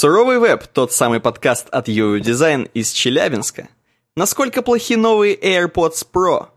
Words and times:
Суровый 0.00 0.38
веб– 0.38 0.66
тот 0.72 0.94
самый 0.94 1.20
подкаст 1.20 1.68
от 1.68 1.86
UU 1.86 2.20
Design 2.20 2.70
из 2.72 2.90
Челябинска. 2.90 3.68
Насколько 4.16 4.62
плохи 4.62 4.94
новые 4.94 5.36
AirPods 5.36 6.06
Pro? 6.10 6.48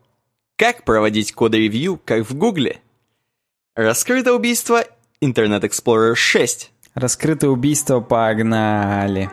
Как 0.56 0.86
проводить 0.86 1.34
код-ревью, 1.34 2.00
как 2.06 2.24
в 2.24 2.38
Гугле? 2.38 2.80
Раскрыто 3.76 4.34
убийство 4.34 4.86
Internet 5.22 5.64
Explorer 5.64 6.16
6. 6.16 6.72
Раскрыто 6.94 7.50
убийство, 7.50 8.00
погнали. 8.00 9.30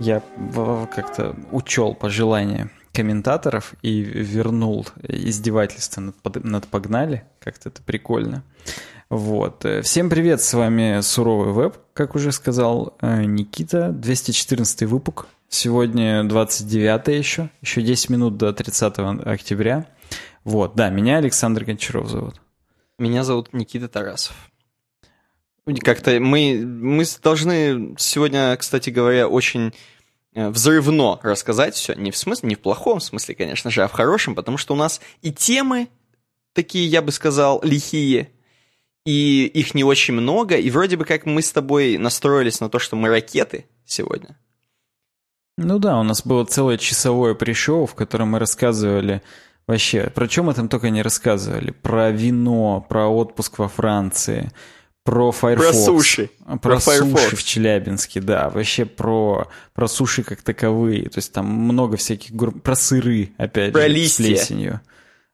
Я 0.00 0.22
как-то 0.90 1.36
учел 1.52 1.94
пожелания 1.94 2.70
комментаторов 2.94 3.74
и 3.82 4.00
вернул 4.00 4.86
издевательство 5.02 6.00
над, 6.00 6.44
над 6.44 6.66
погнали. 6.68 7.24
Как-то 7.40 7.68
это 7.68 7.82
прикольно. 7.82 8.44
Вот. 9.10 9.66
Всем 9.82 10.08
привет, 10.08 10.40
с 10.40 10.54
вами 10.54 11.00
Суровый 11.02 11.52
Веб, 11.52 11.76
как 11.92 12.14
уже 12.14 12.32
сказал 12.32 12.96
э, 13.00 13.24
Никита, 13.24 13.90
214 13.90 14.82
выпуск. 14.84 15.26
Сегодня 15.48 16.24
29 16.24 17.08
еще, 17.08 17.50
еще 17.60 17.82
10 17.82 18.10
минут 18.10 18.36
до 18.38 18.52
30 18.52 18.94
октября. 19.24 19.86
Вот, 20.42 20.74
да, 20.74 20.88
меня 20.88 21.18
Александр 21.18 21.64
Гончаров 21.64 22.08
зовут. 22.08 22.40
Меня 22.98 23.24
зовут 23.24 23.52
Никита 23.52 23.88
Тарасов. 23.88 24.34
Как-то 25.82 26.20
мы, 26.20 26.62
мы 26.64 27.04
должны 27.22 27.94
сегодня, 27.98 28.56
кстати 28.56 28.90
говоря, 28.90 29.28
очень 29.28 29.72
взрывно 30.34 31.18
рассказать 31.22 31.74
все. 31.74 31.94
Не 31.94 32.10
в 32.10 32.16
смысле, 32.16 32.50
не 32.50 32.54
в 32.54 32.60
плохом 32.60 33.00
смысле, 33.00 33.34
конечно 33.34 33.70
же, 33.70 33.82
а 33.82 33.88
в 33.88 33.92
хорошем, 33.92 34.34
потому 34.34 34.58
что 34.58 34.74
у 34.74 34.76
нас 34.76 35.00
и 35.22 35.32
темы 35.32 35.88
такие, 36.52 36.86
я 36.86 37.02
бы 37.02 37.12
сказал, 37.12 37.60
лихие, 37.62 38.30
и 39.04 39.44
их 39.46 39.74
не 39.74 39.84
очень 39.84 40.14
много, 40.14 40.56
и 40.56 40.70
вроде 40.70 40.96
бы 40.96 41.04
как 41.04 41.26
мы 41.26 41.42
с 41.42 41.52
тобой 41.52 41.98
настроились 41.98 42.60
на 42.60 42.68
то, 42.68 42.78
что 42.78 42.96
мы 42.96 43.08
ракеты 43.08 43.66
сегодня. 43.84 44.38
Ну 45.56 45.78
да, 45.78 45.98
у 46.00 46.02
нас 46.02 46.24
было 46.24 46.44
целое 46.44 46.78
часовое 46.78 47.34
пришоу, 47.34 47.86
в 47.86 47.94
котором 47.94 48.28
мы 48.28 48.38
рассказывали 48.38 49.22
вообще, 49.66 50.10
про 50.10 50.26
чем 50.26 50.46
мы 50.46 50.54
там 50.54 50.68
только 50.68 50.90
не 50.90 51.02
рассказывали, 51.02 51.70
про 51.70 52.10
вино, 52.10 52.84
про 52.88 53.06
отпуск 53.06 53.58
во 53.58 53.68
Франции, 53.68 54.50
про 55.04 55.32
Firefox. 55.32 55.68
Про 55.68 55.72
суши. 55.74 56.30
Про, 56.46 56.58
про 56.58 56.80
суши 56.80 57.36
в 57.36 57.44
Челябинске, 57.44 58.20
да. 58.20 58.48
Вообще 58.48 58.86
про, 58.86 59.48
про 59.74 59.86
суши 59.86 60.22
как 60.22 60.40
таковые. 60.42 61.08
То 61.10 61.18
есть 61.18 61.32
там 61.32 61.46
много 61.46 61.96
всяких... 61.96 62.32
Про 62.62 62.74
сыры, 62.74 63.30
опять 63.36 63.72
про 63.72 63.82
же, 63.82 63.88
листья. 63.88 64.24
с 64.24 64.26
плесенью. 64.26 64.80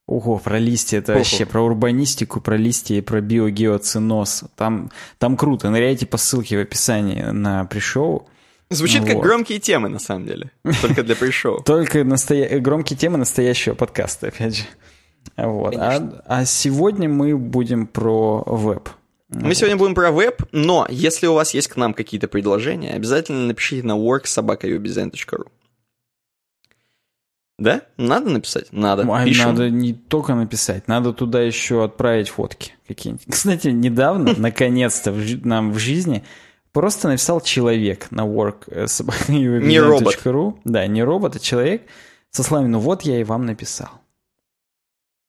Ого, 0.06 0.38
про 0.38 0.58
листья 0.58 0.98
это 0.98 1.12
Ого. 1.12 1.20
вообще, 1.20 1.46
про 1.46 1.62
урбанистику, 1.62 2.40
про 2.40 2.56
листья 2.56 2.96
и 2.96 3.00
про 3.00 3.20
биогеоциноз. 3.20 4.44
Там, 4.56 4.90
там 5.18 5.36
круто. 5.36 5.70
Ныряйте 5.70 6.04
по 6.04 6.18
ссылке 6.18 6.58
в 6.58 6.60
описании 6.62 7.22
на 7.22 7.64
пришоу. 7.64 8.28
Звучит 8.70 9.02
вот. 9.02 9.10
как 9.10 9.20
громкие 9.20 9.60
темы, 9.60 9.88
на 9.88 10.00
самом 10.00 10.26
деле. 10.26 10.50
Только 10.80 11.04
для 11.04 11.14
пришоу. 11.14 11.62
Только 11.64 12.02
настоя... 12.02 12.58
громкие 12.58 12.96
темы 12.96 13.18
настоящего 13.18 13.74
подкаста, 13.74 14.28
опять 14.28 14.56
же. 14.56 14.64
Вот. 15.36 15.76
А, 15.76 16.22
а 16.26 16.44
сегодня 16.44 17.08
мы 17.08 17.36
будем 17.36 17.86
про 17.86 18.42
веб. 18.46 18.88
Мы 19.32 19.54
сегодня 19.54 19.76
будем 19.76 19.94
про 19.94 20.10
веб, 20.10 20.42
но 20.50 20.86
если 20.90 21.28
у 21.28 21.34
вас 21.34 21.54
есть 21.54 21.68
к 21.68 21.76
нам 21.76 21.94
какие-то 21.94 22.26
предложения, 22.26 22.94
обязательно 22.94 23.46
напишите 23.46 23.86
на 23.86 23.96
worksobaka.ubizen.ru 23.96 25.46
Да? 27.58 27.82
Надо 27.96 28.30
написать? 28.30 28.72
Надо. 28.72 29.02
А 29.02 29.24
Надо 29.24 29.70
не 29.70 29.94
только 29.94 30.34
написать, 30.34 30.88
надо 30.88 31.12
туда 31.12 31.40
еще 31.42 31.84
отправить 31.84 32.28
фотки 32.28 32.72
какие-нибудь. 32.88 33.26
Кстати, 33.30 33.68
недавно, 33.68 34.34
наконец-то, 34.36 35.14
нам 35.44 35.72
в 35.72 35.78
жизни 35.78 36.24
просто 36.72 37.06
написал 37.06 37.40
человек 37.40 38.10
на 38.10 38.22
worksobaka.ubizen.ru 38.22 39.60
Не 39.60 39.78
робот. 39.78 40.18
Да, 40.64 40.86
не 40.88 41.04
робот, 41.04 41.36
а 41.36 41.38
человек 41.38 41.82
со 42.30 42.42
словами 42.42 42.68
«Ну 42.68 42.80
вот 42.80 43.02
я 43.02 43.20
и 43.20 43.24
вам 43.24 43.46
написал». 43.46 43.90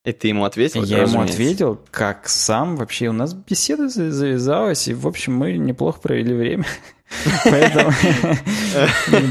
И 0.04 0.12
ты 0.12 0.28
ему 0.28 0.44
ответил? 0.44 0.82
Я 0.82 1.02
ему 1.02 1.20
ответил, 1.20 1.80
как 1.90 2.28
сам. 2.28 2.76
Вообще 2.76 3.08
у 3.08 3.12
нас 3.12 3.34
беседа 3.34 3.88
завязалась, 3.88 4.88
и, 4.88 4.94
в 4.94 5.06
общем, 5.06 5.34
мы 5.36 5.52
неплохо 5.52 6.00
провели 6.00 6.34
время. 6.34 6.66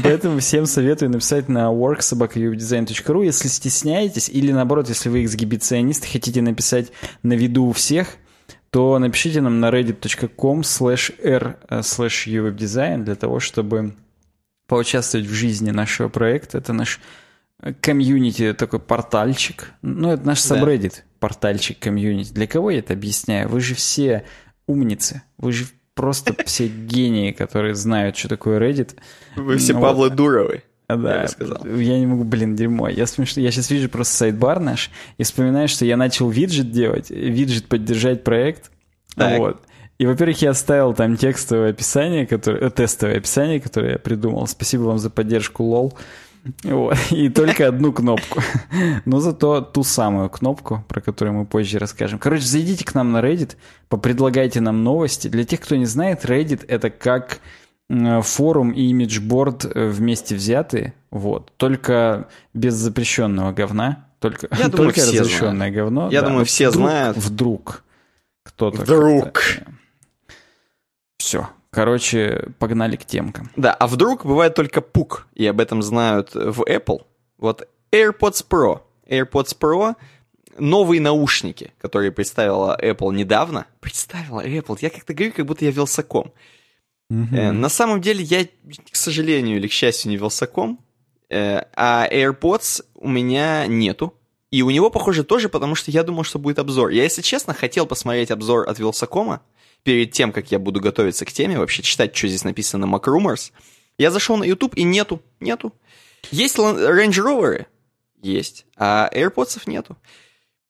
Поэтому 0.02 0.38
всем 0.38 0.66
советую 0.66 1.10
написать 1.10 1.48
на 1.48 1.72
worksobakayodesign.ru, 1.72 3.24
если 3.24 3.48
стесняетесь, 3.48 4.28
или 4.28 4.52
наоборот, 4.52 4.88
если 4.88 5.08
вы 5.08 5.24
эксгибиционист, 5.24 6.10
хотите 6.10 6.40
написать 6.42 6.92
на 7.22 7.34
виду 7.34 7.66
у 7.66 7.72
всех, 7.72 8.16
то 8.70 8.98
напишите 8.98 9.40
нам 9.40 9.60
на 9.60 9.68
reddit.com 9.68 10.60
slash 10.60 11.12
r 11.22 11.58
slash 11.68 12.26
uwebdesign 12.26 13.04
для 13.04 13.16
того, 13.16 13.40
чтобы 13.40 13.94
поучаствовать 14.66 15.26
в 15.26 15.34
жизни 15.34 15.70
нашего 15.70 16.08
проекта. 16.08 16.58
Это 16.58 16.72
наш 16.72 17.00
комьюнити 17.80 18.52
такой 18.52 18.80
портальчик. 18.80 19.72
Ну, 19.82 20.10
это 20.10 20.26
наш 20.26 20.38
subreddit, 20.38 20.96
да. 20.96 21.02
портальчик 21.20 21.78
комьюнити. 21.78 22.32
Для 22.32 22.46
кого 22.46 22.70
я 22.70 22.78
это 22.78 22.92
объясняю? 22.92 23.48
Вы 23.48 23.60
же 23.60 23.74
все 23.74 24.24
умницы. 24.66 25.22
Вы 25.38 25.52
же 25.52 25.66
просто 25.94 26.34
все 26.44 26.68
гении, 26.68 27.32
которые 27.32 27.74
знают, 27.74 28.16
что 28.16 28.28
такое 28.28 28.58
Reddit. 28.58 28.96
Вы 29.36 29.58
все 29.58 29.74
ну, 29.74 29.80
Павлы 29.80 30.10
Дуровы. 30.10 30.62
Да, 30.88 31.22
я, 31.22 31.28
сказал. 31.28 31.64
я 31.64 31.98
не 31.98 32.06
могу, 32.06 32.24
блин, 32.24 32.54
дерьмо. 32.54 32.88
Я, 32.88 33.06
смешно, 33.06 33.40
я 33.40 33.50
сейчас 33.50 33.70
вижу 33.70 33.88
просто 33.88 34.14
sidebar 34.14 34.60
наш 34.60 34.90
и 35.16 35.22
вспоминаю, 35.22 35.68
что 35.68 35.86
я 35.86 35.96
начал 35.96 36.28
виджет 36.28 36.70
делать, 36.70 37.10
виджет 37.10 37.66
поддержать 37.66 38.24
проект. 38.24 38.70
Так. 39.16 39.38
Вот. 39.38 39.62
И, 39.98 40.06
во-первых, 40.06 40.42
я 40.42 40.50
оставил 40.50 40.92
там 40.94 41.16
текстовое 41.16 41.70
описание, 41.70 42.26
которое, 42.26 42.66
э, 42.66 42.70
тестовое 42.70 43.18
описание, 43.18 43.60
которое 43.60 43.92
я 43.92 43.98
придумал. 43.98 44.46
Спасибо 44.48 44.82
вам 44.82 44.98
за 44.98 45.08
поддержку, 45.10 45.62
лол. 45.62 45.96
Вот. 46.64 46.96
И 47.10 47.28
только 47.28 47.68
одну 47.68 47.92
кнопку. 47.92 48.40
Но 49.04 49.20
зато 49.20 49.60
ту 49.60 49.84
самую 49.84 50.28
кнопку, 50.28 50.84
про 50.88 51.00
которую 51.00 51.34
мы 51.34 51.46
позже 51.46 51.78
расскажем. 51.78 52.18
Короче, 52.18 52.44
зайдите 52.44 52.84
к 52.84 52.94
нам 52.94 53.12
на 53.12 53.18
Reddit, 53.18 53.56
попредлагайте 53.88 54.60
нам 54.60 54.82
новости. 54.82 55.28
Для 55.28 55.44
тех, 55.44 55.60
кто 55.60 55.76
не 55.76 55.86
знает, 55.86 56.24
Reddit— 56.24 56.64
это 56.68 56.90
как 56.90 57.40
форум 58.22 58.70
и 58.70 58.82
имиджборд 58.84 59.66
э, 59.66 59.88
вместе 59.88 60.34
взятые, 60.34 60.94
вот, 61.10 61.52
только 61.58 62.28
без 62.54 62.74
запрещенного 62.74 63.52
говна, 63.52 64.08
только, 64.18 64.48
Я 64.50 64.68
думаю, 64.68 64.70
только 64.70 65.00
все 65.00 65.20
разрешенное 65.20 65.56
знают. 65.56 65.74
говно. 65.74 66.08
Я 66.10 66.22
да, 66.22 66.28
думаю, 66.28 66.46
все 66.46 66.70
вдруг, 66.70 66.86
знают. 66.88 67.16
Вдруг 67.18 67.84
кто-то... 68.44 68.80
Вдруг. 68.80 69.42
Все, 71.18 71.48
Короче, 71.72 72.50
погнали 72.58 72.96
к 72.96 73.06
темкам. 73.06 73.50
Да, 73.56 73.72
а 73.72 73.86
вдруг 73.86 74.26
бывает 74.26 74.54
только 74.54 74.82
пук, 74.82 75.26
и 75.34 75.46
об 75.46 75.58
этом 75.58 75.82
знают 75.82 76.34
в 76.34 76.62
Apple. 76.62 77.06
Вот 77.38 77.66
AirPods 77.90 78.44
Pro. 78.48 78.82
AirPods 79.08 79.56
Pro 79.58 79.96
новые 80.58 81.00
наушники, 81.00 81.72
которые 81.80 82.12
представила 82.12 82.78
Apple 82.78 83.14
недавно. 83.14 83.66
Представила 83.80 84.46
Apple. 84.46 84.78
Я 84.82 84.90
как-то 84.90 85.14
говорю, 85.14 85.32
как 85.32 85.46
будто 85.46 85.64
я 85.64 85.70
велсаком. 85.70 86.32
Mm-hmm. 87.10 87.36
Э, 87.36 87.52
на 87.52 87.70
самом 87.70 88.02
деле 88.02 88.22
я, 88.22 88.44
к 88.44 88.96
сожалению 88.96 89.56
или 89.56 89.66
к 89.66 89.72
счастью, 89.72 90.10
не 90.10 90.18
велсаком. 90.18 90.84
Э, 91.30 91.62
а 91.74 92.06
AirPods 92.10 92.84
у 92.96 93.08
меня 93.08 93.66
нету. 93.66 94.14
И 94.50 94.60
у 94.60 94.68
него, 94.68 94.90
похоже, 94.90 95.24
тоже, 95.24 95.48
потому 95.48 95.74
что 95.74 95.90
я 95.90 96.02
думал, 96.02 96.24
что 96.24 96.38
будет 96.38 96.58
обзор. 96.58 96.90
Я, 96.90 97.04
если 97.04 97.22
честно, 97.22 97.54
хотел 97.54 97.86
посмотреть 97.86 98.30
обзор 98.30 98.68
от 98.68 98.78
Вилсакома, 98.78 99.40
перед 99.82 100.12
тем, 100.12 100.32
как 100.32 100.52
я 100.52 100.58
буду 100.58 100.80
готовиться 100.80 101.24
к 101.24 101.32
теме, 101.32 101.58
вообще 101.58 101.82
читать, 101.82 102.16
что 102.16 102.28
здесь 102.28 102.44
написано 102.44 102.84
Mac 102.84 103.04
Rumors, 103.04 103.52
я 103.98 104.10
зашел 104.10 104.36
на 104.36 104.44
YouTube 104.44 104.74
и 104.76 104.82
нету, 104.82 105.22
нету. 105.40 105.72
Есть 106.30 106.56
Range 106.56 107.10
Rover? 107.10 107.66
Есть. 108.22 108.66
А 108.76 109.10
AirPods 109.12 109.62
нету. 109.66 109.96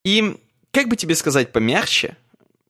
И, 0.04 0.36
как 0.70 0.88
бы 0.88 0.96
тебе 0.96 1.14
сказать 1.14 1.52
помягче, 1.52 2.16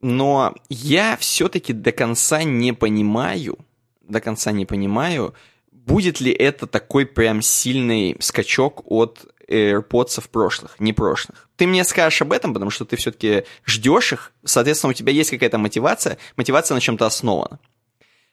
но 0.01 0.55
я 0.69 1.17
все-таки 1.17 1.73
до 1.73 1.93
конца 1.93 2.43
не 2.43 2.73
понимаю, 2.73 3.59
до 4.03 4.21
конца 4.21 4.51
не 4.51 4.67
понимаю, 4.67 5.35
будет 5.71 6.21
ли 6.21 6.33
это 6.33 6.67
такой 6.67 7.07
прям 7.07 7.41
сильный 7.41 8.17
скачок 8.21 8.83
от 8.85 9.32
AirPods 9.53 10.23
прошлых, 10.31 10.81
не 10.81 10.93
прошлых. 10.93 11.49
Ты 11.57 11.67
мне 11.67 11.85
скажешь 11.85 12.23
об 12.23 12.33
этом, 12.33 12.55
потому 12.55 12.71
что 12.71 12.85
ты 12.85 12.97
все-таки 12.97 13.45
ждешь 13.67 14.13
их, 14.13 14.33
соответственно, 14.45 14.91
у 14.91 14.95
тебя 14.95 15.13
есть 15.13 15.31
какая-то 15.31 15.59
мотивация, 15.59 16.19
мотивация 16.37 16.75
на 16.75 16.81
чем-то 16.81 17.07
основана. 17.07 17.59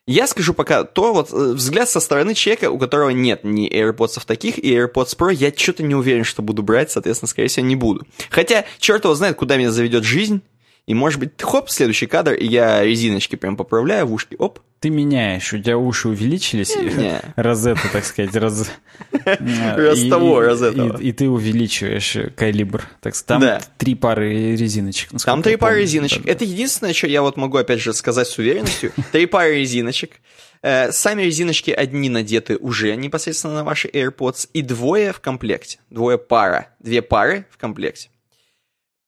Я 0.08 0.26
скажу 0.26 0.56
пока 0.56 0.86
то, 0.86 1.14
вот 1.14 1.32
э, 1.32 1.54
взгляд 1.54 1.88
со 1.88 2.00
стороны 2.00 2.34
человека, 2.34 2.72
у 2.72 2.80
которого 2.80 3.12
нет 3.12 3.44
ни 3.44 3.72
AirPods 3.72 4.26
таких, 4.26 4.58
и 4.58 4.76
AirPods 4.76 5.16
Pro, 5.16 5.32
я 5.32 5.54
что-то 5.56 5.84
не 5.84 5.94
уверен, 5.94 6.24
что 6.24 6.42
буду 6.42 6.64
брать, 6.64 6.90
соответственно, 6.90 7.28
скорее 7.28 7.48
всего, 7.48 7.68
не 7.68 7.76
буду. 7.76 8.08
Хотя, 8.32 8.66
черт 8.80 9.04
его 9.04 9.14
знает, 9.14 9.36
куда 9.36 9.58
меня 9.58 9.70
заведет 9.70 10.04
жизнь, 10.04 10.42
и 10.88 10.94
может 10.94 11.20
быть, 11.20 11.32
хоп, 11.40 11.70
следующий 11.70 12.08
кадр, 12.08 12.34
и 12.34 12.46
я 12.46 12.84
резиночки 12.84 13.36
прям 13.36 13.56
поправляю 13.58 14.08
в 14.08 14.14
ушки, 14.14 14.36
оп, 14.40 14.60
ты 14.80 14.90
меняешь, 14.90 15.52
у 15.54 15.60
тебя 15.60 15.78
уши 15.78 16.08
увеличились, 16.08 16.74
Не. 16.76 17.22
розетта, 17.36 17.90
так 17.92 18.06
сказать, 18.06 18.36
раз... 18.36 18.72
Раз 19.26 20.04
того, 20.10 20.42
раз 20.42 20.62
этого. 20.62 20.98
И, 21.02 21.12
ты 21.12 21.30
увеличиваешь 21.30 22.18
калибр. 22.36 22.84
Так 23.02 23.16
там 23.24 23.44
три 23.78 23.96
пары 23.96 24.56
резиночек. 24.56 25.10
Там 25.24 25.42
три 25.42 25.58
пары 25.58 25.82
резиночек. 25.82 26.26
Это 26.26 26.46
единственное, 26.46 26.94
что 26.94 27.08
я 27.08 27.22
вот 27.22 27.38
могу 27.38 27.58
опять 27.58 27.82
же 27.82 27.94
сказать 27.94 28.28
с 28.28 28.38
уверенностью. 28.38 28.92
Три 29.12 29.26
пары 29.26 29.60
резиночек. 29.60 30.22
Э, 30.62 30.92
Сами 30.92 31.24
резиночки 31.24 31.72
одни 31.72 32.10
надеты 32.10 32.58
уже 32.58 32.96
непосредственно 32.96 33.56
на 33.56 33.64
ваши 33.64 33.88
AirPods. 33.88 34.50
И 34.54 34.62
двое 34.62 35.14
в 35.14 35.20
комплекте. 35.20 35.80
Двое 35.90 36.18
пара. 36.18 36.68
Две 36.80 37.02
пары 37.02 37.46
в 37.52 37.58
комплекте. 37.58 38.10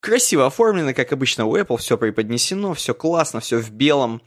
Красиво 0.02 0.48
оформлено, 0.48 0.96
как 0.96 1.14
обычно 1.14 1.46
у 1.46 1.56
Apple. 1.56 1.78
Все 1.78 1.96
преподнесено, 1.96 2.74
все 2.74 2.96
классно, 2.96 3.40
все 3.40 3.58
в 3.58 3.70
белом 3.72 4.22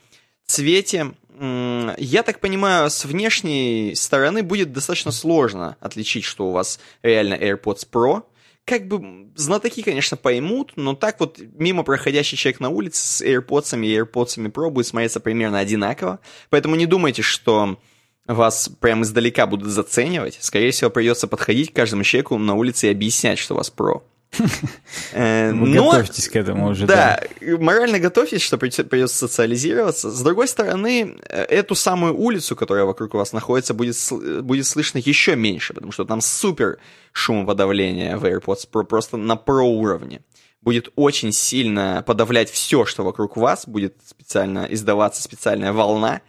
цвете. 0.47 1.15
Я 1.39 2.23
так 2.23 2.39
понимаю, 2.39 2.89
с 2.89 3.05
внешней 3.05 3.95
стороны 3.97 4.45
будет 4.45 4.73
достаточно 4.73 5.11
сложно 5.11 5.77
отличить, 5.81 6.23
что 6.23 6.47
у 6.47 6.53
вас 6.53 6.79
реально 7.03 7.35
AirPods 7.35 7.89
Pro. 7.91 8.23
Как 8.65 8.87
бы 8.87 9.33
знатоки, 9.35 9.83
конечно, 9.83 10.17
поймут, 10.17 10.75
но 10.77 10.95
так 10.95 11.19
вот 11.19 11.41
мимо 11.55 11.83
проходящий 11.83 12.39
человек 12.39 12.61
на 12.61 12.69
улице 12.69 13.05
с 13.05 13.21
AirPods 13.21 13.85
и 13.85 13.99
AirPods 13.99 14.53
Pro 14.53 14.71
будет 14.71 14.87
смотреться 14.87 15.19
примерно 15.19 15.59
одинаково. 15.59 16.21
Поэтому 16.51 16.77
не 16.77 16.87
думайте, 16.87 17.23
что 17.23 17.81
вас 18.29 18.71
прям 18.81 19.03
издалека 19.03 19.49
будут 19.49 19.71
заценивать. 19.71 20.39
Скорее 20.41 20.71
всего, 20.71 20.89
придется 20.89 21.27
подходить 21.27 21.73
к 21.73 21.77
каждому 21.77 22.05
человеку 22.05 22.39
на 22.39 22.55
улице 22.55 22.87
и 22.87 22.91
объяснять, 22.93 23.41
что 23.41 23.55
у 23.55 23.57
вас 23.57 23.73
Pro. 23.77 24.03
Э, 25.13 25.53
Вы 25.53 25.69
но- 25.69 25.91
готовьтесь 25.93 26.29
к 26.29 26.37
этому 26.37 26.69
уже. 26.71 26.87
да, 26.87 27.21
морально 27.41 27.99
готовьтесь, 28.01 28.43
что 28.43 28.59
придется 28.59 29.17
социализироваться. 29.17 30.11
С 30.11 30.23
другой 30.23 30.49
стороны, 30.49 31.17
э, 31.29 31.43
эту 31.45 31.75
самую 31.75 32.17
улицу, 32.17 32.57
которая 32.57 32.85
вокруг 32.85 33.15
вас 33.15 33.33
находится, 33.33 33.75
будет, 33.75 33.95
сл- 33.95 34.41
будет 34.43 34.67
слышно 34.67 34.99
еще 34.99 35.37
меньше, 35.37 35.73
потому 35.75 35.93
что 35.93 36.05
там 36.05 36.21
супер 36.21 36.79
шумоподавление 37.13 38.17
в 38.17 38.25
AirPods 38.25 38.69
Pro, 38.73 38.85
просто 38.85 39.17
на 39.17 39.37
про 39.37 39.63
уровне. 39.63 40.21
Будет 40.63 40.89
очень 40.97 41.33
сильно 41.33 42.03
подавлять 42.07 42.51
все, 42.51 42.85
что 42.87 43.05
вокруг 43.05 43.37
вас, 43.37 43.67
будет 43.69 43.97
специально 44.07 44.67
издаваться 44.71 45.23
специальная 45.23 45.73
волна, 45.73 46.23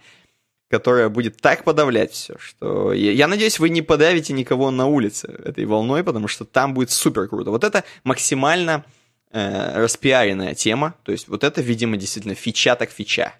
которая 0.68 1.08
будет 1.08 1.36
так 1.40 1.64
подавлять 1.64 2.12
все, 2.12 2.36
что 2.38 2.92
я, 2.92 3.28
надеюсь, 3.28 3.58
вы 3.58 3.68
не 3.68 3.82
подавите 3.82 4.32
никого 4.32 4.70
на 4.70 4.86
улице 4.86 5.28
этой 5.44 5.64
волной, 5.64 6.02
потому 6.02 6.28
что 6.28 6.44
там 6.44 6.74
будет 6.74 6.90
супер 6.90 7.28
круто. 7.28 7.50
Вот 7.50 7.62
это 7.62 7.84
максимально 8.02 8.84
э, 9.30 9.80
распиаренная 9.80 10.54
тема, 10.54 10.94
то 11.04 11.12
есть 11.12 11.28
вот 11.28 11.44
это, 11.44 11.60
видимо, 11.60 11.96
действительно 11.96 12.34
фича 12.34 12.74
так 12.74 12.90
фича. 12.90 13.34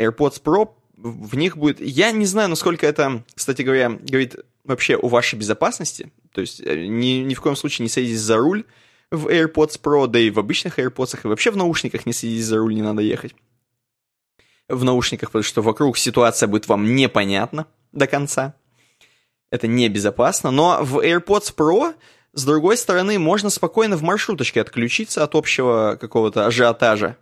AirPods 0.00 0.42
Pro, 0.42 0.70
в 0.96 1.28
в 1.28 1.36
них 1.36 1.56
будет... 1.56 1.80
Я 1.80 2.12
не 2.12 2.26
знаю, 2.26 2.48
насколько 2.48 2.86
это, 2.86 3.24
кстати 3.34 3.62
говоря, 3.62 3.90
говорит 3.90 4.36
вообще 4.64 4.96
о 4.96 5.08
вашей 5.08 5.38
безопасности, 5.38 6.12
то 6.32 6.40
есть 6.40 6.60
э, 6.60 6.86
ни, 6.86 7.24
ни 7.24 7.34
в 7.34 7.40
коем 7.40 7.56
случае 7.56 7.84
не 7.84 7.90
садитесь 7.90 8.20
за 8.20 8.38
руль 8.38 8.64
в 9.10 9.26
AirPods 9.26 9.78
Pro, 9.82 10.06
да 10.06 10.18
и 10.18 10.30
в 10.30 10.38
обычных 10.38 10.78
AirPods, 10.78 11.18
и 11.24 11.26
вообще 11.26 11.50
в 11.50 11.56
наушниках 11.56 12.06
не 12.06 12.14
садитесь 12.14 12.46
за 12.46 12.56
руль, 12.56 12.74
не 12.74 12.82
надо 12.82 13.02
ехать 13.02 13.34
в 14.72 14.84
наушниках, 14.84 15.30
потому 15.30 15.42
что 15.42 15.62
вокруг 15.62 15.98
ситуация 15.98 16.46
будет 16.46 16.68
вам 16.68 16.94
непонятна 16.94 17.66
до 17.92 18.06
конца. 18.06 18.54
Это 19.50 19.66
небезопасно. 19.66 20.50
Но 20.50 20.78
в 20.82 20.98
AirPods 20.98 21.54
Pro, 21.54 21.94
с 22.32 22.44
другой 22.44 22.76
стороны, 22.76 23.18
можно 23.18 23.50
спокойно 23.50 23.96
в 23.96 24.02
маршруточке 24.02 24.60
отключиться 24.60 25.22
от 25.22 25.34
общего 25.34 25.98
какого-то 26.00 26.46
ажиотажа 26.46 27.16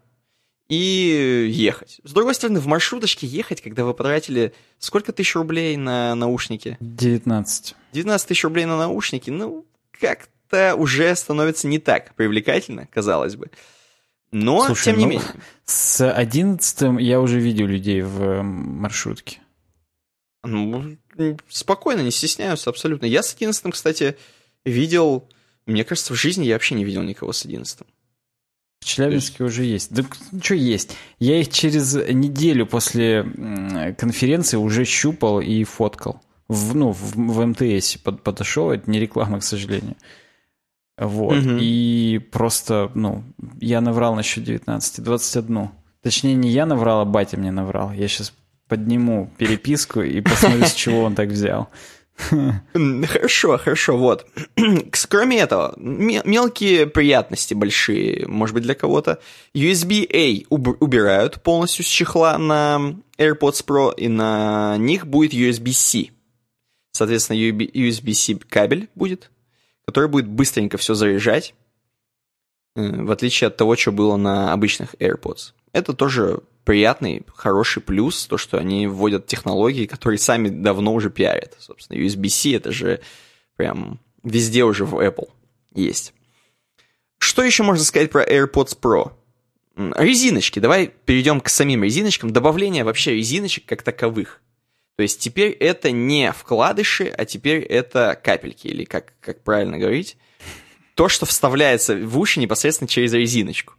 и 0.68 1.48
ехать. 1.50 2.00
С 2.04 2.12
другой 2.12 2.34
стороны, 2.36 2.60
в 2.60 2.66
маршруточке 2.66 3.26
ехать, 3.26 3.60
когда 3.60 3.84
вы 3.84 3.92
потратили 3.92 4.54
сколько 4.78 5.12
тысяч 5.12 5.34
рублей 5.34 5.76
на 5.76 6.14
наушники? 6.14 6.78
19. 6.80 7.74
19 7.92 8.28
тысяч 8.28 8.44
рублей 8.44 8.66
на 8.66 8.78
наушники, 8.78 9.30
ну, 9.30 9.66
как-то 10.00 10.76
уже 10.76 11.14
становится 11.16 11.66
не 11.66 11.80
так 11.80 12.14
привлекательно, 12.14 12.86
казалось 12.86 13.34
бы. 13.34 13.50
Но, 14.32 14.64
Слушай, 14.66 14.84
тем 14.84 14.98
не 14.98 15.04
ну, 15.04 15.10
менее. 15.10 15.26
С 15.64 16.08
11 16.08 17.00
я 17.00 17.20
уже 17.20 17.40
видел 17.40 17.66
людей 17.66 18.02
в 18.02 18.42
маршрутке. 18.42 19.40
Ну, 20.44 20.96
спокойно, 21.48 22.00
не 22.00 22.10
стесняются 22.10 22.70
абсолютно. 22.70 23.06
Я 23.06 23.22
с 23.22 23.34
11 23.34 23.72
кстати, 23.72 24.16
видел... 24.64 25.28
Мне 25.66 25.84
кажется, 25.84 26.14
в 26.14 26.16
жизни 26.16 26.44
я 26.44 26.54
вообще 26.54 26.74
не 26.74 26.84
видел 26.84 27.02
никого 27.02 27.32
с 27.32 27.44
11 27.44 27.80
В 28.80 28.84
Челябинске 28.84 29.44
уже 29.44 29.64
есть. 29.64 29.92
Да 29.92 30.04
что 30.40 30.54
есть? 30.54 30.96
Я 31.18 31.40
их 31.40 31.50
через 31.50 31.94
неделю 31.94 32.66
после 32.66 33.24
конференции 33.98 34.56
уже 34.56 34.84
щупал 34.84 35.40
и 35.40 35.64
фоткал. 35.64 36.22
В, 36.48 36.74
ну, 36.74 36.92
в, 36.92 37.14
в 37.14 37.46
МТС 37.46 37.96
под, 37.98 38.22
подошел, 38.22 38.70
это 38.70 38.90
не 38.90 38.98
реклама, 38.98 39.38
к 39.38 39.44
сожалению. 39.44 39.96
Вот. 41.00 41.36
Мгм. 41.36 41.58
И 41.60 42.20
просто, 42.30 42.90
ну, 42.94 43.24
я 43.58 43.80
наврал 43.80 44.14
насчет 44.14 44.44
19, 44.44 45.02
21. 45.02 45.70
Точнее, 46.02 46.34
не 46.34 46.50
я 46.50 46.66
наврал, 46.66 47.00
а 47.00 47.04
батя 47.06 47.38
мне 47.38 47.50
наврал. 47.50 47.92
Я 47.92 48.06
сейчас 48.06 48.32
подниму 48.68 49.30
переписку 49.38 50.02
и 50.02 50.20
посмотрю, 50.20 50.64
с 50.64 50.74
чего 50.74 51.02
он 51.02 51.14
так 51.14 51.30
взял. 51.30 51.68
Хорошо, 53.06 53.56
хорошо, 53.58 53.96
вот. 53.96 54.26
Кроме 55.08 55.38
этого, 55.38 55.72
ме- 55.78 56.20
мелкие 56.24 56.86
приятности 56.86 57.54
большие, 57.54 58.26
может 58.26 58.54
быть, 58.54 58.62
для 58.62 58.74
кого-то. 58.74 59.20
USB-A 59.54 60.44
уб- 60.50 60.76
убирают 60.80 61.42
полностью 61.42 61.84
с 61.84 61.88
чехла 61.88 62.36
на 62.36 62.94
AirPods 63.18 63.64
Pro, 63.66 63.94
и 63.96 64.08
на 64.08 64.76
них 64.78 65.06
будет 65.06 65.32
USB-C. 65.32 66.10
Соответственно, 66.92 67.38
USB- 67.38 67.70
USB-C 67.72 68.34
кабель 68.48 68.88
будет, 68.94 69.30
который 69.90 70.08
будет 70.08 70.28
быстренько 70.28 70.78
все 70.78 70.94
заряжать, 70.94 71.54
э, 72.76 73.02
в 73.02 73.10
отличие 73.10 73.48
от 73.48 73.56
того, 73.56 73.76
что 73.76 73.92
было 73.92 74.16
на 74.16 74.52
обычных 74.52 74.94
AirPods. 74.94 75.52
Это 75.72 75.92
тоже 75.92 76.40
приятный, 76.64 77.24
хороший 77.34 77.82
плюс, 77.82 78.26
то, 78.26 78.38
что 78.38 78.58
они 78.58 78.86
вводят 78.86 79.26
технологии, 79.26 79.86
которые 79.86 80.18
сами 80.18 80.48
давно 80.48 80.94
уже 80.94 81.10
пиарят. 81.10 81.56
Собственно, 81.58 81.98
USB-C 81.98 82.54
это 82.54 82.70
же 82.70 83.00
прям 83.56 83.98
везде 84.22 84.64
уже 84.64 84.84
в 84.84 84.94
Apple 84.94 85.28
есть. 85.74 86.14
Что 87.18 87.42
еще 87.42 87.62
можно 87.62 87.84
сказать 87.84 88.10
про 88.10 88.24
AirPods 88.24 88.78
Pro? 88.80 89.12
Резиночки. 89.76 90.60
Давай 90.60 90.88
перейдем 91.04 91.40
к 91.40 91.48
самим 91.48 91.84
резиночкам. 91.84 92.32
Добавление 92.32 92.84
вообще 92.84 93.14
резиночек 93.14 93.66
как 93.66 93.82
таковых. 93.82 94.40
То 95.00 95.04
есть 95.04 95.18
теперь 95.18 95.52
это 95.52 95.92
не 95.92 96.30
вкладыши, 96.30 97.06
а 97.06 97.24
теперь 97.24 97.62
это 97.62 98.20
капельки, 98.22 98.66
или 98.66 98.84
как, 98.84 99.14
как 99.20 99.42
правильно 99.42 99.78
говорить. 99.78 100.18
То, 100.94 101.08
что 101.08 101.24
вставляется 101.24 101.96
в 101.96 102.18
уши 102.18 102.38
непосредственно 102.38 102.86
через 102.86 103.14
резиночку. 103.14 103.72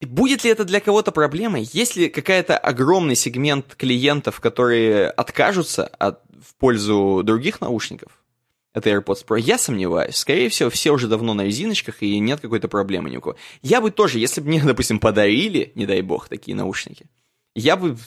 Будет 0.00 0.44
ли 0.44 0.50
это 0.50 0.64
для 0.64 0.80
кого-то 0.80 1.12
проблемой? 1.12 1.68
Есть 1.74 1.96
ли 1.96 2.08
какая-то 2.08 2.56
огромный 2.56 3.16
сегмент 3.16 3.74
клиентов, 3.74 4.40
которые 4.40 5.10
откажутся 5.10 5.84
от, 5.84 6.22
в 6.42 6.54
пользу 6.54 7.20
других 7.22 7.60
наушников? 7.60 8.24
Это 8.72 8.88
AirPods 8.88 9.26
Pro. 9.26 9.38
Я 9.38 9.58
сомневаюсь. 9.58 10.16
Скорее 10.16 10.48
всего, 10.48 10.70
все 10.70 10.90
уже 10.90 11.06
давно 11.06 11.34
на 11.34 11.42
резиночках, 11.42 12.02
и 12.02 12.18
нет 12.18 12.40
какой-то 12.40 12.68
проблемы 12.68 13.10
ни 13.10 13.18
у 13.18 13.20
кого. 13.20 13.36
Я 13.60 13.82
бы 13.82 13.90
тоже, 13.90 14.20
если 14.20 14.40
бы 14.40 14.48
мне, 14.48 14.62
допустим, 14.64 15.00
подарили, 15.00 15.70
не 15.74 15.84
дай 15.84 16.00
бог, 16.00 16.30
такие 16.30 16.56
наушники, 16.56 17.10
я 17.54 17.76
бы 17.76 17.98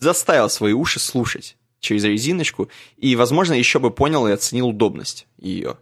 заставил 0.00 0.48
свои 0.48 0.72
уши 0.72 1.00
слушать 1.00 1.56
через 1.80 2.04
резиночку, 2.04 2.68
и, 2.96 3.16
возможно, 3.16 3.54
еще 3.54 3.78
бы 3.78 3.90
понял 3.90 4.26
и 4.26 4.32
оценил 4.32 4.68
удобность 4.68 5.26
ее 5.38 5.76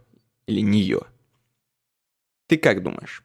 или 0.47 0.61
нее. 0.61 1.01
Ты 2.47 2.57
как 2.57 2.83
думаешь? 2.83 3.23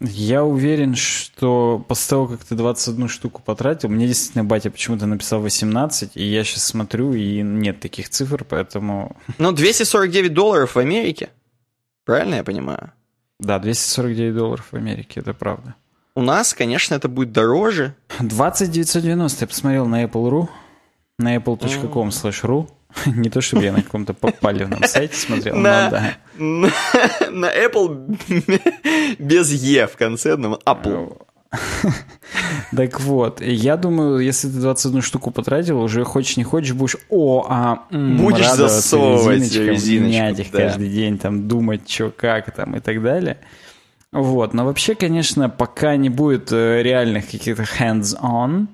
Я 0.00 0.44
уверен, 0.44 0.94
что 0.94 1.84
после 1.86 2.10
того, 2.10 2.28
как 2.28 2.44
ты 2.44 2.54
21 2.54 3.08
штуку 3.08 3.42
потратил, 3.42 3.90
мне 3.90 4.06
действительно 4.06 4.44
батя 4.44 4.70
почему-то 4.70 5.04
написал 5.04 5.42
18, 5.42 6.12
и 6.16 6.24
я 6.24 6.42
сейчас 6.42 6.64
смотрю, 6.64 7.12
и 7.12 7.42
нет 7.42 7.80
таких 7.80 8.08
цифр, 8.08 8.44
поэтому... 8.44 9.16
Ну, 9.38 9.52
249 9.52 10.32
долларов 10.32 10.74
в 10.74 10.78
Америке. 10.78 11.30
Правильно 12.06 12.36
я 12.36 12.44
понимаю? 12.44 12.92
Да, 13.38 13.58
249 13.58 14.34
долларов 14.34 14.66
в 14.70 14.74
Америке, 14.74 15.20
это 15.20 15.34
правда. 15.34 15.74
У 16.14 16.22
нас, 16.22 16.54
конечно, 16.54 16.94
это 16.94 17.08
будет 17.08 17.32
дороже. 17.32 17.94
20 18.18 18.70
990 18.70 19.44
я 19.44 19.46
посмотрел 19.46 19.86
на 19.86 20.04
Apple.ru, 20.04 20.48
на 21.18 21.36
apple.com 21.36 22.08
slash 22.08 22.42
ru. 22.42 22.68
Не 23.06 23.30
то, 23.30 23.40
чтобы 23.40 23.62
я 23.64 23.72
на 23.72 23.82
каком-то 23.82 24.14
попаливном 24.14 24.82
сайте 24.84 25.14
смотрел, 25.14 25.54
но 25.56 25.62
да. 25.62 26.14
на, 26.38 27.46
Apple 27.46 28.16
без 29.18 29.52
Е 29.52 29.86
в 29.86 29.96
конце 29.96 30.32
одного. 30.32 30.58
Apple. 30.66 31.22
Так 32.76 33.00
вот, 33.00 33.40
я 33.40 33.76
думаю, 33.76 34.18
если 34.20 34.48
ты 34.48 34.54
21 34.54 35.02
штуку 35.02 35.30
потратил, 35.30 35.80
уже 35.80 36.04
хочешь 36.04 36.36
не 36.36 36.44
хочешь, 36.44 36.72
будешь, 36.72 36.96
о, 37.08 37.46
а, 37.48 37.86
Будешь 37.90 38.50
засовывать 38.52 39.52
резиночкам, 39.52 40.06
менять 40.06 40.38
их 40.38 40.50
каждый 40.50 40.88
день, 40.88 41.18
там, 41.18 41.48
думать, 41.48 41.90
что, 41.90 42.10
как 42.10 42.54
там 42.54 42.76
и 42.76 42.80
так 42.80 43.02
далее. 43.02 43.38
Вот, 44.12 44.54
но 44.54 44.64
вообще, 44.64 44.94
конечно, 44.94 45.48
пока 45.48 45.96
не 45.96 46.08
будет 46.08 46.50
э, 46.50 46.82
реальных 46.82 47.30
каких-то 47.30 47.62
hands-on, 47.62 48.66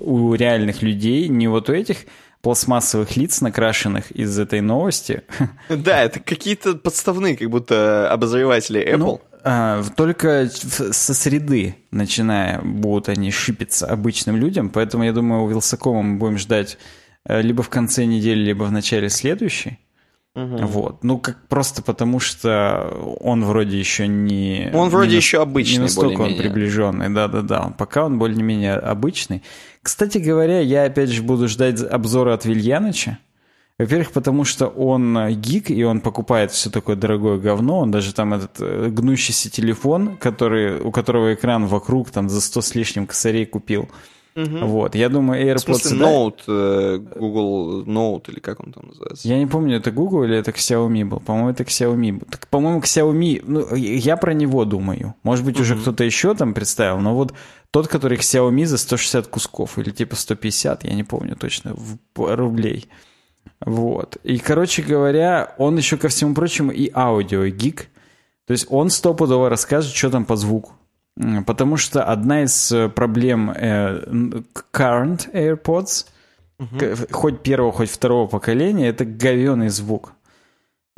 у 0.00 0.34
реальных 0.34 0.82
людей, 0.82 1.28
не 1.28 1.48
вот 1.48 1.68
у 1.68 1.72
этих 1.72 1.98
пластмассовых 2.40 3.16
лиц, 3.16 3.40
накрашенных 3.40 4.10
из 4.10 4.38
этой 4.38 4.60
новости. 4.60 5.22
Да, 5.68 6.02
это 6.02 6.20
какие-то 6.20 6.74
подставные, 6.74 7.36
как 7.36 7.48
будто 7.50 8.10
обозреватели 8.10 8.80
Apple. 8.84 8.96
Ну, 8.96 9.20
а, 9.44 9.82
только 9.96 10.48
со 10.50 11.14
среды, 11.14 11.76
начиная, 11.90 12.60
будут 12.60 13.08
они 13.08 13.30
шипиться 13.30 13.86
обычным 13.86 14.36
людям, 14.36 14.70
поэтому 14.70 15.04
я 15.04 15.12
думаю, 15.12 15.42
у 15.42 15.48
Вилсакома 15.48 16.02
мы 16.02 16.18
будем 16.18 16.38
ждать 16.38 16.78
э, 17.24 17.40
либо 17.40 17.62
в 17.62 17.68
конце 17.68 18.04
недели, 18.04 18.40
либо 18.40 18.64
в 18.64 18.72
начале 18.72 19.08
следующей. 19.08 19.78
Угу. 20.34 20.56
Вот. 20.66 21.04
Ну, 21.04 21.18
как 21.18 21.46
просто 21.48 21.82
потому, 21.82 22.18
что 22.18 23.16
он 23.20 23.44
вроде 23.44 23.78
еще 23.78 24.08
не... 24.08 24.70
Он 24.72 24.88
вроде 24.88 25.10
не 25.10 25.16
еще 25.16 25.42
обычный, 25.42 25.74
Не 25.74 25.78
настолько 25.80 26.22
он 26.22 26.36
приближенный, 26.36 27.10
да-да-да. 27.10 27.74
Пока 27.78 28.04
он 28.06 28.18
более-менее 28.18 28.74
обычный. 28.74 29.42
Кстати 29.82 30.18
говоря, 30.18 30.60
я 30.60 30.84
опять 30.84 31.10
же 31.10 31.22
буду 31.22 31.48
ждать 31.48 31.82
обзора 31.82 32.32
от 32.32 32.46
Вильяныча. 32.46 33.18
Во-первых, 33.78 34.12
потому 34.12 34.44
что 34.44 34.68
он 34.68 35.28
гик, 35.40 35.70
и 35.70 35.82
он 35.82 36.00
покупает 36.00 36.52
все 36.52 36.70
такое 36.70 36.94
дорогое 36.96 37.38
говно. 37.38 37.80
Он 37.80 37.90
даже 37.90 38.14
там 38.14 38.32
этот 38.32 38.60
э, 38.60 38.88
гнущийся 38.90 39.50
телефон, 39.50 40.16
который, 40.18 40.80
у 40.80 40.90
которого 40.92 41.34
экран 41.34 41.66
вокруг 41.66 42.10
там 42.10 42.28
за 42.28 42.40
100 42.40 42.60
с 42.60 42.74
лишним 42.74 43.06
косарей 43.06 43.44
купил. 43.44 43.88
Угу. 44.34 44.66
Вот, 44.66 44.94
я 44.94 45.08
думаю, 45.08 45.44
AirPods... 45.44 45.56
В 45.56 45.60
смысле? 45.60 45.98
Note, 45.98 46.40
э, 46.48 46.98
Google 47.18 47.84
Note, 47.84 48.30
или 48.30 48.40
как 48.40 48.60
он 48.60 48.72
там 48.72 48.86
называется? 48.86 49.28
Я 49.28 49.38
не 49.38 49.46
помню, 49.46 49.76
это 49.76 49.90
Google 49.90 50.24
или 50.24 50.36
это 50.36 50.52
Xiaomi 50.52 51.04
был. 51.04 51.20
По-моему, 51.20 51.50
это 51.50 51.64
Xiaomi 51.64 52.12
был. 52.12 52.26
Так, 52.30 52.48
по-моему, 52.48 52.80
Xiaomi... 52.80 53.42
Ну, 53.46 53.74
я 53.74 54.16
про 54.16 54.32
него 54.32 54.64
думаю. 54.64 55.14
Может 55.22 55.44
быть, 55.44 55.56
угу. 55.56 55.62
уже 55.62 55.76
кто-то 55.76 56.04
еще 56.04 56.34
там 56.34 56.54
представил, 56.54 56.98
но 56.98 57.14
вот 57.14 57.34
тот, 57.70 57.88
который 57.88 58.16
Xiaomi 58.16 58.64
за 58.64 58.78
160 58.78 59.26
кусков, 59.26 59.78
или 59.78 59.90
типа 59.90 60.16
150, 60.16 60.84
я 60.84 60.94
не 60.94 61.04
помню 61.04 61.36
точно, 61.36 61.74
в, 61.74 61.98
рублей. 62.16 62.88
Вот. 63.64 64.16
И, 64.24 64.38
короче 64.38 64.82
говоря, 64.82 65.54
он 65.58 65.76
еще, 65.76 65.96
ко 65.98 66.08
всему 66.08 66.34
прочему, 66.34 66.72
и 66.72 66.90
аудио 66.94 67.46
гик. 67.46 67.88
То 68.46 68.52
есть 68.52 68.66
он 68.70 68.90
стопудово 68.90 69.48
расскажет, 69.48 69.94
что 69.94 70.10
там 70.10 70.24
по 70.24 70.36
звуку. 70.36 70.72
Потому 71.46 71.76
что 71.76 72.04
одна 72.04 72.44
из 72.44 72.72
э, 72.72 72.88
проблем 72.88 73.50
э, 73.50 74.02
current 74.72 75.30
AirPods, 75.32 76.06
угу. 76.58 76.78
хоть 77.10 77.42
первого, 77.42 77.72
хоть 77.72 77.90
второго 77.90 78.26
поколения, 78.26 78.88
это 78.88 79.04
говеный 79.04 79.68
звук. 79.68 80.14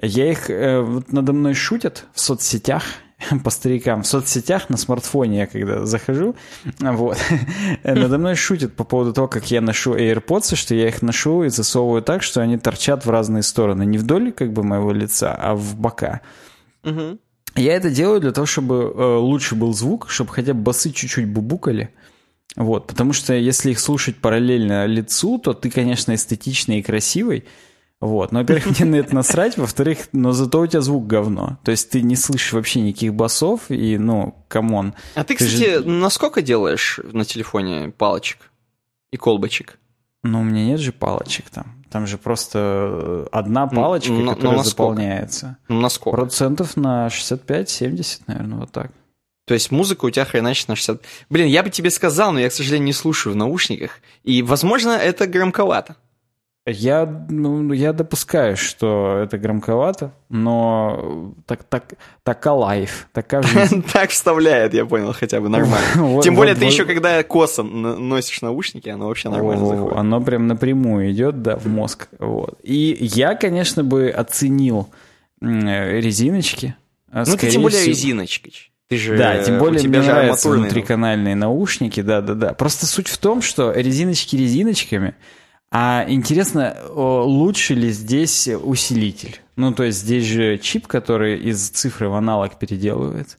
Я 0.01 0.31
их, 0.31 0.51
э, 0.51 0.81
вот 0.81 1.13
надо 1.13 1.33
мной 1.33 1.55
шутят 1.55 2.07
в 2.13 2.21
соцсетях, 2.21 2.85
по 3.45 3.51
старикам, 3.51 4.03
в 4.03 4.07
соцсетях 4.07 4.71
на 4.71 4.77
смартфоне 4.77 5.39
я 5.39 5.47
когда 5.49 5.85
захожу, 5.85 6.37
вот, 6.79 7.19
надо 7.85 8.17
мной 8.19 8.37
шутят 8.37 8.75
по 8.77 8.85
поводу 8.85 9.13
того, 9.13 9.27
как 9.27 9.51
я 9.51 9.61
ношу 9.61 9.97
AirPods, 9.97 10.55
что 10.55 10.77
я 10.77 10.89
их 10.89 11.03
ношу 11.03 11.43
и 11.43 11.49
засовываю 11.49 12.03
так, 12.03 12.23
что 12.23 12.41
они 12.41 12.57
торчат 12.57 13.05
в 13.05 13.11
разные 13.11 13.43
стороны, 13.43 13.85
не 13.85 13.99
вдоль 13.99 14.33
как 14.33 14.53
бы 14.53 14.63
моего 14.63 14.93
лица, 14.93 15.35
а 15.35 15.55
в 15.57 15.77
бока. 15.77 16.21
Угу. 16.85 17.19
Я 17.57 17.75
это 17.75 17.91
делаю 17.91 18.21
для 18.21 18.33
того, 18.33 18.47
чтобы 18.47 18.93
э, 18.95 19.17
лучше 19.17 19.55
был 19.55 19.73
звук, 19.73 20.11
чтобы 20.11 20.31
хотя 20.33 20.55
бы 20.55 20.63
басы 20.63 20.91
чуть-чуть 20.91 21.29
бубукали. 21.29 21.91
Вот, 22.57 22.87
потому 22.87 23.13
что 23.13 23.35
если 23.35 23.71
их 23.71 23.81
слушать 23.81 24.17
параллельно 24.17 24.87
лицу, 24.87 25.39
то 25.39 25.55
ты, 25.55 25.71
конечно, 25.71 26.15
эстетичный 26.15 26.79
и 26.79 26.83
красивый. 26.83 27.45
Вот, 28.01 28.33
но, 28.33 28.41
во-первых, 28.41 28.79
мне 28.79 28.91
на 28.91 28.97
это 28.97 29.15
насрать, 29.15 29.57
во-вторых, 29.57 30.09
но 30.13 30.33
зато 30.33 30.61
у 30.61 30.67
тебя 30.67 30.81
звук 30.83 31.07
говно. 31.07 31.59
То 31.65 31.71
есть 31.71 31.91
ты 31.91 32.03
не 32.03 32.17
слышишь 32.17 32.53
вообще 32.53 32.81
никаких 32.81 33.15
басов, 33.15 33.71
и, 33.71 33.99
ну, 33.99 34.45
come 34.49 34.75
on. 34.75 34.95
А 35.15 35.25
ты, 35.25 35.37
ты 35.37 35.45
кстати, 35.45 35.79
же... 35.79 35.89
насколько 35.89 36.43
делаешь 36.43 37.01
на 37.13 37.25
телефоне 37.25 37.91
палочек 37.97 38.51
и 39.11 39.17
колбочек? 39.17 39.79
Ну, 40.23 40.41
у 40.41 40.45
меня 40.45 40.65
нет 40.65 40.81
же 40.81 40.93
палочек 40.93 41.49
там. 41.51 41.84
Там 41.95 42.09
же 42.09 42.19
просто 42.19 42.59
э, 42.59 43.27
одна 43.31 43.69
палочка, 43.69 44.11
ну, 44.11 44.35
которая 44.35 44.57
на 44.57 44.65
заполняется. 44.65 45.59
Ну, 45.69 45.81
на 45.81 45.89
сколько? 45.89 46.17
Процентов 46.17 46.77
на 46.77 47.07
65-70, 47.07 48.23
наверное, 48.27 48.59
вот 48.59 48.73
так. 48.73 48.91
То 49.47 49.55
есть 49.55 49.71
музыка 49.71 50.07
у 50.07 50.11
тебя 50.11 50.25
хреначит 50.25 50.67
на 50.67 50.75
60... 50.75 51.01
Блин, 51.31 51.47
я 51.47 51.63
бы 51.63 51.71
тебе 51.71 51.91
сказал, 51.91 52.33
но 52.33 52.41
я, 52.41 52.49
к 52.49 52.53
сожалению, 52.53 52.87
не 52.87 52.93
слушаю 52.93 53.35
в 53.35 53.37
наушниках. 53.37 54.01
И, 54.25 54.43
возможно, 54.43 54.91
это 54.91 55.29
громковато. 55.29 55.95
Я, 56.67 57.27
ну, 57.29 57.75
я 57.75 57.93
допускаю, 57.93 58.57
что 58.57 59.19
это 59.23 59.37
громковато, 59.37 60.15
но 60.31 61.35
так, 61.45 61.63
так, 61.65 61.93
так 62.23 62.47
лайф, 62.47 63.09
такая 63.13 63.43
жизнь. 63.43 63.85
Так 63.93 64.09
вставляет, 64.09 64.73
я 64.73 64.87
понял, 64.87 65.13
хотя 65.13 65.43
бы 65.43 65.51
нормально. 65.51 66.23
Тем 66.23 66.35
более 66.35 66.55
ты 66.55 66.65
еще, 66.65 66.87
когда 66.87 67.23
косо 67.23 67.63
носишь 67.63 68.41
наушники, 68.41 68.89
оно 68.89 69.09
вообще 69.09 69.29
нормально 69.29 69.67
заходит. 69.67 69.99
Оно 69.99 70.23
прям 70.23 70.47
напрямую 70.47 71.13
идет, 71.13 71.43
да, 71.43 71.57
в 71.57 71.67
мозг. 71.67 72.09
Вот. 72.19 72.59
И 72.63 72.97
я, 72.99 73.35
конечно, 73.35 73.85
бы 73.85 74.09
оценил 74.09 74.89
резиночки. 75.43 76.77
А 77.11 77.25
ну, 77.27 77.37
ты 77.37 77.51
тем 77.51 77.61
более 77.61 77.85
резиночки. 77.85 78.53
Ты 78.89 78.97
же, 78.97 79.19
да, 79.19 79.43
тем 79.43 79.59
более 79.59 79.87
мне 79.87 80.01
нравятся 80.01 80.49
внутриканальные 80.49 81.35
наушники, 81.35 82.01
да-да-да. 82.01 82.55
Просто 82.55 82.87
суть 82.87 83.09
в 83.09 83.19
том, 83.19 83.43
что 83.43 83.71
резиночки 83.71 84.35
резиночками– 84.35 85.15
а 85.77 86.05
интересно, 86.07 86.77
лучше 86.89 87.75
ли 87.75 87.91
здесь 87.91 88.47
усилитель? 88.47 89.41
Ну, 89.57 89.75
то 89.75 89.83
есть 89.83 89.99
здесь 89.99 90.25
же 90.25 90.57
чип, 90.59 90.87
который 90.87 91.37
из 91.37 91.69
цифры 91.69 92.09
в 92.09 92.15
аналог 92.15 92.61
переделывает. 92.61 93.39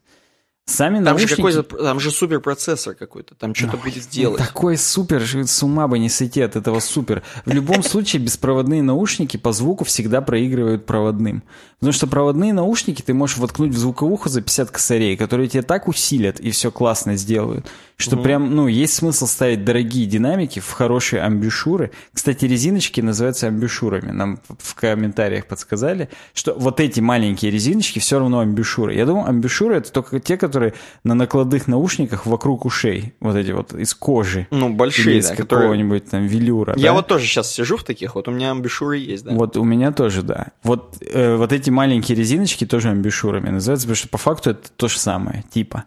Сами 0.68 0.96
там 0.96 1.04
наушники... 1.04 1.30
Же 1.30 1.63
какой 1.63 1.80
там 1.86 2.00
же 2.00 2.10
суперпроцессор 2.10 2.96
какой-то, 2.96 3.36
там 3.36 3.54
что-то 3.54 3.77
будет 3.77 4.04
сделать. 4.04 4.39
Такой 4.39 4.77
супер, 4.77 5.24
с 5.24 5.63
ума 5.63 5.88
бы 5.88 6.00
не 6.00 6.10
сойти 6.10 6.42
от 6.42 6.56
этого 6.56 6.80
супер. 6.80 7.22
В 7.46 7.54
любом 7.54 7.84
случае, 7.84 8.24
беспроводные 8.24 8.82
наушники 8.82 9.38
по 9.38 9.51
звуку 9.51 9.86
всегда 9.86 10.22
проигрывают 10.22 10.88
проводным. 10.88 11.44
Потому 11.80 11.94
что 11.94 12.08
проводные 12.08 12.51
наушники 12.51 13.04
ты 13.04 13.13
можешь 13.13 13.38
воткнуть 13.38 13.74
в 13.74 13.77
звуковуху 13.77 14.27
за 14.27 14.42
50 14.42 14.72
косарей, 14.72 15.15
которые 15.15 15.48
тебе 15.48 15.62
так 15.62 15.88
усилят 15.88 16.39
и 16.39 16.50
все 16.50 16.72
классно 16.72 17.15
сделают, 17.15 17.68
что 17.98 18.16
угу. 18.16 18.24
прям, 18.24 18.56
ну, 18.56 18.68
есть 18.68 18.94
смысл 18.94 19.25
ставить 19.25 19.64
дорогие 19.64 20.06
динамики 20.06 20.60
в 20.60 20.70
хорошие 20.72 21.22
амбушюры. 21.22 21.92
Кстати, 22.14 22.46
резиночки 22.46 23.00
называются 23.00 23.48
амбушюрами. 23.48 24.12
Нам 24.12 24.40
в 24.60 24.75
комментариях 24.75 25.46
подсказали, 25.48 26.10
что 26.34 26.54
вот 26.56 26.80
эти 26.80 27.00
маленькие 27.00 27.52
резиночки 27.52 28.00
все 28.00 28.20
равно 28.20 28.40
амбушюры. 28.40 28.94
Я 28.94 29.06
думаю, 29.06 29.28
амбушюры 29.28 29.75
это 29.75 29.92
только 29.92 30.20
те, 30.20 30.38
которые 30.38 30.74
на 31.04 31.14
накладных 31.14 31.68
наушниках 31.68 32.25
вокруг 32.25 32.66
ушей. 32.66 33.14
Вот 33.22 33.36
эти 33.36 33.52
вот 33.52 33.74
из 33.74 33.94
кожи. 33.94 34.48
Ну, 34.52 34.74
большие, 34.74 35.20
из 35.20 35.30
да, 35.30 35.36
какого-нибудь 35.36 36.10
там 36.10 36.25
велюра. 36.25 36.74
Я 36.78 36.90
да? 36.90 36.94
вот 36.94 37.08
тоже 37.08 37.25
сейчас 37.25 37.52
сижу 37.52 37.78
в 37.78 37.84
таких, 37.84 38.16
вот 38.16 38.28
у 38.28 38.32
меня 38.32 38.52
амбушюры 38.52 38.98
есть, 38.98 39.24
да. 39.24 39.32
Вот 39.32 39.56
у 39.56 39.64
меня 39.64 39.94
тоже, 39.94 40.22
да. 40.22 40.48
Вот, 40.64 40.98
э, 41.02 41.36
вот 41.38 41.54
эти 41.54 41.70
маленькие 41.70 42.18
резиночки 42.18 42.66
тоже 42.66 42.90
амбишурами 42.90 43.50
называются, 43.50 43.88
потому 43.88 43.96
что 43.96 44.10
по 44.10 44.18
факту 44.18 44.50
это 44.50 44.70
то 44.75 44.90
же 44.90 45.00
самое, 45.00 45.46
типа. 45.50 45.86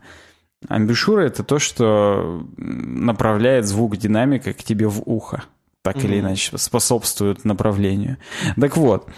Амбишура— 0.67 1.21
это 1.27 1.45
то, 1.45 1.59
что 1.59 2.47
направляет 2.57 3.67
звук 3.67 3.97
динамика 3.97 4.53
к 4.53 4.63
тебе 4.65 4.89
в 4.89 5.03
ухо. 5.07 5.45
Так 5.83 5.97
mm-hmm. 5.97 6.05
или 6.05 6.21
иначе, 6.21 6.59
способствует 6.59 7.45
направлению. 7.45 8.19
Так 8.61 8.77
вот, 8.77 9.09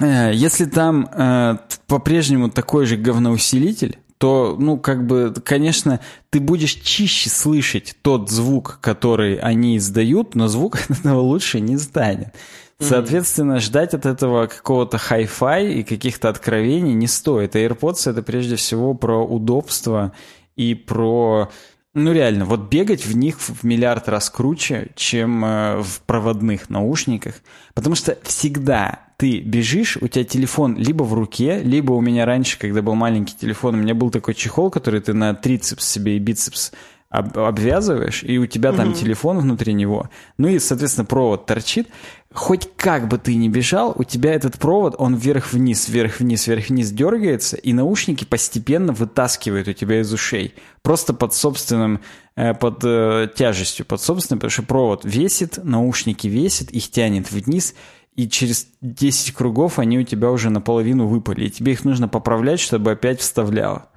э, 0.00 0.30
если 0.32 0.66
там 0.66 1.08
э, 1.12 1.58
по-прежнему 1.88 2.50
такой 2.50 2.86
же 2.86 2.96
говноусилитель, 2.96 3.98
то, 4.18 4.56
ну, 4.58 4.78
как 4.78 5.06
бы, 5.06 5.34
конечно, 5.44 6.00
ты 6.30 6.40
будешь 6.40 6.74
чище 6.74 7.28
слышать 7.28 7.96
тот 8.00 8.30
звук, 8.30 8.78
который 8.80 9.36
они 9.36 9.76
издают, 9.76 10.34
но 10.34 10.46
звук 10.48 10.76
от 10.76 10.90
этого 11.00 11.20
лучше 11.20 11.60
не 11.60 11.76
станет. 11.76 12.34
Соответственно, 12.78 13.60
ждать 13.60 13.94
от 13.94 14.04
этого 14.04 14.46
какого-то 14.46 14.98
хай-фай 14.98 15.72
и 15.72 15.82
каких-то 15.82 16.28
откровений 16.28 16.92
не 16.92 17.06
стоит. 17.06 17.54
AirPods— 17.54 18.10
это 18.10 18.22
прежде 18.22 18.56
всего 18.56 18.94
про 18.94 19.24
удобство 19.24 20.12
и 20.56 20.74
про... 20.74 21.50
Ну 21.94 22.12
реально, 22.12 22.44
вот 22.44 22.68
бегать 22.68 23.06
в 23.06 23.16
них 23.16 23.38
в 23.38 23.62
миллиард 23.62 24.08
раз 24.08 24.28
круче, 24.28 24.88
чем 24.96 25.44
э, 25.44 25.80
в 25.80 26.00
проводных 26.00 26.68
наушниках. 26.68 27.36
Потому 27.72 27.94
что 27.94 28.18
всегда 28.24 29.04
ты 29.16 29.38
бежишь, 29.38 29.96
у 30.00 30.08
тебя 30.08 30.24
телефон 30.24 30.76
либо 30.76 31.04
в 31.04 31.14
руке, 31.14 31.60
либо 31.62 31.92
у 31.92 32.00
меня 32.00 32.26
раньше, 32.26 32.58
когда 32.58 32.82
был 32.82 32.96
маленький 32.96 33.36
телефон, 33.36 33.76
у 33.76 33.78
меня 33.78 33.94
был 33.94 34.10
такой 34.10 34.34
чехол, 34.34 34.70
который 34.70 35.00
ты 35.00 35.12
на 35.12 35.34
трицепс 35.34 35.86
себе 35.86 36.16
и 36.16 36.18
бицепс 36.18 36.72
об, 37.14 37.38
обвязываешь, 37.38 38.24
и 38.24 38.38
у 38.38 38.46
тебя 38.46 38.72
там 38.72 38.90
mm-hmm. 38.90 38.94
телефон 38.94 39.38
внутри 39.38 39.72
него. 39.72 40.10
Ну 40.36 40.48
и, 40.48 40.58
соответственно, 40.58 41.04
провод 41.04 41.46
торчит 41.46 41.88
хоть 42.34 42.68
как 42.76 43.06
бы 43.06 43.16
ты 43.16 43.36
ни 43.36 43.48
бежал, 43.48 43.94
у 43.96 44.02
тебя 44.02 44.34
этот 44.34 44.58
провод, 44.58 44.96
он 44.98 45.14
вверх-вниз, 45.14 45.88
вверх-вниз, 45.88 46.48
вверх-вниз 46.48 46.90
дергается, 46.90 47.56
и 47.56 47.72
наушники 47.72 48.24
постепенно 48.24 48.92
вытаскивают 48.92 49.68
у 49.68 49.72
тебя 49.72 50.00
из 50.00 50.12
ушей. 50.12 50.54
Просто 50.82 51.14
под 51.14 51.32
собственным, 51.32 52.00
э, 52.34 52.52
под 52.52 52.80
э, 52.82 53.28
тяжестью, 53.34 53.86
под 53.86 54.00
собственным, 54.00 54.40
потому 54.40 54.50
что 54.50 54.62
провод 54.64 55.04
весит, 55.04 55.60
наушники 55.62 56.26
весит, 56.26 56.72
их 56.72 56.90
тянет 56.90 57.30
вниз, 57.30 57.76
и 58.16 58.28
через 58.28 58.66
10 58.80 59.32
кругов 59.32 59.78
они 59.78 59.98
у 59.98 60.02
тебя 60.02 60.30
уже 60.32 60.50
наполовину 60.50 61.06
выпали, 61.06 61.46
и 61.46 61.50
тебе 61.50 61.72
их 61.72 61.84
нужно 61.84 62.08
поправлять, 62.08 62.58
чтобы 62.58 62.90
опять 62.90 63.20
вставляло. 63.20 63.88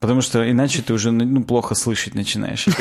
Потому 0.00 0.22
что 0.22 0.50
иначе 0.50 0.80
ты 0.80 0.94
уже 0.94 1.10
ну, 1.10 1.44
плохо 1.44 1.74
слышать 1.74 2.14
начинаешь. 2.14 2.66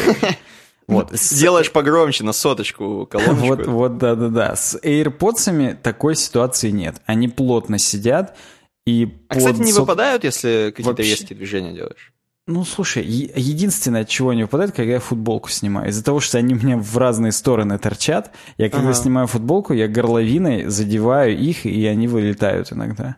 Вот. 0.88 1.14
Делаешь 1.32 1.72
погромче 1.72 2.24
на 2.24 2.32
соточку 2.32 3.06
колоночку. 3.10 3.46
Вот, 3.46 3.68
вот, 3.68 3.98
да-да-да. 3.98 4.56
С 4.56 4.80
AirPods 4.82 5.76
такой 5.82 6.16
ситуации 6.16 6.70
нет. 6.70 7.02
Они 7.06 7.28
плотно 7.28 7.78
сидят, 7.78 8.38
и 8.86 9.18
а, 9.28 9.36
кстати, 9.36 9.58
не 9.58 9.74
выпадают, 9.74 10.24
если 10.24 10.72
какие-то 10.74 11.02
резкие 11.02 11.38
движения 11.38 11.74
делаешь? 11.74 12.14
Ну, 12.48 12.64
слушай, 12.64 13.04
единственное, 13.04 14.04
от 14.04 14.08
чего 14.08 14.32
не 14.32 14.44
выпадает, 14.44 14.72
когда 14.72 14.94
я 14.94 15.00
футболку 15.02 15.50
снимаю. 15.50 15.90
Из-за 15.90 16.02
того, 16.02 16.22
что 16.22 16.38
они 16.38 16.54
у 16.54 16.58
меня 16.58 16.78
в 16.78 16.98
разные 16.98 17.34
стороны 17.34 17.78
торчат, 17.78 18.32
я 18.58 18.70
когда 18.70 18.92
ага. 18.92 18.98
снимаю 18.98 19.28
футболку, 19.28 19.74
я 19.74 19.90
горловиной 19.90 20.68
задеваю 20.68 21.38
их, 21.38 21.66
и 21.66 21.86
они 21.86 22.08
вылетают 22.08 22.72
иногда. 22.72 23.18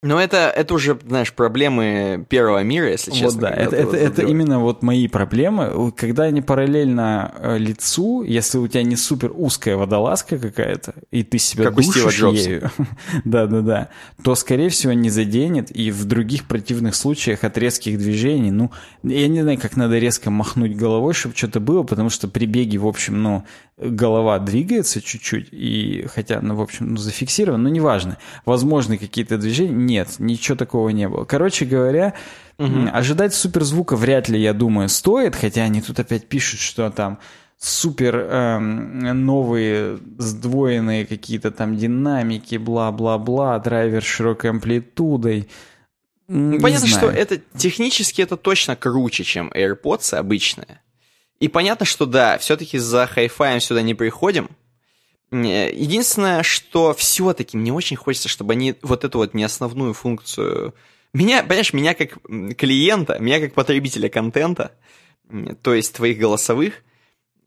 Но 0.00 0.20
это, 0.20 0.52
это 0.54 0.74
уже, 0.74 0.96
знаешь, 1.08 1.32
проблемы 1.32 2.24
первого 2.28 2.62
мира, 2.62 2.88
если 2.88 3.10
честно. 3.10 3.26
Вот 3.26 3.40
да, 3.40 3.50
это, 3.50 3.74
это, 3.74 3.96
это 3.96 4.22
именно 4.22 4.60
вот 4.60 4.80
мои 4.84 5.08
проблемы. 5.08 5.90
Когда 5.96 6.24
они 6.24 6.40
параллельно 6.40 7.34
э, 7.36 7.58
лицу, 7.58 8.22
если 8.22 8.58
у 8.58 8.68
тебя 8.68 8.84
не 8.84 8.94
супер 8.94 9.32
узкая 9.34 9.76
водолазка 9.76 10.38
какая-то, 10.38 10.94
и 11.10 11.24
ты 11.24 11.38
себя 11.38 11.64
как 11.64 11.74
душишь 11.74 12.20
ею, 12.20 12.70
да-да-да, 13.24 13.88
то, 14.22 14.36
скорее 14.36 14.68
всего, 14.68 14.92
не 14.92 15.10
заденет, 15.10 15.76
и 15.76 15.90
в 15.90 16.04
других 16.04 16.44
противных 16.44 16.94
случаях 16.94 17.42
от 17.42 17.58
резких 17.58 17.98
движений, 17.98 18.52
ну, 18.52 18.70
я 19.02 19.26
не 19.26 19.42
знаю, 19.42 19.58
как 19.58 19.76
надо 19.76 19.98
резко 19.98 20.30
махнуть 20.30 20.76
головой, 20.76 21.12
чтобы 21.12 21.34
что-то 21.34 21.58
было, 21.58 21.82
потому 21.82 22.08
что 22.08 22.28
при 22.28 22.46
беге, 22.46 22.78
в 22.78 22.86
общем, 22.86 23.20
ну, 23.20 23.44
голова 23.76 24.38
двигается 24.38 25.00
чуть-чуть, 25.00 25.48
и 25.52 26.06
хотя, 26.12 26.40
ну, 26.40 26.56
в 26.56 26.60
общем, 26.60 26.90
ну, 26.90 26.96
зафиксировано, 26.96 27.64
но 27.64 27.68
неважно. 27.68 28.18
Возможны 28.44 28.98
какие-то 28.98 29.38
движения. 29.38 29.87
Нет, 29.88 30.16
ничего 30.18 30.54
такого 30.54 30.90
не 30.90 31.08
было. 31.08 31.24
Короче 31.24 31.64
говоря, 31.64 32.12
угу. 32.58 32.90
ожидать 32.92 33.32
суперзвука 33.32 33.96
вряд 33.96 34.28
ли, 34.28 34.38
я 34.38 34.52
думаю, 34.52 34.90
стоит, 34.90 35.34
хотя 35.34 35.62
они 35.62 35.80
тут 35.80 35.98
опять 35.98 36.28
пишут, 36.28 36.60
что 36.60 36.90
там 36.90 37.18
супер 37.56 38.16
эм, 38.16 39.24
новые 39.24 39.98
сдвоенные 40.18 41.06
какие-то 41.06 41.50
там 41.50 41.78
динамики, 41.78 42.56
бла-бла-бла, 42.56 43.58
драйвер 43.60 44.02
с 44.02 44.06
широкой 44.06 44.50
амплитудой. 44.50 45.48
Ну, 46.28 46.60
понятно, 46.60 46.86
знаю. 46.86 47.10
что 47.10 47.10
это 47.10 47.40
технически 47.56 48.20
это 48.20 48.36
точно 48.36 48.76
круче, 48.76 49.24
чем 49.24 49.50
AirPods 49.54 50.14
обычные. 50.16 50.82
И 51.40 51.48
понятно, 51.48 51.86
что 51.86 52.04
да, 52.04 52.36
все-таки 52.36 52.76
за 52.76 53.06
хай-фаем 53.06 53.60
сюда 53.60 53.80
не 53.80 53.94
приходим. 53.94 54.50
Единственное, 55.30 56.42
что 56.42 56.94
все-таки 56.94 57.56
мне 57.56 57.72
очень 57.72 57.96
хочется, 57.96 58.28
чтобы 58.28 58.52
они 58.52 58.74
вот 58.82 59.04
эту 59.04 59.18
вот 59.18 59.34
не 59.34 59.44
основную 59.44 59.94
функцию... 59.94 60.74
Меня, 61.12 61.42
понимаешь, 61.42 61.72
меня 61.72 61.94
как 61.94 62.18
клиента, 62.56 63.18
меня 63.18 63.40
как 63.40 63.54
потребителя 63.54 64.08
контента, 64.08 64.72
то 65.62 65.74
есть 65.74 65.94
твоих 65.94 66.18
голосовых, 66.18 66.82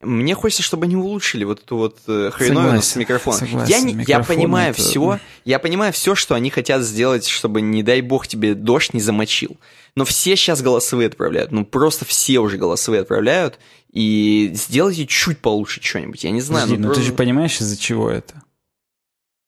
мне 0.01 0.35
хочется, 0.35 0.63
чтобы 0.63 0.85
они 0.85 0.95
улучшили 0.95 1.43
вот 1.43 1.61
эту 1.61 1.77
вот 1.77 1.99
э, 2.07 2.31
хреновину 2.33 2.81
с 2.81 2.95
микрофоном. 2.95 3.39
Согласен, 3.39 3.69
я, 3.69 3.81
не, 3.81 4.03
я 4.07 4.21
понимаю 4.21 4.71
это... 4.71 4.81
все, 4.81 5.19
я 5.45 5.59
понимаю 5.59 5.93
все, 5.93 6.15
что 6.15 6.35
они 6.35 6.49
хотят 6.49 6.83
сделать, 6.83 7.27
чтобы, 7.27 7.61
не 7.61 7.83
дай 7.83 8.01
бог, 8.01 8.27
тебе 8.27 8.55
дождь 8.55 8.93
не 8.93 8.99
замочил. 8.99 9.57
Но 9.95 10.05
все 10.05 10.35
сейчас 10.35 10.61
голосовые 10.61 11.07
отправляют, 11.07 11.51
ну 11.51 11.65
просто 11.65 12.05
все 12.05 12.39
уже 12.39 12.57
голосовые 12.57 13.01
отправляют, 13.01 13.59
и 13.91 14.51
сделайте 14.53 15.05
чуть 15.05 15.39
получше 15.39 15.81
что-нибудь, 15.83 16.23
я 16.23 16.31
не 16.31 16.41
знаю. 16.41 16.63
Подожди, 16.63 16.81
ну, 16.81 16.87
просто... 16.87 17.03
ты 17.03 17.07
же 17.07 17.13
понимаешь, 17.13 17.59
из-за 17.59 17.77
чего 17.77 18.09
это? 18.09 18.41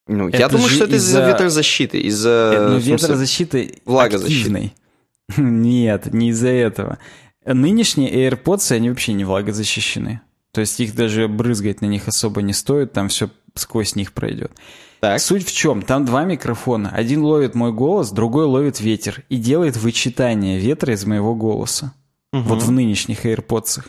Ну, 0.07 0.27
это 0.27 0.37
я 0.37 0.49
думаю, 0.49 0.69
что 0.69 0.83
это 0.83 0.97
из-за 0.97 1.25
ветрозащиты, 1.25 2.01
из-за... 2.01 2.53
Э, 2.55 2.67
ну, 2.71 2.77
ветрозащиты 2.77 3.79
влагозащиты. 3.85 4.73
Нет, 5.37 6.13
не 6.13 6.29
из-за 6.29 6.49
этого. 6.49 6.99
Нынешние 7.45 8.29
AirPods, 8.29 8.75
они 8.75 8.89
вообще 8.89 9.13
не 9.13 9.23
влагозащищены. 9.23 10.21
То 10.53 10.61
есть 10.61 10.79
их 10.79 10.95
даже 10.95 11.27
брызгать 11.27 11.81
на 11.81 11.87
них 11.87 12.07
особо 12.07 12.43
не 12.43 12.53
стоит, 12.53 12.93
там 12.93 13.09
все 13.09 13.29
сквозь 13.55 13.95
них 13.95 14.13
пройдет. 14.13 14.51
Так. 14.99 15.19
Суть 15.19 15.45
в 15.45 15.53
чем? 15.53 15.81
Там 15.81 16.05
два 16.05 16.23
микрофона. 16.23 16.89
Один 16.89 17.23
ловит 17.23 17.55
мой 17.55 17.73
голос, 17.73 18.11
другой 18.11 18.45
ловит 18.45 18.79
ветер 18.79 19.23
и 19.29 19.37
делает 19.37 19.75
вычитание 19.75 20.59
ветра 20.59 20.93
из 20.93 21.05
моего 21.05 21.35
голоса. 21.35 21.93
Угу. 22.31 22.43
Вот 22.43 22.63
в 22.63 22.71
нынешних 22.71 23.25
AirPods. 23.25 23.81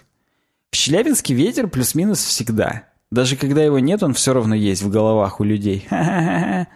В 0.71 0.77
Челябинске 0.77 1.35
ветер 1.35 1.69
плюс-минус 1.69 2.25
всегда. 2.25 2.88
Даже 3.11 3.37
когда 3.37 3.62
его 3.62 3.79
нет, 3.79 4.03
он 4.03 4.15
все 4.15 4.33
равно 4.33 4.55
есть 4.55 4.83
в 4.83 4.91
головах 4.91 5.41
у 5.41 5.45
людей. 5.45 5.87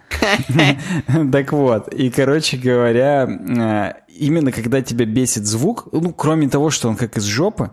Так 1.31 1.53
вот, 1.53 1.93
и, 1.93 2.09
короче 2.09 2.57
говоря, 2.57 3.23
э, 3.25 3.93
именно 4.09 4.51
когда 4.51 4.81
тебя 4.81 5.05
бесит 5.05 5.45
звук, 5.45 5.87
ну, 5.91 6.13
кроме 6.13 6.49
того, 6.49 6.69
что 6.69 6.89
он 6.89 6.97
как 6.97 7.17
из 7.17 7.23
жопы, 7.23 7.71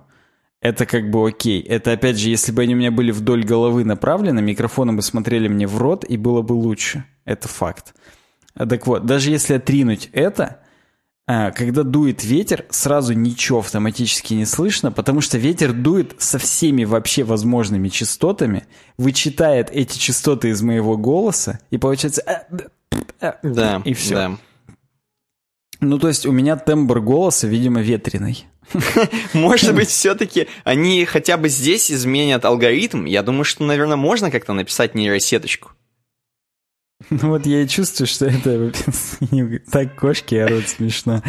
это 0.61 0.87
как 0.87 1.11
бы 1.11 1.29
окей. 1.29 1.61
Это, 1.61 1.93
опять 1.93 2.19
же, 2.19 2.31
если 2.31 2.53
бы 2.53 2.63
они 2.63 2.75
у 2.75 2.79
меня 2.79 2.91
были 2.91 3.11
вдоль 3.11 3.45
головы 3.45 3.85
направлены, 3.85 4.41
микрофоны 4.43 4.93
бы 4.93 5.03
смотрели 5.03 5.49
мне 5.49 5.67
в 5.67 5.79
рот, 5.79 6.05
и 6.05 6.17
было 6.17 6.43
бы 6.43 6.55
лучше. 6.55 7.05
Это 7.25 7.49
факт. 7.49 7.95
Так 8.55 8.87
вот, 8.87 9.05
даже 9.05 9.31
если 9.31 9.55
отринуть 9.55 10.09
это, 10.13 10.61
а, 11.29 11.51
когда 11.51 11.83
дует 11.83 12.25
ветер, 12.25 12.65
сразу 12.71 13.13
ничего 13.13 13.59
автоматически 13.59 14.35
не 14.35 14.47
слышно, 14.47 14.93
потому 14.93 15.21
что 15.21 15.39
ветер 15.39 15.73
дует 15.73 16.15
со 16.19 16.39
всеми 16.39 16.85
вообще 16.85 17.25
возможными 17.25 17.89
частотами, 17.89 18.65
вычитает 18.97 19.69
эти 19.71 19.99
частоты 19.99 20.51
из 20.51 20.63
моего 20.63 20.97
голоса, 20.97 21.61
и 21.71 21.79
получается... 21.79 22.23
А, 22.23 22.47
а, 23.21 23.39
да, 23.43 23.83
и 23.85 23.93
все. 23.93 24.15
Да. 24.15 24.37
Ну, 25.81 25.99
то 25.99 26.09
есть 26.09 26.25
у 26.25 26.33
меня 26.33 26.57
тембр 26.57 27.01
голоса, 27.01 27.47
видимо, 27.47 27.83
ветреный. 27.83 28.47
Может 29.33 29.75
быть, 29.75 29.89
все-таки 29.89 30.49
они 30.65 31.05
хотя 31.05 31.37
бы 31.37 31.49
здесь 31.49 31.91
изменят 31.91 32.45
алгоритм. 32.45 33.05
Я 33.05 33.23
думаю, 33.23 33.45
что, 33.45 33.65
наверное, 33.65 33.97
можно 33.97 34.31
как-то 34.31 34.53
написать 34.53 34.95
нейросеточку. 34.95 35.71
Ну 37.11 37.29
вот 37.29 37.45
я 37.45 37.63
и 37.63 37.69
чувствую, 37.69 38.07
что 38.07 38.27
это 38.27 38.73
так 39.71 39.97
кошки 39.97 40.35
орут 40.35 40.67
смешно. 40.69 41.23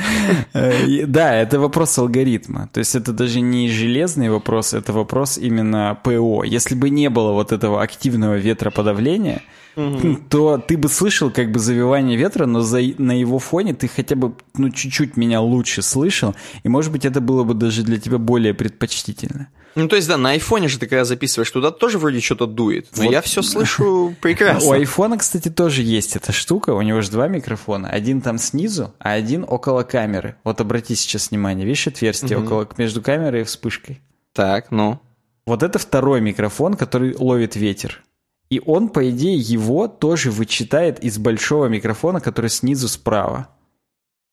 Э, 0.54 1.06
да, 1.06 1.36
это 1.36 1.60
вопрос 1.60 1.98
алгоритма. 1.98 2.70
То 2.72 2.80
есть 2.80 2.96
это 2.96 3.12
даже 3.12 3.42
не 3.42 3.70
железный 3.70 4.30
вопрос, 4.30 4.74
это 4.74 4.94
вопрос 4.94 5.38
именно 5.38 6.00
ПО. 6.04 6.46
Если 6.46 6.74
бы 6.74 6.90
не 6.90 7.10
было 7.10 7.34
вот 7.34 7.52
этого 7.52 7.84
активного 7.84 8.36
ветроподавления, 8.36 9.42
то 10.30 10.58
ты 10.58 10.78
бы 10.78 10.90
слышал 10.90 11.30
как 11.30 11.52
бы 11.52 11.60
завивание 11.60 12.18
ветра, 12.18 12.46
но 12.46 12.62
за, 12.62 12.80
на 12.98 13.18
его 13.18 13.40
фоне 13.40 13.74
ты 13.74 13.88
хотя 13.88 14.16
бы 14.16 14.34
ну 14.56 14.70
чуть-чуть 14.70 15.18
меня 15.18 15.42
лучше 15.42 15.82
слышал, 15.82 16.36
и 16.64 16.70
может 16.70 16.92
быть 16.92 17.06
это 17.06 17.22
было 17.22 17.44
бы 17.44 17.54
даже 17.54 17.84
для 17.84 18.00
тебя 18.00 18.18
более 18.18 18.54
предпочтительно. 18.54 19.50
Ну, 19.76 19.88
то 19.88 19.96
есть, 19.96 20.08
да, 20.08 20.18
на 20.18 20.32
айфоне 20.32 20.70
же 20.70 20.80
ты 20.80 20.88
когда 20.88 21.06
записываешь 21.06 21.52
туда, 21.52 21.70
тоже 21.70 22.00
вроде 22.00 22.20
что-то 22.20 22.48
дует. 22.48 22.88
Но 22.98 23.04
вот. 23.04 23.12
я 23.12 23.22
все 23.22 23.44
слышу 23.44 24.16
прекрасно. 24.22 24.70
У 24.70 24.72
айфона, 24.72 25.20
кстати, 25.20 25.50
тоже 25.50 25.84
есть 25.84 26.16
эта 26.16 26.32
штука. 26.32 26.72
У 26.72 26.82
него 26.82 27.02
же 27.02 27.12
два 27.12 27.28
микрофона. 27.28 27.88
Один 27.88 28.22
там 28.22 28.40
снизу, 28.40 28.96
а 28.98 29.12
один 29.12 29.46
около 29.48 29.84
камеры. 29.84 30.36
Вот 30.44 30.60
обрати 30.62 30.96
сейчас 30.96 31.30
внимание. 31.30 31.64
Видишь 31.64 31.86
отверстие 31.86 32.40
угу. 32.40 32.48
около, 32.48 32.70
между 32.80 33.04
камерой 33.04 33.42
и 33.42 33.44
вспышкой? 33.44 34.02
Так, 34.34 34.72
ну. 34.72 35.00
Вот 35.46 35.62
это 35.62 35.78
второй 35.78 36.22
микрофон, 36.22 36.74
который 36.74 37.16
ловит 37.16 37.56
ветер. 37.56 38.04
И 38.50 38.62
он, 38.66 38.90
по 38.90 39.10
идее, 39.10 39.38
его 39.38 39.88
тоже 39.88 40.32
вычитает 40.32 41.04
из 41.04 41.18
большого 41.18 41.66
микрофона, 41.66 42.22
который 42.22 42.50
снизу 42.50 42.88
справа. 42.88 43.50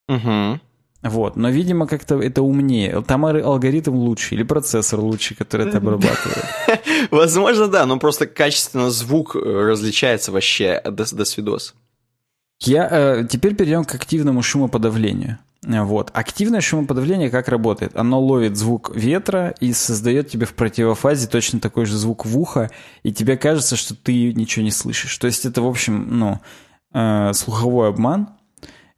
Угу. 0.09 0.61
Вот, 1.03 1.37
но, 1.37 1.51
видимо, 1.51 1.87
как-то 1.87 2.19
это 2.21 2.43
умнее. 2.43 3.03
Там 3.03 3.27
алгоритм 3.27 3.95
лучше 3.95 4.35
или 4.35 4.43
процессор 4.43 5.01
лучше, 5.01 5.35
который 5.35 5.69
это 5.69 5.79
обрабатывает. 5.79 6.45
Возможно, 7.11 7.69
да, 7.69 7.85
но 7.85 7.99
просто 7.99 8.27
качественно 8.27 8.91
звук 8.91 9.37
э, 9.37 9.39
различается 9.39 10.33
вообще 10.33 10.81
до, 10.83 11.05
до 11.15 11.25
свидос. 11.27 11.75
Я, 12.61 12.89
э, 12.91 13.27
теперь 13.29 13.55
перейдем 13.55 13.85
к 13.85 13.95
активному 13.95 14.43
шумоподавлению. 14.43 15.39
Вот. 15.67 16.11
Активное 16.13 16.61
шумоподавление 16.61 17.31
как 17.31 17.49
работает? 17.49 17.97
Оно 17.97 18.21
ловит 18.21 18.57
звук 18.57 18.95
ветра 18.95 19.55
и 19.61 19.73
создает 19.73 20.29
тебе 20.29 20.47
в 20.47 20.55
противофазе 20.55 21.27
точно 21.27 21.61
такой 21.61 21.87
же 21.87 21.97
звук 21.97 22.27
в 22.27 22.39
ухо, 22.39 22.71
и 23.03 23.13
тебе 23.13 23.37
кажется, 23.37 23.77
что 23.77 23.95
ты 23.95 24.33
ничего 24.35 24.65
не 24.65 24.71
слышишь. 24.71 25.17
То 25.19 25.27
есть 25.27 25.45
это, 25.47 25.63
в 25.63 25.67
общем, 25.67 26.19
ну, 26.19 26.41
э, 26.93 27.33
слуховой 27.33 27.89
обман, 27.89 28.29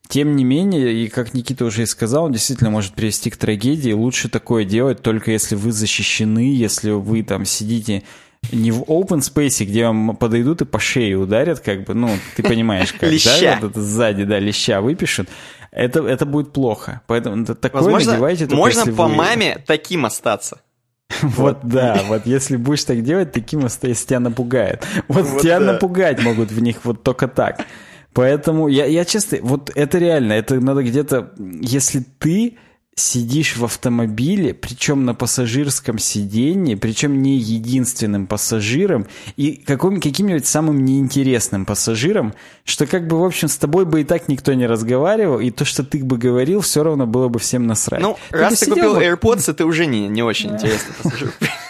тем 0.08 0.36
не 0.36 0.44
менее, 0.44 0.92
и 0.92 1.08
как 1.08 1.34
Никита 1.34 1.64
уже 1.64 1.82
и 1.82 1.86
сказал, 1.86 2.24
он 2.24 2.32
действительно 2.32 2.70
может 2.70 2.94
привести 2.94 3.30
к 3.30 3.36
трагедии. 3.36 3.92
Лучше 3.92 4.28
такое 4.28 4.64
делать 4.64 5.02
только 5.02 5.32
если 5.32 5.56
вы 5.56 5.72
защищены, 5.72 6.54
если 6.54 6.90
вы 6.90 7.22
там 7.22 7.44
сидите 7.44 8.04
не 8.52 8.70
в 8.70 8.82
open 8.82 9.18
space, 9.18 9.64
где 9.64 9.86
вам 9.86 10.16
подойдут 10.16 10.62
и 10.62 10.64
по 10.64 10.78
шее 10.78 11.16
ударят, 11.16 11.60
как 11.60 11.84
бы, 11.84 11.94
ну, 11.94 12.10
ты 12.36 12.42
понимаешь, 12.42 12.92
как, 12.92 13.10
да, 13.24 13.58
вот 13.60 13.70
это 13.70 13.82
сзади, 13.82 14.24
да, 14.24 14.38
леща 14.38 14.80
выпишут, 14.80 15.28
это, 15.76 16.06
это 16.06 16.26
будет 16.26 16.52
плохо. 16.52 17.02
Поэтому 17.06 17.44
такое 17.44 17.82
Возможно, 17.82 18.12
надевайте 18.12 18.46
только 18.46 18.56
можно 18.56 18.86
по 18.86 19.06
вы... 19.06 19.14
маме 19.14 19.62
таким 19.66 20.06
остаться. 20.06 20.60
Вот 21.22 21.60
да, 21.62 22.00
вот 22.08 22.26
если 22.26 22.56
будешь 22.56 22.84
так 22.84 23.02
делать, 23.02 23.32
таким 23.32 23.64
остается, 23.64 24.06
тебя 24.06 24.20
напугает. 24.20 24.84
Вот 25.08 25.40
тебя 25.40 25.60
напугать 25.60 26.22
могут 26.22 26.50
в 26.50 26.60
них 26.60 26.78
вот 26.84 27.02
только 27.02 27.28
так. 27.28 27.64
Поэтому 28.12 28.66
я, 28.68 28.86
я 28.86 29.04
честно, 29.04 29.38
вот 29.42 29.70
это 29.74 29.98
реально, 29.98 30.32
это 30.32 30.58
надо 30.58 30.82
где-то, 30.82 31.32
если 31.38 32.02
ты 32.18 32.56
сидишь 32.98 33.58
в 33.58 33.64
автомобиле, 33.64 34.54
причем 34.54 35.04
на 35.04 35.14
пассажирском 35.14 35.98
сиденье, 35.98 36.78
причем 36.78 37.20
не 37.20 37.36
единственным 37.36 38.26
пассажиром 38.26 39.06
и 39.36 39.52
каким, 39.52 40.00
каким-нибудь 40.00 40.46
самым 40.46 40.82
неинтересным 40.82 41.66
пассажиром, 41.66 42.32
что 42.64 42.86
как 42.86 43.06
бы, 43.06 43.20
в 43.20 43.24
общем, 43.24 43.48
с 43.48 43.58
тобой 43.58 43.84
бы 43.84 44.00
и 44.00 44.04
так 44.04 44.28
никто 44.28 44.54
не 44.54 44.66
разговаривал, 44.66 45.40
и 45.40 45.50
то, 45.50 45.66
что 45.66 45.84
ты 45.84 46.02
бы 46.02 46.16
говорил, 46.16 46.62
все 46.62 46.82
равно 46.82 47.06
было 47.06 47.28
бы 47.28 47.38
всем 47.38 47.66
насрать. 47.66 48.00
Ну, 48.00 48.16
ты 48.30 48.38
раз 48.38 48.60
ты 48.60 48.66
купил 48.66 48.94
вот... 48.94 49.02
AirPods, 49.02 49.52
ты 49.52 49.64
уже 49.66 49.84
не, 49.84 50.08
не 50.08 50.22
очень 50.22 50.54
интересный 50.54 50.94
пассажир. 51.02 51.32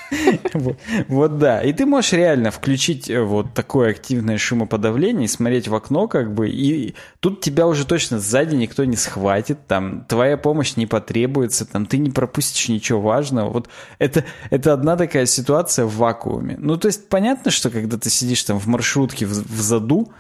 Вот 1.09 1.39
да. 1.39 1.63
И 1.63 1.73
ты 1.73 1.87
можешь 1.87 2.13
реально 2.13 2.51
включить 2.51 3.11
э, 3.11 3.23
вот 3.23 3.55
такое 3.55 3.91
активное 3.91 4.39
шумоподавление 4.39 5.25
и 5.25 5.29
смотреть 5.29 5.69
в 5.69 5.75
окно 5.75 6.09
как 6.09 6.35
бы, 6.35 6.49
и 6.49 6.95
тут 7.21 7.41
тебя 7.41 7.67
уже 7.67 7.87
точно 7.87 8.19
сзади 8.19 8.55
никто 8.55 8.85
не 8.85 8.97
схватит, 8.97 9.67
там 9.67 10.05
твоя 10.05 10.37
помощь 10.37 10.77
не 10.77 10.87
потребуется, 10.87 11.67
там 11.67 11.87
ты 11.87 11.99
не 11.99 12.11
пропустишь 12.11 12.69
ничего 12.69 13.01
важного. 13.01 13.51
Вот 13.51 13.69
это, 13.99 14.25
это 14.51 14.73
одна 14.73 14.97
такая 14.97 15.27
ситуация 15.27 15.85
в 15.87 15.97
вакууме. 15.97 16.57
Ну, 16.59 16.77
то 16.77 16.87
есть 16.87 17.09
понятно, 17.09 17.51
что 17.51 17.71
когда 17.71 17.99
ты 17.99 18.11
сидишь 18.11 18.43
там 18.45 18.59
в 18.59 18.67
маршрутке 18.67 19.27
в, 19.27 19.31
в 19.31 19.61
заду, 19.61 20.13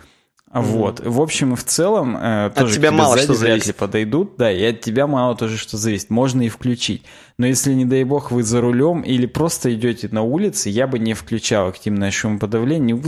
вот. 0.60 1.00
В 1.04 1.20
общем 1.20 1.52
и 1.54 1.56
в 1.56 1.64
целом 1.64 2.16
э, 2.16 2.50
тоже 2.54 2.74
от 2.74 2.74
тебя 2.74 2.92
мало 2.92 3.18
что 3.18 3.34
зависит. 3.34 3.76
подойдут, 3.76 4.36
да, 4.36 4.50
и 4.50 4.62
от 4.64 4.80
тебя 4.80 5.06
мало 5.06 5.36
тоже 5.36 5.56
что 5.58 5.76
зависит. 5.76 6.10
Можно 6.10 6.42
и 6.42 6.48
включить. 6.48 7.02
Но 7.38 7.46
если, 7.46 7.72
не 7.74 7.84
дай 7.84 8.04
бог, 8.04 8.30
вы 8.30 8.42
за 8.42 8.60
рулем 8.60 9.02
или 9.02 9.26
просто 9.26 9.74
идете 9.74 10.08
на 10.10 10.22
улице, 10.22 10.70
я 10.70 10.86
бы 10.86 10.98
не 10.98 11.14
включал 11.14 11.68
активное 11.68 12.10
шумоподавление. 12.10 13.00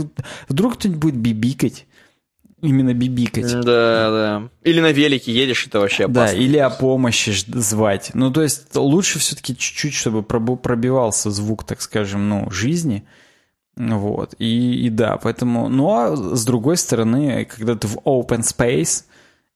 Вдруг 0.47 0.75
кто-нибудь 0.75 0.99
будет 0.99 1.15
бибикать. 1.15 1.85
Именно 2.61 2.93
бибикать. 2.93 3.51
Да, 3.51 3.61
да. 4.09 4.49
Или 4.63 4.81
на 4.81 4.91
велике 4.91 5.31
едешь, 5.31 5.65
это 5.65 5.79
вообще 5.79 6.05
опасно. 6.05 6.37
Да, 6.37 6.43
или 6.43 6.57
о 6.57 6.69
помощи 6.69 7.31
звать. 7.47 8.11
Ну, 8.13 8.31
то 8.31 8.41
есть 8.41 8.75
лучше 8.75 9.19
все-таки 9.19 9.55
чуть-чуть, 9.55 9.93
чтобы 9.93 10.23
пробивался 10.23 11.31
звук, 11.31 11.63
так 11.63 11.81
скажем, 11.81 12.27
ну, 12.27 12.51
жизни. 12.51 13.05
Вот. 13.79 14.35
И, 14.39 14.85
и 14.85 14.89
да, 14.89 15.17
поэтому... 15.17 15.69
Ну, 15.69 15.89
а 15.89 16.15
с 16.15 16.45
другой 16.45 16.75
стороны, 16.77 17.45
когда 17.45 17.75
ты 17.75 17.87
в 17.87 17.97
open 18.05 18.41
space, 18.41 19.05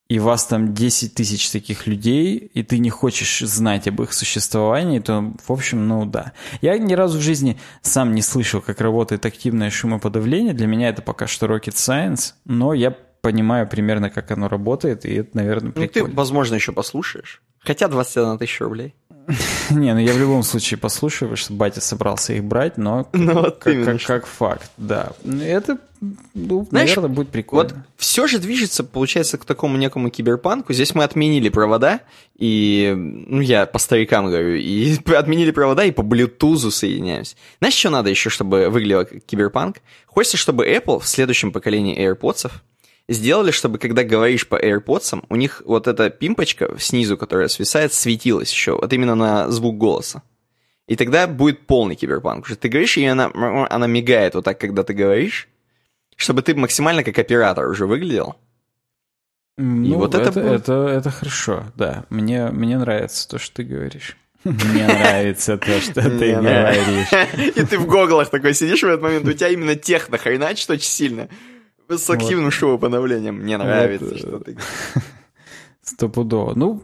и 0.08 0.20
вас 0.20 0.46
там 0.46 0.74
10 0.74 1.14
тысяч 1.14 1.50
таких 1.50 1.88
людей, 1.88 2.38
и 2.38 2.64
ты 2.64 2.78
не 2.78 2.90
хочешь 2.90 3.40
знать 3.40 3.88
об 3.88 4.02
их 4.02 4.14
существовании, 4.14 5.00
то, 5.00 5.34
в 5.46 5.52
общем, 5.52 5.88
ну 5.88 6.06
да. 6.06 6.34
Я 6.62 6.78
ни 6.78 6.94
разу 6.94 7.18
в 7.18 7.22
жизни 7.22 7.58
сам 7.82 8.14
не 8.14 8.22
слышал, 8.22 8.62
как 8.62 8.80
работает 8.80 9.26
активное 9.26 9.70
шумоподавление. 9.70 10.54
Для 10.54 10.68
меня 10.68 10.90
это 10.90 11.02
пока 11.02 11.28
что 11.28 11.48
rocket 11.48 11.74
science, 11.74 12.34
но 12.46 12.74
я 12.74 12.96
понимаю 13.22 13.68
примерно, 13.68 14.10
как 14.10 14.32
оно 14.32 14.48
работает, 14.48 15.06
и 15.06 15.16
это, 15.16 15.36
наверное, 15.36 15.72
прикольно. 15.72 16.08
Ну, 16.08 16.14
ты, 16.14 16.16
возможно, 16.16 16.56
еще 16.56 16.74
послушаешь. 16.74 17.42
Хотя 17.64 17.88
21 17.88 18.38
тысяча 18.38 18.66
рублей. 18.66 18.94
Не, 19.70 19.94
ну 19.94 20.00
я 20.00 20.14
в 20.14 20.20
любом 20.20 20.44
случае 20.44 20.78
послушаю, 20.78 21.36
что 21.38 21.54
батя 21.54 21.82
собрался 21.82 22.34
их 22.34 22.44
брать, 22.44 22.78
но 22.78 23.08
ну, 23.14 23.34
вот 23.34 23.60
как, 23.60 23.86
как, 23.86 24.02
как 24.02 24.26
факт, 24.26 24.70
да. 24.78 25.14
Это, 25.24 25.78
ну, 26.34 26.68
Знаешь, 26.70 26.90
наверное, 26.90 27.10
будет 27.10 27.30
прикольно. 27.30 27.64
Вот 27.64 27.84
все 27.98 28.28
же 28.28 28.40
движется, 28.40 28.84
получается, 28.84 29.38
к 29.38 29.46
такому 29.46 29.78
некому 29.78 30.10
киберпанку. 30.10 30.74
Здесь 30.74 30.94
мы 30.94 31.04
отменили 31.04 31.50
провода, 31.50 32.02
и, 32.38 32.94
ну, 32.96 33.40
я 33.40 33.66
по 33.66 33.80
старикам 33.80 34.26
говорю, 34.26 34.56
и 34.56 34.98
отменили 35.14 35.52
провода, 35.52 35.86
и 35.86 35.92
по 35.92 36.02
Bluetooth 36.02 36.70
соединяемся. 36.72 37.36
Знаешь, 37.60 37.76
что 37.76 37.90
надо 37.90 38.10
еще, 38.10 38.30
чтобы 38.30 38.70
выглядело 38.70 39.06
как 39.06 39.24
киберпанк? 39.24 39.78
Хочется, 40.06 40.38
чтобы 40.38 40.68
Apple 40.68 41.00
в 41.00 41.08
следующем 41.08 41.52
поколении 41.52 41.98
AirPods 41.98 42.52
сделали, 43.10 43.52
чтобы 43.52 43.78
когда 43.78 44.04
говоришь 44.04 44.48
по 44.48 44.56
AirPods, 44.56 45.26
у 45.30 45.36
них 45.36 45.62
вот 45.66 45.88
эта 45.88 46.10
пимпочка 46.10 46.76
снизу, 46.80 47.18
которая 47.18 47.48
свисает, 47.48 47.94
светилась 47.94 48.52
еще, 48.52 48.74
вот 48.74 48.92
именно 48.94 49.16
на 49.16 49.50
звук 49.50 49.78
голоса. 49.78 50.24
И 50.88 50.96
тогда 50.96 51.28
будет 51.28 51.66
полный 51.66 51.96
киберпанк. 51.96 52.44
Потому 52.44 52.56
что 52.56 52.62
ты 52.62 52.70
говоришь, 52.70 52.98
и 52.98 53.06
она, 53.06 53.32
она 53.70 53.88
мигает 53.88 54.36
вот 54.36 54.44
так, 54.44 54.60
когда 54.60 54.84
ты 54.84 54.94
говоришь, 54.94 55.48
чтобы 56.18 56.42
ты 56.42 56.56
максимально 56.56 57.04
как 57.04 57.18
оператор 57.18 57.68
уже 57.68 57.86
выглядел. 57.86 58.36
Ну, 59.56 59.86
и 59.86 59.92
вот 59.94 60.16
это, 60.16 60.30
это, 60.30 60.40
это, 60.40 60.74
это 60.88 61.12
хорошо, 61.12 61.66
да. 61.76 62.06
Мне, 62.10 62.48
мне 62.48 62.78
нравится 62.78 63.28
то, 63.30 63.38
что 63.38 63.58
ты 63.58 63.64
говоришь. 63.64 64.18
Мне 64.44 64.86
нравится 64.86 65.58
то, 65.58 65.80
что 65.80 66.02
ты 66.02 66.36
говоришь. 66.36 67.08
И 67.56 67.64
ты 67.64 67.78
в 67.78 67.86
гоглах 67.86 68.30
такой 68.30 68.54
сидишь 68.54 68.82
в 68.82 68.88
этот 68.88 69.02
момент, 69.02 69.26
у 69.26 69.32
тебя 69.32 69.48
именно 69.48 69.76
техно 69.76 70.18
хреначит 70.18 70.70
очень 70.70 70.90
сильно. 70.90 71.30
С 71.98 72.10
активным 72.10 72.46
вот. 72.46 72.54
шоу-поновлением. 72.54 73.36
Мне 73.36 73.58
нравится, 73.58 74.06
вот. 74.06 74.18
что 74.18 74.40
ты 74.40 74.58
Стопудово. 75.84 76.54
Ну, 76.56 76.82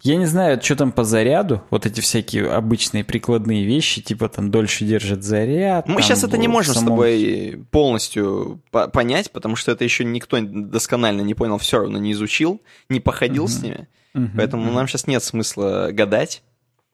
я 0.00 0.16
не 0.16 0.24
знаю, 0.24 0.58
что 0.62 0.74
там 0.74 0.90
по 0.90 1.04
заряду, 1.04 1.62
вот 1.68 1.84
эти 1.84 2.00
всякие 2.00 2.50
обычные 2.50 3.04
прикладные 3.04 3.66
вещи, 3.66 4.00
типа 4.00 4.30
там 4.30 4.50
дольше 4.50 4.86
держит 4.86 5.22
заряд. 5.22 5.86
Мы 5.86 6.00
сейчас 6.00 6.24
это 6.24 6.38
не 6.38 6.48
можем 6.48 6.72
самом... 6.72 6.86
с 6.86 6.90
тобой 6.90 7.64
полностью 7.70 8.62
по 8.70 8.88
понять, 8.88 9.30
потому 9.32 9.54
что 9.54 9.72
это 9.72 9.84
еще 9.84 10.02
никто 10.06 10.38
досконально 10.40 11.20
не 11.20 11.34
понял, 11.34 11.58
все 11.58 11.80
равно 11.80 11.98
не 11.98 12.12
изучил, 12.12 12.62
не 12.88 13.00
походил 13.00 13.44
угу. 13.44 13.52
с 13.52 13.62
ними. 13.62 13.86
Угу, 14.14 14.28
Поэтому 14.36 14.68
угу. 14.68 14.72
нам 14.72 14.88
сейчас 14.88 15.06
нет 15.06 15.22
смысла 15.22 15.90
гадать. 15.92 16.42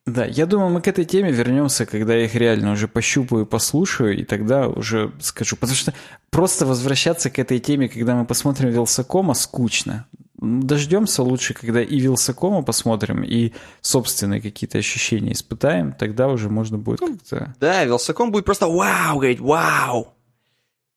Да, 0.07 0.27
я 0.27 0.45
думаю, 0.45 0.71
мы 0.71 0.83
к 0.83 0.89
этой 0.89 1.07
теме 1.07 1.33
вернемся, 1.33 1.87
когда 1.87 2.15
я 2.15 2.27
их 2.27 2.35
реально 2.35 2.73
уже 2.73 2.89
пощупаю, 2.89 3.47
послушаю, 3.47 4.19
и 4.19 4.25
тогда 4.25 4.69
уже 4.69 5.13
скажу. 5.21 5.57
Потому 5.57 5.77
что 5.77 5.95
просто 6.29 6.67
возвращаться 6.67 7.31
к 7.31 7.39
этой 7.39 7.59
теме, 7.59 7.89
когда 7.89 8.15
мы 8.15 8.27
посмотрим 8.27 8.69
Вилсакома, 8.69 9.33
скучно. 9.33 10.07
Дождемся 10.37 11.23
лучше, 11.23 11.55
когда 11.55 11.83
и 11.83 11.99
Вилсакома 12.01 12.63
посмотрим, 12.63 13.23
и 13.23 13.53
собственные 13.81 14.43
какие-то 14.43 14.77
ощущения 14.77 15.33
испытаем, 15.33 15.93
тогда 15.93 16.29
уже 16.29 16.51
можно 16.51 16.77
будет 16.77 17.01
ну, 17.01 17.17
как-то... 17.17 17.55
Да, 17.59 17.85
Вилсаком 17.85 18.31
будет 18.31 18.45
просто 18.45 18.67
вау, 18.67 19.17
говорить 19.17 19.41
вау. 19.41 20.09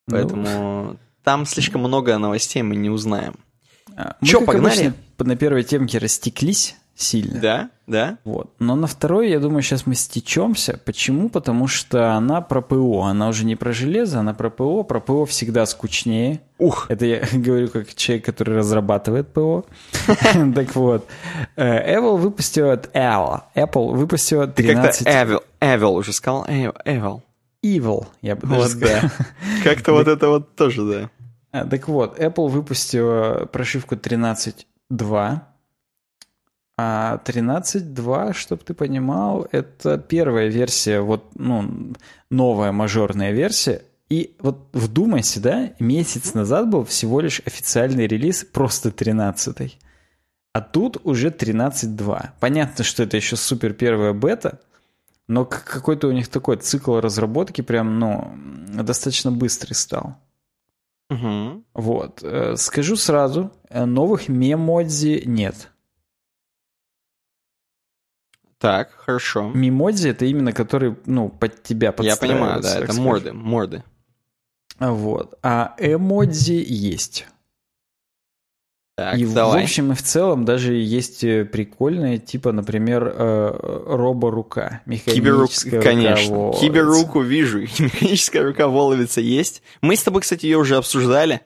Ну. 0.07 0.15
Поэтому 0.15 0.43
ну... 0.43 0.97
там 1.23 1.45
слишком 1.45 1.79
много 1.79 2.17
новостей 2.17 2.61
мы 2.61 2.75
не 2.75 2.89
узнаем. 2.89 3.35
А, 3.95 4.17
мы, 4.19 4.27
Че, 4.27 4.41
погнали? 4.41 4.87
Обычно, 4.87 4.93
на 5.19 5.35
первой 5.37 5.63
темке 5.63 5.97
растеклись, 5.97 6.75
сильно. 6.97 7.39
Да, 7.39 7.69
да. 7.85 8.17
Вот. 8.25 8.51
Но 8.59 8.75
на 8.75 8.87
второй, 8.87 9.29
я 9.29 9.39
думаю, 9.39 9.61
сейчас 9.61 9.85
мы 9.85 9.95
стечемся. 9.95 10.79
Почему? 10.83 11.29
Потому 11.29 11.67
что 11.67 12.13
она 12.13 12.41
про 12.41 12.61
ПО. 12.61 13.03
Она 13.03 13.29
уже 13.29 13.45
не 13.45 13.55
про 13.55 13.71
железо, 13.71 14.19
она 14.19 14.33
про 14.33 14.49
ПО. 14.49 14.83
Про 14.83 14.99
ПО 14.99 15.25
всегда 15.25 15.65
скучнее. 15.65 16.41
Ух! 16.57 16.87
Это 16.89 17.05
я 17.05 17.21
говорю 17.33 17.69
как 17.69 17.93
человек, 17.93 18.25
который 18.25 18.57
разрабатывает 18.57 19.31
ПО. 19.31 19.65
Так 20.55 20.75
вот. 20.75 21.07
Э, 21.55 21.97
Apple 21.97 22.17
выпустила... 22.17 22.73
Apple, 22.75 23.95
выпустила 23.95 24.47
13... 24.47 24.99
Ты 24.99 25.03
как-то 25.03 25.43
Evil, 25.59 25.91
уже 25.91 26.13
сказал? 26.13 26.45
Evil. 26.45 27.21
Evil, 27.63 28.07
я 28.21 28.35
бы 28.35 28.47
даже 28.47 28.69
сказал. 28.69 29.09
Как-то 29.63 29.91
вот 29.93 30.07
это 30.07 30.29
вот 30.29 30.55
тоже, 30.55 30.83
да. 30.83 31.09
А, 31.51 31.65
так 31.65 31.87
вот, 31.87 32.19
Apple 32.19 32.49
выпустила 32.49 33.45
прошивку 33.51 33.95
13.2 33.95 35.39
а 36.77 37.19
13.2, 37.25 38.33
чтобы 38.33 38.63
ты 38.63 38.73
понимал, 38.73 39.47
это 39.51 39.97
первая 39.97 40.47
версия, 40.47 41.01
вот, 41.01 41.25
ну, 41.35 41.93
новая 42.29 42.71
мажорная 42.71 43.31
версия. 43.31 43.81
И 44.09 44.35
вот 44.39 44.69
вдумайся, 44.73 45.41
да, 45.41 45.71
месяц 45.79 46.33
назад 46.33 46.69
был 46.69 46.85
всего 46.85 47.19
лишь 47.19 47.41
официальный 47.45 48.07
релиз 48.07 48.45
просто 48.45 48.91
13 48.91 49.77
а 50.57 50.61
тут 50.61 50.97
уже 51.03 51.29
13.2. 51.29 52.29
Понятно, 52.39 52.83
что 52.83 53.03
это 53.03 53.15
еще 53.15 53.35
супер 53.35 53.73
первая 53.73 54.13
бета, 54.13 54.59
но 55.27 55.45
какой-то 55.45 56.07
у 56.07 56.11
них 56.11 56.29
такой 56.29 56.57
цикл 56.57 56.99
разработки 56.99 57.61
прям, 57.61 57.99
ну, 57.99 58.33
достаточно 58.73 59.31
быстрый 59.31 59.75
стал. 59.75 60.15
Угу. 61.11 61.63
Вот. 61.75 62.23
Э, 62.23 62.55
скажу 62.57 62.95
сразу, 62.95 63.51
э, 63.69 63.85
новых 63.85 64.29
мемодзи 64.29 65.25
нет. 65.27 65.69
Так, 68.59 68.91
хорошо. 69.05 69.51
Мимодзи 69.53 70.09
это 70.09 70.25
именно 70.25 70.51
который, 70.51 70.95
ну, 71.05 71.29
под 71.29 71.61
тебя 71.63 71.91
подстраивается. 71.91 72.25
Я 72.25 72.31
понимаю, 72.31 72.61
да, 72.61 72.79
это 72.79 72.93
морды, 72.99 73.33
морды. 73.33 73.83
Вот. 74.79 75.37
А 75.43 75.75
эмодзи 75.77 76.63
есть. 76.67 77.27
Так, 78.97 79.15
и 79.15 79.27
давай. 79.27 79.61
в 79.61 79.63
общем 79.63 79.91
и 79.91 79.95
в 79.95 80.01
целом 80.01 80.43
даже 80.43 80.73
есть 80.73 81.23
э, 81.23 81.45
прикольные, 81.45 82.17
типа, 82.17 82.51
например, 82.51 83.13
э, 83.15 83.83
робо-рука, 83.85 84.81
механическая 84.87 85.83
Конечно, 85.83 86.51
киберруку 86.59 87.21
вижу, 87.21 87.59
механическая 87.79 88.41
рука 88.41 88.67
воловица 88.67 89.21
есть. 89.21 89.61
Мы 89.81 89.95
с 89.95 90.01
тобой, 90.01 90.23
кстати, 90.23 90.47
ее 90.47 90.57
уже 90.57 90.77
обсуждали. 90.77 91.41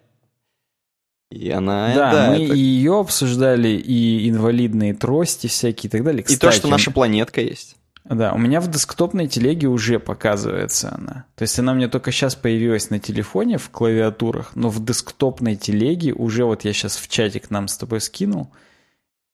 И 1.32 1.50
она, 1.50 1.96
да, 1.96 2.12
да 2.12 2.30
мы 2.30 2.44
это... 2.44 2.54
и 2.54 2.60
ее 2.60 3.00
обсуждали, 3.00 3.70
и 3.70 4.30
инвалидные 4.30 4.94
трости 4.94 5.48
всякие 5.48 5.88
и 5.88 5.92
так 5.92 6.04
далее. 6.04 6.24
Кстати, 6.24 6.38
и 6.38 6.42
то, 6.42 6.52
что 6.52 6.68
наша 6.68 6.92
планетка 6.92 7.40
есть. 7.42 7.78
Да, 8.04 8.34
у 8.34 8.38
меня 8.38 8.60
в 8.60 8.70
десктопной 8.70 9.28
телеге 9.28 9.68
уже 9.68 10.00
показывается 10.00 10.94
она. 10.94 11.26
То 11.36 11.44
есть 11.44 11.58
она 11.58 11.74
мне 11.74 11.88
только 11.88 12.12
сейчас 12.12 12.36
появилась 12.36 12.90
на 12.90 13.00
телефоне 13.00 13.58
в 13.58 13.70
клавиатурах, 13.70 14.52
но 14.56 14.70
в 14.70 14.84
десктопной 14.84 15.56
телеге 15.56 16.12
уже 16.14 16.44
вот 16.44 16.66
я 16.66 16.74
сейчас 16.74 16.98
в 16.98 17.08
чатик 17.08 17.50
нам 17.50 17.70
с 17.70 17.78
тобой 17.78 18.02
скинул, 18.02 18.50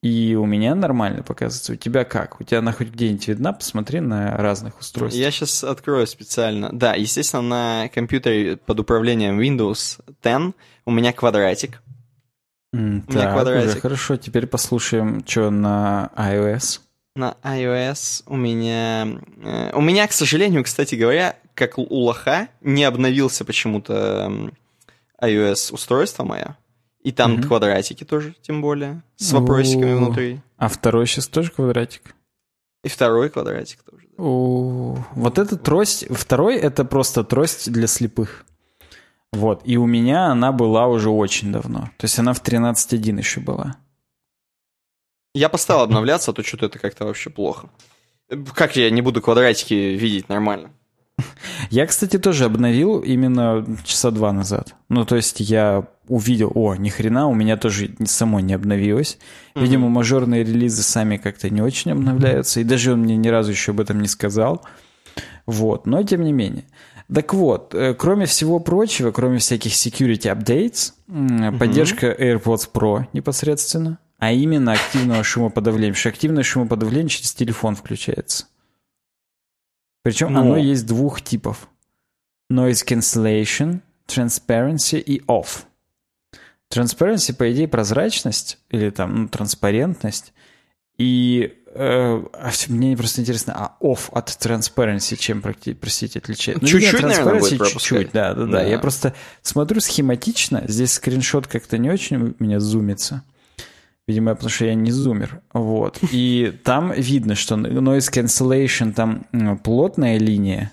И 0.03 0.36
у 0.36 0.45
меня 0.45 0.75
нормально 0.75 1.23
показывается. 1.23 1.73
У 1.73 1.75
тебя 1.75 2.03
как? 2.03 2.39
У 2.39 2.43
тебя 2.43 2.60
она 2.60 2.71
хоть 2.71 2.89
где-нибудь 2.89 3.27
видна? 3.27 3.51
Посмотри 3.51 3.99
на 3.99 4.38
разных 4.38 4.79
устройствах. 4.79 5.19
Я 5.19 5.31
сейчас 5.31 5.63
открою 5.63 6.05
специально. 6.05 6.69
Да, 6.71 6.93
естественно, 6.93 7.41
на 7.41 7.89
компьютере 7.89 8.57
под 8.57 8.79
управлением 8.79 9.39
Windows 9.39 9.99
10 10.23 10.53
у 10.86 10.91
меня 10.91 11.13
квадратик. 11.13 11.81
Mm, 12.75 12.99
у 12.99 13.01
так, 13.07 13.15
меня 13.15 13.31
квадратик. 13.31 13.69
Уже 13.69 13.79
хорошо, 13.81 14.17
теперь 14.17 14.45
послушаем, 14.45 15.23
что 15.25 15.49
на 15.49 16.12
iOS. 16.15 16.81
На 17.15 17.36
iOS 17.43 18.23
у 18.27 18.36
меня... 18.36 19.07
Э, 19.41 19.71
у 19.73 19.81
меня, 19.81 20.07
к 20.07 20.12
сожалению, 20.12 20.63
кстати 20.63 20.93
говоря, 20.93 21.38
как 21.55 21.79
у 21.79 21.88
лоха, 21.89 22.49
не 22.62 22.83
обновился 22.83 23.45
почему-то 23.45 24.51
iOS 25.19 25.73
устройство 25.73 26.23
мое. 26.23 26.55
И 27.08 27.13
там 27.13 27.36
угу. 27.36 27.43
квадратики 27.43 28.04
тоже, 28.04 28.36
тем 28.41 28.62
более, 28.62 29.02
с 29.15 29.32
вопросиками 29.32 29.93
О, 29.93 29.96
внутри. 29.96 30.41
А 30.58 30.67
второй 30.67 31.08
сейчас 31.08 31.30
тоже 31.30 31.52
квадратик? 31.52 32.13
И 32.84 32.89
второй 32.89 33.30
квадратик 33.30 33.82
тоже. 33.82 34.08
Да. 34.17 34.24
О, 34.26 34.98
вот 35.15 35.39
эта 35.39 35.56
трость, 35.56 36.06
второй 36.10 36.58
это 36.58 36.84
просто 36.84 37.24
трость 37.24 37.72
для 37.72 37.88
слепых. 37.88 38.46
Вот, 39.32 39.62
и 39.63 39.78
у 39.78 39.86
меня 39.86 40.26
она 40.26 40.52
была 40.52 40.88
уже 40.88 41.10
очень 41.10 41.50
давно. 41.54 41.89
То 41.96 42.04
есть 42.04 42.20
она 42.20 42.34
в 42.34 42.43
13.1 42.43 43.17
еще 43.17 43.39
была. 43.39 43.78
Я 45.34 45.48
поставил 45.48 45.84
обновляться, 45.84 46.32
а 46.32 46.34
то 46.34 46.43
что-то 46.43 46.65
это 46.65 46.78
как-то 46.78 47.06
вообще 47.06 47.30
плохо. 47.30 47.70
Как 48.54 48.76
я 48.76 48.89
не 48.89 49.02
буду 49.02 49.22
квадратики 49.22 49.74
видеть 49.74 50.28
нормально? 50.28 50.74
Я, 51.69 51.86
кстати, 51.86 52.17
тоже 52.17 52.45
обновил 52.45 52.99
именно 52.99 53.65
часа 53.84 54.12
два 54.12 54.32
назад. 54.32 54.75
Ну, 54.89 55.06
то 55.06 55.15
есть 55.15 55.39
я 55.39 55.86
увидел, 56.08 56.51
о, 56.56 56.75
ни 56.75 56.89
хрена, 56.89 57.27
у 57.27 57.34
меня 57.34 57.58
тоже 57.58 57.95
само 58.06 58.39
не 58.39 58.53
обновилось. 58.53 59.17
Видимо, 59.56 59.89
мажорные 59.89 60.43
релизы 60.43 60.84
сами 60.84 61.17
как-то 61.17 61.49
не 61.49 61.62
очень 61.62 61.91
обновляются, 61.91 62.60
и 62.60 62.63
даже 62.63 62.93
он 62.93 63.01
мне 63.01 63.17
ни 63.17 63.27
разу 63.27 63.51
еще 63.51 63.71
об 63.71 63.80
этом 63.80 63.99
не 63.99 64.08
сказал. 64.08 64.63
Вот, 65.45 65.86
но 65.86 66.03
тем 66.03 66.23
не 66.23 66.34
менее. 66.34 66.65
Так 67.13 67.34
вот, 67.34 67.73
э, 67.73 67.93
кроме 67.93 68.25
всего 68.25 68.60
прочего, 68.60 69.12
кроме 69.12 69.39
всяких 69.39 69.71
security 69.71 70.34
updates, 70.34 70.93
поддержка 71.58 72.08
AirPods 72.08 72.69
Pro 72.73 73.06
непосредственно, 73.13 73.99
а 74.19 74.34
именно 74.34 74.73
активного 74.73 75.23
шумоподавления. 75.23 75.91
Потому 75.91 75.99
что 75.99 76.10
активное 76.10 76.43
шумоподавление 76.43 77.10
через 77.10 77.34
телефон 77.34 77.75
включается. 77.75 78.47
Причем 80.08 80.32
Но... 80.32 80.39
оно 80.39 80.56
есть 80.56 80.86
двух 80.86 81.22
типов. 81.22 81.67
Noise 82.50 82.86
cancellation, 82.88 83.82
transparency 84.08 85.02
и 85.02 85.20
off. 85.28 85.65
Transparency, 86.74 87.34
по 87.34 87.52
идее, 87.52 87.67
прозрачность 87.67 88.58
или 88.70 88.89
там 88.89 89.24
ну, 89.24 89.28
транспарентность. 89.28 90.32
И 90.98 91.56
э, 91.74 92.24
а 92.34 92.52
мне 92.70 92.96
просто 92.96 93.20
интересно, 93.20 93.54
а 93.54 93.76
off 93.86 94.10
от 94.13 94.30
transparency 94.30 95.17
чем, 95.17 95.41
простите, 95.41 96.20
отличается? 96.20 96.63
Ну, 96.63 96.70
чуть-чуть, 96.70 97.02
ну, 97.02 97.08
наверное, 97.10 97.39
будет 97.41 97.67
чуть-чуть, 97.67 98.12
да, 98.13 98.34
да, 98.34 98.46
да, 98.46 98.52
да. 98.52 98.63
Я 98.63 98.80
просто 98.80 99.13
смотрю 99.41 99.82
схематично, 99.82 100.63
здесь 100.70 100.93
скриншот 100.93 101.48
как-то 101.48 101.78
не 101.78 101.89
очень 101.89 102.15
у 102.15 102.36
меня 102.41 102.62
зумится. 102.62 103.26
Видимо, 104.08 104.36
потому 104.36 104.50
что 104.50 104.65
я 104.65 104.74
не 104.74 104.91
зумер. 104.91 105.41
Вот. 105.52 106.00
И 106.12 106.58
там 106.63 106.93
видно, 106.93 107.36
что 107.36 107.56
noise 107.56 108.12
cancellation, 108.12 108.93
там 108.93 109.26
плотная 109.58 110.17
линия, 110.17 110.72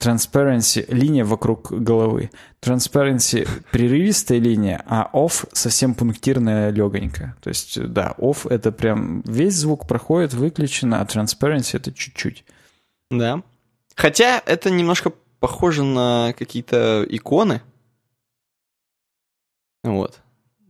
transparency— 0.00 0.84
линия 0.88 1.24
вокруг 1.24 1.70
головы, 1.70 2.30
transparency— 2.60 3.46
прерывистая 3.70 4.38
линия, 4.38 4.82
а 4.86 5.10
off— 5.12 5.46
совсем 5.52 5.94
пунктирная 5.94 6.70
легонькая. 6.70 7.36
То 7.40 7.48
есть, 7.48 7.78
да, 7.92 8.14
off— 8.18 8.48
это 8.50 8.72
прям 8.72 9.20
весь 9.22 9.54
звук 9.54 9.86
проходит, 9.86 10.32
выключено, 10.34 11.00
а 11.00 11.04
transparency— 11.04 11.70
это 11.76 11.92
чуть-чуть. 11.92 12.44
Да. 13.10 13.42
Хотя 13.94 14.42
это 14.46 14.70
немножко 14.70 15.12
похоже 15.38 15.84
на 15.84 16.34
какие-то 16.38 17.06
иконы. 17.08 17.60
Вот. 19.84 20.20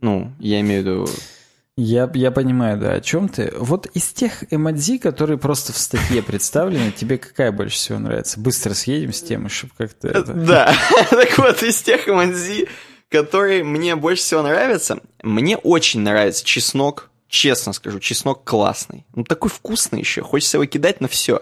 Ну, 0.01 0.33
я 0.39 0.59
имею 0.59 0.81
в 0.81 0.85
виду 0.85 1.07
я, 1.75 2.09
я 2.13 2.29
понимаю, 2.29 2.77
да, 2.77 2.93
о 2.93 3.01
чем 3.01 3.27
ты. 3.27 3.51
Вот 3.57 3.87
из 3.87 4.09
тех 4.09 4.43
эмодзи, 4.53 4.99
которые 4.99 5.39
просто 5.39 5.73
в 5.73 5.77
статье 5.77 6.21
представлены, 6.21 6.91
тебе 6.91 7.17
какая 7.17 7.51
больше 7.51 7.77
всего 7.77 7.97
нравится? 7.97 8.39
Быстро 8.39 8.75
съедем 8.75 9.11
с 9.11 9.21
темы, 9.21 9.49
чтобы 9.49 9.73
как-то... 9.77 10.07
Это... 10.09 10.33
Да, 10.33 10.75
так 11.09 11.35
вот, 11.39 11.63
из 11.63 11.81
тех 11.81 12.07
эмодзи, 12.07 12.67
которые 13.09 13.63
мне 13.63 13.95
больше 13.95 14.21
всего 14.21 14.43
нравятся, 14.43 14.99
мне 15.23 15.57
очень 15.57 16.01
нравится 16.01 16.45
чеснок, 16.45 17.09
честно 17.27 17.73
скажу, 17.73 17.99
чеснок 17.99 18.43
классный. 18.43 19.05
Ну, 19.15 19.23
такой 19.23 19.49
вкусный 19.49 19.99
еще, 19.99 20.21
хочется 20.21 20.57
его 20.57 20.65
кидать 20.67 21.01
на 21.01 21.07
все. 21.07 21.41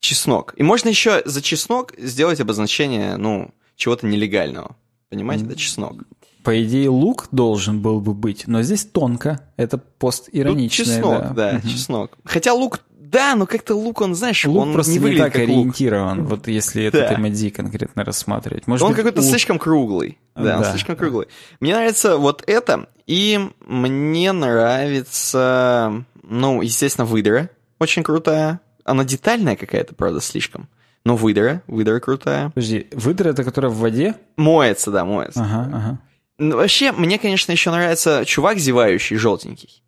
Чеснок. 0.00 0.52
И 0.56 0.62
можно 0.62 0.90
еще 0.90 1.22
за 1.24 1.40
чеснок 1.40 1.94
сделать 1.96 2.40
обозначение, 2.40 3.16
ну, 3.16 3.54
чего-то 3.76 4.06
нелегального. 4.06 4.76
Понимаете, 5.08 5.46
это 5.46 5.56
чеснок. 5.56 5.96
По 6.42 6.62
идее, 6.62 6.88
лук 6.88 7.28
должен 7.32 7.80
был 7.80 8.00
бы 8.00 8.14
быть, 8.14 8.46
но 8.46 8.62
здесь 8.62 8.84
тонко. 8.84 9.40
Это 9.56 9.78
постироничное. 9.78 10.86
Тут 10.86 10.94
чеснок, 10.94 11.34
да, 11.34 11.52
да 11.52 11.58
угу. 11.58 11.68
чеснок. 11.68 12.18
Хотя 12.24 12.54
лук, 12.54 12.80
да, 12.98 13.34
но 13.34 13.46
как-то 13.46 13.74
лук, 13.74 14.00
он, 14.00 14.14
знаешь, 14.14 14.44
лук 14.44 14.62
он 14.62 14.72
просто 14.72 14.92
не 14.92 14.98
выглядит 15.00 15.24
так 15.24 15.32
как 15.32 15.42
ориентирован, 15.42 16.20
лук. 16.20 16.30
вот 16.30 16.48
если 16.48 16.88
да. 16.88 16.98
этот 16.98 17.18
эмодзи 17.18 17.50
конкретно 17.50 18.04
рассматривать. 18.04 18.66
Может 18.66 18.86
он 18.86 18.94
какой-то 18.94 19.20
лук... 19.20 19.30
слишком 19.30 19.58
круглый. 19.58 20.18
Да, 20.34 20.42
да, 20.42 20.58
он 20.58 20.64
слишком 20.64 20.96
круглый. 20.96 21.26
Мне 21.58 21.74
нравится 21.74 22.16
вот 22.16 22.44
это, 22.46 22.88
и 23.06 23.50
мне 23.66 24.32
нравится, 24.32 26.04
ну, 26.22 26.62
естественно, 26.62 27.04
выдра. 27.04 27.50
Очень 27.80 28.02
крутая. 28.02 28.60
Она 28.84 29.04
детальная 29.04 29.56
какая-то, 29.56 29.94
правда, 29.94 30.20
слишком. 30.20 30.68
Но 31.04 31.16
выдра, 31.16 31.62
выдра 31.66 31.98
крутая. 31.98 32.50
Подожди, 32.50 32.86
выдра 32.92 33.30
это 33.30 33.42
которая 33.42 33.70
в 33.70 33.78
воде? 33.78 34.14
Моется, 34.36 34.90
да, 34.90 35.04
моется. 35.04 35.42
Ага, 35.42 35.70
ага. 35.76 35.98
Ну, 36.40 36.56
вообще, 36.56 36.90
мне, 36.92 37.18
конечно, 37.18 37.52
еще 37.52 37.70
нравится 37.70 38.24
чувак 38.24 38.58
зевающий, 38.58 39.16
желтенький. 39.16 39.84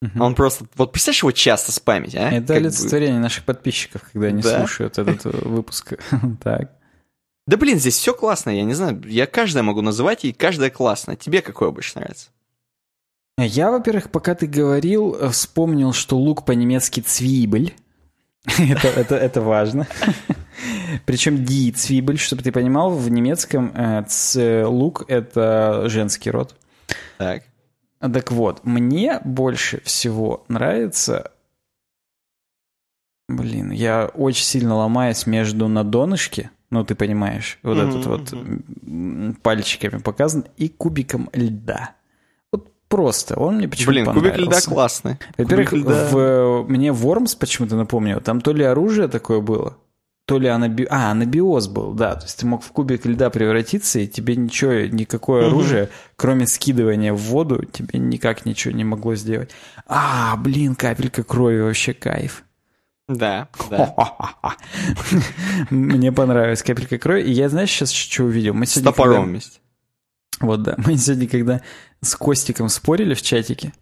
Угу. 0.00 0.24
Он 0.24 0.34
просто... 0.34 0.64
Вот 0.76 0.90
представляешь 0.92 1.22
его 1.22 1.32
часто 1.32 1.70
спамить, 1.70 2.14
а? 2.14 2.30
Это 2.30 2.54
как 2.54 2.56
олицетворение 2.56 3.16
бы... 3.16 3.24
наших 3.24 3.44
подписчиков, 3.44 4.02
когда 4.10 4.28
они 4.28 4.40
да? 4.40 4.58
слушают 4.58 4.96
этот 4.96 5.24
выпуск. 5.24 5.92
так. 6.42 6.72
Да 7.46 7.58
блин, 7.58 7.78
здесь 7.78 7.98
все 7.98 8.14
классно, 8.14 8.50
я 8.50 8.62
не 8.62 8.72
знаю. 8.72 9.02
Я 9.04 9.26
каждое 9.26 9.62
могу 9.62 9.82
называть, 9.82 10.24
и 10.24 10.32
каждое 10.32 10.70
классно. 10.70 11.14
Тебе 11.14 11.42
какое 11.42 11.72
больше 11.72 11.98
нравится? 11.98 12.30
Я, 13.36 13.70
во-первых, 13.70 14.10
пока 14.10 14.34
ты 14.34 14.46
говорил, 14.46 15.14
э, 15.14 15.28
вспомнил, 15.28 15.92
что 15.92 16.16
лук 16.16 16.46
по-немецки 16.46 17.00
«цвибель». 17.00 17.74
Это, 18.46 18.88
это, 18.88 19.16
это 19.16 19.40
важно. 19.40 19.86
Причем 21.04 21.44
ди 21.44 21.70
цвибель, 21.72 22.18
чтобы 22.18 22.42
ты 22.42 22.52
понимал, 22.52 22.90
в 22.90 23.10
немецком 23.10 23.72
э, 23.74 24.64
лук— 24.64 25.04
это 25.08 25.88
женский 25.88 26.30
род. 26.30 26.56
Так. 27.18 27.44
Так 28.00 28.30
вот, 28.30 28.64
мне 28.64 29.20
больше 29.24 29.80
всего 29.82 30.44
нравится... 30.48 31.32
Блин, 33.28 33.72
я 33.72 34.06
очень 34.06 34.44
сильно 34.44 34.74
ломаюсь 34.74 35.26
между 35.26 35.68
на 35.68 35.84
донышке, 35.84 36.50
ну, 36.70 36.82
ты 36.82 36.94
понимаешь, 36.94 37.58
вот 37.62 37.76
mm-hmm. 37.76 37.88
этот 37.88 38.06
вот 38.06 39.42
пальчиками 39.42 40.00
показан, 40.00 40.46
и 40.56 40.70
кубиком 40.70 41.28
льда. 41.34 41.94
Просто, 42.88 43.38
он 43.38 43.56
мне 43.56 43.68
почему-то 43.68 43.92
Блин, 43.92 44.04
понравился. 44.06 44.36
кубик 44.36 44.48
льда 44.48 44.60
классный. 44.62 45.18
Во-первых, 45.36 45.72
льда... 45.74 46.08
в, 46.10 46.64
мне 46.68 46.90
Вормс 46.92 47.34
почему-то 47.34 47.76
напомнил, 47.76 48.20
там 48.20 48.40
то 48.40 48.52
ли 48.52 48.64
оружие 48.64 49.08
такое 49.08 49.40
было, 49.40 49.76
то 50.24 50.38
ли 50.38 50.48
анаби... 50.48 50.86
а, 50.88 51.10
анабиоз 51.10 51.68
был, 51.68 51.92
да, 51.92 52.14
то 52.14 52.24
есть 52.24 52.38
ты 52.38 52.46
мог 52.46 52.62
в 52.62 52.70
кубик 52.72 53.04
льда 53.04 53.28
превратиться, 53.28 53.98
и 53.98 54.06
тебе 54.06 54.36
ничего, 54.36 54.72
никакое 54.86 55.46
угу. 55.46 55.56
оружие, 55.56 55.90
кроме 56.16 56.46
скидывания 56.46 57.12
в 57.12 57.18
воду, 57.18 57.64
тебе 57.64 57.98
никак 57.98 58.46
ничего 58.46 58.74
не 58.74 58.84
могло 58.84 59.14
сделать. 59.14 59.50
А, 59.86 60.36
блин, 60.36 60.74
капелька 60.74 61.24
крови, 61.24 61.60
вообще 61.60 61.92
кайф. 61.92 62.44
Да, 63.08 63.48
да. 63.70 63.94
Мне 65.70 66.12
понравилась 66.12 66.62
капелька 66.62 66.98
крови, 66.98 67.22
и 67.22 67.32
я, 67.32 67.48
знаешь, 67.48 67.70
сейчас 67.70 67.90
что 67.90 68.24
увидел? 68.24 68.52
Мы 68.52 68.66
сегодня, 68.66 68.90
С 68.90 68.94
топором 68.94 69.14
когда... 69.14 69.28
вместе. 69.28 69.60
Вот, 70.40 70.62
да. 70.62 70.74
Мы 70.86 70.96
сегодня, 70.96 71.28
когда 71.28 71.62
с 72.00 72.14
Костиком 72.14 72.68
спорили 72.68 73.14
в 73.14 73.22
чатике, 73.22 73.72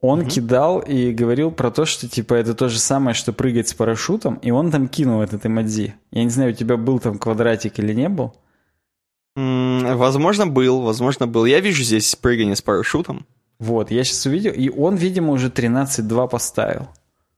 он 0.00 0.20
угу. 0.20 0.28
кидал 0.30 0.80
и 0.80 1.12
говорил 1.12 1.52
про 1.52 1.70
то, 1.70 1.84
что 1.84 2.08
типа 2.08 2.34
это 2.34 2.54
то 2.54 2.68
же 2.68 2.78
самое, 2.78 3.14
что 3.14 3.32
прыгать 3.32 3.68
с 3.68 3.74
парашютом, 3.74 4.34
и 4.36 4.50
он 4.50 4.70
там 4.70 4.88
кинул 4.88 5.22
этот 5.22 5.46
эмодзи. 5.46 5.94
Я 6.10 6.24
не 6.24 6.30
знаю, 6.30 6.52
у 6.52 6.54
тебя 6.54 6.76
был 6.76 6.98
там 6.98 7.18
квадратик 7.18 7.78
или 7.78 7.92
не 7.92 8.08
был? 8.08 8.34
Mm, 9.38 9.94
возможно, 9.94 10.46
был, 10.46 10.80
возможно, 10.82 11.26
был. 11.26 11.44
Я 11.44 11.60
вижу 11.60 11.84
здесь 11.84 12.16
прыгание 12.16 12.56
с 12.56 12.62
парашютом. 12.62 13.26
Вот, 13.60 13.92
я 13.92 14.02
сейчас 14.02 14.26
увидел, 14.26 14.52
и 14.52 14.68
он, 14.68 14.96
видимо, 14.96 15.32
уже 15.32 15.48
13-2 15.48 16.28
поставил. 16.28 16.88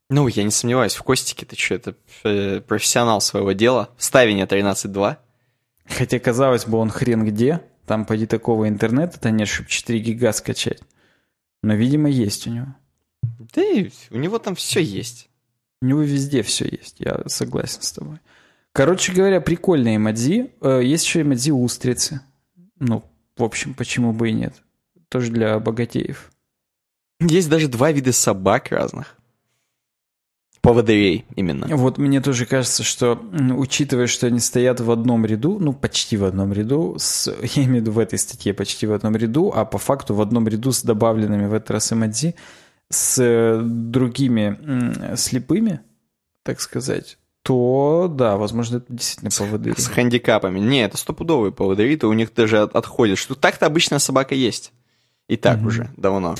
Ну, 0.08 0.26
я 0.28 0.42
не 0.42 0.50
сомневаюсь, 0.50 0.94
в 0.94 1.02
Костике 1.02 1.44
ты 1.44 1.56
что, 1.56 1.74
это 1.74 1.94
э, 2.24 2.60
профессионал 2.60 3.20
своего 3.20 3.52
дела. 3.52 3.90
Ставение 3.98 4.46
13-2. 4.46 5.16
Хотя, 5.86 6.18
казалось 6.18 6.64
бы, 6.64 6.78
он 6.78 6.88
хрен 6.88 7.26
где. 7.26 7.60
Там, 7.86 8.06
поди, 8.06 8.26
такого 8.26 8.68
интернета-то 8.68 9.30
нет, 9.30 9.48
чтобы 9.48 9.68
4 9.68 9.98
гига 9.98 10.32
скачать. 10.32 10.80
Но, 11.62 11.74
видимо, 11.74 12.08
есть 12.08 12.46
у 12.46 12.50
него. 12.50 12.74
Да 13.54 13.62
и 13.62 13.90
у 14.10 14.16
него 14.16 14.38
там 14.38 14.54
все 14.54 14.80
есть. 14.80 15.28
У 15.82 15.86
него 15.86 16.02
везде 16.02 16.42
все 16.42 16.66
есть, 16.66 16.96
я 16.98 17.22
согласен 17.26 17.82
с 17.82 17.92
тобой. 17.92 18.18
Короче 18.72 19.12
говоря, 19.12 19.40
прикольные 19.40 19.96
эмодзи. 19.96 20.50
Э, 20.60 20.80
есть 20.82 21.04
еще 21.04 21.22
эмодзи 21.22 21.52
устрицы. 21.52 22.20
Ну, 22.78 23.04
в 23.36 23.44
общем, 23.44 23.74
почему 23.74 24.12
бы 24.12 24.30
и 24.30 24.32
нет. 24.32 24.54
Тоже 25.08 25.30
для 25.30 25.58
богатеев. 25.58 26.32
Есть 27.20 27.48
даже 27.48 27.68
два 27.68 27.92
вида 27.92 28.12
собак 28.12 28.72
разных. 28.72 29.16
Поводырей 30.64 31.26
именно. 31.36 31.66
Вот 31.76 31.98
мне 31.98 32.22
тоже 32.22 32.46
кажется, 32.46 32.82
что, 32.82 33.22
учитывая, 33.54 34.06
что 34.06 34.28
они 34.28 34.40
стоят 34.40 34.80
в 34.80 34.90
одном 34.90 35.26
ряду, 35.26 35.58
ну, 35.60 35.74
почти 35.74 36.16
в 36.16 36.24
одном 36.24 36.54
ряду, 36.54 36.96
с, 36.98 37.26
я 37.54 37.64
имею 37.64 37.80
в 37.80 37.80
виду 37.82 37.92
в 37.92 37.98
этой 37.98 38.18
статье 38.18 38.54
почти 38.54 38.86
в 38.86 38.94
одном 38.94 39.14
ряду, 39.14 39.52
а 39.54 39.66
по 39.66 39.76
факту 39.76 40.14
в 40.14 40.22
одном 40.22 40.48
ряду 40.48 40.72
с 40.72 40.82
добавленными 40.82 41.46
в 41.46 41.52
этот 41.52 41.70
раз 41.70 41.92
эмодзи, 41.92 42.34
с 42.88 43.18
э, 43.18 43.60
другими 43.62 45.16
слепыми, 45.16 45.80
так 46.42 46.62
сказать, 46.62 47.18
то 47.42 48.10
да, 48.10 48.38
возможно, 48.38 48.78
это 48.78 48.86
действительно 48.88 49.30
поводыри. 49.30 49.78
С 49.78 49.88
хэндикапами. 49.88 50.60
Не, 50.60 50.82
это 50.82 50.96
стопудовые 50.96 51.52
поводыри, 51.52 51.96
то 51.96 52.08
у 52.08 52.14
них 52.14 52.32
даже 52.32 52.62
отходит. 52.62 53.18
Что 53.18 53.34
так-то 53.34 53.66
обычная 53.66 53.98
собака 53.98 54.34
есть. 54.34 54.72
И 55.28 55.36
так 55.36 55.58
угу. 55.58 55.68
уже 55.68 55.90
давно. 55.98 56.36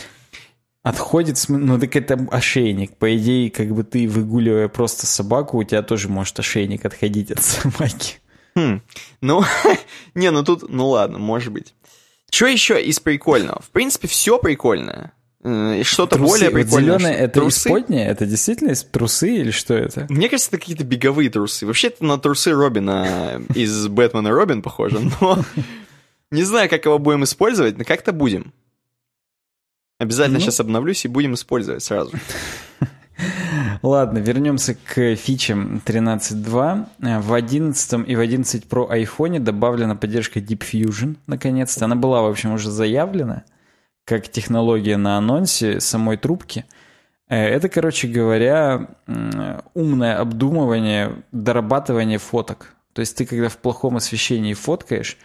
Отходит, 0.85 1.43
ну 1.49 1.81
так 1.81 1.97
это 1.97 2.29
ошейник. 2.31 2.99
По 2.99 3.17
идее, 3.17 3.51
как 3.51 3.75
бы 3.75 3.85
ты 3.85 4.07
выгуливая 4.07 4.69
просто 4.69 5.07
собаку, 5.07 5.57
у 5.57 5.65
тебя 5.65 5.81
тоже 5.83 6.11
может 6.11 6.39
ошейник 6.39 6.85
отходить 6.85 7.31
от 7.31 7.43
собаки. 7.43 8.19
Хм. 8.55 8.83
Ну, 9.23 9.43
не, 10.15 10.31
ну 10.31 10.45
тут, 10.45 10.69
ну 10.69 10.91
ладно, 10.91 11.19
может 11.19 11.55
быть. 11.55 11.75
Что 12.31 12.47
еще 12.47 12.83
из 12.83 13.01
прикольного? 13.01 13.63
В 13.63 13.71
принципе, 13.71 14.09
все 14.09 14.39
прикольное. 14.39 15.15
Э, 15.43 15.83
что-то 15.85 16.19
более 16.19 16.51
прикольное. 16.51 16.99
Зеленое 16.99 17.15
это 17.15 17.41
трусы? 17.41 17.69
исподнее? 17.69 18.07
Это 18.07 18.27
действительно 18.27 18.75
трусы 18.75 19.37
или 19.37 19.53
что 19.53 19.73
это? 19.73 20.07
Мне 20.11 20.29
кажется, 20.29 20.51
это 20.51 20.59
какие-то 20.59 20.85
беговые 20.85 21.31
трусы. 21.31 21.65
Вообще 21.65 21.89
это 21.89 22.05
на 22.05 22.19
трусы 22.19 22.53
Робина 22.53 23.43
из 23.55 23.89
Бэтмена 23.89 24.31
Робин 24.33 24.61
похоже, 24.61 25.01
но 25.21 25.43
не 26.31 26.43
знаю, 26.43 26.69
как 26.69 26.85
его 26.85 26.99
будем 26.99 27.25
использовать, 27.25 27.79
но 27.79 27.85
как-то 27.85 28.13
будем. 28.13 28.53
Обязательно 30.05 30.39
ну. 30.39 30.45
сейчас 30.45 30.61
обновлюсь 30.61 31.05
и 31.05 31.09
будем 31.09 31.35
использовать 31.35 31.83
сразу. 31.83 32.13
Ладно, 33.83 34.19
вернемся 34.19 34.75
к 34.75 35.17
фичам 35.17 35.81
13.2. 35.85 37.21
В 37.21 37.35
11 37.35 38.09
и 38.09 38.17
в 38.17 38.21
11 38.21 38.67
Pro 38.67 38.91
iPhone 38.91 39.39
добавлена 39.39 39.97
поддержка 39.97 40.41
Deep 40.41 40.63
Fusion, 40.71 41.17
наконец-то. 41.27 41.85
Она 41.87 41.97
была, 41.97 42.23
в 42.23 42.27
общем, 42.27 42.53
уже 42.53 42.71
заявлена 42.71 43.45
как 44.05 44.29
технология 44.29 44.97
на 44.97 45.17
анонсе 45.17 45.81
самой 45.81 46.17
трубки. 46.17 46.67
Э, 47.29 47.37
это, 47.37 47.69
короче 47.69 48.09
говоря, 48.09 48.89
умное 49.73 50.19
обдумывание, 50.19 51.23
дорабатывание 51.33 52.19
фоток. 52.19 52.75
То 52.93 53.01
есть 53.01 53.17
ты, 53.17 53.25
когда 53.25 53.49
в 53.49 53.57
плохом 53.57 53.97
освещении 53.97 54.55
фоткаешь, 54.55 55.17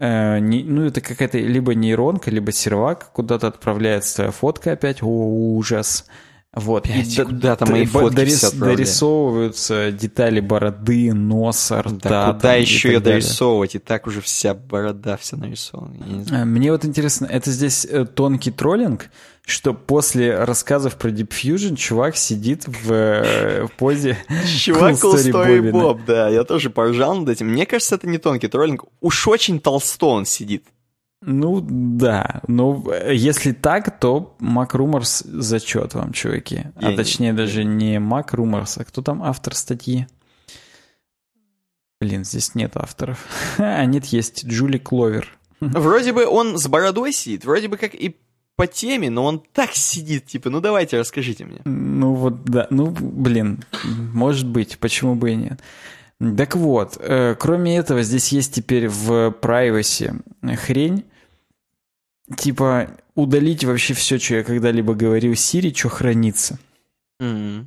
э, 0.00 0.40
ну, 0.40 0.86
это 0.86 1.00
какая-то 1.00 1.38
либо 1.38 1.74
нейронка, 1.74 2.30
либо 2.30 2.50
сервак, 2.52 3.10
куда-то 3.12 3.46
отправляется 3.46 4.16
твоя 4.16 4.30
фотка 4.32 4.72
опять, 4.72 5.02
о, 5.02 5.06
ужас. 5.06 6.06
Вот. 6.52 6.84
Опять, 6.84 7.16
и 7.16 7.22
куда-то 7.22 7.70
мои 7.70 7.86
фотки 7.86 8.16
дорис, 8.16 8.52
дорисовываются 8.52 9.92
детали 9.92 10.40
бороды, 10.40 11.14
носа, 11.14 11.80
рта. 11.82 12.08
Да 12.08 12.32
куда 12.32 12.40
там, 12.40 12.60
еще 12.60 12.92
ее 12.92 13.00
дорисовывать? 13.00 13.76
И 13.76 13.78
так 13.78 14.08
уже 14.08 14.20
вся 14.20 14.54
борода 14.54 15.16
вся 15.16 15.36
нарисована. 15.36 16.24
Э, 16.32 16.44
мне 16.44 16.72
вот 16.72 16.84
интересно, 16.84 17.26
это 17.26 17.52
здесь 17.52 17.86
э, 17.88 18.04
тонкий 18.04 18.50
троллинг, 18.50 19.10
что 19.44 19.74
после 19.74 20.44
рассказов 20.44 20.96
про 20.96 21.10
Deep 21.10 21.28
Fusion 21.28 21.76
чувак 21.76 22.16
сидит 22.16 22.66
в, 22.66 22.92
э, 22.92 23.66
в 23.66 23.72
позе 23.72 24.18
Чувак 24.58 24.94
cool 24.94 25.14
story 25.14 25.70
Боб, 25.70 26.00
да, 26.06 26.28
я 26.28 26.44
тоже 26.44 26.70
поржал 26.70 27.16
над 27.16 27.28
этим. 27.28 27.48
Мне 27.48 27.66
кажется, 27.66 27.96
это 27.96 28.06
не 28.06 28.18
тонкий 28.18 28.48
троллинг, 28.48 28.84
уж 29.00 29.26
очень 29.28 29.60
толсто 29.60 30.06
он 30.06 30.26
сидит. 30.26 30.64
Ну 31.22 31.60
да, 31.60 32.40
но 32.46 32.82
если 33.10 33.52
так, 33.52 34.00
то 34.00 34.36
Mac 34.40 34.70
Rumors 34.70 35.22
зачет 35.26 35.92
вам, 35.94 36.12
чуваки. 36.12 36.64
А 36.76 36.88
Я 36.88 36.94
а 36.94 36.96
точнее 36.96 37.32
не... 37.32 37.36
даже 37.36 37.64
не 37.64 37.96
Mac 37.96 38.30
Rumors, 38.30 38.80
а 38.80 38.84
кто 38.84 39.02
там 39.02 39.22
автор 39.22 39.54
статьи? 39.54 40.06
Блин, 42.00 42.24
здесь 42.24 42.54
нет 42.54 42.76
авторов. 42.76 43.26
а 43.58 43.84
нет, 43.84 44.06
есть 44.06 44.46
Джули 44.46 44.78
Кловер. 44.78 45.28
Вроде 45.60 46.14
бы 46.14 46.26
он 46.26 46.56
с 46.56 46.66
бородой 46.68 47.12
сидит, 47.12 47.44
вроде 47.44 47.68
бы 47.68 47.76
как 47.76 47.94
и 47.94 48.16
по 48.60 48.66
теме, 48.66 49.08
но 49.08 49.24
он 49.24 49.42
так 49.54 49.72
сидит, 49.72 50.26
типа, 50.26 50.50
ну 50.50 50.60
давайте, 50.60 50.98
расскажите 50.98 51.46
мне. 51.46 51.62
Ну 51.64 52.12
вот, 52.12 52.44
да, 52.44 52.66
ну, 52.68 52.90
блин, 52.90 53.64
может 54.12 54.46
быть, 54.46 54.76
почему 54.78 55.14
бы 55.14 55.32
и 55.32 55.34
нет. 55.34 55.60
Так 56.36 56.56
вот, 56.56 56.98
э, 57.00 57.36
кроме 57.40 57.78
этого, 57.78 58.02
здесь 58.02 58.28
есть 58.32 58.52
теперь 58.52 58.88
в 58.88 59.30
privacy 59.40 60.22
хрень, 60.56 61.04
типа 62.36 62.90
удалить 63.14 63.64
вообще 63.64 63.94
все, 63.94 64.18
что 64.18 64.34
я 64.34 64.44
когда-либо 64.44 64.92
говорил 64.92 65.34
Сири, 65.34 65.72
что 65.72 65.88
хранится. 65.88 66.58
Mm-hmm. 67.22 67.64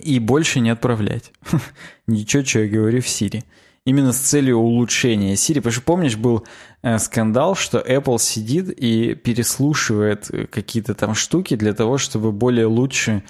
И 0.00 0.18
больше 0.18 0.58
не 0.58 0.70
отправлять. 0.70 1.30
Ничего, 2.08 2.44
что 2.44 2.58
я 2.62 2.68
говорю 2.68 3.00
в 3.00 3.08
Сири. 3.08 3.44
Именно 3.88 4.12
с 4.12 4.18
целью 4.18 4.58
улучшения 4.58 5.32
Siri. 5.32 5.56
Потому 5.56 5.72
что, 5.72 5.80
помнишь, 5.80 6.16
был 6.16 6.46
э, 6.82 6.98
скандал, 6.98 7.54
что 7.54 7.78
Apple 7.78 8.18
сидит 8.18 8.68
и 8.68 9.14
переслушивает 9.14 10.28
э, 10.30 10.46
какие-то 10.46 10.92
там 10.92 11.14
штуки 11.14 11.56
для 11.56 11.72
того, 11.72 11.96
чтобы 11.96 12.30
более 12.30 12.66
лучше 12.66 13.22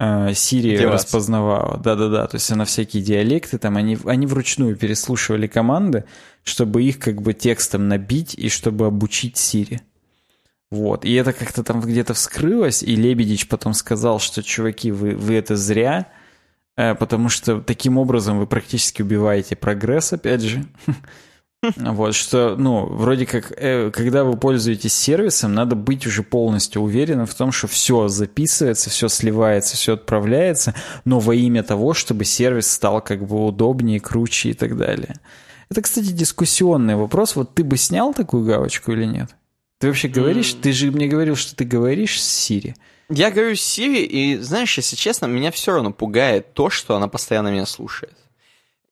э, 0.00 0.30
Siri 0.30 0.76
Деваться. 0.76 1.06
распознавала. 1.06 1.78
Да-да-да, 1.78 2.26
то 2.26 2.38
есть 2.38 2.50
она 2.50 2.64
всякие 2.64 3.04
диалекты, 3.04 3.58
там 3.58 3.76
они, 3.76 3.96
они 4.04 4.26
вручную 4.26 4.74
переслушивали 4.74 5.46
команды, 5.46 6.02
чтобы 6.42 6.82
их 6.82 6.98
как 6.98 7.22
бы 7.22 7.32
текстом 7.32 7.86
набить 7.86 8.34
и 8.34 8.48
чтобы 8.48 8.86
обучить 8.86 9.36
Siri. 9.36 9.78
Вот. 10.72 11.04
И 11.04 11.14
это 11.14 11.32
как-то 11.32 11.62
там 11.62 11.80
где-то 11.82 12.14
вскрылось, 12.14 12.82
и 12.82 12.96
Лебедич 12.96 13.46
потом 13.46 13.74
сказал, 13.74 14.18
что, 14.18 14.42
чуваки, 14.42 14.90
вы, 14.90 15.14
вы 15.14 15.34
это 15.34 15.54
зря, 15.54 16.08
э, 16.08 16.19
потому 16.76 17.28
что 17.28 17.60
таким 17.60 17.98
образом 17.98 18.38
вы 18.38 18.46
практически 18.46 19.02
убиваете 19.02 19.56
прогресс, 19.56 20.12
опять 20.12 20.42
же. 20.42 20.64
Вот, 21.76 22.14
что, 22.14 22.56
ну, 22.56 22.86
вроде 22.86 23.26
как, 23.26 23.52
э, 23.54 23.90
когда 23.90 24.24
вы 24.24 24.38
пользуетесь 24.38 24.94
сервисом, 24.94 25.52
надо 25.52 25.76
быть 25.76 26.06
уже 26.06 26.22
полностью 26.22 26.80
уверенным 26.80 27.26
в 27.26 27.34
том, 27.34 27.52
что 27.52 27.66
все 27.66 28.08
записывается, 28.08 28.88
все 28.88 29.08
сливается, 29.08 29.76
все 29.76 29.92
отправляется, 29.92 30.74
но 31.04 31.20
во 31.20 31.34
имя 31.34 31.62
того, 31.62 31.92
чтобы 31.92 32.24
сервис 32.24 32.70
стал 32.70 33.02
как 33.02 33.26
бы 33.26 33.44
удобнее, 33.44 34.00
круче 34.00 34.50
и 34.50 34.54
так 34.54 34.78
далее. 34.78 35.16
Это, 35.70 35.82
кстати, 35.82 36.12
дискуссионный 36.12 36.96
вопрос. 36.96 37.36
Вот 37.36 37.54
ты 37.54 37.62
бы 37.62 37.76
снял 37.76 38.14
такую 38.14 38.46
галочку 38.46 38.92
или 38.92 39.04
нет? 39.04 39.36
Ты 39.78 39.88
вообще 39.88 40.08
говоришь? 40.08 40.54
Mm. 40.54 40.60
Ты 40.62 40.72
же 40.72 40.90
мне 40.90 41.08
говорил, 41.08 41.36
что 41.36 41.54
ты 41.54 41.64
говоришь 41.64 42.22
с 42.22 42.50
Siri. 42.50 42.74
Я 43.12 43.32
говорю 43.32 43.56
с 43.56 43.78
Siri, 43.78 44.04
и, 44.04 44.36
знаешь, 44.38 44.76
если 44.76 44.94
честно, 44.94 45.26
меня 45.26 45.50
все 45.50 45.72
равно 45.72 45.92
пугает 45.92 46.54
то, 46.54 46.70
что 46.70 46.94
она 46.94 47.08
постоянно 47.08 47.48
меня 47.48 47.66
слушает. 47.66 48.16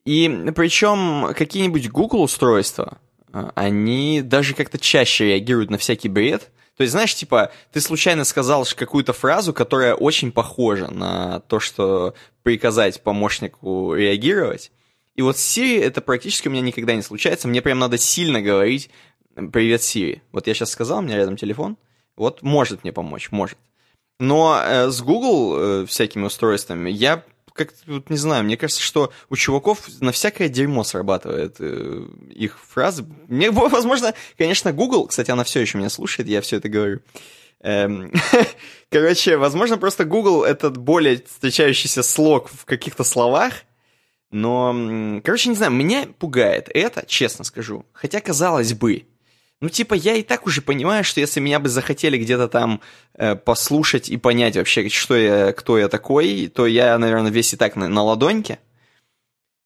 И 0.05 0.29
причем 0.57 1.33
какие-нибудь 1.35 1.89
Google 1.89 2.23
устройства, 2.23 2.99
а, 3.33 3.53
они 3.55 4.21
даже 4.23 4.55
как-то 4.55 4.77
чаще 4.77 5.27
реагируют 5.27 5.71
на 5.71 5.79
всякий 5.79 6.09
бред. 6.09 6.51
То 6.77 6.83
есть, 6.83 6.93
знаешь, 6.93 7.15
типа, 7.15 7.53
ты 7.73 7.81
случайно 7.81 8.25
сказал 8.25 8.67
какую-то 8.77 9.13
фразу, 9.13 9.53
которая 9.53 9.95
очень 9.95 10.33
похожа 10.33 10.89
на 10.89 11.41
то, 11.41 11.61
что 11.61 12.15
приказать 12.43 13.01
помощнику 13.03 13.95
реагировать. 13.95 14.73
И 15.15 15.23
вот 15.23 15.39
с 15.39 15.57
Siri 15.57 15.81
это 15.81 16.01
практически 16.01 16.49
у 16.49 16.51
меня 16.51 16.63
никогда 16.63 16.95
не 16.95 17.03
случается. 17.03 17.47
Мне 17.47 17.63
прям 17.63 17.79
надо 17.79 17.99
сильно 17.99 18.43
говорить 18.43 18.91
«Привет, 19.53 19.83
Siri». 19.83 20.23
Вот 20.33 20.49
я 20.49 20.55
сейчас 20.55 20.71
сказал, 20.71 20.99
у 20.99 21.03
меня 21.03 21.17
рядом 21.17 21.37
телефон. 21.37 21.77
Вот 22.17 22.43
может 22.43 22.83
мне 22.83 22.93
помочь, 22.93 23.31
может. 23.31 23.59
Но 24.19 24.61
э, 24.63 24.91
с 24.91 25.01
Google 25.01 25.57
э, 25.57 25.87
всякими 25.87 26.25
устройствами 26.25 26.91
я 26.91 27.25
как 27.59 27.75
вот 27.87 28.09
не 28.09 28.17
знаю, 28.17 28.45
мне 28.45 28.57
кажется, 28.57 28.83
что 28.83 29.13
у 29.31 29.37
чуваков 29.37 29.81
на 30.01 30.13
всякое 30.13 30.49
дерьмо 30.49 30.85
срабатывает 30.85 31.57
э, 31.59 32.05
их 32.31 32.59
фразы. 32.65 33.05
Мне, 33.27 33.51
возможно, 33.51 34.15
конечно, 34.39 34.73
Google, 34.73 35.09
кстати, 35.09 35.33
она 35.33 35.43
все 35.43 35.61
еще 35.61 35.77
меня 35.77 35.91
слушает, 35.91 36.29
я 36.29 36.41
все 36.41 36.59
это 36.59 36.69
говорю. 36.69 37.01
Эм, 37.61 38.13
короче, 38.91 39.37
возможно, 39.37 39.77
просто 39.77 40.05
Google 40.05 40.45
этот 40.45 40.77
более 40.77 41.21
встречающийся 41.21 42.05
слог 42.05 42.49
в 42.49 42.65
каких-то 42.65 43.03
словах, 43.03 43.53
но, 44.31 45.21
короче, 45.25 45.49
не 45.49 45.57
знаю, 45.57 45.73
меня 45.73 46.07
пугает 46.19 46.69
это, 46.73 47.05
честно 47.07 47.45
скажу. 47.45 47.87
Хотя, 47.93 48.21
казалось 48.21 48.75
бы, 48.75 49.07
ну, 49.61 49.69
типа, 49.69 49.95
я 49.95 50.15
и 50.15 50.23
так 50.23 50.47
уже 50.47 50.63
понимаю, 50.63 51.03
что 51.03 51.21
если 51.21 51.41
меня 51.41 51.59
бы 51.59 51.69
захотели 51.69 52.17
где-то 52.17 52.49
там 52.49 52.81
э, 53.15 53.35
послушать 53.35 54.09
и 54.09 54.17
понять 54.17 54.57
вообще, 54.57 54.89
что 54.89 55.17
я, 55.17 55.53
кто 55.53 55.79
я 55.79 55.89
такой, 55.89 56.47
то 56.47 56.67
я, 56.67 56.97
наверное, 56.97 57.33
весь 57.33 57.55
и 57.55 57.57
так 57.57 57.75
на, 57.75 57.89
на 57.89 58.03
ладоньке. 58.03 58.61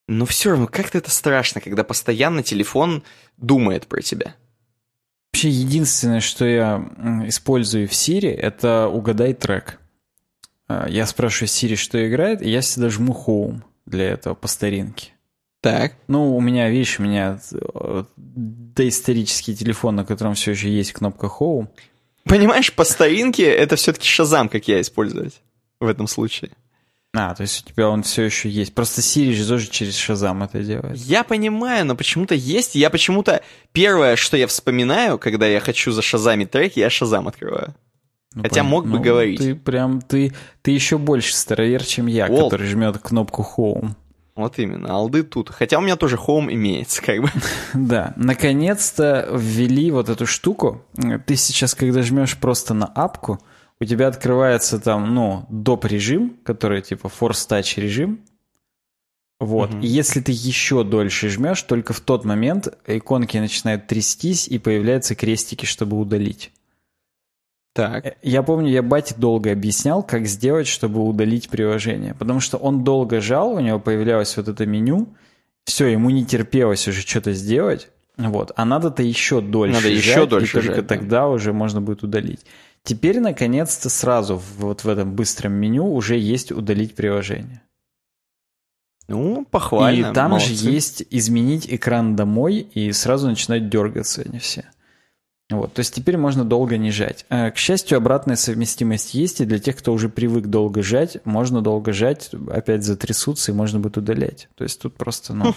Но 0.09 0.25
все 0.25 0.51
равно 0.51 0.67
как-то 0.67 0.99
это 0.99 1.11
страшно, 1.11 1.61
когда 1.61 1.85
постоянно 1.85 2.43
телефон 2.43 3.03
думает 3.37 3.87
про 3.87 4.01
тебя. 4.01 4.35
Вообще 5.33 5.51
единственное, 5.51 6.21
что 6.21 6.47
я 6.47 6.77
использую 7.27 7.87
в 7.87 7.93
Siri, 7.93 8.35
это 8.35 8.89
угадай 8.89 9.35
трек. 9.35 9.79
А, 10.69 10.89
я 10.89 11.07
спрашиваю 11.07 11.49
Siri, 11.49 11.77
что 11.77 12.07
играет, 12.07 12.43
и 12.43 12.51
я 12.51 12.63
всегда 12.63 12.89
жму 12.89 13.13
Home 13.27 13.63
для 13.87 14.11
этого 14.11 14.35
по 14.35 14.49
старинке. 14.49 15.12
Так. 15.63 15.95
Ну, 16.09 16.37
у 16.37 16.41
меня, 16.41 16.69
видишь, 16.69 16.99
у 16.99 17.05
меня 17.05 17.39
э, 17.53 18.05
доисторический 18.17 19.55
телефон, 19.55 19.95
на 19.95 20.05
котором 20.05 20.35
все 20.35 20.51
еще 20.51 20.69
есть 20.69 20.93
кнопка 20.93 21.31
Home. 21.39 21.69
Понимаешь, 22.25 22.73
по 22.73 22.83
старинке 22.83 23.45
это 23.45 23.77
все-таки 23.77 24.07
Шазам, 24.07 24.49
как 24.49 24.67
я 24.67 24.81
использовать 24.81 25.41
в 25.79 25.87
этом 25.87 26.09
случае. 26.09 26.51
А, 27.15 27.33
то 27.35 27.43
есть 27.43 27.65
у 27.65 27.71
тебя 27.71 27.89
он 27.89 28.03
все 28.03 28.23
еще 28.25 28.49
есть. 28.49 28.75
Просто 28.75 29.03
Siri 29.03 29.33
же 29.35 29.47
тоже 29.47 29.69
через 29.69 29.97
Шазам 29.97 30.43
это 30.43 30.65
делает. 30.65 30.97
Я 30.97 31.23
понимаю, 31.23 31.87
но 31.87 31.95
почему-то 31.95 32.35
есть. 32.35 32.75
Я 32.75 32.91
почему-то... 32.91 33.43
Первое, 33.71 34.17
что 34.17 34.37
я 34.37 34.49
вспоминаю, 34.49 35.17
когда 35.17 35.47
я 35.47 35.61
хочу 35.61 35.93
за 35.93 36.03
Шазами 36.03 36.45
трек, 36.45 36.77
я 36.77 36.91
Шазам 36.91 37.29
открываю. 37.29 37.73
Ну, 38.35 38.43
Хотя 38.43 38.63
пон... 38.63 38.71
мог 38.71 38.85
бы 38.85 38.97
ну, 38.97 39.03
говорить. 39.03 39.39
Ты 39.39 39.55
прям... 39.55 40.01
Ты, 40.01 40.33
ты 40.63 40.73
еще 40.73 40.99
больше 40.99 41.37
старовер, 41.37 41.85
чем 41.85 42.07
я, 42.09 42.27
Ол. 42.27 42.45
который 42.45 42.67
жмет 42.67 42.99
кнопку 42.99 43.47
Home. 43.57 43.91
Вот 44.35 44.59
именно, 44.59 44.95
алды 44.95 45.25
тут. 45.25 45.51
Хотя 45.51 45.79
у 45.79 45.83
меня 45.83 45.97
тоже 45.97 46.17
Home 46.17 46.53
имеется, 46.53 47.03
как 47.03 47.21
бы. 47.21 47.31
Да, 47.75 48.15
наконец-то 48.17 49.29
ввели 49.33 49.91
вот 49.91 50.09
эту 50.09 50.27
штуку. 50.27 50.83
Ты 51.27 51.37
сейчас, 51.37 51.75
когда 51.75 52.03
жмешь 52.03 52.39
просто 52.39 52.73
на 52.73 52.87
апку, 52.87 53.41
у 53.79 53.85
тебя 53.85 54.09
открывается 54.09 54.79
там, 54.79 55.15
ну, 55.15 55.45
доп. 55.51 55.85
режим, 55.85 56.39
который 56.45 56.81
типа 56.81 57.09
Force 57.09 57.49
Touch 57.49 57.81
режим. 57.81 58.21
Вот. 59.39 59.75
Угу. 59.75 59.83
И 59.83 59.87
если 59.89 60.21
ты 60.21 60.33
еще 60.33 60.85
дольше 60.85 61.29
жмешь, 61.29 61.63
только 61.63 61.93
в 61.93 62.01
тот 62.01 62.25
момент 62.25 62.69
иконки 62.87 63.37
начинают 63.37 63.89
трястись 63.89 64.47
и 64.47 64.59
появляются 64.59 65.15
крестики, 65.15 65.67
чтобы 65.67 65.99
удалить. 65.99 66.53
Так. 67.73 68.07
Э, 68.07 68.17
я 68.23 68.43
помню, 68.43 68.71
я 68.71 68.83
бате 68.83 69.15
долго 69.17 69.53
объяснял, 69.53 70.03
как 70.03 70.27
сделать, 70.27 70.67
чтобы 70.67 71.03
удалить 71.03 71.49
приложение. 71.49 72.15
Потому 72.15 72.41
что 72.41 72.57
он 72.59 72.85
долго 72.85 73.21
жал, 73.21 73.55
у 73.55 73.61
него 73.61 73.79
появлялось 73.79 74.37
вот 74.37 74.49
это 74.49 74.67
меню. 74.67 75.09
Все, 75.65 75.87
ему 75.87 76.11
не 76.11 76.25
терпелось 76.25 76.87
уже 76.89 77.03
что-то 77.03 77.33
сделать. 77.33 77.89
Вот. 78.17 78.53
А 78.57 78.65
надо-то 78.65 79.03
еще 79.03 79.41
дольше 79.41 79.77
Надо 79.77 79.89
жать, 79.89 80.05
еще 80.05 80.27
дольше 80.27 80.59
и 80.59 80.61
только 80.61 80.77
жать, 80.77 80.87
тогда 80.87 81.21
да. 81.21 81.29
уже 81.29 81.53
можно 81.53 81.81
будет 81.81 82.03
удалить. 82.03 82.41
Теперь, 82.85 83.21
наконец-то, 83.21 83.89
сразу 83.89 84.43
вот 84.59 84.85
в 84.85 84.89
этом 84.89 85.15
быстром 85.15 85.53
меню 85.53 85.87
уже 85.87 86.19
есть 86.19 86.53
удалить 86.53 86.95
приложение. 86.95 87.63
Ну, 89.09 89.47
похвально. 89.51 90.11
И 90.11 90.15
там 90.15 90.33
молодцы. 90.33 90.55
же 90.55 90.71
есть 90.71 91.05
изменить 91.11 91.67
экран 91.73 92.17
домой, 92.17 92.67
и 92.75 92.93
сразу 92.93 93.29
начинают 93.29 93.69
дергаться 93.69 94.23
они 94.23 94.39
все. 94.39 94.65
Вот, 95.53 95.75
то 95.75 95.81
есть 95.81 95.95
теперь 95.95 96.17
можно 96.17 96.45
долго 96.45 96.79
не 96.79 96.91
жать. 96.91 97.27
Э, 97.29 97.51
к 97.51 97.59
счастью, 97.59 97.99
обратная 97.99 98.37
совместимость 98.37 99.13
есть, 99.13 99.41
и 99.41 99.45
для 99.45 99.59
тех, 99.59 99.77
кто 99.77 99.93
уже 99.93 100.09
привык 100.09 100.47
долго 100.47 100.83
жать, 100.83 101.19
можно 101.25 101.61
долго 101.61 101.93
жать, 101.93 102.31
опять 102.51 102.85
затрясутся, 102.85 103.53
и 103.53 103.55
можно 103.55 103.79
будет 103.79 103.99
удалять. 103.99 104.49
То 104.55 104.65
есть 104.65 104.81
тут 104.81 104.97
просто, 104.97 105.35
ну, 105.35 105.55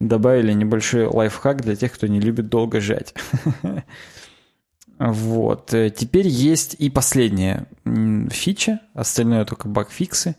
добавили 0.00 0.52
небольшой 0.52 1.06
лайфхак 1.06 1.62
для 1.62 1.76
тех, 1.76 1.92
кто 1.92 2.06
не 2.06 2.20
любит 2.20 2.48
долго 2.48 2.80
жать. 2.80 3.14
Вот. 4.98 5.74
Э, 5.74 5.90
теперь 5.90 6.26
есть 6.26 6.74
и 6.78 6.88
последняя 6.88 7.66
фича, 8.30 8.80
остальное 8.94 9.44
только 9.44 9.68
багфиксы. 9.68 10.36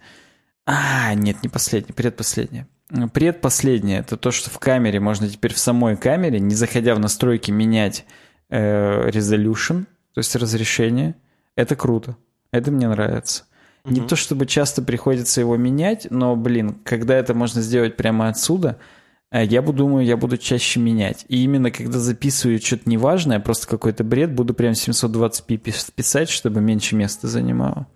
А, 0.65 1.13
нет, 1.13 1.43
не 1.43 1.49
последняя, 1.49 1.93
предпоследняя. 1.93 2.67
Предпоследняя– 3.13 3.99
это 4.01 4.17
то, 4.17 4.31
что 4.31 4.49
в 4.49 4.57
камере 4.57 4.99
можно 4.99 5.29
теперь 5.29 5.53
в 5.53 5.59
самой 5.59 5.95
камере, 5.95 6.39
не 6.39 6.55
заходя 6.55 6.95
в 6.95 6.99
настройки, 6.99 7.51
менять 7.51 8.05
э, 8.49 9.09
resolution, 9.09 9.85
то 10.13 10.19
есть 10.19 10.35
разрешение. 10.35 11.15
Это 11.55 11.75
круто. 11.75 12.15
Это 12.51 12.71
мне 12.71 12.87
нравится. 12.87 13.45
Угу. 13.85 13.93
Не 13.93 14.01
то 14.01 14.15
чтобы 14.15 14.45
часто 14.45 14.81
приходится 14.81 15.41
его 15.41 15.57
менять, 15.57 16.07
но, 16.09 16.35
блин, 16.35 16.77
когда 16.83 17.15
это 17.15 17.33
можно 17.33 17.61
сделать 17.61 17.95
прямо 17.95 18.27
отсюда– 18.27 18.77
Э, 19.31 19.43
я 19.43 19.61
буду, 19.61 19.79
думаю, 19.79 20.05
я 20.05 20.17
буду 20.17 20.37
чаще 20.37 20.79
менять. 20.79 21.25
И 21.27 21.43
именно 21.43 21.71
когда 21.71 21.99
записываю 21.99 22.59
что-то 22.59 22.89
неважное, 22.89 23.39
просто 23.39 23.67
какой-то 23.67 24.03
бред, 24.03 24.33
буду 24.33 24.53
прям 24.53 24.73
720p 24.73 25.57
писать, 25.95 26.29
чтобы 26.29 26.61
меньше 26.61 26.95
места 26.95 27.27
занимало. 27.27 27.87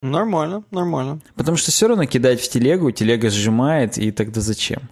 Нормально, 0.00 0.62
нормально. 0.70 1.20
Потому 1.34 1.56
что 1.56 1.72
все 1.72 1.88
равно 1.88 2.06
кидать 2.06 2.40
в 2.40 2.48
телегу, 2.48 2.92
телега 2.92 3.30
сжимает, 3.30 3.98
и 3.98 4.12
тогда 4.12 4.40
зачем? 4.40 4.82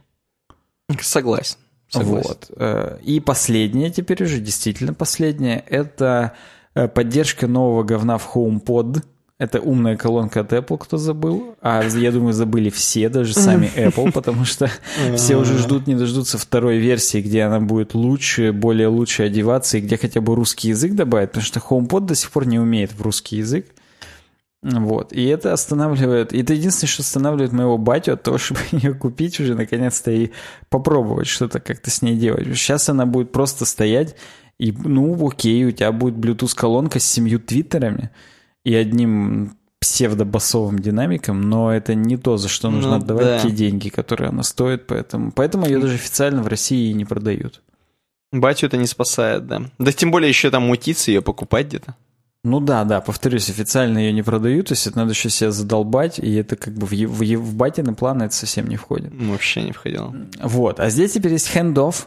Согласен. 1.01 1.59
Согласен. 1.89 2.29
Вот. 2.29 2.51
Э, 2.57 2.99
и 3.03 3.21
последнее 3.21 3.91
теперь 3.91 4.23
уже, 4.25 4.41
действительно 4.41 4.95
последнее, 4.95 5.65
это 5.69 6.33
э, 6.75 6.89
поддержка 6.89 7.47
нового 7.47 7.85
говна 7.85 8.19
в 8.19 8.35
HomePod. 8.35 9.03
Это 9.39 9.61
умная 9.61 9.97
колонка 9.97 10.41
от 10.41 10.53
Apple, 10.53 10.79
кто 10.79 10.97
забыл. 10.97 11.57
А 11.61 11.85
я 11.85 12.11
думаю, 12.11 12.33
забыли 12.33 12.71
все, 12.71 13.11
даже 13.11 13.35
сами 13.35 13.71
Apple, 13.77 14.11
потому 14.11 14.47
что 14.47 14.71
все 15.15 15.37
уже 15.37 15.59
ждут, 15.59 15.87
не 15.87 15.95
дождутся 15.95 16.39
второй 16.39 16.79
версии, 16.79 17.21
где 17.21 17.43
она 17.43 17.61
будет 17.61 17.95
лучше, 17.95 18.53
более 18.53 18.89
лучше 18.89 19.25
одеваться, 19.25 19.77
и 19.77 19.83
где 19.83 19.99
хотя 19.99 20.23
бы 20.23 20.35
русский 20.35 20.69
язык 20.69 20.95
добавят, 20.95 21.33
потому 21.33 21.45
что 21.45 21.61
HomePod 21.61 22.07
до 22.07 22.15
сих 22.15 22.31
пор 22.31 22.47
не 22.47 22.59
умеет 22.59 22.93
в 22.93 23.03
русский 23.03 23.37
язык. 23.37 23.67
Вот. 24.63 25.13
И 25.13 25.25
это 25.27 25.53
останавливает... 25.53 26.33
И 26.33 26.41
это 26.41 26.55
единственное, 26.55 26.89
что 26.89 27.03
останавливает 27.03 27.53
моего 27.53 27.79
батю 27.79 28.15
от 28.15 28.23
того, 28.23 28.39
чтобы 28.39 28.61
ее 28.73 28.95
купить 28.95 29.39
уже 29.41 29.55
наконец-то 29.55 30.11
и 30.11 30.31
попробовать 30.69 31.27
что-то 31.27 31.61
как-то 31.61 31.91
с 31.91 32.03
ней 32.03 32.17
делать. 32.17 32.47
Сейчас 32.57 32.89
она 32.89 33.07
будет 33.07 33.33
просто 33.33 33.65
стоять, 33.65 34.17
и, 34.59 34.73
ну, 34.73 35.29
окей, 35.29 35.65
у 35.65 35.71
тебя 35.71 35.93
будет 35.93 36.15
Bluetooth-колонка 36.15 36.99
с 36.99 37.05
семью 37.05 37.39
твиттерами, 37.39 38.11
и 38.65 38.75
одним 38.75 39.57
псевдобасовым 39.81 40.79
динамиком, 40.79 41.43
но 41.43 41.73
это 41.73 41.95
не 41.95 42.17
то, 42.17 42.39
за 42.39 42.49
что 42.49 42.71
нужно 42.71 42.93
ну, 42.93 42.97
отдавать 42.97 43.25
да. 43.25 43.39
те 43.41 43.51
деньги, 43.51 43.91
которые 43.91 44.31
она 44.31 44.43
стоит, 44.43 44.87
поэтому, 44.87 45.31
поэтому 45.31 45.67
ее 45.67 45.79
даже 45.79 45.95
официально 45.95 46.43
в 46.43 46.49
России 46.49 46.93
не 46.93 47.05
продают. 47.05 47.63
Батю 48.33 48.67
это 48.67 48.77
не 48.77 48.87
спасает, 48.87 49.47
да. 49.47 49.71
Да 49.79 49.93
тем 49.93 50.11
более 50.11 50.29
еще 50.29 50.51
там 50.51 50.65
мутиться 50.65 51.11
ее 51.11 51.23
покупать 51.23 51.67
где-то. 51.67 51.95
Ну 52.47 52.61
да, 52.61 52.85
да, 52.85 53.01
повторюсь, 53.01 53.51
официально 53.51 53.99
ее 53.99 54.13
не 54.13 54.23
продают, 54.23 54.69
то 54.69 54.75
есть 54.75 54.87
это 54.87 54.99
надо 54.99 55.11
еще 55.11 55.31
себя 55.31 55.51
задолбать, 55.51 56.21
и 56.21 56.33
это 56.37 56.55
как 56.55 56.75
бы 56.75 56.87
в, 56.87 56.93
в, 56.93 57.37
в 57.37 57.55
батины 57.57 57.93
планы 57.93 58.23
это 58.23 58.35
совсем 58.37 58.69
не 58.69 58.77
входит. 58.77 59.13
Вообще 59.13 59.65
не 59.65 59.73
входило. 59.73 60.15
Вот, 60.41 60.79
а 60.79 60.89
здесь 60.89 61.15
теперь 61.15 61.33
есть 61.33 61.51
handoff. 61.53 62.07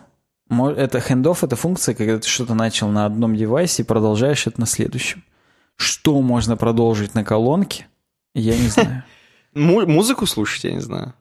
Это 0.49 0.99
handoff— 0.99 1.39
это 1.41 1.57
функция, 1.57 1.93
когда 1.93 2.17
ты 2.19 2.25
что-то 2.29 2.53
начал 2.53 2.87
на 2.87 3.05
одном 3.05 3.35
девайсе 3.35 3.83
и 3.83 3.85
продолжаешь 3.85 4.47
это 4.47 4.61
на 4.61 4.65
следующем. 4.65 5.25
Что 5.75 6.21
можно 6.21 6.55
продолжить 6.55 7.15
на 7.15 7.25
колонке, 7.25 7.87
я 8.33 8.57
не 8.57 8.69
знаю. 8.69 9.03
Музыку 9.53 10.25
слушать, 10.25 10.63
я 10.63 10.71
не 10.71 10.79
знаю. 10.79 11.15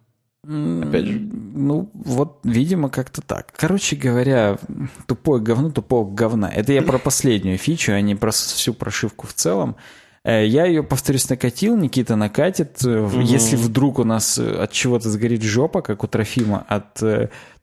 Опять 0.44 1.06
же. 1.06 1.20
Ну, 1.20 1.90
вот, 1.94 2.40
видимо, 2.44 2.88
как-то 2.90 3.22
так. 3.22 3.52
Короче 3.56 3.96
говоря, 3.96 4.58
тупое 5.06 5.42
говно 5.42 5.70
тупого 5.70 6.08
говна. 6.10 6.48
Это 6.48 6.72
я 6.72 6.82
про 6.82 6.98
последнюю 6.98 7.58
фичу, 7.58 7.92
а 7.92 8.00
не 8.00 8.14
про 8.14 8.30
всю 8.30 8.72
прошивку 8.72 9.26
в 9.26 9.34
целом. 9.34 9.76
Э, 10.24 10.46
я 10.46 10.64
ее, 10.66 10.82
повторюсь, 10.82 11.28
накатил, 11.28 11.76
Никита 11.76 12.16
накатит. 12.16 12.84
Угу. 12.84 13.20
Если 13.20 13.56
вдруг 13.56 13.98
у 13.98 14.04
нас 14.04 14.38
э, 14.38 14.62
от 14.62 14.72
чего-то 14.72 15.10
сгорит 15.10 15.42
жопа, 15.42 15.82
как 15.82 16.04
у 16.04 16.06
Трофима, 16.06 16.64
от 16.68 16.94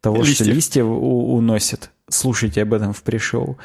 того, 0.01 0.17
листьев. 0.17 0.36
что 0.36 0.45
листья 0.45 0.84
уносят, 0.84 1.91
слушайте 2.09 2.61
об 2.61 2.73
этом 2.73 2.93
в 2.93 3.01
пришоу 3.03 3.57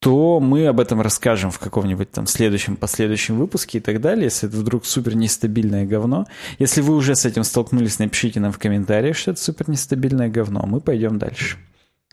то 0.00 0.38
мы 0.38 0.66
об 0.66 0.78
этом 0.80 1.00
расскажем 1.00 1.50
в 1.50 1.58
каком-нибудь 1.58 2.10
там 2.10 2.26
следующем, 2.26 2.76
последующем 2.76 3.36
выпуске 3.36 3.78
и 3.78 3.80
так 3.80 4.00
далее, 4.00 4.24
если 4.24 4.48
это 4.48 4.56
вдруг 4.56 4.86
супер 4.86 5.16
нестабильное 5.16 5.86
говно. 5.86 6.26
Если 6.58 6.80
вы 6.80 6.94
уже 6.94 7.16
с 7.16 7.24
этим 7.24 7.42
столкнулись, 7.42 7.98
напишите 7.98 8.38
нам 8.38 8.52
в 8.52 8.58
комментариях, 8.58 9.16
что 9.16 9.32
это 9.32 9.42
супер 9.42 9.68
нестабильное 9.68 10.28
говно. 10.28 10.64
Мы 10.66 10.80
пойдем 10.80 11.18
дальше. 11.18 11.56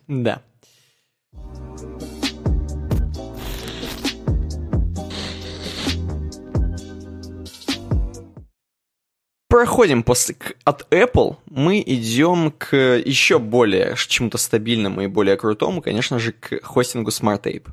Да. 0.08 0.42
Проходим 9.56 10.04
после, 10.04 10.36
от 10.66 10.86
Apple, 10.92 11.38
мы 11.46 11.82
идем 11.86 12.52
к 12.52 12.76
еще 12.76 13.40
более 13.40 13.96
чему-то 13.96 14.38
стабильному 14.38 15.00
и 15.00 15.08
более 15.08 15.38
крутому, 15.38 15.82
конечно 15.82 16.20
же, 16.20 16.34
к 16.34 16.62
хостингу 16.62 17.10
SmartTape. 17.10 17.70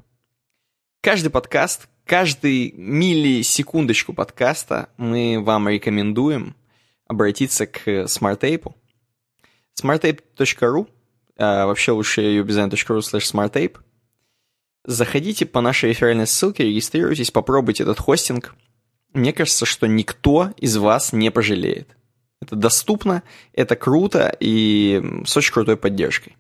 Каждый 1.00 1.30
подкаст, 1.30 1.88
каждый 2.04 2.70
миллисекундочку 2.76 4.12
подкаста 4.12 4.90
мы 4.96 5.42
вам 5.42 5.68
рекомендуем 5.68 6.54
обратиться 7.08 7.66
к 7.66 7.88
SmartApe. 7.88 8.72
smartape.ru, 9.82 10.86
а 11.36 11.66
вообще 11.66 11.90
лучше 11.90 12.22
uwebdesign.ru 12.22 13.00
slash 13.00 13.32
smartape. 13.32 13.78
Заходите 14.84 15.46
по 15.46 15.60
нашей 15.60 15.88
реферальной 15.88 16.28
ссылке, 16.28 16.62
регистрируйтесь, 16.62 17.32
попробуйте 17.32 17.82
этот 17.82 17.98
хостинг– 17.98 18.54
мне 19.12 19.32
кажется, 19.32 19.66
что 19.66 19.86
никто 19.86 20.52
из 20.56 20.76
вас 20.76 21.12
не 21.12 21.30
пожалеет. 21.30 21.96
Это 22.40 22.56
доступно, 22.56 23.22
это 23.52 23.76
круто 23.76 24.34
и 24.40 25.00
с 25.24 25.36
очень 25.36 25.52
крутой 25.52 25.76
поддержкой. 25.76 26.36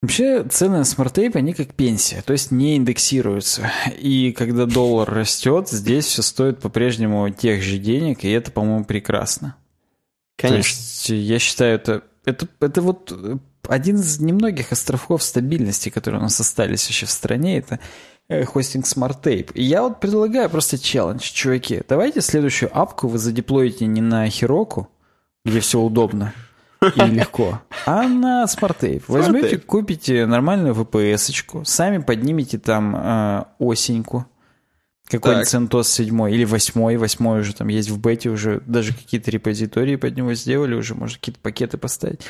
Вообще 0.00 0.44
цены 0.44 0.78
на 0.78 0.84
SmartApe, 0.84 1.34
они 1.34 1.52
как 1.54 1.74
пенсия, 1.74 2.22
то 2.22 2.32
есть 2.32 2.52
не 2.52 2.76
индексируются. 2.76 3.70
И 3.98 4.32
когда 4.32 4.64
доллар 4.64 5.10
растет, 5.10 5.68
здесь 5.68 6.06
все 6.06 6.22
стоит 6.22 6.60
по-прежнему 6.60 7.28
тех 7.30 7.62
же 7.62 7.78
денег, 7.78 8.24
и 8.24 8.30
это, 8.30 8.52
по-моему, 8.52 8.84
прекрасно. 8.84 9.56
Конечно. 10.36 10.62
То 10.62 10.68
есть 10.68 11.08
я 11.10 11.38
считаю, 11.40 11.74
это, 11.74 12.04
это, 12.24 12.46
это 12.60 12.80
вот 12.80 13.12
один 13.66 13.96
из 13.96 14.20
немногих 14.20 14.70
островков 14.70 15.22
стабильности, 15.22 15.88
которые 15.88 16.20
у 16.20 16.22
нас 16.22 16.38
остались 16.40 16.88
еще 16.88 17.06
в 17.06 17.10
стране, 17.10 17.58
это 17.58 17.74
э, 17.74 17.78
хостинг 18.28 18.84
Smart 18.84 19.22
Tape. 19.22 19.52
И 19.54 19.62
я 19.62 19.82
вот 19.82 20.00
предлагаю 20.00 20.50
просто 20.50 20.78
челлендж, 20.78 21.22
чуваки. 21.22 21.82
Давайте 21.88 22.20
следующую 22.20 22.70
апку 22.76 23.08
вы 23.08 23.18
задеплоите 23.18 23.86
не 23.86 24.00
на 24.00 24.28
Хироку, 24.28 24.88
где 25.44 25.60
все 25.60 25.80
удобно, 25.80 26.34
и 26.82 27.00
легко. 27.00 27.60
А 27.86 28.06
на 28.06 28.44
SmartTape. 28.44 29.04
Возьмете, 29.08 29.58
купите 29.58 30.26
нормальную 30.26 30.74
VPS-очку, 30.74 31.64
сами 31.64 31.98
поднимите 31.98 32.58
там 32.58 32.94
э, 32.96 33.44
осеньку, 33.58 34.26
какой-нибудь 35.06 35.48
CentOS 35.48 35.84
7 35.84 36.30
или 36.30 36.44
8, 36.44 36.98
8 36.98 37.26
уже 37.40 37.54
там 37.54 37.68
есть 37.68 37.88
в 37.88 37.98
бете, 37.98 38.28
уже 38.28 38.60
даже 38.66 38.92
какие-то 38.92 39.30
репозитории 39.30 39.96
под 39.96 40.16
него 40.16 40.34
сделали, 40.34 40.74
уже 40.74 40.94
можно 40.94 41.16
какие-то 41.16 41.40
пакеты 41.40 41.78
поставить. 41.78 42.20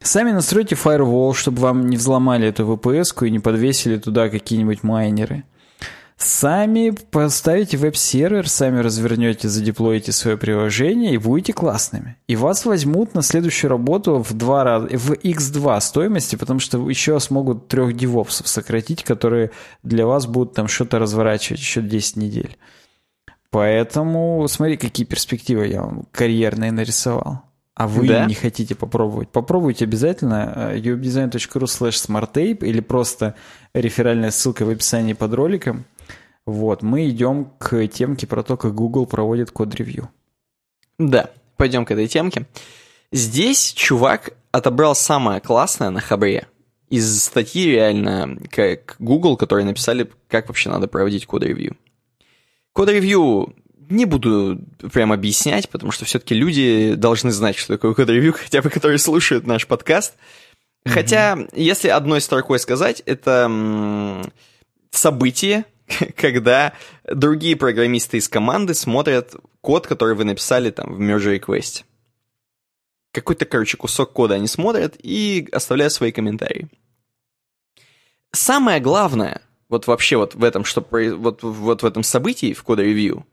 Сами 0.00 0.32
настройте 0.32 0.74
firewall, 0.74 1.34
чтобы 1.34 1.62
вам 1.62 1.88
не 1.88 1.96
взломали 1.96 2.48
эту 2.48 2.64
VPS-ку 2.64 3.24
и 3.24 3.30
не 3.30 3.38
подвесили 3.38 3.98
туда 3.98 4.28
какие-нибудь 4.28 4.82
майнеры. 4.82 5.44
Сами 6.16 6.90
поставите 7.10 7.76
веб-сервер, 7.76 8.48
сами 8.48 8.78
развернете, 8.78 9.48
задеплоите 9.48 10.12
свое 10.12 10.36
приложение 10.36 11.12
и 11.12 11.18
будете 11.18 11.52
классными. 11.52 12.16
И 12.28 12.36
вас 12.36 12.64
возьмут 12.64 13.14
на 13.14 13.22
следующую 13.22 13.70
работу 13.70 14.18
в 14.18 14.32
два 14.32 14.62
раза, 14.62 14.86
в 14.96 15.12
x2 15.12 15.80
стоимости, 15.80 16.36
потому 16.36 16.60
что 16.60 16.88
еще 16.88 17.18
смогут 17.18 17.66
трех 17.68 17.96
девопсов 17.96 18.46
сократить, 18.46 19.02
которые 19.02 19.50
для 19.82 20.06
вас 20.06 20.26
будут 20.26 20.54
там 20.54 20.68
что-то 20.68 20.98
разворачивать 20.98 21.60
еще 21.60 21.82
10 21.82 22.16
недель. 22.16 22.56
Поэтому 23.50 24.46
смотри, 24.48 24.76
какие 24.76 25.06
перспективы 25.06 25.66
я 25.66 25.82
вам 25.82 26.06
карьерные 26.12 26.72
нарисовал. 26.72 27.42
А 27.74 27.88
вы 27.88 28.06
да? 28.06 28.26
не 28.26 28.34
хотите 28.34 28.74
попробовать? 28.74 29.30
Попробуйте 29.30 29.84
обязательно 29.84 30.72
ubdesign.ru 30.74 31.64
slash 31.64 32.06
smarttape 32.06 32.64
или 32.64 32.80
просто 32.80 33.34
реферальная 33.74 34.30
ссылка 34.30 34.64
в 34.64 34.70
описании 34.70 35.12
под 35.12 35.34
роликом. 35.34 35.84
Вот, 36.46 36.82
мы 36.82 37.08
идем 37.08 37.50
к 37.58 37.86
темке 37.88 38.26
про 38.26 38.42
то, 38.42 38.56
как 38.56 38.74
Google 38.74 39.06
проводит 39.06 39.50
код-ревью. 39.50 40.10
Да, 40.98 41.30
пойдем 41.56 41.84
к 41.84 41.90
этой 41.90 42.06
темке. 42.06 42.46
Здесь 43.10 43.72
чувак 43.72 44.34
отобрал 44.52 44.94
самое 44.94 45.40
классное 45.40 45.90
на 45.90 46.00
Хабре 46.00 46.46
из 46.90 47.24
статьи 47.24 47.66
реально, 47.66 48.38
как 48.50 48.94
Google, 49.00 49.36
которые 49.36 49.64
написали, 49.64 50.08
как 50.28 50.48
вообще 50.48 50.70
надо 50.70 50.86
проводить 50.86 51.26
код-ревью. 51.26 51.76
Код-ревью 52.72 53.54
не 53.88 54.04
буду 54.04 54.60
прям 54.92 55.12
объяснять, 55.12 55.68
потому 55.68 55.92
что 55.92 56.04
все-таки 56.04 56.34
люди 56.34 56.94
должны 56.94 57.30
знать, 57.30 57.56
что 57.56 57.74
такое 57.74 57.94
код-ревью, 57.94 58.32
хотя 58.32 58.62
бы 58.62 58.70
которые 58.70 58.98
слушают 58.98 59.46
наш 59.46 59.66
подкаст. 59.66 60.14
Mm-hmm. 60.14 60.90
Хотя, 60.90 61.38
если 61.52 61.88
одной 61.88 62.20
строкой 62.20 62.58
сказать, 62.58 63.02
это 63.06 64.22
событие, 64.90 65.64
когда 66.16 66.72
другие 67.04 67.56
программисты 67.56 68.18
из 68.18 68.28
команды 68.28 68.74
смотрят 68.74 69.34
код, 69.60 69.86
который 69.86 70.14
вы 70.14 70.24
написали 70.24 70.70
там 70.70 70.94
в 70.94 71.00
merge 71.00 71.38
request. 71.38 71.84
Какой-то, 73.12 73.44
короче, 73.44 73.76
кусок 73.76 74.12
кода 74.12 74.34
они 74.34 74.48
смотрят 74.48 74.96
и 74.98 75.48
оставляют 75.52 75.92
свои 75.92 76.10
комментарии. 76.10 76.68
Самое 78.32 78.80
главное, 78.80 79.40
вот 79.68 79.86
вообще 79.86 80.16
вот 80.16 80.34
в 80.34 80.42
этом, 80.42 80.64
что 80.64 80.84
вот, 80.90 81.42
вот 81.42 81.82
в 81.82 81.86
этом 81.86 82.02
событии, 82.02 82.52
в 82.52 82.62
кода 82.64 82.82
ревью, 82.82 83.24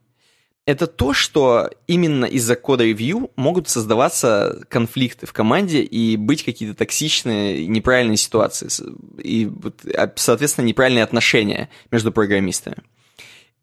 это 0.66 0.88
то, 0.88 1.14
что 1.14 1.70
именно 1.88 2.26
из-за 2.26 2.55
кода 2.55 2.84
ревью 2.84 3.32
могут 3.36 3.68
создаваться 3.68 4.64
конфликты 4.70 5.26
в 5.26 5.34
команде 5.34 5.82
и 5.82 6.18
быть 6.18 6.43
какие-то 6.43 6.78
токсичные, 6.78 7.68
неправильные 7.68 8.18
ситуации 8.18 8.70
и, 9.18 9.49
а, 9.95 10.12
соответственно, 10.16 10.66
неправильные 10.66 11.03
отношения 11.03 11.70
между 11.89 12.12
программистами. 12.12 12.78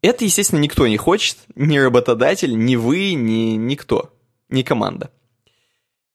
Это, 0.01 0.25
естественно, 0.25 0.59
никто 0.59 0.87
не 0.87 0.97
хочет, 0.97 1.37
ни 1.55 1.77
работодатель, 1.77 2.57
ни 2.57 2.75
вы, 2.75 3.13
ни 3.13 3.55
никто, 3.55 4.13
ни 4.49 4.61
команда 4.63 5.11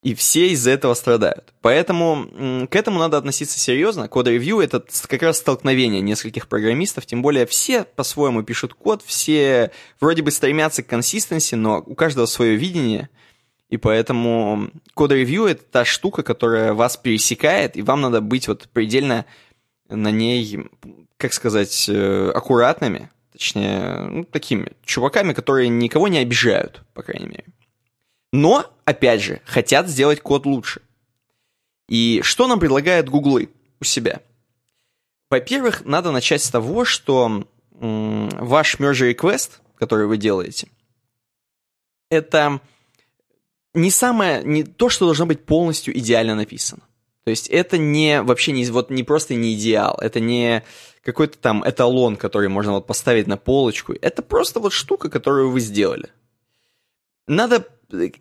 и 0.05 0.15
все 0.15 0.51
из-за 0.51 0.71
этого 0.71 0.93
страдают. 0.93 1.55
Поэтому 1.63 2.67
к 2.71 2.77
этому 2.77 2.99
надо 2.99 3.17
относиться 3.17 3.59
серьезно. 3.59 4.07
Код-ревью— 4.07 4.59
это 4.61 4.85
как 5.09 5.23
раз 5.23 5.39
столкновение 5.39 6.03
нескольких 6.03 6.47
программистов, 6.47 7.07
тем 7.07 7.23
более 7.23 7.47
все 7.47 7.85
по-своему 7.85 8.43
пишут 8.43 8.75
код, 8.75 9.03
все 9.05 9.71
вроде 10.01 10.23
бы 10.23 10.31
стремятся 10.31 10.83
к 10.83 10.89
консистенции, 10.89 11.57
но 11.57 11.83
у 11.85 11.95
каждого 11.95 12.27
свое 12.27 12.55
видение, 12.55 13.09
и 13.71 13.79
поэтому 13.79 14.69
код-ревью— 14.93 15.45
это 15.47 15.65
та 15.65 15.87
штука, 15.87 16.23
которая 16.23 16.75
вас 16.75 16.99
пересекает, 16.99 17.75
и 17.75 17.83
вам 17.83 18.03
надо 18.03 18.21
быть 18.21 18.47
вот 18.47 18.69
предельно 18.75 19.25
на 19.89 20.11
ней, 20.11 20.69
как 21.17 21.33
сказать, 21.33 21.87
э, 21.89 22.31
аккуратными, 22.35 23.11
точнее, 23.33 24.07
ну, 24.11 24.25
такими 24.25 24.73
чуваками, 24.85 25.33
которые 25.33 25.71
никого 25.71 26.09
не 26.09 26.19
обижают, 26.19 26.83
по 26.93 27.03
крайней 27.03 27.27
мере. 27.27 27.45
Но, 28.37 28.67
опять 28.85 29.23
же, 29.23 29.41
хотят 29.45 29.87
сделать 29.87 30.21
код 30.21 30.45
лучше. 30.45 30.83
И 31.89 32.21
что 32.25 32.49
нам 32.49 32.59
предлагает 32.59 33.09
Гуглы 33.09 33.49
у 33.81 33.85
себя? 33.85 34.23
Во-первых, 35.31 35.85
надо 35.85 36.11
начать 36.11 36.43
с 36.43 36.51
того, 36.51 36.85
что 36.85 37.47
ваш 37.71 38.81
merge 38.81 39.15
request, 39.15 39.61
который 39.77 40.09
вы 40.09 40.17
делаете, 40.17 40.67
это 42.11 42.61
не 43.73 43.93
самое, 43.93 44.43
не 44.43 44.65
то, 44.65 44.89
что 44.89 45.05
должно 45.05 45.27
быть 45.27 45.45
полностью 45.45 45.97
идеально 45.97 46.35
написано. 46.35 46.83
То 47.23 47.31
есть 47.31 47.47
это 47.47 47.79
не 47.79 48.21
вообще 48.21 48.51
не, 48.51 48.65
вот 48.65 48.91
не 48.91 49.05
просто 49.05 49.37
не 49.37 49.55
идеал, 49.55 49.97
это 50.01 50.19
не 50.19 50.65
какой-то 51.05 51.39
там 51.39 51.63
эталон, 51.65 52.17
который 52.17 52.49
можно 52.49 52.73
вот 52.73 52.89
поставить 52.89 53.29
на 53.29 53.37
полочку. 53.37 53.93
Это 53.93 54.23
просто 54.23 54.59
вот 54.59 54.73
штука, 54.73 55.09
которую 55.09 55.53
вы 55.53 55.61
сделали. 55.61 56.09
Надо 57.29 57.65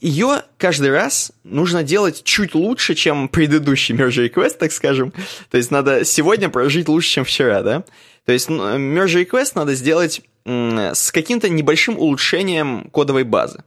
ее 0.02 0.44
каждый 0.58 0.92
раз 0.92 1.32
нужно 1.44 1.84
делать 1.84 2.24
чуть 2.24 2.56
лучше, 2.56 2.96
чем 2.96 3.28
предыдущий 3.28 3.96
merge 3.96 4.30
request, 4.30 4.58
так 4.58 4.72
скажем. 4.72 5.14
То 5.50 5.58
есть 5.58 5.72
надо 5.72 6.06
сегодня 6.06 6.50
прожить 6.50 6.88
лучше, 6.88 7.10
чем 7.10 7.26
вчера, 7.26 7.62
да? 7.62 7.84
То 8.26 8.32
есть 8.32 8.50
merge 8.50 9.26
request 9.26 9.52
надо 9.56 9.76
сделать 9.76 10.22
с 10.46 11.12
каким-то 11.12 11.50
небольшим 11.50 11.98
улучшением 11.98 12.90
кодовой 12.92 13.24
базы. 13.24 13.64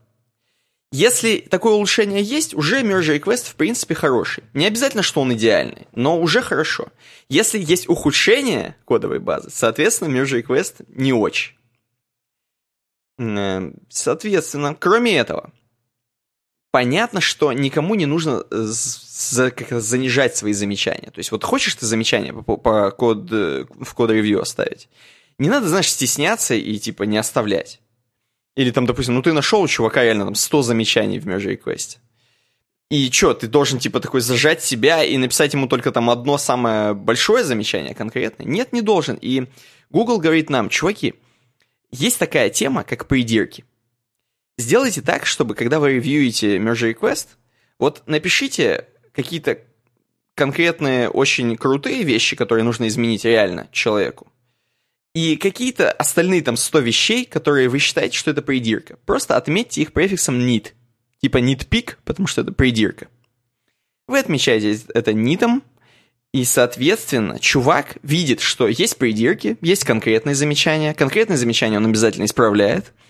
Если 0.93 1.39
такое 1.39 1.73
улучшение 1.73 2.23
есть, 2.23 2.53
уже 2.53 2.81
merge 2.81 3.19
request 3.19 3.49
в 3.49 3.55
принципе 3.55 3.93
хороший. 3.93 4.45
Не 4.53 4.65
обязательно, 4.67 5.03
что 5.03 5.21
он 5.21 5.33
идеальный, 5.33 5.87
но 5.93 6.17
уже 6.19 6.41
хорошо. 6.41 6.87
Если 7.27 7.59
есть 7.59 7.89
ухудшение 7.89 8.75
кодовой 8.85 9.19
базы, 9.19 9.49
соответственно, 9.51 10.15
merge 10.17 10.41
request 10.41 10.85
не 10.87 11.11
очень. 11.11 11.55
Соответственно, 13.89 14.75
кроме 14.79 15.17
этого, 15.17 15.51
понятно, 16.71 17.21
что 17.21 17.51
никому 17.53 17.95
не 17.95 18.05
нужно 18.05 18.43
э, 18.49 18.55
за, 18.59 19.51
как 19.51 19.81
занижать 19.81 20.35
свои 20.35 20.53
замечания. 20.53 21.11
То 21.11 21.19
есть 21.19 21.31
вот 21.31 21.43
хочешь 21.43 21.75
ты 21.75 21.85
замечания 21.85 22.33
по, 22.33 22.57
по 22.57 22.91
код, 22.91 23.31
э, 23.31 23.65
в 23.79 23.93
код-ревью 23.93 24.41
оставить, 24.41 24.89
не 25.37 25.49
надо, 25.49 25.67
знаешь, 25.67 25.89
стесняться 25.89 26.55
и 26.55 26.77
типа 26.77 27.03
не 27.03 27.17
оставлять. 27.17 27.79
Или 28.55 28.71
там, 28.71 28.85
допустим, 28.85 29.13
ну 29.13 29.21
ты 29.21 29.33
нашел 29.33 29.61
у 29.61 29.67
чувака 29.67 30.03
реально 30.03 30.25
там 30.25 30.35
100 30.35 30.61
замечаний 30.63 31.19
в 31.19 31.27
request. 31.27 31.97
И 32.89 33.11
что, 33.11 33.33
ты 33.33 33.47
должен 33.47 33.79
типа 33.79 33.99
такой 33.99 34.21
зажать 34.21 34.63
себя 34.63 35.03
и 35.03 35.17
написать 35.17 35.53
ему 35.53 35.67
только 35.67 35.91
там 35.91 36.09
одно 36.09 36.37
самое 36.37 36.93
большое 36.93 37.43
замечание 37.43 37.93
конкретное? 37.93 38.47
Нет, 38.47 38.71
не 38.71 38.81
должен. 38.81 39.17
И 39.21 39.47
Google 39.89 40.19
говорит 40.19 40.49
нам, 40.49 40.69
чуваки, 40.69 41.15
есть 41.91 42.17
такая 42.17 42.49
тема, 42.49 42.83
как 42.83 43.07
придирки. 43.07 43.65
Сделайте 44.57 45.01
так, 45.01 45.25
чтобы 45.25 45.53
когда 45.53 45.79
вы 45.79 45.93
ревьюете 45.93 46.57
merge 46.57 46.93
request, 46.93 47.27
вот 47.77 48.01
напишите 48.07 48.85
какие-то 49.13 49.59
конкретные, 50.33 51.09
очень 51.09 51.55
крутые 51.55 52.03
вещи, 52.03 52.35
которые 52.35 52.63
нужно 52.63 52.87
изменить 52.87 53.23
реально 53.23 53.67
человеку. 53.71 54.31
И 55.13 55.35
какие-то 55.35 55.91
остальные 55.91 56.41
там 56.41 56.57
100 56.57 56.79
вещей, 56.79 57.25
которые 57.25 57.69
вы 57.69 57.79
считаете, 57.79 58.17
что 58.17 58.31
это 58.31 58.41
придирка. 58.41 58.97
Просто 59.05 59.35
отметьте 59.35 59.81
их 59.81 59.93
префиксом 59.93 60.39
need. 60.39 60.73
Типа 61.21 61.37
nitpick, 61.37 61.95
потому 62.03 62.27
что 62.27 62.41
это 62.41 62.51
придирка. 62.51 63.07
Вы 64.07 64.19
отмечаете 64.19 64.79
это 64.93 65.13
нитом, 65.13 65.63
и, 66.33 66.43
соответственно, 66.45 67.39
чувак 67.39 67.97
видит, 68.03 68.41
что 68.41 68.67
есть 68.67 68.97
придирки, 68.97 69.57
есть 69.61 69.85
конкретные 69.85 70.35
замечания. 70.35 70.93
Конкретные 70.93 71.37
замечания 71.37 71.77
он 71.77 71.85
обязательно 71.85 72.25
исправляет– 72.25 72.91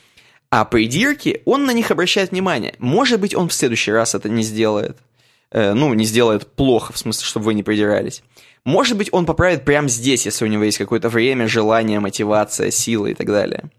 а 0.50 0.66
придирки, 0.66 1.42
он 1.46 1.66
на 1.66 1.72
них 1.72 1.92
обращает 1.92 2.32
внимание. 2.32 2.76
Может 2.80 3.20
быть, 3.20 3.36
он 3.36 3.50
в 3.50 3.54
следующий 3.54 3.92
раз 3.92 4.16
это 4.16 4.30
не 4.30 4.44
сделает. 4.44 4.98
Э, 5.52 5.74
ну, 5.74 5.94
не 5.94 6.06
сделает 6.06 6.48
плохо, 6.48 6.94
в 6.94 6.98
смысле, 6.98 7.26
чтобы 7.26 7.48
вы 7.48 7.54
не 7.54 7.64
придирались. 7.64 8.24
Может 8.64 8.98
быть, 8.98 9.10
он 9.12 9.26
поправит 9.26 9.66
прямо 9.66 9.88
здесь, 9.88 10.26
если 10.26 10.46
у 10.46 10.48
него 10.48 10.64
есть 10.64 10.78
какое-то 10.78 11.10
время, 11.10 11.48
желание, 11.48 12.00
мотивация, 12.00 12.72
сила 12.72 13.08
и 13.08 13.14
так 13.14 13.28
далее. 13.28 13.70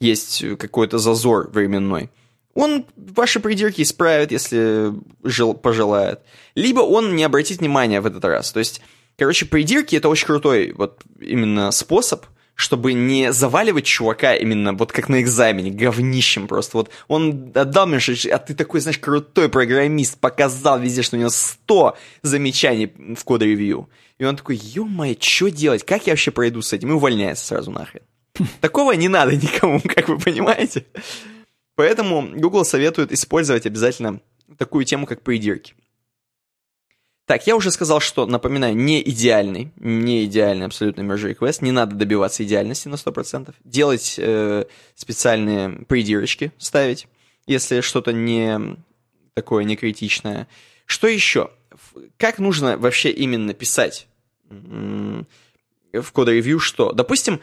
Есть 0.00 0.44
какой-то 0.58 0.98
зазор 0.98 1.50
временной. 1.50 2.10
Он 2.54 2.84
ваши 2.96 3.40
придирки 3.40 3.82
исправит, 3.82 4.32
если 4.32 4.92
жел, 5.22 5.54
пожелает. 5.54 6.20
Либо 6.54 6.80
он 6.80 7.14
не 7.14 7.24
обратит 7.24 7.58
внимания 7.58 8.00
в 8.00 8.06
этот 8.06 8.24
раз. 8.24 8.50
То 8.52 8.58
есть, 8.58 8.80
короче, 9.16 9.46
придирки 9.46 9.94
это 9.96 10.08
очень 10.08 10.26
крутой 10.26 10.72
вот 10.72 11.00
именно 11.20 11.70
способ– 11.70 12.26
чтобы 12.58 12.92
не 12.92 13.32
заваливать 13.32 13.84
чувака 13.84 14.34
именно 14.34 14.72
вот 14.72 14.90
как 14.90 15.08
на 15.08 15.20
экзамене, 15.20 15.70
говнищем 15.70 16.48
просто. 16.48 16.78
Вот 16.78 16.90
он 17.06 17.52
отдал 17.54 17.86
мне, 17.86 18.00
а 18.32 18.38
ты 18.38 18.52
такой, 18.52 18.80
знаешь, 18.80 18.98
крутой 18.98 19.48
программист, 19.48 20.18
показал 20.18 20.80
везде, 20.80 21.02
что 21.02 21.16
у 21.16 21.20
него 21.20 21.30
100 21.30 21.96
замечаний 22.22 22.92
в 23.14 23.22
код-ревью. 23.22 23.88
И 24.18 24.24
он 24.24 24.36
такой, 24.36 24.56
ё-моё, 24.56 25.14
что 25.20 25.52
делать? 25.52 25.84
Как 25.84 26.08
я 26.08 26.14
вообще 26.14 26.32
пройду 26.32 26.60
с 26.60 26.72
этим? 26.72 26.90
И 26.90 26.94
увольняется 26.94 27.46
сразу 27.46 27.70
нахрен. 27.70 28.02
Такого 28.60 28.90
не 28.90 29.06
надо 29.08 29.36
никому, 29.36 29.80
как 29.94 30.08
вы 30.08 30.18
понимаете. 30.18 30.84
Поэтому 31.76 32.28
Google 32.34 32.64
советует 32.64 33.12
использовать 33.12 33.66
обязательно 33.66 34.20
такую 34.56 34.84
тему, 34.84 35.06
как 35.06 35.22
придирки. 35.22 35.74
Так, 37.28 37.46
я 37.46 37.56
уже 37.56 37.70
сказал, 37.70 38.00
что, 38.00 38.24
напоминаю, 38.24 38.74
не 38.74 39.06
идеальный, 39.06 39.70
не 39.76 40.24
идеальный 40.24 40.64
абсолютно 40.64 41.02
merge 41.02 41.36
request, 41.36 41.58
не 41.60 41.72
надо 41.72 41.94
добиваться 41.94 42.42
идеальности 42.42 42.88
на 42.88 42.94
100%, 42.94 43.54
делать 43.64 44.14
э, 44.16 44.64
специальные 44.94 45.84
придирочки, 45.84 46.52
ставить, 46.56 47.06
если 47.46 47.82
что-то 47.82 48.14
не 48.14 48.78
такое 49.34 49.64
не 49.64 49.76
критичное. 49.76 50.48
Что 50.86 51.06
еще? 51.06 51.50
Как 52.16 52.38
нужно 52.38 52.78
вообще 52.78 53.10
именно 53.10 53.52
писать 53.52 54.08
в 54.48 55.26
код-ревью 56.12 56.58
что? 56.58 56.92
Допустим, 56.92 57.42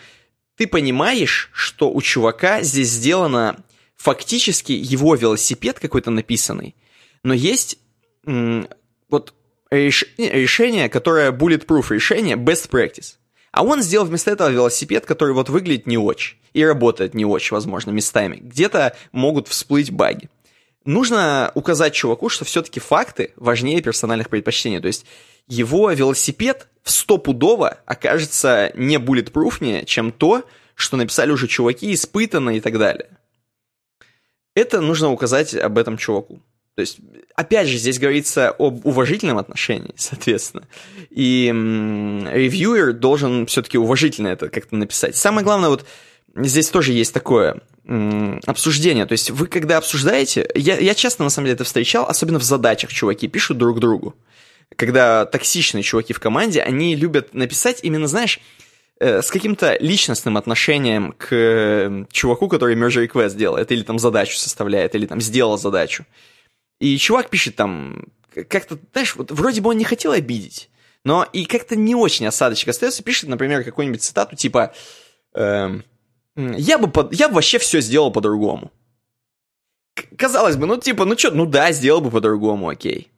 ты 0.58 0.66
понимаешь, 0.66 1.52
что 1.54 1.92
у 1.92 2.02
чувака 2.02 2.64
здесь 2.64 2.90
сделано 2.90 3.64
фактически 3.96 4.72
его 4.72 5.14
велосипед 5.14 5.80
какой-то 5.80 6.10
написанный, 6.10 6.74
но 7.22 7.36
есть 7.36 7.78
вот. 8.24 9.35
Решение, 9.72 10.90
которое 10.90 11.32
bulletproof 11.32 11.94
решение, 11.94 12.36
best 12.36 12.70
practice. 12.70 13.16
А 13.52 13.64
он 13.64 13.82
сделал 13.82 14.06
вместо 14.06 14.32
этого 14.32 14.50
велосипед, 14.50 15.06
который 15.06 15.34
вот 15.34 15.50
выглядит 15.50 15.88
не 15.88 15.98
очень. 15.98 16.38
И 16.54 16.64
работает 16.64 17.14
не 17.14 17.26
очень, 17.26 17.56
возможно, 17.56 17.92
местами. 17.92 18.38
Где-то 18.42 18.96
могут 19.12 19.48
всплыть 19.48 19.92
баги. 19.92 20.30
Нужно 20.84 21.52
указать 21.56 21.94
чуваку, 21.94 22.30
что 22.30 22.46
все-таки 22.46 22.80
факты 22.80 23.32
важнее 23.38 23.82
персональных 23.82 24.30
предпочтений. 24.30 24.80
То 24.80 24.88
есть 24.88 25.06
его 25.48 25.90
велосипед 25.92 26.68
в 26.84 26.92
стопудово 26.92 27.80
окажется 27.86 28.72
не 28.76 28.98
bulletproofнее, 28.98 29.86
чем 29.86 30.12
то, 30.12 30.44
что 30.76 30.98
написали 30.98 31.32
уже 31.32 31.48
чуваки, 31.48 31.94
испытанно 31.94 32.52
и 32.52 32.60
так 32.60 32.78
далее. 32.78 33.10
Это 34.54 34.82
нужно 34.82 35.12
указать 35.12 35.56
об 35.56 35.78
этом 35.78 35.98
чуваку. 35.98 36.42
То 36.76 36.82
есть, 36.82 36.98
опять 37.36 37.70
же, 37.70 37.78
здесь 37.78 38.00
говорится 38.00 38.50
об 38.50 38.86
уважительном 38.86 39.38
отношении, 39.38 39.94
соответственно. 39.96 40.68
И 41.10 41.48
ревьюер 41.48 42.94
должен 42.94 43.46
все-таки 43.46 43.78
уважительно 43.78 44.28
это 44.28 44.50
как-то 44.50 44.76
написать. 44.76 45.16
Самое 45.16 45.46
главное, 45.46 45.70
вот 45.70 45.86
здесь 46.36 46.70
тоже 46.70 46.92
есть 46.92 47.14
такое 47.14 47.62
обсуждение. 48.46 49.06
То 49.06 49.14
есть 49.14 49.30
вы 49.30 49.48
когда 49.48 49.78
обсуждаете, 49.78 50.50
я, 50.56 50.78
я 50.78 50.94
часто 50.96 51.24
на 51.24 51.30
самом 51.30 51.46
деле 51.46 51.56
это 51.56 51.64
встречал, 51.64 52.06
особенно 52.08 52.40
в 52.40 52.44
задачах 52.44 52.92
чуваки 52.92 53.28
пишут 53.28 53.58
друг 53.58 53.80
другу. 53.80 54.16
Когда 54.76 55.26
токсичные 55.26 55.84
чуваки 55.84 56.12
в 56.12 56.20
команде, 56.20 56.62
они 56.62 56.96
любят 56.96 57.34
написать 57.34 57.80
именно, 57.84 58.08
знаешь, 58.08 58.40
э, 59.00 59.22
с 59.22 59.30
каким-то 59.30 59.78
личностным 59.80 60.36
отношением 60.36 61.14
к 61.18 62.08
чуваку, 62.12 62.50
который 62.50 62.76
merge 62.76 63.08
request 63.08 63.36
делает, 63.36 63.72
или 63.72 63.84
там 63.84 64.00
задачу 64.00 64.36
составляет, 64.36 64.96
или 64.96 65.06
там 65.06 65.22
сделал 65.22 65.58
задачу. 65.58 66.06
И 66.80 66.98
чувак 66.98 67.30
пишет 67.30 67.56
там, 67.56 68.06
как-то, 68.50 68.78
знаешь, 68.92 69.16
вот 69.16 69.32
вроде 69.32 69.62
бы 69.62 69.70
он 69.70 69.78
не 69.78 69.86
хотел 69.86 70.12
обидеть, 70.12 70.70
но 71.04 71.26
и 71.32 71.46
как-то 71.46 71.76
не 71.76 71.96
очень 71.96 72.28
осадочек 72.28 72.70
остается, 72.70 73.04
пишет, 73.04 73.30
например, 73.30 73.64
какую-нибудь 73.64 74.04
цитату 74.04 74.36
типа 74.36 74.74
эм, 75.34 75.84
«Я 76.36 76.78
бы, 76.78 76.90
под, 76.90 77.14
я 77.14 77.30
бы 77.30 77.36
вообще 77.36 77.60
все 77.60 77.80
сделал 77.80 78.12
по-другому». 78.12 78.72
Казалось 80.18 80.58
бы, 80.58 80.66
ну 80.66 80.78
типа, 80.78 81.06
ну 81.06 81.18
что, 81.18 81.32
ну 81.32 81.46
да, 81.46 81.72
сделал 81.72 82.02
бы 82.02 82.12
по-другому, 82.12 82.68
окей. 82.68 83.10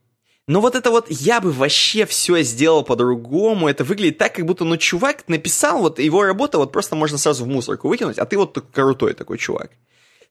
Но 0.48 0.62
вот 0.62 0.76
это 0.76 0.92
вот 0.92 1.08
«я 1.10 1.42
бы 1.42 1.52
вообще 1.52 2.06
все 2.06 2.42
сделал 2.44 2.84
по-другому», 2.84 3.68
это 3.68 3.84
выглядит 3.84 4.18
так, 4.18 4.36
как 4.36 4.46
будто, 4.46 4.64
ну, 4.64 4.78
чувак 4.78 5.28
написал, 5.28 5.82
вот 5.82 6.00
его 6.00 6.24
работа 6.24 6.58
вот 6.58 6.72
просто 6.72 6.96
можно 6.96 7.18
сразу 7.18 7.44
в 7.44 7.48
мусорку 7.48 7.90
выкинуть, 7.90 8.18
а 8.18 8.26
ты 8.26 8.38
вот 8.38 8.58
крутой 8.72 9.14
такой 9.14 9.40
чувак. 9.40 9.72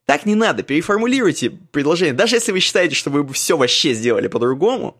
Так 0.07 0.24
не 0.24 0.36
надо, 0.36 0.62
переформулируйте 0.62 1.50
предложение. 1.50 2.14
Даже 2.14 2.36
если 2.36 2.52
вы 2.52 2.61
считаете, 2.61 2.94
что 2.94 3.11
вы 3.11 3.26
все 3.32 3.57
вообще 3.57 3.92
сделали 3.92 4.28
по-другому, 4.28 4.96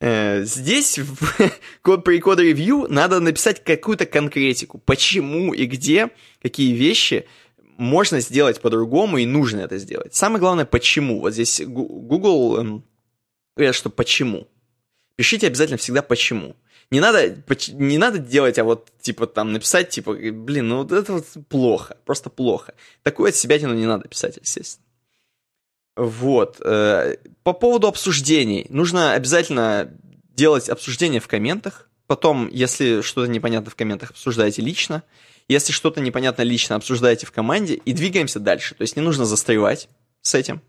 э, 0.00 0.44
здесь 0.44 1.00
код 1.82 2.04
при 2.04 2.20
код 2.20 2.38
ревью 2.38 2.86
надо 2.88 3.18
написать 3.18 3.62
какую-то 3.64 4.06
конкретику. 4.06 4.78
Почему 4.78 5.52
и 5.52 5.66
где, 5.66 6.10
какие 6.40 6.72
вещи 6.72 7.26
можно 7.76 8.20
сделать 8.20 8.60
по-другому 8.60 9.18
и 9.18 9.26
нужно 9.26 9.60
это 9.60 9.78
сделать. 9.78 10.14
Самое 10.14 10.38
главное, 10.38 10.64
почему. 10.64 11.20
Вот 11.20 11.32
здесь 11.32 11.60
Google 11.66 12.58
эм, 12.58 12.84
говорят, 13.56 13.74
что 13.74 13.90
почему. 13.90 14.46
Пишите 15.16 15.48
обязательно 15.48 15.78
всегда 15.78 16.02
почему. 16.02 16.54
Не 16.90 16.98
надо, 16.98 17.36
не 17.72 17.98
надо 17.98 18.18
делать, 18.18 18.58
а 18.58 18.64
вот, 18.64 18.90
типа, 19.00 19.26
там, 19.28 19.52
написать, 19.52 19.90
типа, 19.90 20.12
блин, 20.12 20.68
ну 20.68 20.78
вот 20.78 20.90
это 20.90 21.12
вот 21.12 21.26
плохо, 21.48 21.96
просто 22.04 22.30
плохо. 22.30 22.74
Такое 23.04 23.30
от 23.30 23.36
себя 23.36 23.58
не 23.58 23.86
надо 23.86 24.08
писать, 24.08 24.38
естественно. 24.42 24.84
Вот. 25.96 26.60
Э, 26.64 27.16
по 27.42 27.52
поводу 27.52 27.86
обсуждений. 27.86 28.66
Нужно 28.70 29.12
обязательно 29.12 29.92
делать 30.34 30.68
обсуждения 30.68 31.20
в 31.20 31.28
комментах. 31.28 31.88
Потом, 32.06 32.48
если 32.48 33.02
что-то 33.02 33.30
непонятно 33.30 33.70
в 33.70 33.76
комментах, 33.76 34.10
обсуждайте 34.10 34.62
лично. 34.62 35.02
Если 35.46 35.72
что-то 35.72 36.00
непонятно 36.00 36.42
лично, 36.42 36.76
обсуждайте 36.76 37.26
в 37.26 37.32
команде 37.32 37.74
и 37.74 37.92
двигаемся 37.92 38.40
дальше. 38.40 38.74
То 38.74 38.82
есть 38.82 38.96
не 38.96 39.02
нужно 39.02 39.26
застревать 39.26 39.88
с 40.22 40.34
этим. 40.34 40.60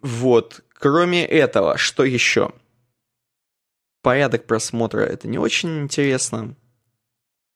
Вот. 0.00 0.60
Кроме 0.72 1.26
этого, 1.26 1.76
что 1.76 2.04
еще? 2.04 2.52
Порядок 4.06 4.44
просмотра 4.44 5.00
это 5.00 5.26
не 5.26 5.36
очень 5.36 5.80
интересно. 5.80 6.54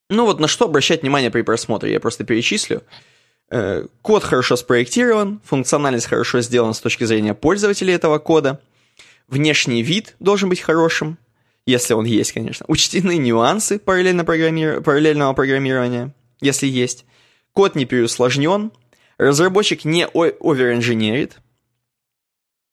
Ну 0.09 0.27
вот 0.27 0.41
на 0.41 0.49
что 0.49 0.65
обращать 0.65 1.03
внимание 1.03 1.31
при 1.31 1.43
просмотре, 1.43 1.93
я 1.93 2.01
просто 2.01 2.25
перечислю. 2.25 2.83
Э, 3.53 3.87
код 4.03 4.25
хорошо 4.25 4.57
спроектирован, 4.57 5.41
функциональность 5.45 6.09
хорошо 6.09 6.41
сделана 6.41 6.73
с 6.73 6.81
точки 6.81 7.05
зрения 7.05 7.35
пользователей 7.35 7.95
этого 7.95 8.19
кода. 8.19 8.61
Внешний 9.29 9.85
вид 9.85 10.17
должен 10.19 10.49
быть 10.49 10.59
хорошим, 10.59 11.19
если 11.67 11.95
он 11.95 12.05
есть, 12.05 12.33
конечно. 12.33 12.67
Учтены 12.67 13.17
нюансы 13.17 13.79
параллельно 13.79 14.25
программи... 14.25 14.81
параллельного 14.81 15.33
программирования, 15.35 16.13
если 16.41 16.67
есть. 16.67 17.05
Код 17.53 17.77
не 17.77 17.85
переусложнен. 17.85 18.73
Разработчик 19.19 19.85
не 19.85 20.05
оверинженерит. 20.05 21.37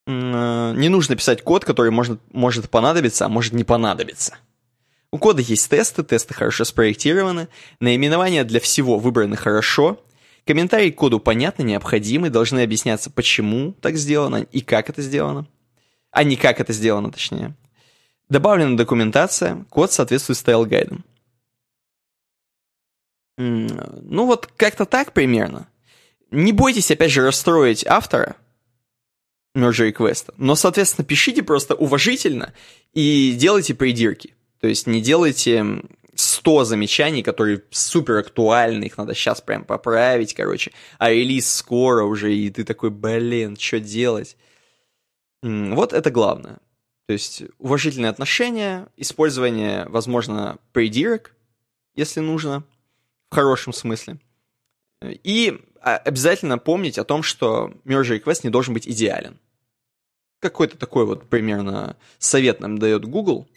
Э, 0.08 0.74
не 0.76 0.88
нужно 0.88 1.16
писать 1.16 1.43
код, 1.43 1.66
который 1.66 1.91
может, 1.91 2.22
может 2.32 2.70
понадобиться, 2.70 3.26
а 3.26 3.30
может 3.30 3.53
не 3.53 3.66
понадобиться. 3.66 4.38
У 5.12 5.18
кода 5.18 5.41
есть 5.41 5.70
тесты, 5.70 6.03
тесты 6.03 6.34
хорошо 6.34 6.64
спроектированы, 6.64 7.49
наименования 7.80 8.43
для 8.43 8.60
всего 8.60 8.99
выбраны 8.99 9.36
хорошо, 9.36 10.01
комментарии 10.45 10.91
к 10.91 10.95
коду 10.95 11.20
понятны, 11.20 11.64
необходимы, 11.64 12.30
должны 12.30 12.62
объясняться, 12.62 13.10
почему 13.10 13.74
так 13.74 13.97
сделано 13.97 14.38
и 14.38 14.62
как 14.62 14.89
это 14.89 15.01
сделано, 15.01 15.45
а 16.12 16.24
не 16.24 16.38
как 16.38 16.62
это 16.62 16.72
сделано, 16.72 17.12
точнее. 17.12 17.53
Добавлена 18.30 18.78
документация, 18.78 19.66
код 19.70 19.91
соответствует 19.91 20.39
style 20.39 20.64
guide 20.64 20.89
ам. 20.89 21.03
Ну 23.38 24.26
вот 24.26 24.47
как-то 24.58 24.86
так 24.86 25.14
примерно. 25.14 25.68
Не 26.32 26.51
бойтесь, 26.51 26.91
опять 26.91 27.12
же, 27.12 27.24
расстроить 27.24 27.86
автора– 27.86 28.38
merge 29.55 29.91
request. 29.91 30.33
Но, 30.37 30.55
соответственно, 30.55 31.05
пишите 31.05 31.43
просто 31.43 31.75
уважительно 31.75 32.53
и 32.93 33.33
делайте 33.37 33.73
придирки. 33.73 34.35
То 34.59 34.67
есть 34.67 34.87
не 34.87 35.01
делайте 35.01 35.83
100 36.15 36.63
замечаний, 36.65 37.23
которые 37.23 37.63
супер 37.69 38.17
актуальны, 38.17 38.85
их 38.85 38.97
надо 38.97 39.13
сейчас 39.13 39.41
прям 39.41 39.63
поправить, 39.63 40.33
короче, 40.33 40.71
а 40.97 41.11
релиз 41.11 41.51
скоро 41.51 42.03
уже, 42.03 42.33
и 42.33 42.49
ты 42.49 42.63
такой, 42.63 42.89
блин, 42.89 43.55
что 43.57 43.79
делать? 43.79 44.35
Вот 45.43 45.93
это 45.93 46.09
главное. 46.09 46.57
То 47.07 47.13
есть 47.13 47.43
уважительные 47.59 48.09
отношения, 48.09 48.87
использование, 48.97 49.85
возможно, 49.87 50.57
придирок, 50.73 51.35
если 51.95 52.19
нужно, 52.19 52.63
в 53.29 53.35
хорошем 53.35 53.71
смысле. 53.71 54.17
И 55.01 55.61
обязательно 55.95 56.57
помнить 56.57 56.97
о 56.97 57.05
том, 57.05 57.23
что 57.23 57.71
merge 57.85 58.19
request 58.19 58.41
не 58.43 58.49
должен 58.49 58.73
быть 58.73 58.88
идеален 58.88 59.39
какой-то 60.39 60.77
такой 60.77 61.05
вот 61.05 61.29
примерно 61.29 61.95
совет 62.19 62.59
нам 62.59 62.77
дает 62.77 63.05
Google. 63.05 63.47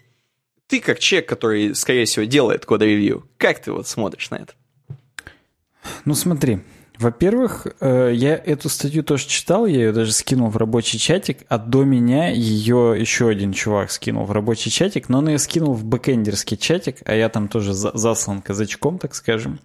ты 0.67 0.81
как 0.81 0.99
человек, 0.99 1.29
который, 1.29 1.75
скорее 1.75 2.05
всего, 2.05 2.25
делает 2.25 2.65
код-ревью, 2.65 3.29
как 3.37 3.61
ты 3.61 3.73
вот 3.73 3.89
смотришь 3.89 4.31
на 4.31 4.37
это? 4.37 4.55
Ну 6.05 6.15
смотри, 6.15 6.61
во-первых, 7.01 7.67
э, 7.81 8.13
я 8.15 8.37
эту 8.37 8.69
статью 8.69 9.03
тоже 9.03 9.27
читал, 9.27 9.65
я 9.65 9.77
ее 9.77 9.93
даже 9.93 10.13
скинул 10.13 10.51
в 10.51 10.59
рабочий 10.59 10.99
чатик, 10.99 11.39
а 11.49 11.57
до 11.57 11.85
меня 11.85 12.29
ее 12.29 12.95
еще 12.99 13.29
один 13.29 13.55
чувак 13.55 13.91
скинул 13.91 14.27
в 14.27 14.33
рабочий 14.33 14.71
чатик, 14.71 15.09
но 15.09 15.19
он 15.19 15.29
ее 15.29 15.39
скинул 15.39 15.73
в 15.73 15.83
бэкэндерский 15.83 16.59
чатик, 16.59 16.99
а 17.07 17.15
я 17.15 17.31
там 17.31 17.49
тоже 17.49 17.73
заслан 17.73 18.43
казачком, 18.43 18.99
так 18.99 19.15
скажем. 19.15 19.61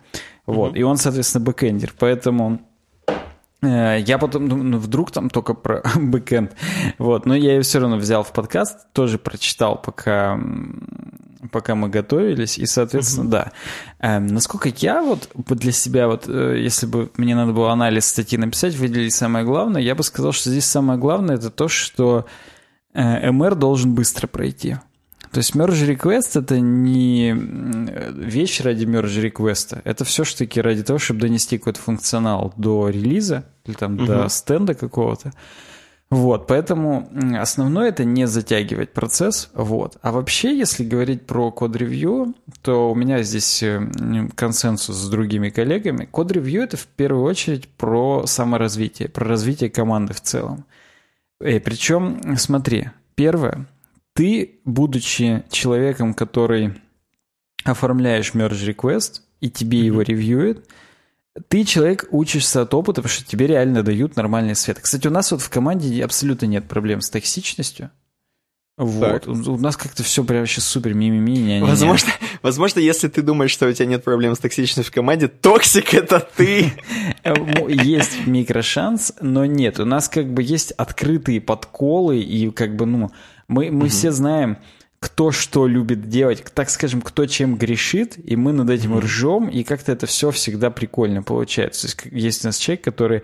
Вот, 0.45 0.75
mm-hmm. 0.75 0.79
и 0.79 0.83
он, 0.83 0.95
соответственно, 0.95 1.43
бэкэндер, 1.43 1.93
поэтому 1.99 2.61
э, 3.61 3.99
я 3.99 4.17
потом, 4.17 4.47
ну, 4.47 4.55
ну, 4.55 4.77
вдруг 4.77 5.11
там 5.11 5.29
только 5.29 5.55
про 5.55 5.83
бэкэнд, 5.95 6.53
вот, 6.99 7.25
но 7.25 7.35
я 7.35 7.55
ее 7.55 7.61
все 7.63 7.79
равно 7.79 7.97
взял 7.97 8.23
в 8.23 8.31
подкаст, 8.31 8.87
тоже 8.93 9.19
прочитал, 9.19 9.81
пока 9.81 10.39
пока 11.51 11.75
мы 11.75 11.89
готовились, 11.89 12.57
и, 12.57 12.65
соответственно, 12.65 13.29
да. 13.29 13.51
Эм, 13.99 14.27
насколько 14.27 14.69
я 14.69 15.01
вот 15.01 15.29
для 15.35 15.71
себя, 15.71 16.07
вот 16.07 16.25
э, 16.27 16.57
если 16.59 16.85
бы 16.85 17.11
мне 17.17 17.35
надо 17.35 17.53
было 17.53 17.71
анализ 17.71 18.05
статьи 18.05 18.37
написать, 18.37 18.75
выделить 18.75 19.13
самое 19.13 19.45
главное, 19.45 19.81
я 19.81 19.95
бы 19.95 20.03
сказал, 20.03 20.31
что 20.31 20.49
здесь 20.49 20.65
самое 20.65 20.99
главное 20.99 21.35
это 21.35 21.49
то, 21.49 21.67
что 21.67 22.25
э, 22.93 23.29
MR 23.29 23.55
должен 23.55 23.93
быстро 23.93 24.27
пройти. 24.27 24.77
То 25.31 25.39
есть 25.39 25.53
merge 25.53 25.85
request 25.85 26.39
это 26.39 26.61
не 26.61 27.33
вещь 27.33 28.61
ради 28.61 28.85
merge 28.85 29.29
request, 29.29 29.81
это 29.83 30.05
все-таки 30.05 30.61
ради 30.61 30.81
того, 30.81 30.97
чтобы 30.97 31.19
донести 31.19 31.57
какой-то 31.57 31.81
функционал 31.81 32.53
до 32.55 32.87
релиза 32.87 33.43
или 33.65 33.73
там 33.73 33.95
uh-huh. 33.95 34.05
до 34.05 34.29
стенда 34.29 34.75
какого-то. 34.75 35.33
Вот, 36.11 36.45
поэтому 36.45 37.09
основное 37.37 37.89
это 37.89 38.05
не 38.05 38.27
затягивать 38.27 38.93
процесс, 38.93 39.49
вот. 39.53 39.97
А 40.01 40.11
вообще, 40.11 40.55
если 40.55 40.85
говорить 40.85 41.25
про 41.25 41.51
код-ревью, 41.51 42.35
то 42.61 42.91
у 42.91 42.95
меня 42.95 43.23
здесь 43.23 43.63
э, 43.63 43.81
консенсус 44.35 44.95
с 44.95 45.09
другими 45.09 45.49
коллегами. 45.49 46.05
Код-ревью 46.05 46.61
это 46.61 46.77
в 46.77 46.85
первую 46.85 47.23
очередь 47.23 47.67
про 47.67 48.25
саморазвитие, 48.27 49.09
про 49.09 49.25
развитие 49.27 49.71
команды 49.71 50.13
в 50.13 50.21
целом. 50.21 50.65
И 51.43 51.59
причем, 51.59 52.37
смотри, 52.37 52.91
первое, 53.15 53.65
ты, 54.13 54.59
будучи 54.63 55.43
человеком, 55.49 56.13
который 56.13 56.75
оформляешь 57.63 58.33
merge 58.33 58.73
request, 58.73 59.21
и 59.41 59.49
тебе 59.49 59.79
его 59.79 60.01
ревьюет, 60.01 60.69
ты 61.47 61.63
человек 61.63 62.05
учишься 62.11 62.61
от 62.61 62.73
опыта, 62.73 63.01
потому 63.01 63.13
что 63.13 63.25
тебе 63.25 63.47
реально 63.47 63.83
дают 63.83 64.15
нормальный 64.15 64.55
совет. 64.55 64.79
Кстати, 64.79 65.07
у 65.07 65.11
нас 65.11 65.31
вот 65.31 65.41
в 65.41 65.49
команде 65.49 66.03
абсолютно 66.03 66.45
нет 66.45 66.67
проблем 66.67 67.01
с 67.01 67.09
токсичностью. 67.09 67.91
Вот. 68.77 69.23
Так. 69.23 69.27
У 69.27 69.57
нас 69.57 69.77
как-то 69.77 70.03
все 70.03 70.23
прям 70.23 70.41
вообще 70.41 70.59
супер 70.59 70.93
мимими. 70.93 71.31
Не, 71.31 71.59
не, 71.59 71.65
возможно, 71.65 72.11
возможно, 72.41 72.79
если 72.79 73.07
ты 73.07 73.21
думаешь, 73.21 73.51
что 73.51 73.67
у 73.67 73.71
тебя 73.71 73.85
нет 73.85 74.03
проблем 74.03 74.35
с 74.35 74.39
токсичностью 74.39 74.91
в 74.91 74.93
команде, 74.93 75.29
токсик 75.29 75.93
это 75.93 76.19
ты. 76.35 76.73
Есть 77.69 78.27
микрошанс, 78.27 79.13
но 79.21 79.45
нет. 79.45 79.79
У 79.79 79.85
нас 79.85 80.09
как 80.09 80.31
бы 80.31 80.43
есть 80.43 80.71
открытые 80.71 81.39
подколы, 81.41 82.19
и 82.19 82.51
как 82.51 82.75
бы, 82.75 82.85
ну, 82.85 83.11
мы, 83.47 83.71
мы 83.71 83.87
все 83.87 84.11
знаем, 84.11 84.57
кто 85.05 85.31
что 85.31 85.67
любит 85.67 86.09
делать, 86.09 86.43
так 86.55 86.67
скажем, 86.71 86.99
кто 86.99 87.27
чем 87.27 87.57
грешит, 87.57 88.17
и 88.17 88.35
мы 88.35 88.53
над 88.53 88.71
этим 88.71 88.95
mm-hmm. 88.95 89.01
ржем, 89.01 89.49
и 89.49 89.63
как-то 89.63 89.91
это 89.91 90.07
все 90.07 90.31
всегда 90.31 90.71
прикольно 90.71 91.21
получается. 91.21 91.81
То 91.81 91.87
есть 91.87 92.23
есть 92.23 92.43
у 92.43 92.47
нас 92.47 92.57
человек, 92.57 92.83
который 92.83 93.17
э, 93.19 93.21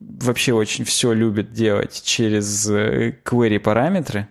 вообще 0.00 0.52
очень 0.52 0.84
все 0.84 1.12
любит 1.12 1.52
делать 1.52 2.02
через 2.04 2.68
э, 2.68 3.16
query 3.24 3.60
параметры. 3.60 4.26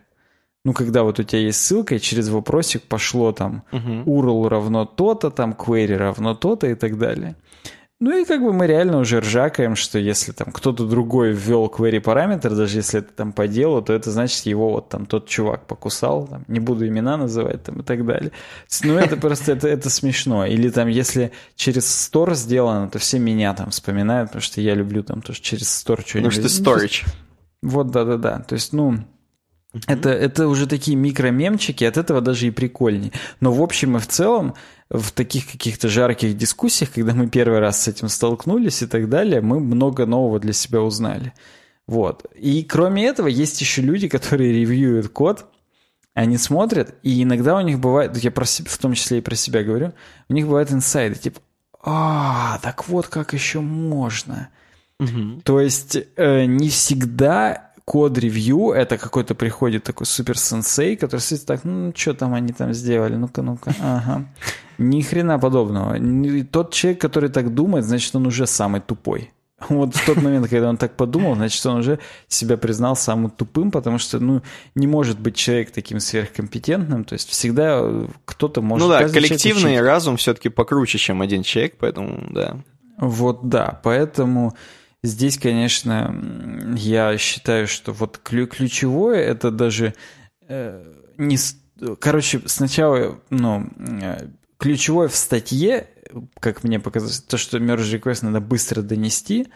Ну, 0.65 0.73
когда 0.73 1.03
вот 1.03 1.17
у 1.17 1.23
тебя 1.23 1.39
есть 1.39 1.65
ссылка, 1.65 1.95
и 1.95 1.99
через 1.99 2.27
вопросик 2.27 2.81
пошло 2.81 3.31
там 3.31 3.63
uh-huh. 3.71 4.03
URL 4.03 4.49
равно 4.49 4.83
то-то, 4.83 5.31
там 5.31 5.53
query 5.53 5.95
равно 5.95 6.35
то-то 6.35 6.67
и 6.67 6.75
так 6.75 6.97
далее. 6.97 7.37
Ну 8.01 8.21
и 8.21 8.25
как 8.25 8.41
бы 8.41 8.51
мы 8.51 8.67
реально 8.67 8.99
уже 8.99 9.21
ржакаем, 9.21 9.77
что 9.77 9.97
если 9.97 10.33
там 10.33 10.51
кто-то 10.51 10.85
другой 10.85 11.31
ввел 11.31 11.67
query 11.73 12.01
параметр, 12.01 12.53
даже 12.53 12.79
если 12.79 12.99
это 12.99 13.13
там 13.13 13.31
по 13.31 13.47
делу, 13.47 13.81
то 13.81 13.93
это 13.93 14.11
значит 14.11 14.45
его 14.45 14.69
вот 14.69 14.89
там 14.89 15.05
тот 15.05 15.29
чувак 15.29 15.65
покусал, 15.65 16.27
там, 16.27 16.43
не 16.49 16.59
буду 16.59 16.85
имена 16.85 17.15
называть 17.15 17.63
там 17.63 17.79
и 17.79 17.83
так 17.83 18.05
далее. 18.05 18.33
Ну 18.83 18.95
это 18.95 19.15
просто 19.15 19.53
это, 19.53 19.69
это 19.69 19.89
смешно. 19.89 20.45
Или 20.45 20.69
там 20.69 20.89
если 20.89 21.31
через 21.55 21.85
store 21.85 22.35
сделано, 22.35 22.89
то 22.89 22.99
все 22.99 23.17
меня 23.17 23.53
там 23.53 23.69
вспоминают, 23.69 24.31
потому 24.31 24.41
что 24.41 24.59
я 24.59 24.75
люблю 24.75 25.01
там 25.01 25.21
тоже 25.21 25.39
через 25.39 25.67
store 25.67 26.05
что-нибудь. 26.05 26.35
Потому 26.35 26.49
что 26.49 26.63
storage. 26.63 27.05
Вот, 27.61 27.91
да-да-да. 27.91 28.39
То 28.39 28.55
есть, 28.55 28.73
ну, 28.73 29.05
это, 29.87 30.09
это 30.09 30.47
уже 30.47 30.67
такие 30.67 30.95
микромемчики, 30.95 31.83
от 31.83 31.97
этого 31.97 32.21
даже 32.21 32.47
и 32.47 32.51
прикольней. 32.51 33.11
Но 33.39 33.51
в 33.51 33.61
общем 33.61 33.97
и 33.97 33.99
в 33.99 34.07
целом, 34.07 34.53
в 34.89 35.11
таких 35.11 35.51
каких-то 35.51 35.89
жарких 35.89 36.37
дискуссиях, 36.37 36.91
когда 36.91 37.13
мы 37.13 37.27
первый 37.27 37.59
раз 37.59 37.83
с 37.83 37.87
этим 37.87 38.07
столкнулись 38.07 38.81
и 38.81 38.87
так 38.87 39.09
далее, 39.09 39.41
мы 39.41 39.59
много 39.59 40.05
нового 40.05 40.39
для 40.39 40.53
себя 40.53 40.81
узнали. 40.81 41.33
Вот. 41.87 42.25
И 42.35 42.63
кроме 42.63 43.05
этого, 43.05 43.27
есть 43.27 43.61
еще 43.61 43.81
люди, 43.81 44.07
которые 44.07 44.53
ревьюют 44.53 45.09
код, 45.09 45.45
они 46.13 46.37
смотрят, 46.37 46.95
и 47.03 47.23
иногда 47.23 47.57
у 47.57 47.61
них 47.61 47.79
бывает, 47.79 48.15
я 48.17 48.31
про 48.31 48.45
себя, 48.45 48.69
в 48.69 48.77
том 48.77 48.93
числе 48.93 49.17
и 49.17 49.21
про 49.21 49.35
себя 49.35 49.63
говорю, 49.63 49.93
у 50.29 50.33
них 50.33 50.45
бывают 50.45 50.71
инсайды, 50.71 51.15
типа, 51.15 51.41
а, 51.83 52.57
так 52.63 52.87
вот 52.87 53.07
как 53.07 53.33
еще 53.33 53.59
можно. 53.59 54.49
Угу. 54.99 55.41
То 55.43 55.59
есть 55.59 55.97
э, 56.15 56.45
не 56.45 56.69
всегда 56.69 57.64
код-ревью, 57.85 58.71
это 58.71 58.97
какой-то 58.97 59.35
приходит 59.35 59.83
такой 59.83 60.07
супер-сенсей, 60.07 60.97
который 60.97 61.21
сидит 61.21 61.45
так, 61.45 61.63
ну, 61.63 61.93
что 61.95 62.13
там 62.15 62.33
они 62.33 62.51
там 62.51 62.73
сделали, 62.73 63.15
ну-ка, 63.15 63.43
ну-ка, 63.43 63.73
ага. 63.79 64.25
Ни 64.77 65.01
хрена 65.01 65.39
подобного. 65.39 65.97
Тот 66.45 66.73
человек, 66.73 66.99
который 66.99 67.29
так 67.29 67.53
думает, 67.53 67.85
значит, 67.85 68.15
он 68.15 68.25
уже 68.27 68.47
самый 68.47 68.81
тупой. 68.81 69.31
Вот 69.69 69.95
в 69.95 70.05
тот 70.05 70.17
момент, 70.17 70.49
когда 70.49 70.67
он 70.67 70.77
так 70.77 70.97
подумал, 70.97 71.35
значит, 71.35 71.65
он 71.65 71.77
уже 71.77 71.99
себя 72.27 72.57
признал 72.57 72.95
самым 72.95 73.29
тупым, 73.29 73.71
потому 73.71 73.99
что, 73.99 74.19
ну, 74.19 74.41
не 74.75 74.87
может 74.87 75.19
быть 75.19 75.35
человек 75.35 75.71
таким 75.71 75.99
сверхкомпетентным, 75.99 77.05
то 77.05 77.13
есть 77.13 77.29
всегда 77.29 77.81
кто-то 78.25 78.61
может... 78.61 78.85
Ну 78.85 78.91
да, 78.91 79.07
коллективный 79.07 79.79
разум 79.79 80.17
все-таки 80.17 80.49
покруче, 80.49 80.97
чем 80.97 81.21
один 81.21 81.43
человек, 81.43 81.75
поэтому, 81.79 82.27
да. 82.31 82.57
Вот 82.97 83.47
да, 83.47 83.79
поэтому 83.83 84.55
Здесь, 85.05 85.37
конечно, 85.37 86.15
я 86.75 87.17
считаю, 87.17 87.67
что 87.67 87.93
вот 87.93 88.17
ключевое 88.17 89.19
это 89.19 89.51
даже 89.51 89.93
э, 90.47 90.83
не... 91.17 91.37
Короче, 91.99 92.41
сначала, 92.45 93.19
ну, 93.29 93.69
э, 94.01 94.27
ключевое 94.57 95.07
в 95.07 95.15
статье, 95.15 95.87
как 96.39 96.63
мне 96.63 96.79
показалось, 96.79 97.19
то, 97.19 97.37
что 97.37 97.59
merge 97.59 97.99
request 97.99 98.25
надо 98.25 98.39
быстро 98.39 98.81
донести, 98.81 99.47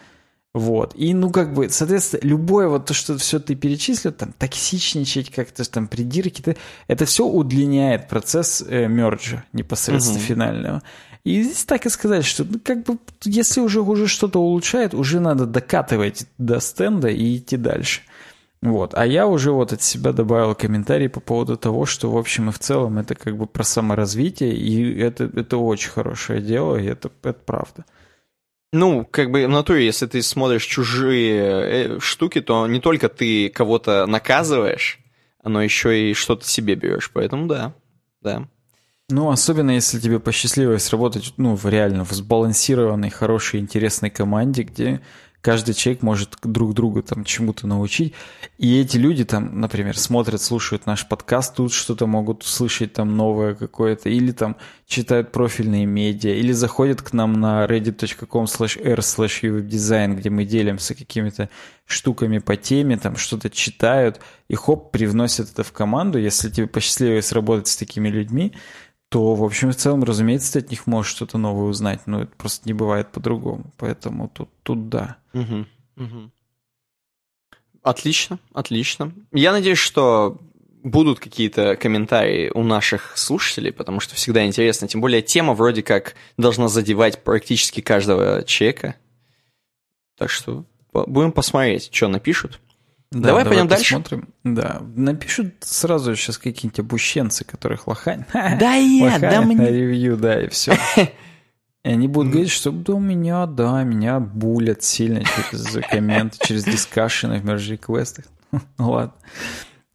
вот. 0.52 0.94
И, 0.96 1.14
ну, 1.14 1.30
как 1.30 1.52
бы, 1.54 1.68
соответственно, 1.68 2.20
любое 2.24 2.68
вот 2.68 2.86
то, 2.86 2.94
что 2.94 3.16
все 3.18 3.38
ты 3.38 3.54
перечислил, 3.54 4.12
там, 4.12 4.32
токсичничать 4.32 5.30
как-то, 5.30 5.68
там, 5.68 5.86
придирки, 5.88 6.56
это 6.88 7.04
все 7.06 7.24
удлиняет 7.24 8.08
процесс 8.08 8.62
э, 8.66 8.86
мерджа 8.86 9.44
непосредственно 9.52 10.18
угу. 10.18 10.26
финального. 10.26 10.82
И 11.24 11.42
здесь 11.42 11.64
так 11.64 11.86
и 11.86 11.90
сказать, 11.90 12.24
что 12.24 12.44
ну, 12.44 12.58
как 12.62 12.84
бы 12.84 12.98
если 13.24 13.60
уже, 13.60 13.80
уже 13.82 14.06
что-то 14.06 14.40
улучшает, 14.40 14.94
уже 14.94 15.20
надо 15.20 15.46
докатывать 15.46 16.26
до 16.38 16.60
стенда 16.60 17.08
и 17.08 17.36
идти 17.36 17.56
дальше. 17.56 18.02
Вот. 18.62 18.94
А 18.94 19.06
я 19.06 19.26
уже 19.26 19.52
вот 19.52 19.72
от 19.72 19.82
себя 19.82 20.12
добавил 20.12 20.54
комментарий 20.54 21.08
по 21.08 21.20
поводу 21.20 21.56
того, 21.56 21.86
что 21.86 22.10
в 22.10 22.16
общем 22.16 22.50
и 22.50 22.52
в 22.52 22.58
целом 22.58 22.98
это 22.98 23.14
как 23.14 23.36
бы 23.36 23.46
про 23.46 23.62
саморазвитие, 23.62 24.54
и 24.54 24.98
это, 24.98 25.24
это 25.24 25.56
очень 25.56 25.90
хорошее 25.90 26.42
дело, 26.42 26.76
и 26.76 26.84
это, 26.86 27.10
это 27.22 27.40
правда. 27.44 27.84
Ну, 28.72 29.04
как 29.10 29.30
бы 29.30 29.46
в 29.46 29.50
натуре, 29.50 29.84
если 29.84 30.06
ты 30.06 30.22
смотришь 30.22 30.64
чужие 30.64 31.96
э, 31.96 32.00
штуки, 32.00 32.40
то 32.40 32.66
не 32.66 32.80
только 32.80 33.08
ты 33.08 33.48
кого-то 33.48 34.06
наказываешь, 34.06 35.00
но 35.42 35.62
еще 35.62 36.10
и 36.10 36.14
что-то 36.14 36.46
себе 36.46 36.76
берешь. 36.76 37.10
Поэтому 37.12 37.46
да, 37.46 37.74
да. 38.20 38.46
Ну, 39.10 39.30
особенно 39.30 39.72
если 39.72 39.98
тебе 39.98 40.20
посчастливилось 40.20 40.90
работать, 40.90 41.34
ну, 41.36 41.56
в 41.56 41.66
реально 41.66 42.04
в 42.04 42.12
сбалансированной, 42.12 43.10
хорошей, 43.10 43.60
интересной 43.60 44.10
команде, 44.10 44.62
где 44.62 45.00
каждый 45.40 45.74
человек 45.74 46.02
может 46.02 46.36
друг 46.42 46.74
друга 46.74 47.02
там 47.02 47.24
чему-то 47.24 47.66
научить. 47.66 48.14
И 48.58 48.78
эти 48.78 48.96
люди 48.96 49.24
там, 49.24 49.60
например, 49.60 49.98
смотрят, 49.98 50.40
слушают 50.42 50.86
наш 50.86 51.08
подкаст, 51.08 51.56
тут 51.56 51.72
что-то 51.72 52.06
могут 52.06 52.42
услышать 52.42 52.92
там 52.92 53.16
новое 53.16 53.54
какое-то, 53.54 54.08
или 54.08 54.32
там 54.32 54.56
читают 54.86 55.32
профильные 55.32 55.86
медиа, 55.86 56.34
или 56.34 56.52
заходят 56.52 57.02
к 57.02 57.12
нам 57.12 57.40
на 57.40 57.64
reddit.com 57.64 58.44
slash 58.44 58.80
r 58.84 58.98
slash 58.98 59.42
design, 59.66 60.14
где 60.14 60.30
мы 60.30 60.44
делимся 60.44 60.94
какими-то 60.94 61.48
штуками 61.86 62.38
по 62.38 62.56
теме, 62.56 62.96
там 62.96 63.16
что-то 63.16 63.50
читают, 63.50 64.20
и 64.48 64.54
хоп, 64.54 64.92
привносят 64.92 65.50
это 65.52 65.64
в 65.64 65.72
команду. 65.72 66.18
Если 66.18 66.50
тебе 66.50 66.66
посчастливилось 66.66 67.32
работать 67.32 67.68
с 67.68 67.76
такими 67.76 68.08
людьми, 68.08 68.52
то, 69.10 69.34
в 69.34 69.42
общем, 69.42 69.72
в 69.72 69.76
целом, 69.76 70.04
разумеется, 70.04 70.52
ты 70.52 70.58
от 70.60 70.70
них 70.70 70.86
можешь 70.86 71.10
что-то 71.10 71.36
новое 71.36 71.68
узнать, 71.68 72.06
но 72.06 72.22
это 72.22 72.32
просто 72.36 72.68
не 72.68 72.72
бывает 72.72 73.10
по-другому. 73.10 73.72
Поэтому 73.76 74.28
тут, 74.28 74.48
тут 74.62 74.88
да. 74.88 75.16
Угу, 75.34 75.66
угу. 75.96 76.30
Отлично, 77.82 78.38
отлично. 78.54 79.12
Я 79.32 79.50
надеюсь, 79.50 79.78
что 79.78 80.38
будут 80.84 81.18
какие-то 81.18 81.74
комментарии 81.74 82.52
у 82.54 82.62
наших 82.62 83.18
слушателей, 83.18 83.72
потому 83.72 83.98
что 83.98 84.14
всегда 84.14 84.46
интересно. 84.46 84.86
Тем 84.86 85.00
более 85.00 85.22
тема 85.22 85.54
вроде 85.54 85.82
как 85.82 86.14
должна 86.36 86.68
задевать 86.68 87.24
практически 87.24 87.80
каждого 87.80 88.44
человека. 88.44 88.94
Так 90.16 90.30
что 90.30 90.64
будем 90.92 91.32
посмотреть, 91.32 91.92
что 91.92 92.06
напишут. 92.06 92.60
Да, 93.12 93.28
давай, 93.28 93.44
давай 93.44 93.58
пойдем 93.58 93.68
посмотрим. 93.68 94.28
дальше. 94.44 94.62
Да, 94.62 94.82
напишут 94.94 95.54
сразу 95.60 96.14
сейчас 96.14 96.38
какие-нибудь 96.38 96.78
обущенцы, 96.78 97.44
которых 97.44 97.88
лохань. 97.88 98.24
Да 98.32 98.74
я, 98.74 99.18
да 99.18 99.42
мне. 99.42 99.68
ревью, 99.68 100.16
да, 100.16 100.42
и 100.42 100.48
все. 100.48 100.76
И 101.82 101.88
они 101.88 102.08
будут 102.08 102.32
говорить, 102.32 102.50
что 102.50 102.70
да, 102.70 102.92
у 102.92 103.00
меня, 103.00 103.46
да, 103.46 103.82
меня 103.84 104.20
булят 104.20 104.82
сильно 104.82 105.24
через 105.24 105.78
комменты, 105.90 106.36
через 106.46 106.64
дискашены 106.64 107.40
в 107.40 107.44
мерж 107.44 107.70
реквестах. 107.70 108.26
Ну 108.52 108.90
ладно. 108.90 109.14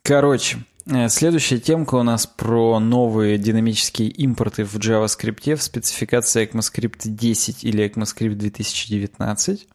Короче, 0.01 0.65
э, 0.87 1.07
следующая 1.09 1.59
темка 1.59 1.95
у 1.95 2.03
нас 2.03 2.25
про 2.25 2.79
новые 2.79 3.37
динамические 3.37 4.09
импорты 4.09 4.63
в 4.65 4.75
JavaScript 4.77 5.55
в 5.55 5.61
спецификации 5.61 6.49
ECMAScript 6.49 7.01
10 7.03 7.63
или 7.63 7.85
ECMAScript 7.85 8.33
2019. 8.33 9.67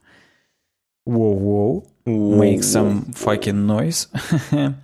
Воу-воу. 1.07 1.87
Make 2.07 2.61
some 2.61 3.15
fucking 3.15 3.67
noise. 3.67 4.09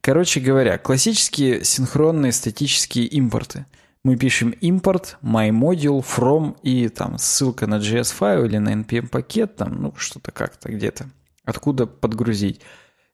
Короче 0.00 0.40
говоря, 0.40 0.76
классические 0.78 1.64
синхронные 1.64 2.32
статические 2.32 3.06
импорты. 3.06 3.66
Мы 4.02 4.16
пишем 4.16 4.50
импорт, 4.50 5.16
myModule, 5.22 6.04
from 6.04 6.56
и 6.62 6.88
там 6.88 7.16
ссылка 7.16 7.66
на 7.66 7.76
JS 7.76 8.14
файл 8.14 8.44
или 8.44 8.58
на 8.58 8.74
npm 8.74 9.08
пакет, 9.08 9.56
там, 9.56 9.80
ну, 9.80 9.94
что-то 9.96 10.30
как-то 10.30 10.70
где-то. 10.70 11.06
Откуда 11.44 11.86
подгрузить. 11.86 12.60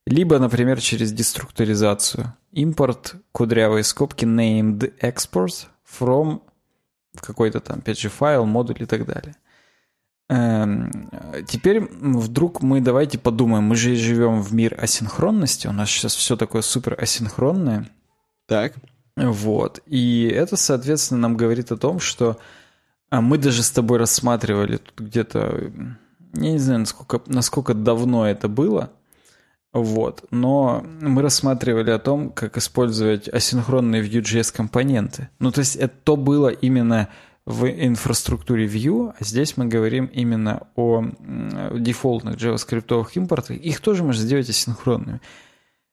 Либо, 0.05 0.41
например, 0.41 0.81
через 0.81 1.13
деструктуризацию. 1.13 2.35
Импорт, 2.51 3.15
кудрявые 3.31 3.85
скобки, 3.85 4.25
named 4.25 4.93
export 5.01 5.67
from 5.87 6.43
какой-то 7.15 7.61
там, 7.61 7.79
опять 7.79 8.01
же, 8.01 8.09
файл, 8.09 8.45
модуль 8.45 8.83
и 8.83 8.87
так 8.87 9.07
далее. 9.07 9.37
Эм, 10.31 11.11
теперь 11.49 11.81
вдруг 11.81 12.63
мы 12.63 12.81
давайте 12.81 13.19
подумаем, 13.19 13.65
мы 13.65 13.75
же 13.75 13.97
живем 13.97 14.43
в 14.43 14.55
мир 14.55 14.79
асинхронности, 14.81 15.67
у 15.67 15.73
нас 15.73 15.91
сейчас 15.91 16.15
все 16.15 16.37
такое 16.37 16.63
супер 16.63 16.97
асинхронное. 16.97 17.91
Так. 18.47 18.75
Вот. 19.17 19.81
И 19.87 20.33
это, 20.33 20.57
соответственно, 20.57 21.23
нам 21.23 21.37
говорит 21.37 21.73
о 21.73 21.77
том, 21.77 21.99
что 21.99 22.39
а, 23.11 23.21
мы 23.21 23.39
даже 23.39 23.65
с 23.65 23.73
тобой 23.73 23.99
рассматривали 23.99 24.77
тут 24.77 25.01
где-то, 25.01 25.73
я 26.35 26.53
не 26.53 26.59
знаю, 26.59 26.81
насколько, 26.81 27.21
насколько 27.27 27.75
давно 27.75 28.29
это 28.29 28.47
было, 28.47 28.93
вот. 29.73 30.25
Но 30.31 30.87
мы 31.01 31.23
рассматривали 31.23 31.91
о 31.91 31.99
том, 31.99 32.31
как 32.31 32.57
использовать 32.57 33.29
асинхронные 33.29 34.01
Vue.js 34.01 34.55
компоненты. 34.55 35.29
Ну, 35.41 35.51
то 35.51 35.59
есть 35.59 35.75
это 35.75 35.95
то 36.05 36.17
было 36.17 36.51
именно 36.51 37.09
в 37.47 37.67
инфраструктуре 37.67 38.67
Vue, 38.67 39.13
а 39.19 39.25
здесь 39.25 39.57
мы 39.57 39.67
говорим 39.67 40.07
именно 40.07 40.69
о 40.77 41.05
дефолтных 41.75 42.37
JavaScript 42.37 43.07
импортах. 43.15 43.57
Их 43.57 43.81
тоже 43.81 44.05
можно 44.05 44.23
сделать 44.23 44.49
асинхронными. 44.49 45.21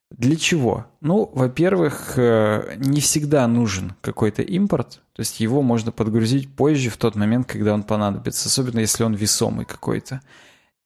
Для 0.09 0.37
чего? 0.37 0.85
Ну, 1.01 1.29
во-первых, 1.33 2.13
э, 2.15 2.75
не 2.77 3.01
всегда 3.01 3.45
нужен 3.47 3.93
какой-то 3.99 4.41
импорт, 4.41 5.01
то 5.13 5.19
есть 5.19 5.41
его 5.41 5.61
можно 5.61 5.91
подгрузить 5.91 6.49
позже, 6.55 6.89
в 6.89 6.97
тот 6.97 7.15
момент, 7.15 7.47
когда 7.47 7.73
он 7.73 7.83
понадобится, 7.83 8.47
особенно 8.47 8.79
если 8.79 9.03
он 9.03 9.15
весомый 9.15 9.65
какой-то. 9.65 10.21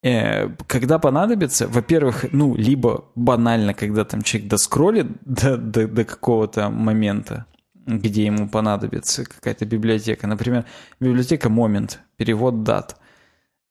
Э, 0.03 0.49
когда 0.65 0.97
понадобится, 0.97 1.67
во-первых, 1.67 2.25
ну, 2.31 2.55
либо 2.55 3.05
банально, 3.13 3.75
когда 3.75 4.05
там 4.05 4.23
человек 4.23 4.49
доскроллит 4.49 5.07
до, 5.23 5.57
до, 5.57 5.87
до 5.87 6.03
какого-то 6.03 6.69
момента, 6.69 7.45
где 7.99 8.25
ему 8.25 8.47
понадобится 8.47 9.25
какая-то 9.25 9.65
библиотека. 9.65 10.27
Например, 10.27 10.65
библиотека 10.99 11.49
Moment, 11.49 11.97
перевод 12.17 12.63
дат. 12.63 12.97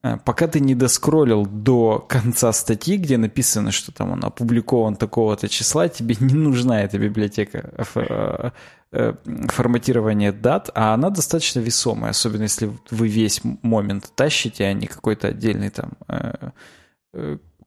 Э, 0.03 0.17
пока 0.25 0.47
ты 0.47 0.61
не 0.61 0.75
доскроллил 0.75 1.47
до 1.47 1.99
конца 2.09 2.53
статьи, 2.53 2.97
где 2.97 3.19
написано, 3.19 3.71
что 3.71 3.93
там 3.93 4.13
он 4.13 4.25
опубликован 4.25 4.97
такого-то 4.97 5.49
числа, 5.49 5.89
тебе 5.89 6.17
не 6.21 6.35
нужна 6.35 6.83
эта 6.83 6.99
библиотека 6.99 7.71
э, 7.95 8.51
э, 8.93 9.15
форматирования 9.49 10.33
дат, 10.33 10.71
а 10.75 10.95
она 10.95 11.11
достаточно 11.11 11.61
весомая, 11.61 12.11
особенно 12.11 12.43
если 12.43 12.73
вы 12.91 13.09
весь 13.09 13.43
момент 13.63 14.13
тащите, 14.15 14.65
а 14.65 14.73
не 14.73 14.87
какой-то 14.87 15.29
отдельный 15.29 15.71
там 15.71 15.93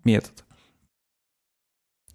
метод. 0.03 0.42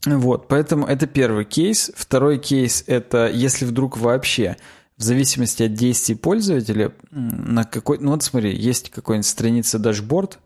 Вот, 0.06 0.48
поэтому 0.48 0.86
это 0.86 1.06
первый 1.06 1.44
кейс. 1.44 1.90
Второй 1.96 2.38
кейс– 2.38 2.84
это 2.86 3.28
если 3.28 3.64
вдруг 3.64 3.98
вообще 3.98 4.56
в 4.96 5.02
зависимости 5.02 5.62
от 5.62 5.74
действий 5.74 6.14
пользователя 6.14 6.92
на 7.10 7.64
какой... 7.64 7.98
Ну 7.98 8.10
вот 8.10 8.22
смотри, 8.22 8.54
есть 8.54 8.90
какая-нибудь 8.90 9.26
страница 9.26 9.78
дашборд, 9.78 10.40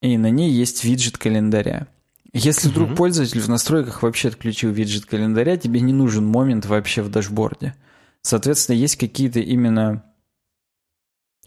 и 0.00 0.16
на 0.16 0.30
ней 0.30 0.50
есть 0.50 0.84
виджет 0.84 1.18
календаря. 1.18 1.86
Если 2.32 2.68
вдруг 2.68 2.90
угу. 2.90 2.96
пользователь 2.96 3.40
в 3.40 3.48
настройках 3.48 4.02
вообще 4.02 4.28
отключил 4.28 4.70
виджет 4.70 5.04
календаря, 5.06 5.56
тебе 5.56 5.80
не 5.80 5.92
нужен 5.92 6.26
момент 6.26 6.66
вообще 6.66 7.02
в 7.02 7.10
дашборде. 7.10 7.74
Соответственно, 8.22 8.76
есть 8.76 8.96
какие-то 8.96 9.38
именно 9.38 10.02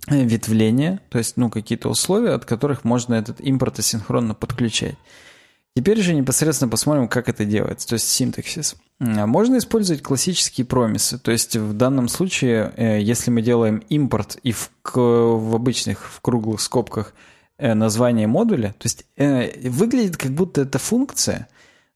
э, 0.07 0.23
ветвления, 0.23 1.01
то 1.09 1.17
есть 1.17 1.37
ну, 1.37 1.49
какие-то 1.49 1.89
условия, 1.89 2.31
от 2.31 2.45
которых 2.45 2.83
можно 2.83 3.15
этот 3.15 3.41
импорт 3.41 3.79
асинхронно 3.79 4.33
подключать. 4.33 4.95
Теперь 5.77 6.01
же 6.01 6.15
непосредственно 6.15 6.71
посмотрим, 6.71 7.07
как 7.07 7.29
это 7.29 7.45
делается, 7.45 7.87
то 7.87 7.93
есть 7.93 8.09
синтаксис. 8.09 8.77
Можно 8.97 9.59
использовать 9.59 10.01
классические 10.01 10.65
промисы, 10.65 11.19
то 11.19 11.29
есть 11.29 11.55
в 11.55 11.73
данном 11.73 12.07
случае, 12.07 12.73
э, 12.75 12.99
если 12.99 13.29
мы 13.29 13.43
делаем 13.43 13.83
импорт 13.87 14.39
и 14.41 14.53
в, 14.53 14.71
в 14.83 15.53
обычных, 15.53 16.03
в 16.03 16.19
круглых 16.21 16.61
скобках 16.61 17.13
э, 17.59 17.75
название 17.75 18.25
модуля, 18.25 18.69
то 18.69 18.85
есть 18.85 19.05
э, 19.17 19.69
выглядит 19.69 20.17
как 20.17 20.31
будто 20.31 20.61
это 20.61 20.79
функция, 20.79 21.47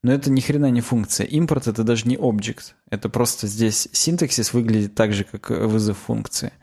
но 0.04 0.14
это 0.14 0.30
ни 0.30 0.42
хрена 0.42 0.70
не 0.70 0.82
функция. 0.82 1.26
Импорт 1.26 1.66
это 1.66 1.84
даже 1.84 2.08
не 2.08 2.18
объект, 2.18 2.76
это 2.92 3.10
просто 3.10 3.48
здесь 3.48 3.90
синтаксис 3.92 4.54
выглядит 4.54 4.94
так 4.94 5.12
же, 5.12 5.24
как 5.24 5.50
вызов 5.50 5.98
функции. 5.98 6.54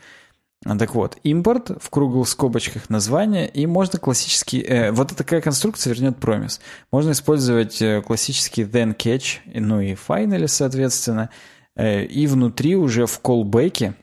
А, 0.64 0.76
так 0.76 0.94
вот, 0.94 1.18
импорт 1.22 1.70
в 1.80 1.88
круглых 1.88 2.28
скобочках 2.28 2.90
название, 2.90 3.48
и 3.48 3.66
можно 3.66 3.98
классический... 3.98 4.61
Э, 4.62 4.90
вот 4.90 5.14
такая 5.16 5.40
конструкция 5.40 5.94
вернет 5.94 6.18
промис. 6.18 6.61
Можно 6.90 7.12
использовать 7.12 7.80
э, 7.80 8.02
классический 8.02 8.64
then 8.64 8.96
catch, 8.96 9.38
ну 9.54 9.80
и 9.80 9.94
finally, 9.94 10.48
соответственно, 10.48 11.30
э, 11.76 12.04
и 12.04 12.26
внутри 12.26 12.74
уже 12.74 13.06
в 13.06 13.20
callback 13.22 13.94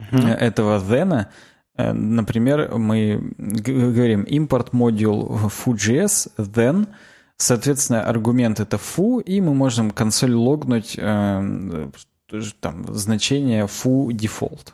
uh-huh. 0.00 0.34
этого 0.34 0.78
then, 0.78 1.26
э, 1.76 1.92
например, 1.92 2.78
мы 2.78 3.34
говорим 3.36 4.22
import 4.22 4.70
module 4.70 5.50
foo.js, 5.50 6.32
then, 6.38 6.88
соответственно, 7.36 8.02
аргумент 8.08 8.60
это 8.60 8.78
foo, 8.78 9.22
и 9.22 9.42
мы 9.42 9.54
можем 9.54 9.90
консоль 9.90 10.32
логнуть 10.32 10.94
э, 10.96 11.90
там, 12.60 12.94
значение 12.94 13.64
foo 13.64 14.08
default. 14.08 14.72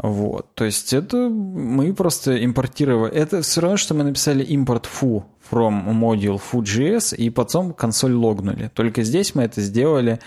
Вот, 0.00 0.54
то 0.54 0.64
есть 0.64 0.92
это 0.92 1.28
мы 1.28 1.92
просто 1.92 2.44
импортировали. 2.44 3.12
Это 3.12 3.42
все 3.42 3.60
равно, 3.60 3.76
что 3.76 3.94
мы 3.94 4.04
написали 4.04 4.44
импорт 4.44 4.86
foo 4.86 5.24
from 5.50 5.86
module 5.86 6.40
foo.js 6.40 7.16
и 7.16 7.30
потом 7.30 7.72
консоль 7.72 8.12
логнули. 8.12 8.70
Только 8.72 9.02
здесь 9.02 9.34
мы 9.34 9.42
это 9.42 9.60
сделали 9.60 10.20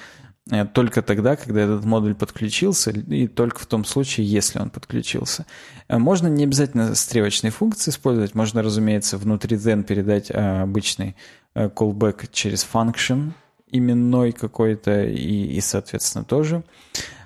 э, 0.52 0.66
только 0.66 1.02
тогда, 1.02 1.38
когда 1.38 1.62
этот 1.62 1.86
модуль 1.86 2.16
подключился, 2.16 2.92
и 2.92 3.28
только 3.28 3.60
в 3.60 3.66
том 3.66 3.86
случае, 3.86 4.28
если 4.28 4.60
он 4.60 4.72
подключился. 4.72 5.46
Э, 5.88 5.98
можно 5.98 6.28
не 6.28 6.44
обязательно 6.44 6.94
стрелочные 6.94 7.52
функции 7.52 7.92
использовать, 7.92 8.36
можно, 8.36 8.62
разумеется, 8.62 9.18
внутри 9.18 9.56
then 9.56 9.84
передать 9.84 10.30
э, 10.32 10.64
обычный 10.64 11.16
callback 11.56 12.28
через 12.34 12.68
function 12.70 13.32
именной 13.72 14.34
какой-то 14.34 15.06
и, 15.06 15.46
и, 15.56 15.62
соответственно, 15.62 16.26
тоже. 16.26 16.64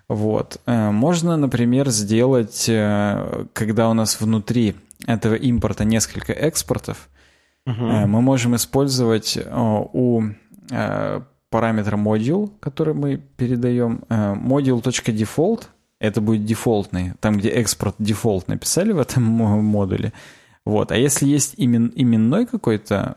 Вот. 0.07 0.61
Э, 0.65 0.91
можно, 0.91 1.37
например, 1.37 1.89
сделать, 1.89 2.69
э, 2.69 3.45
когда 3.53 3.89
у 3.89 3.93
нас 3.93 4.19
внутри 4.19 4.75
этого 5.05 5.35
импорта 5.35 5.83
несколько 5.83 6.33
экспортов, 6.33 7.09
угу. 7.65 7.83
мы 7.83 8.21
можем 8.21 8.55
использовать 8.55 9.37
у 9.93 10.23
параметра 11.49 11.95
module, 11.95 12.51
который 12.59 12.93
мы 12.95 13.17
передаем, 13.17 14.03
module.default, 14.09 15.65
это 15.99 16.21
будет 16.21 16.45
дефолтный, 16.45 17.13
там, 17.19 17.37
где 17.37 17.49
экспорт 17.49 17.95
дефолт 17.99 18.47
написали 18.47 18.91
в 18.91 18.99
этом 18.99 19.23
модуле. 19.23 20.11
Вот. 20.65 20.91
А 20.91 20.97
если 20.97 21.27
есть 21.27 21.53
имен, 21.57 21.91
именной 21.95 22.45
какой-то, 22.47 23.15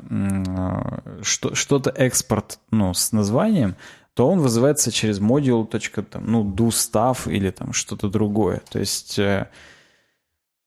что-то 1.22 1.90
экспорт 1.90 2.58
ну, 2.70 2.92
с 2.92 3.12
названием, 3.12 3.76
то 4.18 4.28
он 4.28 4.40
вызывается 4.40 4.90
через 4.90 5.20
модул 5.20 5.70
ну, 6.20 6.44
do 6.44 6.70
stuff 6.70 7.32
или 7.32 7.50
там 7.50 7.72
что-то 7.72 8.08
другое. 8.08 8.60
То 8.68 8.80
есть, 8.80 9.16
э, 9.16 9.46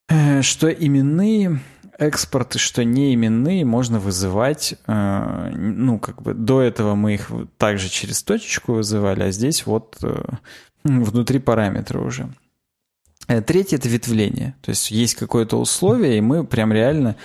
э, 0.08 0.40
что 0.40 0.70
именные 0.70 1.60
экспорты, 1.98 2.58
что 2.58 2.82
не 2.82 3.12
именные, 3.12 3.66
можно 3.66 3.98
вызывать, 3.98 4.76
э, 4.86 5.50
ну, 5.54 5.98
как 5.98 6.22
бы 6.22 6.32
до 6.32 6.62
этого 6.62 6.94
мы 6.94 7.12
их 7.12 7.30
также 7.58 7.90
через 7.90 8.22
точечку 8.22 8.72
вызывали, 8.72 9.24
а 9.24 9.30
здесь 9.30 9.66
вот 9.66 9.98
внутри 10.84 11.38
параметра 11.38 12.00
уже. 12.00 12.30
Третье— 13.26 13.76
это 13.78 13.86
ветвление. 13.90 14.54
То 14.62 14.70
есть 14.70 14.90
есть 14.90 15.14
какое-то 15.14 15.60
условие, 15.60 16.16
и 16.16 16.22
мы 16.22 16.46
прям 16.46 16.72
реально 16.72 17.16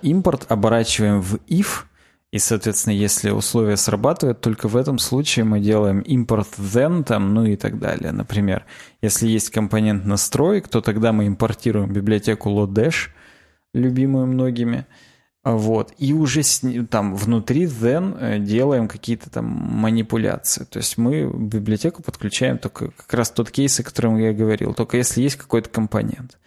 импорт 0.00 0.50
оборачиваем 0.50 1.20
в 1.20 1.34
if, 1.46 1.84
и, 2.30 2.38
соответственно, 2.38 2.92
если 2.92 3.30
условия 3.30 3.76
срабатывают, 3.76 4.40
только 4.40 4.68
в 4.68 4.76
этом 4.76 4.98
случае 4.98 5.46
мы 5.46 5.60
делаем 5.60 6.00
импорт 6.00 6.48
then, 6.58 7.02
там, 7.02 7.32
ну 7.32 7.46
и 7.46 7.56
так 7.56 7.78
далее. 7.78 8.12
Например, 8.12 8.66
если 9.00 9.26
есть 9.26 9.50
компонент 9.50 10.04
настроек, 10.04 10.68
то 10.68 10.82
тогда 10.82 11.12
мы 11.12 11.26
импортируем 11.26 11.90
библиотеку 11.90 12.50
Lodash, 12.50 13.08
любимую 13.72 14.26
многими, 14.26 14.86
вот, 15.42 15.94
и 15.96 16.12
уже 16.12 16.42
с, 16.42 16.62
там 16.90 17.14
внутри 17.14 17.64
then 17.64 18.18
э, 18.20 18.38
делаем 18.38 18.88
какие-то 18.88 19.30
там 19.30 19.46
манипуляции. 19.46 20.64
То 20.64 20.80
есть 20.80 20.98
мы 20.98 21.30
библиотеку 21.32 22.02
подключаем 22.02 22.58
только 22.58 22.90
как 22.90 23.14
раз 23.14 23.30
тот 23.30 23.50
кейс, 23.50 23.80
о 23.80 23.84
котором 23.84 24.18
я 24.18 24.34
говорил, 24.34 24.74
только 24.74 24.98
если 24.98 25.22
есть 25.22 25.36
какой-то 25.36 25.70
компонент. 25.70 26.38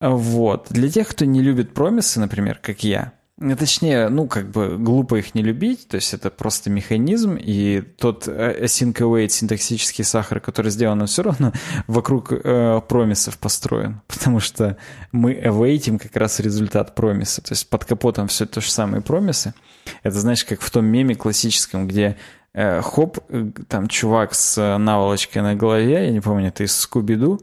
Вот. 0.00 0.66
Для 0.68 0.90
тех, 0.90 1.08
кто 1.08 1.24
не 1.24 1.40
любит 1.40 1.72
промисы, 1.72 2.20
например, 2.20 2.58
как 2.62 2.84
я, 2.84 3.14
точнее, 3.40 4.10
ну, 4.10 4.26
как 4.26 4.50
бы 4.50 4.76
глупо 4.76 5.16
их 5.16 5.34
не 5.34 5.42
любить, 5.42 5.88
то 5.88 5.94
есть 5.94 6.12
это 6.12 6.30
просто 6.30 6.68
механизм, 6.68 7.36
и 7.40 7.80
тот 7.80 8.28
э, 8.28 8.64
async 8.64 8.92
await 8.92 9.30
синтаксический 9.30 10.04
сахар, 10.04 10.40
который 10.40 10.70
сделан, 10.70 11.00
он 11.00 11.06
все 11.06 11.22
равно 11.22 11.52
вокруг 11.86 12.32
э, 12.32 12.80
промисов 12.86 13.38
построен, 13.38 14.02
потому 14.08 14.40
что 14.40 14.76
мы 15.10 15.32
awaitim 15.32 15.98
как 15.98 16.14
раз 16.16 16.38
результат 16.40 16.94
промиса, 16.94 17.40
то 17.40 17.52
есть 17.52 17.68
под 17.70 17.86
капотом 17.86 18.28
все 18.28 18.44
то 18.44 18.60
же 18.60 18.70
самые 18.70 19.00
промисы. 19.00 19.54
Это, 20.02 20.20
знаешь, 20.20 20.44
как 20.44 20.60
в 20.60 20.70
том 20.70 20.84
меме 20.84 21.14
классическом, 21.14 21.88
где 21.88 22.18
э, 22.52 22.82
хоп, 22.82 23.20
э, 23.30 23.52
там 23.68 23.88
чувак 23.88 24.34
с 24.34 24.76
наволочкой 24.76 25.40
на 25.40 25.54
голове, 25.54 26.04
я 26.04 26.10
не 26.10 26.20
помню, 26.20 26.48
это 26.48 26.64
из 26.64 26.76
Скуби-Ду, 26.76 27.40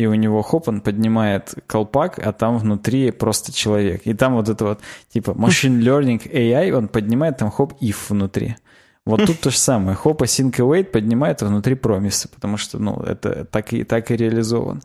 и 0.00 0.06
у 0.06 0.14
него 0.14 0.40
хоп, 0.42 0.68
он 0.68 0.80
поднимает 0.80 1.54
колпак, 1.66 2.18
а 2.26 2.32
там 2.32 2.56
внутри 2.56 3.10
просто 3.10 3.52
человек. 3.52 4.06
И 4.06 4.14
там 4.14 4.34
вот 4.34 4.48
это 4.48 4.64
вот, 4.64 4.80
типа, 5.12 5.32
machine 5.32 5.78
learning 5.78 6.32
AI, 6.32 6.72
он 6.72 6.88
поднимает 6.88 7.36
там 7.36 7.50
хоп, 7.50 7.74
if 7.82 7.96
внутри. 8.08 8.56
Вот 9.04 9.26
тут 9.26 9.40
то 9.40 9.50
же 9.50 9.58
самое. 9.58 9.96
Хоп, 9.96 10.22
async 10.22 10.52
await 10.52 10.84
поднимает 10.84 11.42
внутри 11.42 11.74
промиса, 11.74 12.28
потому 12.28 12.56
что, 12.56 12.78
ну, 12.78 12.96
это 12.96 13.44
так 13.44 13.74
и, 13.74 13.84
так 13.84 14.10
и 14.10 14.16
реализован. 14.16 14.82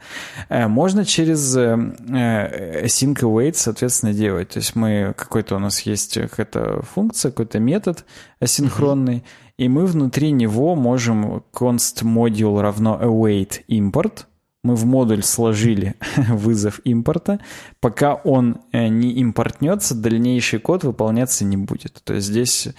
Э, 0.49 0.67
можно 0.67 1.05
через 1.05 1.55
э, 1.55 1.77
э, 2.09 2.85
async 2.85 3.15
await, 3.21 3.53
соответственно, 3.53 4.13
делать. 4.13 4.49
То 4.49 4.59
есть 4.59 4.75
мы, 4.75 5.13
какой-то 5.15 5.55
у 5.55 5.59
нас 5.59 5.81
есть 5.81 6.19
какая-то 6.19 6.81
функция, 6.93 7.31
какой-то 7.31 7.59
метод 7.59 8.03
асинхронный, 8.41 9.23
и 9.57 9.69
мы 9.69 9.85
внутри 9.85 10.31
него 10.31 10.75
можем 10.75 11.43
const 11.53 12.03
module 12.03 12.59
равно 12.61 12.99
await 13.01 13.63
import, 13.69 14.25
мы 14.65 14.75
в 14.75 14.85
модуль 14.85 15.23
сложили 15.23 15.93
вызов 16.17 16.81
импорта. 16.83 17.39
Пока 17.79 18.15
он 18.15 18.61
э, 18.71 18.87
не 18.87 19.13
импортнется, 19.13 19.93
дальнейший 19.93 20.59
код 20.59 20.83
выполняться 20.83 21.45
не 21.45 21.55
будет. 21.55 22.01
То 22.03 22.15
есть 22.15 22.27
здесь 22.27 22.69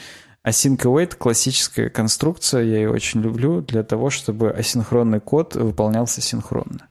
async 0.44 0.78
await 0.78 1.14
классическая 1.16 1.88
конструкция, 1.88 2.64
я 2.64 2.76
ее 2.76 2.90
очень 2.90 3.22
люблю, 3.22 3.60
для 3.60 3.84
того, 3.84 4.10
чтобы 4.10 4.50
асинхронный 4.50 5.20
код 5.20 5.54
выполнялся 5.54 6.20
синхронно. 6.20 6.88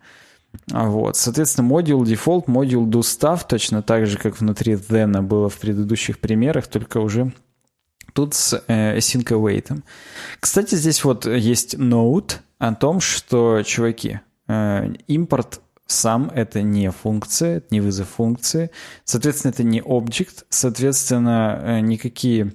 А 0.72 0.88
вот. 0.88 1.18
Соответственно, 1.18 1.68
модуль 1.68 2.10
default, 2.10 2.46
модуль 2.48 2.88
do 2.88 3.02
stuff, 3.02 3.41
точно 3.48 3.82
так 3.82 4.08
же, 4.08 4.18
как 4.18 4.39
внутри 4.39 4.76
then 4.76 5.22
было 5.22 5.50
в 5.50 5.58
предыдущих 5.58 6.20
примерах, 6.20 6.68
только 6.68 7.00
уже 7.00 7.34
тут 8.14 8.34
с 8.34 8.64
э, 8.68 8.98
async 8.98 9.26
await. 9.26 9.78
Кстати, 10.39 10.76
здесь 10.76 11.04
вот 11.04 11.26
есть 11.26 11.76
note 11.76 12.36
о 12.60 12.74
том, 12.74 13.02
что, 13.02 13.62
чуваки, 13.64 14.22
импорт 14.48 15.62
сам 15.88 16.32
это 16.34 16.62
не 16.62 16.89
функция, 16.91 17.58
это 17.58 17.68
не 17.72 17.82
вызов 17.82 18.10
функции. 18.10 18.72
Соответственно, 19.04 19.52
это 19.52 19.64
не 19.64 19.82
объект. 19.82 20.46
Соответственно, 20.50 21.62
э, 21.62 21.80
никакие 21.82 22.54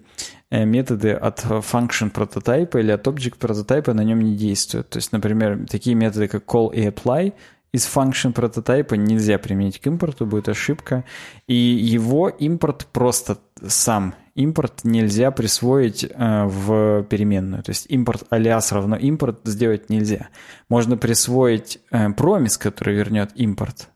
э, 0.51 0.65
методы 0.65 1.13
от 1.13 1.45
function 1.45 2.11
прототипа 2.11 2.79
или 2.79 2.91
от 2.91 3.07
object 3.07 3.39
прототипа 3.39 3.95
на 3.95 4.03
нем 4.03 4.21
не 4.21 4.37
действуют. 4.37 4.91
То 4.91 4.99
есть, 4.99 5.13
например, 5.13 5.67
такие 5.71 5.95
методы, 5.95 6.27
как 6.27 6.45
call 6.45 6.75
и 6.75 6.87
apply 6.87 7.33
из 7.73 7.87
function 7.87 8.33
прототипа 8.33 8.95
нельзя 8.95 9.39
применить 9.39 9.79
к 9.79 9.87
импорту, 9.87 10.27
будет 10.27 10.49
ошибка. 10.49 11.05
И 11.47 11.55
его 11.55 12.29
импорт 12.29 12.87
просто 12.87 13.39
сам 13.65 14.17
импорт 14.41 14.85
нельзя 14.85 15.31
присвоить 15.31 16.05
э, 16.05 16.45
в 16.45 17.05
переменную. 17.05 17.63
То 17.63 17.71
есть 17.71 17.87
импорт 17.89 18.25
алиас 18.31 18.73
равно 18.73 18.97
импорт 18.97 19.41
сделать 19.45 19.91
нельзя. 19.91 20.29
Можно 20.69 20.97
присвоить 20.97 21.79
э, 21.91 22.11
промис, 22.11 22.59
который 22.59 22.95
вернет 22.95 23.31
импорт, 23.35 23.89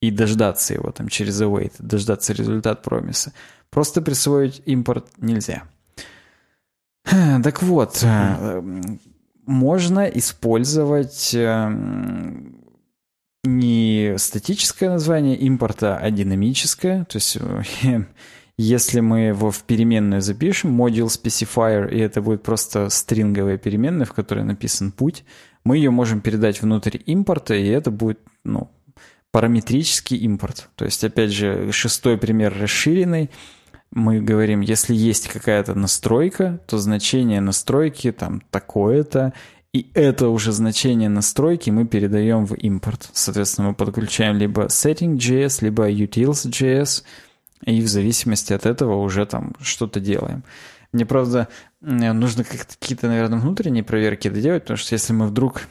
и 0.00 0.10
дождаться 0.10 0.74
его 0.74 0.90
там 0.90 1.08
через 1.08 1.40
await, 1.40 1.72
дождаться 1.78 2.32
результат 2.32 2.82
промиса. 2.82 3.32
Просто 3.70 4.02
присвоить 4.02 4.62
импорт 4.66 5.06
нельзя. 5.18 5.64
Так 7.04 7.62
вот, 7.62 8.00
э, 8.02 8.62
можно 9.46 10.04
использовать 10.06 11.36
не 13.46 14.14
статическое 14.16 14.88
название 14.88 15.36
импорта, 15.36 15.98
а 15.98 16.10
динамическое. 16.10 17.04
То 17.04 17.16
есть 17.16 17.36
Если 18.56 19.00
мы 19.00 19.20
его 19.20 19.50
в 19.50 19.64
переменную 19.64 20.22
запишем, 20.22 20.80
module 20.80 21.08
specifier, 21.08 21.90
и 21.90 21.98
это 21.98 22.22
будет 22.22 22.42
просто 22.42 22.88
стринговая 22.88 23.58
переменная, 23.58 24.06
в 24.06 24.12
которой 24.12 24.44
написан 24.44 24.92
путь, 24.92 25.24
мы 25.64 25.76
ее 25.76 25.90
можем 25.90 26.20
передать 26.20 26.62
внутрь 26.62 26.98
импорта, 27.06 27.54
и 27.54 27.66
это 27.66 27.90
будет, 27.90 28.20
ну, 28.44 28.70
параметрический 29.32 30.18
импорт. 30.18 30.68
То 30.76 30.84
есть, 30.84 31.02
опять 31.02 31.32
же, 31.32 31.72
шестой 31.72 32.16
пример 32.16 32.56
расширенный. 32.56 33.30
Мы 33.90 34.20
говорим, 34.20 34.60
если 34.60 34.94
есть 34.94 35.26
какая-то 35.28 35.74
настройка, 35.74 36.60
то 36.68 36.78
значение 36.78 37.40
настройки 37.40 38.12
там 38.12 38.42
такое-то, 38.50 39.32
и 39.72 39.90
это 39.94 40.28
уже 40.28 40.52
значение 40.52 41.08
настройки 41.08 41.70
мы 41.70 41.84
передаем 41.84 42.46
в 42.46 42.54
импорт. 42.54 43.10
Соответственно, 43.12 43.70
мы 43.70 43.74
подключаем 43.74 44.36
либо 44.36 44.66
setting.js, 44.66 45.58
либо 45.62 45.90
utils.js, 45.90 47.02
и 47.64 47.80
в 47.80 47.88
зависимости 47.88 48.52
от 48.52 48.66
этого 48.66 48.96
уже 48.96 49.26
там 49.26 49.54
что-то 49.60 50.00
делаем. 50.00 50.44
Мне, 50.92 51.06
правда, 51.06 51.48
нужно 51.80 52.44
какие-то, 52.44 53.08
наверное, 53.08 53.38
внутренние 53.38 53.82
проверки 53.82 54.28
доделать, 54.28 54.62
потому 54.62 54.76
что 54.76 54.94
если 54.94 55.12
мы 55.12 55.26
вдруг 55.26 55.62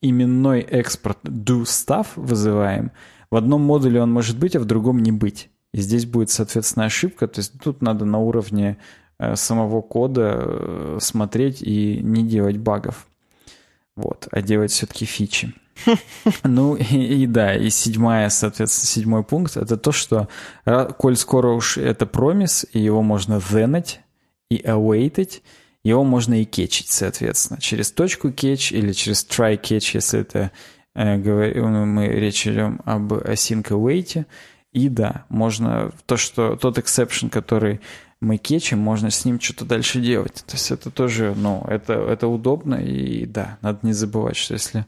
именной 0.00 0.60
экспорт 0.60 1.18
do 1.24 1.62
stuff 1.62 2.08
вызываем, 2.16 2.90
в 3.30 3.36
одном 3.36 3.62
модуле 3.62 4.00
он 4.00 4.12
может 4.12 4.38
быть, 4.38 4.56
а 4.56 4.60
в 4.60 4.64
другом 4.64 5.02
не 5.02 5.12
быть. 5.12 5.50
И 5.72 5.80
здесь 5.80 6.06
будет, 6.06 6.30
соответственно, 6.30 6.86
ошибка. 6.86 7.26
То 7.26 7.40
есть 7.40 7.58
тут 7.62 7.80
надо 7.80 8.04
на 8.04 8.18
уровне 8.18 8.76
э, 9.18 9.36
самого 9.36 9.80
кода 9.80 10.38
э, 10.42 10.98
смотреть 11.00 11.62
и 11.62 11.98
не 12.02 12.26
делать 12.26 12.58
багов. 12.58 13.06
Вот, 13.96 14.28
а 14.30 14.42
делать 14.42 14.70
все-таки 14.70 15.04
фичи. 15.04 15.54
Ну 16.44 16.76
и, 16.76 17.26
да, 17.26 17.54
и 17.54 17.70
седьмая, 17.70 18.28
соответственно, 18.28 18.86
седьмой 18.86 19.24
пункт 19.24 19.56
это 19.56 19.76
то, 19.76 19.92
что 19.92 20.28
коль 20.98 21.16
скоро 21.16 21.48
уж 21.52 21.78
это 21.78 22.06
промис, 22.06 22.66
и 22.72 22.80
его 22.80 23.02
можно 23.02 23.40
венать 23.50 24.00
и 24.50 24.58
awaited, 24.58 25.40
его 25.84 26.04
можно 26.04 26.40
и 26.40 26.44
кетчить, 26.44 26.90
соответственно, 26.90 27.60
через 27.60 27.90
точку 27.90 28.30
кетч 28.30 28.72
или 28.72 28.92
через 28.92 29.26
try 29.26 29.60
catch, 29.60 29.90
если 29.94 30.20
это 30.20 30.52
э, 30.94 31.16
говорим, 31.18 31.88
мы 31.88 32.06
речь 32.06 32.46
идем 32.46 32.80
об 32.84 33.12
async 33.12 33.64
await. 33.64 34.24
И 34.72 34.88
да, 34.88 35.26
можно 35.28 35.92
то, 36.06 36.16
что 36.16 36.56
тот 36.56 36.78
exception, 36.78 37.28
который 37.28 37.80
мы 38.20 38.36
кетчим, 38.36 38.78
можно 38.78 39.10
с 39.10 39.24
ним 39.24 39.40
что-то 39.40 39.64
дальше 39.64 40.00
делать. 40.00 40.44
То 40.46 40.54
есть 40.54 40.70
это 40.70 40.90
тоже, 40.90 41.34
ну, 41.36 41.64
это, 41.68 41.94
это 41.94 42.28
удобно, 42.28 42.76
и 42.76 43.26
да, 43.26 43.58
надо 43.60 43.80
не 43.82 43.92
забывать, 43.92 44.36
что 44.36 44.54
если 44.54 44.86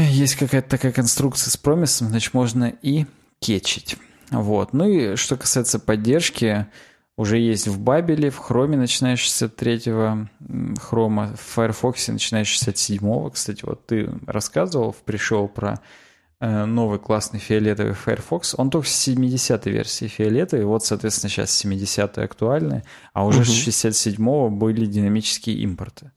есть 0.00 0.36
какая-то 0.36 0.68
такая 0.68 0.92
конструкция 0.92 1.50
с 1.50 1.56
промисом, 1.56 2.08
значит, 2.08 2.34
можно 2.34 2.72
и 2.82 3.06
кетчить. 3.40 3.96
Вот. 4.30 4.72
Ну 4.72 4.88
и 4.88 5.16
что 5.16 5.36
касается 5.36 5.78
поддержки, 5.78 6.66
уже 7.16 7.38
есть 7.38 7.68
в 7.68 7.78
Бабеле, 7.78 8.30
в 8.30 8.38
Хроме, 8.38 8.78
начиная 8.78 9.16
с 9.16 9.20
63-го 9.20 10.28
Хрома, 10.80 11.36
в 11.36 11.40
Firefox, 11.40 12.08
начиная 12.08 12.44
с 12.44 12.48
67-го. 12.48 13.30
Кстати, 13.30 13.64
вот 13.64 13.86
ты 13.86 14.10
рассказывал 14.26 14.96
пришел 15.04 15.46
про 15.46 15.78
э, 16.40 16.64
новый 16.64 16.98
классный 16.98 17.38
фиолетовый 17.38 17.92
Firefox. 17.92 18.54
Он 18.56 18.70
только 18.70 18.88
с 18.88 19.08
70-й 19.08 19.70
версии 19.70 20.06
фиолетовый, 20.06 20.64
вот, 20.64 20.86
соответственно, 20.86 21.28
сейчас 21.28 21.62
70-й 21.62 22.24
актуальный, 22.24 22.82
а 23.12 23.26
уже 23.26 23.40
угу. 23.40 23.46
с 23.46 23.68
67-го 23.68 24.48
были 24.48 24.86
динамические 24.86 25.56
импорты. 25.58 26.12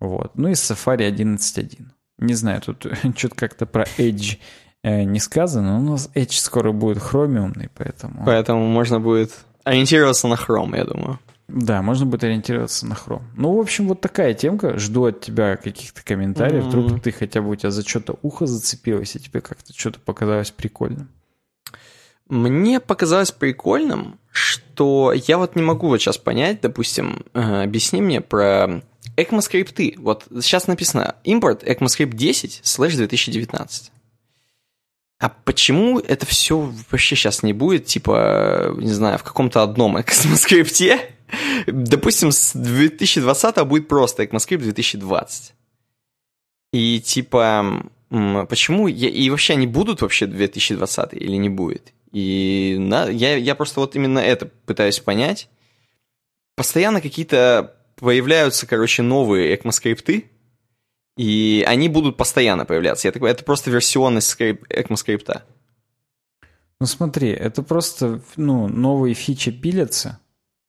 Вот. 0.00 0.36
Ну 0.36 0.48
и 0.48 0.52
Safari 0.52 1.08
11.1. 1.08 1.86
Не 2.20 2.34
знаю, 2.34 2.60
тут 2.60 2.86
что-то 3.16 3.34
как-то 3.34 3.66
про 3.66 3.84
Edge 3.98 4.38
э, 4.82 5.02
не 5.02 5.18
сказано. 5.18 5.78
У 5.78 5.82
нас 5.82 6.10
Edge 6.14 6.38
скоро 6.40 6.72
будет 6.72 6.98
хромиумный, 6.98 7.68
поэтому... 7.74 8.22
Поэтому 8.24 8.66
можно 8.66 9.00
будет 9.00 9.32
ориентироваться 9.64 10.28
на 10.28 10.36
хром, 10.36 10.74
я 10.74 10.84
думаю. 10.84 11.18
Да, 11.48 11.82
можно 11.82 12.06
будет 12.06 12.22
ориентироваться 12.22 12.86
на 12.86 12.94
хром. 12.94 13.22
Ну, 13.36 13.56
в 13.56 13.60
общем, 13.60 13.88
вот 13.88 14.00
такая 14.00 14.34
темка. 14.34 14.78
Жду 14.78 15.06
от 15.06 15.20
тебя 15.20 15.56
каких-то 15.56 16.02
комментариев. 16.04 16.64
Mm-hmm. 16.64 16.68
Вдруг 16.68 17.02
ты 17.02 17.10
хотя 17.10 17.42
бы 17.42 17.50
у 17.50 17.56
тебя 17.56 17.72
за 17.72 17.86
что-то 17.86 18.18
ухо 18.22 18.46
зацепилось, 18.46 19.16
и 19.16 19.20
тебе 19.20 19.40
как-то 19.40 19.72
что-то 19.76 19.98
показалось 19.98 20.52
прикольным. 20.52 21.08
Мне 22.30 22.78
показалось 22.78 23.32
прикольным, 23.32 24.20
что 24.30 25.12
я 25.12 25.36
вот 25.36 25.56
не 25.56 25.62
могу 25.62 25.88
вот 25.88 26.00
сейчас 26.00 26.16
понять, 26.16 26.60
допустим, 26.60 27.24
э, 27.34 27.64
объясни 27.64 28.00
мне 28.00 28.20
про 28.20 28.82
ECMAScript. 29.16 29.96
Вот 29.98 30.26
сейчас 30.40 30.68
написано 30.68 31.16
импорт 31.24 31.64
ECMAScript 31.64 32.14
10 32.14 32.60
слэш 32.62 32.94
2019. 32.94 33.90
А 35.18 35.28
почему 35.28 35.98
это 35.98 36.24
все 36.24 36.72
вообще 36.90 37.16
сейчас 37.16 37.42
не 37.42 37.52
будет, 37.52 37.86
типа, 37.86 38.74
не 38.78 38.92
знаю, 38.92 39.18
в 39.18 39.24
каком-то 39.24 39.64
одном 39.64 39.96
ECMAScript? 39.96 41.00
Допустим, 41.66 42.30
с 42.30 42.52
2020 42.54 43.66
будет 43.66 43.88
просто 43.88 44.22
ECMAScript 44.22 44.58
2020. 44.58 45.52
И 46.72 47.00
типа, 47.00 47.90
почему, 48.08 48.86
и 48.86 49.30
вообще 49.30 49.54
они 49.54 49.66
будут 49.66 50.02
вообще 50.02 50.26
2020 50.26 51.14
или 51.14 51.36
не 51.36 51.48
будет? 51.48 51.92
И 52.12 52.76
на, 52.78 53.08
я, 53.08 53.36
я 53.36 53.54
просто 53.54 53.80
вот 53.80 53.94
именно 53.94 54.18
это 54.18 54.46
пытаюсь 54.46 54.98
понять. 55.00 55.48
Постоянно 56.56 57.00
какие-то 57.00 57.76
появляются, 57.96 58.66
короче, 58.66 59.02
новые 59.02 59.56
ECMAScript, 59.56 60.24
и 61.16 61.64
они 61.66 61.88
будут 61.88 62.16
постоянно 62.16 62.64
появляться. 62.64 63.08
Я 63.08 63.12
такой, 63.12 63.30
это 63.30 63.44
просто 63.44 63.70
версионность 63.70 64.28
скрип, 64.28 64.64
ECMAScript. 64.70 65.42
Ну 66.80 66.86
смотри, 66.86 67.28
это 67.28 67.62
просто 67.62 68.22
ну, 68.36 68.66
новые 68.66 69.14
фичи 69.14 69.52
пилятся, 69.52 70.18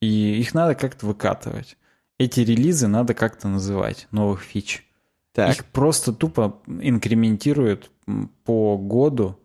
и 0.02 0.40
их 0.40 0.54
надо 0.54 0.76
как-то 0.76 1.06
выкатывать. 1.06 1.78
Эти 2.20 2.42
релизы 2.42 2.88
надо 2.88 3.14
как-то 3.14 3.48
называть, 3.48 4.08
новых 4.12 4.42
фич. 4.44 4.86
Так. 5.34 5.56
Их 5.56 5.66
просто 5.66 6.12
тупо 6.12 6.62
инкрементируют 6.68 7.90
по 8.44 8.78
году 8.78 9.41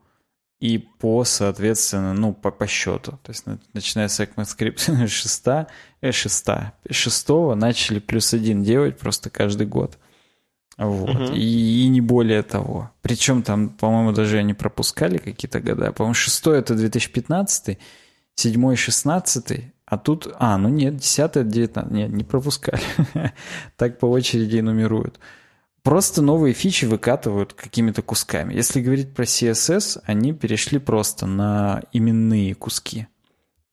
и 0.59 0.78
по, 0.78 1.24
соответственно, 1.24 2.14
ну, 2.14 2.32
по, 2.32 2.50
по 2.50 2.66
счету. 2.66 3.18
То 3.22 3.30
есть, 3.30 3.44
начиная 3.74 4.09
с 4.09 4.18
ECMAScript 4.20 5.07
6, 5.07 5.46
э, 6.00 6.12
6, 6.12 6.46
6 6.90 7.28
начали 7.54 7.98
плюс 7.98 8.32
один 8.32 8.62
делать 8.62 8.98
просто 8.98 9.28
каждый 9.28 9.66
год. 9.66 9.98
Вот. 10.78 11.11
Угу. 11.11 11.34
И, 11.34 11.84
и 11.84 11.88
не 11.88 12.00
более 12.00 12.42
того. 12.42 12.90
Причем 13.02 13.42
там, 13.42 13.70
по-моему, 13.70 14.12
даже 14.12 14.38
они 14.38 14.54
пропускали 14.54 15.18
какие-то 15.18 15.61
года. 15.61 15.92
По-моему, 15.92 16.14
шестой 16.14 16.59
это 16.59 16.74
2015, 16.74 17.78
седьмой 18.34 18.76
16, 18.76 19.72
а 19.86 19.98
тут... 19.98 20.28
А, 20.38 20.59
ну 20.59 20.68
нет, 20.68 20.96
10 20.96 21.48
19 21.48 21.90
Нет, 21.92 22.11
не 22.11 22.24
пропускали. 22.24 22.82
так 23.76 23.98
по 23.98 24.07
очереди 24.07 24.57
и 24.57 24.62
нумеруют. 24.62 25.18
Просто 25.87 26.20
новые 26.20 26.53
фичи 26.53 26.84
выкатывают 26.84 27.53
какими-то 27.53 28.03
кусками. 28.03 28.53
Если 28.53 28.80
говорить 28.80 29.14
про 29.14 29.22
CSS, 29.22 30.01
они 30.03 30.32
перешли 30.32 30.80
просто 30.80 31.26
на 31.26 31.80
именные 31.93 32.57
куски. 32.57 33.07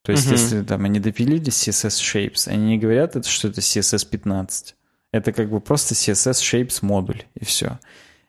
То 0.04 0.12
есть, 0.12 0.28
угу. 0.28 0.34
если 0.34 0.62
там 0.62 0.86
они 0.86 1.00
допилили 1.00 1.48
CSS 1.48 1.88
Shapes, 1.88 2.48
они 2.48 2.68
не 2.68 2.78
говорят, 2.78 3.16
это, 3.16 3.28
что 3.28 3.48
это 3.48 3.62
CSS 3.62 4.08
15. 4.08 4.76
Это 5.12 5.34
как 5.34 5.50
бы 5.50 5.60
просто 5.60 5.96
CSS 5.96 6.34
Shapes 6.34 6.80
модуль, 6.84 7.24
и 7.34 7.46
все. 7.46 7.80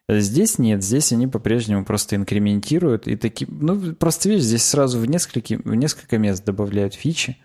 Здесь 0.08 0.58
нет, 0.58 0.82
здесь 0.82 1.12
они 1.12 1.26
по-прежнему 1.26 1.84
просто 1.84 2.16
инкрементируют 2.16 3.06
и 3.06 3.16
такие, 3.16 3.50
ну 3.50 3.94
просто 3.94 4.30
видишь, 4.30 4.44
здесь 4.44 4.64
сразу 4.64 4.98
в 4.98 5.04
несколько, 5.04 5.56
в 5.62 5.74
несколько 5.74 6.16
мест 6.16 6.42
добавляют 6.42 6.94
фичи, 6.94 7.36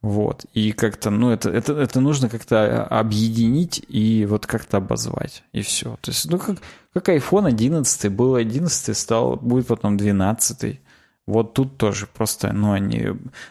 вот, 0.00 0.46
и 0.54 0.70
как-то, 0.70 1.10
ну 1.10 1.30
это, 1.30 1.50
это, 1.50 1.72
это 1.72 2.00
нужно 2.00 2.28
как-то 2.28 2.84
объединить 2.84 3.84
и 3.88 4.26
вот 4.26 4.46
как-то 4.46 4.76
обозвать, 4.76 5.42
и 5.52 5.62
все. 5.62 5.96
То 6.00 6.12
есть, 6.12 6.30
ну 6.30 6.38
как, 6.38 6.58
как 6.92 7.08
iPhone 7.08 7.48
11 7.48 8.12
был 8.12 8.36
11, 8.36 8.96
стал, 8.96 9.36
будет 9.36 9.66
потом 9.66 9.96
12, 9.96 10.80
вот 11.26 11.52
тут 11.52 11.78
тоже 11.78 12.06
просто, 12.06 12.52
ну 12.52 12.72
они, 12.72 13.08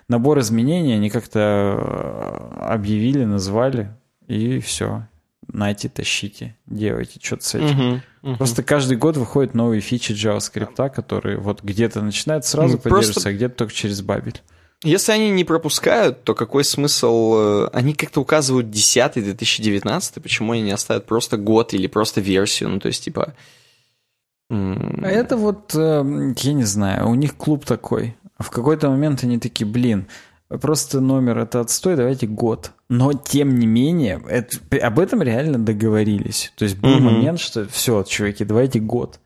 набор 0.08 0.40
изменений 0.40 0.94
они 0.94 1.10
как-то 1.10 1.40
э, 1.40 2.60
объявили, 2.62 3.26
назвали, 3.26 3.92
и 4.28 4.60
все. 4.62 5.06
Найте, 5.52 5.90
тащите, 5.90 6.56
делайте 6.66 7.20
что-то 7.22 7.44
с 7.44 7.56
этим. 7.56 7.80
Uh-huh, 7.80 8.02
uh-huh. 8.24 8.38
Просто 8.38 8.64
каждый 8.64 8.98
год 8.98 9.16
выходят 9.16 9.54
новые 9.54 9.80
фичи 9.82 10.12
JavaScript, 10.12 10.90
которые 10.90 11.38
вот 11.38 11.62
где-то 11.62 12.02
начинают 12.02 12.46
сразу 12.46 12.76
ну, 12.76 12.80
поддерживаться, 12.80 13.14
просто... 13.14 13.30
а 13.30 13.34
где-то 13.34 13.56
только 13.56 13.74
через 13.74 14.02
бабель. 14.02 14.42
Если 14.84 15.12
они 15.12 15.32
не 15.32 15.44
пропускают, 15.44 16.24
то 16.24 16.36
какой 16.36 16.64
смысл? 16.64 17.34
Э, 17.36 17.70
они 17.74 17.94
как-то 17.94 18.22
указывают 18.22 18.70
10 18.70 19.14
2019, 19.14 20.22
почему 20.22 20.52
они 20.54 20.62
не 20.62 20.72
оставят 20.72 21.06
просто 21.06 21.38
год 21.38 21.74
или 21.74 21.88
просто 21.88 22.22
версию? 22.22 22.70
Ну, 22.70 22.80
то 22.80 22.88
есть, 22.88 23.04
типа... 23.04 23.34
А 24.50 25.08
это 25.08 25.36
вот, 25.36 25.74
э, 25.76 26.34
я 26.38 26.54
не 26.54 26.64
знаю, 26.64 27.10
у 27.10 27.16
них 27.16 27.36
клуб 27.36 27.66
такой. 27.66 28.16
В 28.40 28.50
какой-то 28.50 28.90
момент 28.90 29.24
они 29.24 29.40
такие, 29.40 29.66
блин, 29.66 30.08
Просто 30.50 31.02
номер 31.02 31.40
это 31.40 31.60
отстой, 31.60 31.98
давайте 31.98 32.26
год. 32.26 32.72
Но 32.88 33.12
тем 33.12 33.60
не 33.60 33.68
менее, 33.68 34.22
это, 34.30 34.58
об 34.82 34.98
этом 34.98 35.22
реально 35.22 35.60
договорились. 35.60 36.54
То 36.56 36.64
есть 36.64 36.78
был 36.78 36.96
угу. 36.96 37.02
момент, 37.02 37.40
что 37.40 37.68
все, 37.68 38.04
чуваки, 38.04 38.46
давайте 38.46 38.80
год. 38.80 39.20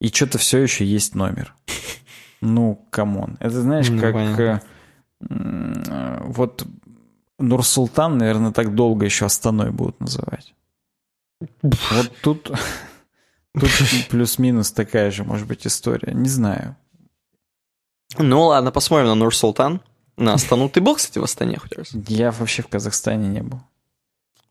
И 0.00 0.08
что-то 0.08 0.38
все 0.38 0.58
еще 0.58 0.84
есть 0.84 1.14
номер. 1.14 1.54
Ну, 2.44 2.84
come 2.90 3.16
on. 3.16 3.36
Это 3.38 3.60
знаешь, 3.60 3.88
ну, 3.88 4.00
как 4.00 4.16
э, 4.16 4.60
вот 5.28 6.66
Нурсултан, 7.38 8.18
наверное, 8.18 8.52
так 8.52 8.74
долго 8.74 9.04
еще 9.04 9.26
Астаной 9.26 9.70
будут 9.70 10.00
называть. 10.00 10.54
Вот 11.62 12.12
тут, 12.22 12.50
тут 13.54 13.70
плюс-минус 14.08 14.72
такая 14.72 15.10
же, 15.10 15.24
может 15.24 15.46
быть, 15.46 15.66
история. 15.66 16.12
Не 16.12 16.28
знаю. 16.28 16.76
Ну 18.18 18.42
ладно, 18.42 18.70
посмотрим 18.70 19.08
на 19.08 19.14
Нурсултан. 19.14 19.80
На 20.16 20.34
Астану. 20.34 20.68
Ты 20.68 20.80
был, 20.80 20.94
кстати, 20.96 21.18
в 21.18 21.24
Астане 21.24 21.56
хоть 21.58 21.72
раз? 21.72 21.90
Я 21.92 22.30
вообще 22.30 22.62
в 22.62 22.68
Казахстане 22.68 23.28
не 23.28 23.42
был. 23.42 23.60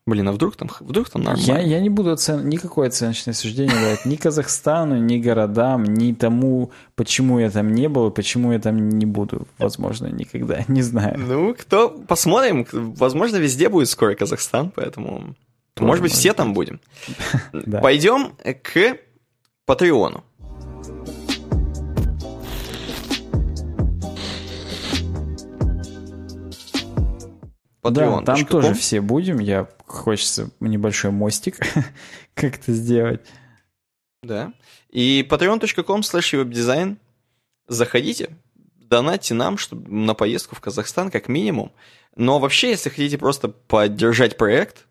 Блин, 0.07 0.27
а 0.27 0.31
вдруг 0.31 0.55
там, 0.55 0.67
вдруг 0.79 1.09
там 1.09 1.21
нормально? 1.21 1.45
Я, 1.45 1.59
я 1.59 1.79
не 1.79 1.89
буду 1.89 2.11
оцен... 2.11 2.49
никакое 2.49 2.87
оценочное 2.87 3.35
суждение 3.35 3.75
давать 3.75 4.03
ни 4.05 4.15
Казахстану, 4.15 4.97
ни 4.97 5.19
городам, 5.19 5.83
ни 5.83 6.11
тому, 6.13 6.71
почему 6.95 7.37
я 7.37 7.51
там 7.51 7.71
не 7.71 7.87
был 7.87 8.09
и 8.09 8.11
почему 8.11 8.51
я 8.51 8.59
там 8.59 8.89
не 8.89 9.05
буду, 9.05 9.47
возможно, 9.59 10.07
никогда, 10.07 10.63
не 10.67 10.81
знаю. 10.81 11.19
Ну, 11.19 11.53
кто... 11.53 11.89
Посмотрим. 11.89 12.65
Возможно, 12.71 13.37
везде 13.37 13.69
будет 13.69 13.89
скоро 13.89 14.15
Казахстан, 14.15 14.71
поэтому... 14.75 15.35
Тоже 15.75 15.87
может 15.87 16.01
быть, 16.01 16.13
все 16.13 16.33
там 16.33 16.53
будем. 16.53 16.81
Пойдем 17.81 18.33
к 18.63 18.97
Патреону. 19.65 20.23
Patreon. 27.83 28.23
Да, 28.23 28.35
там 28.35 28.45
тоже 28.45 28.73
все 28.73 29.01
будем. 29.01 29.39
Я 29.39 29.67
хочется 29.91 30.51
небольшой 30.59 31.11
мостик 31.11 31.57
как-то 32.33 32.73
сделать. 32.73 33.21
Да. 34.23 34.53
И 34.89 35.25
patreon.com 35.29 36.01
slash 36.01 36.33
webdesign. 36.33 36.97
Заходите, 37.67 38.37
донатьте 38.55 39.33
нам 39.33 39.57
чтобы, 39.57 39.89
на 39.89 40.13
поездку 40.13 40.55
в 40.55 40.61
Казахстан 40.61 41.11
как 41.11 41.27
минимум. 41.27 41.71
Но 42.15 42.39
вообще, 42.39 42.71
если 42.71 42.89
хотите 42.89 43.17
просто 43.17 43.47
поддержать 43.47 44.37
проект, 44.37 44.85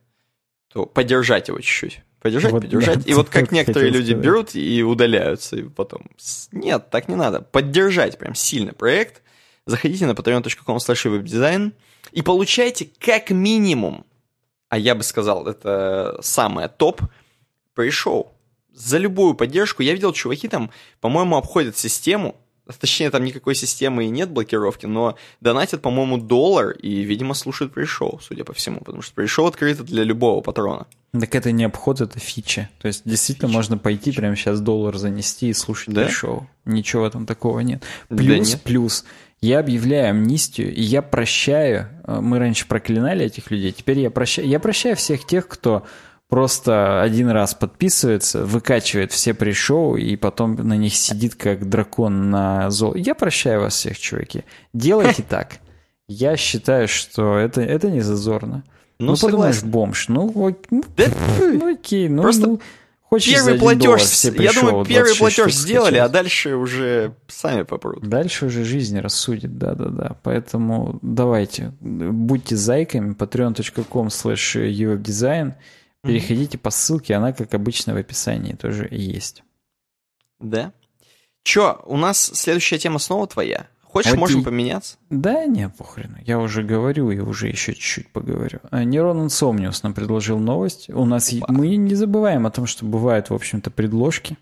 то 0.73 0.87
поддержать 0.87 1.49
его 1.49 1.61
чуть-чуть. 1.61 2.03
Поддержать, 2.21 2.53
вот, 2.53 2.63
поддержать. 2.63 3.05
Да, 3.05 3.11
и 3.11 3.15
вот 3.15 3.31
как 3.31 3.51
некоторые 3.51 3.91
люди 3.91 4.11
сказать. 4.11 4.25
берут 4.25 4.55
и 4.55 4.83
удаляются, 4.83 5.57
и 5.57 5.63
потом... 5.63 6.03
Нет, 6.53 6.91
так 6.91 7.09
не 7.09 7.15
надо. 7.15 7.41
Поддержать 7.41 8.19
прям 8.19 8.35
сильно 8.35 8.73
проект. 8.75 9.23
Заходите 9.67 10.07
на 10.07 10.13
patreon.com 10.13 10.77
slash 10.77 11.23
webdesign 11.23 11.73
и 12.13 12.23
получаете 12.23 12.89
как 12.99 13.31
минимум, 13.31 14.05
а 14.71 14.79
я 14.79 14.95
бы 14.95 15.03
сказал, 15.03 15.47
это 15.47 16.19
самое 16.23 16.69
топ, 16.69 17.03
пришел 17.75 18.33
За 18.73 18.97
любую 18.97 19.35
поддержку. 19.35 19.83
Я 19.83 19.93
видел, 19.93 20.13
чуваки 20.13 20.49
там, 20.49 20.71
по-моему, 21.01 21.37
обходят 21.37 21.77
систему, 21.77 22.37
Точнее, 22.81 23.11
там 23.11 23.25
никакой 23.25 23.55
системы 23.55 24.07
и 24.07 24.11
нет 24.11 24.31
блокировки, 24.31 24.87
но 24.87 25.17
донатят, 25.41 25.83
по-моему, 25.83 26.19
доллар 26.19 26.71
и, 26.71 27.03
видимо, 27.03 27.35
слушают 27.35 27.73
пришел, 27.73 28.21
судя 28.23 28.45
по 28.45 28.53
всему, 28.53 28.81
потому 28.81 29.03
что 29.03 29.15
пришел 29.15 29.47
открыто 29.47 29.83
для 29.85 30.05
любого 30.05 30.41
патрона. 30.41 30.87
Так 31.13 31.35
это 31.35 31.51
не 31.51 31.65
обход, 31.65 32.01
это 32.01 32.21
фича. 32.21 32.69
То 32.81 32.87
есть, 32.87 33.03
действительно, 33.05 33.49
фича. 33.49 33.57
можно 33.57 33.79
пойти 33.79 34.13
прямо 34.13 34.37
сейчас 34.37 34.61
доллар 34.61 34.97
занести 34.97 35.49
и 35.49 35.53
слушать 35.53 35.93
да? 35.93 36.05
пришел. 36.05 36.47
Ничего 36.65 37.11
там 37.11 37.27
такого 37.27 37.61
нет. 37.61 37.83
Плюс, 38.09 38.27
да 38.27 38.39
нет. 38.39 38.63
плюс, 38.63 39.05
я 39.43 39.61
объявляю 39.61 40.11
амнистию, 40.11 40.75
и 40.75 40.83
я 40.83 41.03
прощаю, 41.03 41.89
э, 42.07 42.21
мы 42.21 42.39
раньше 42.39 42.67
проклинали 42.67 43.25
этих 43.25 43.51
людей, 43.51 43.73
теперь 43.73 44.01
я 44.01 44.11
прощаю, 44.11 44.49
я 44.49 44.61
прощаю 44.61 44.97
всех 44.97 45.27
тех, 45.27 45.49
кто 45.49 45.85
просто 46.29 47.03
один 47.03 47.29
раз 47.29 47.55
подписывается, 47.55 48.45
выкачивает 48.45 49.13
все 49.13 49.35
пришоу 49.35 49.97
и 49.97 50.17
потом 50.17 50.55
на 50.55 50.77
них 50.77 50.95
сидит 50.95 51.35
как 51.35 51.69
дракон 51.69 52.31
на 52.31 52.71
зол. 52.71 52.95
Я 52.95 53.15
прощаю 53.15 53.63
вас 53.63 53.75
всех, 53.75 53.99
чуваки. 53.99 54.45
Делайте 54.73 55.23
так. 55.29 55.59
Я 56.07 56.37
считаю, 56.37 56.89
что 56.89 57.37
это, 57.37 57.61
это 57.61 57.91
не 57.91 58.01
зазорно. 58.01 58.65
Ну, 58.99 59.13
ну 59.13 59.17
подумаешь, 59.17 59.63
бомж. 59.63 60.09
Ну, 60.09 60.31
ну, 60.71 60.85
да, 60.97 61.05
ну 61.39 61.73
окей, 61.73 62.09
ну, 62.09 62.23
просто 62.23 62.47
ну, 62.47 62.61
хочешь 63.11 63.35
первый 63.35 63.59
платеж, 63.59 64.03
все 64.03 64.33
я 64.33 64.53
думаю, 64.53 64.85
первый 64.85 65.15
платеж 65.17 65.53
сделали, 65.53 65.99
а 65.99 66.09
дальше 66.09 66.55
уже 66.55 67.15
сами 67.27 67.65
попрут. 67.65 68.09
Дальше 68.09 68.47
уже 68.47 68.65
жизнь 68.65 68.99
рассудит, 68.99 69.59
да-да-да. 69.59 70.17
Поэтому 70.23 70.99
давайте, 71.03 71.73
будьте 71.81 72.57
зайками, 72.57 73.15
patreon.com 73.15 74.07
slash 74.07 74.57
uwebdesign, 74.57 75.55
переходите 76.03 76.57
по 76.57 76.71
ссылке, 76.71 77.15
она, 77.15 77.33
как 77.33 77.53
обычно, 77.53 77.95
в 77.95 77.97
описании 77.97 78.53
тоже 78.53 78.89
есть. 78.91 79.43
Да? 80.39 80.73
Чё, 81.43 81.83
у 81.87 81.97
нас 81.97 82.19
следующая 82.35 82.79
тема 82.79 82.99
снова 82.99 83.27
твоя? 83.27 83.67
Хочешь, 83.93 84.13
вот 84.13 84.21
можем 84.21 84.43
и... 84.43 84.45
поменяться? 84.45 84.97
Да, 85.11 85.47
не, 85.47 85.69
похрен. 85.69 86.17
Я 86.25 86.39
уже 86.39 86.63
говорю 86.63 87.11
и 87.11 87.19
уже 87.19 87.49
еще 87.49 87.75
чуть-чуть 87.75 88.09
поговорю. 88.13 88.61
Нейрон 88.71 89.27
Insomnius 89.27 89.81
нам 89.83 89.95
предложил 89.95 90.39
новость. 90.39 90.89
У 90.91 91.05
нас 91.05 91.33
Ба. 91.33 91.47
мы 91.49 91.75
не 91.75 91.97
забываем 91.97 92.47
о 92.47 92.51
том, 92.51 92.67
что 92.67 92.85
бывают, 92.85 93.31
в 93.31 93.35
общем-то, 93.35 93.71
предложки. 93.73 94.39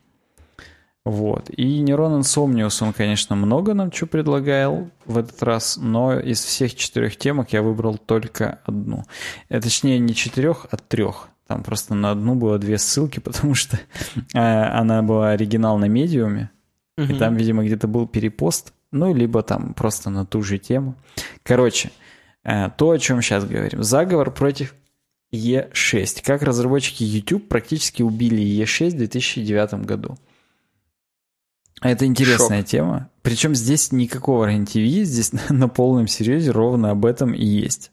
Вот. 1.07 1.49
И 1.49 1.81
Нейрон 1.81 2.21
Insomnius, 2.21 2.83
он, 2.85 2.93
конечно, 2.93 3.37
много 3.37 3.73
нам 3.73 3.91
что 3.91 4.07
предлагал 4.07 4.91
в 5.07 5.17
этот 5.17 5.43
раз, 5.43 5.79
но 5.81 6.21
из 6.21 6.45
всех 6.45 6.75
четырех 6.75 7.17
темок 7.17 7.55
я 7.55 7.63
выбрал 7.63 7.97
только 7.97 8.59
одну. 8.67 9.05
Э, 9.49 9.61
точнее, 9.63 9.99
не 9.99 10.15
четырех, 10.15 10.67
а 10.71 10.77
трех. 10.77 11.31
Там 11.47 11.63
просто 11.63 11.95
на 11.95 12.11
одну 12.11 12.35
было 12.35 12.59
две 12.59 12.77
ссылки, 12.77 13.19
потому 13.25 13.55
что 13.55 13.79
э, 14.35 14.39
она 14.39 15.01
была 15.03 15.31
оригинал 15.31 15.79
на 15.79 15.87
медиуме. 15.87 16.51
И 16.99 17.15
там, 17.15 17.37
видимо, 17.37 17.65
где-то 17.65 17.87
был 17.87 18.09
перепост 18.09 18.73
ну, 18.91 19.15
либо 19.15 19.43
там 19.43 19.75
просто 19.75 20.11
на 20.11 20.25
ту 20.25 20.43
же 20.43 20.59
тему. 20.59 20.95
Короче, 21.43 21.91
э, 22.45 22.71
то, 22.77 22.91
о 22.91 22.99
чем 22.99 23.23
сейчас 23.23 23.45
говорим. 23.45 23.83
Заговор 23.83 24.31
против 24.31 24.75
E6. 25.33 26.23
Как 26.25 26.43
разработчики 26.43 27.03
YouTube 27.03 27.49
практически 27.49 28.03
убили 28.03 28.43
E6 28.43 28.91
в 28.91 28.97
2009 28.97 29.85
году. 29.85 30.17
Это 31.81 32.07
интересная 32.07 32.61
Шок. 32.61 32.67
тема. 32.67 33.11
Причем 33.23 33.55
здесь 33.55 33.93
никакого 33.93 34.47
РЕН-ТВ, 34.47 35.05
здесь 35.05 35.33
на 35.51 35.69
полном 35.69 36.07
серьезе 36.07 36.51
ровно 36.51 36.91
об 36.91 37.05
этом 37.05 37.35
и 37.35 37.45
есть. 37.45 37.93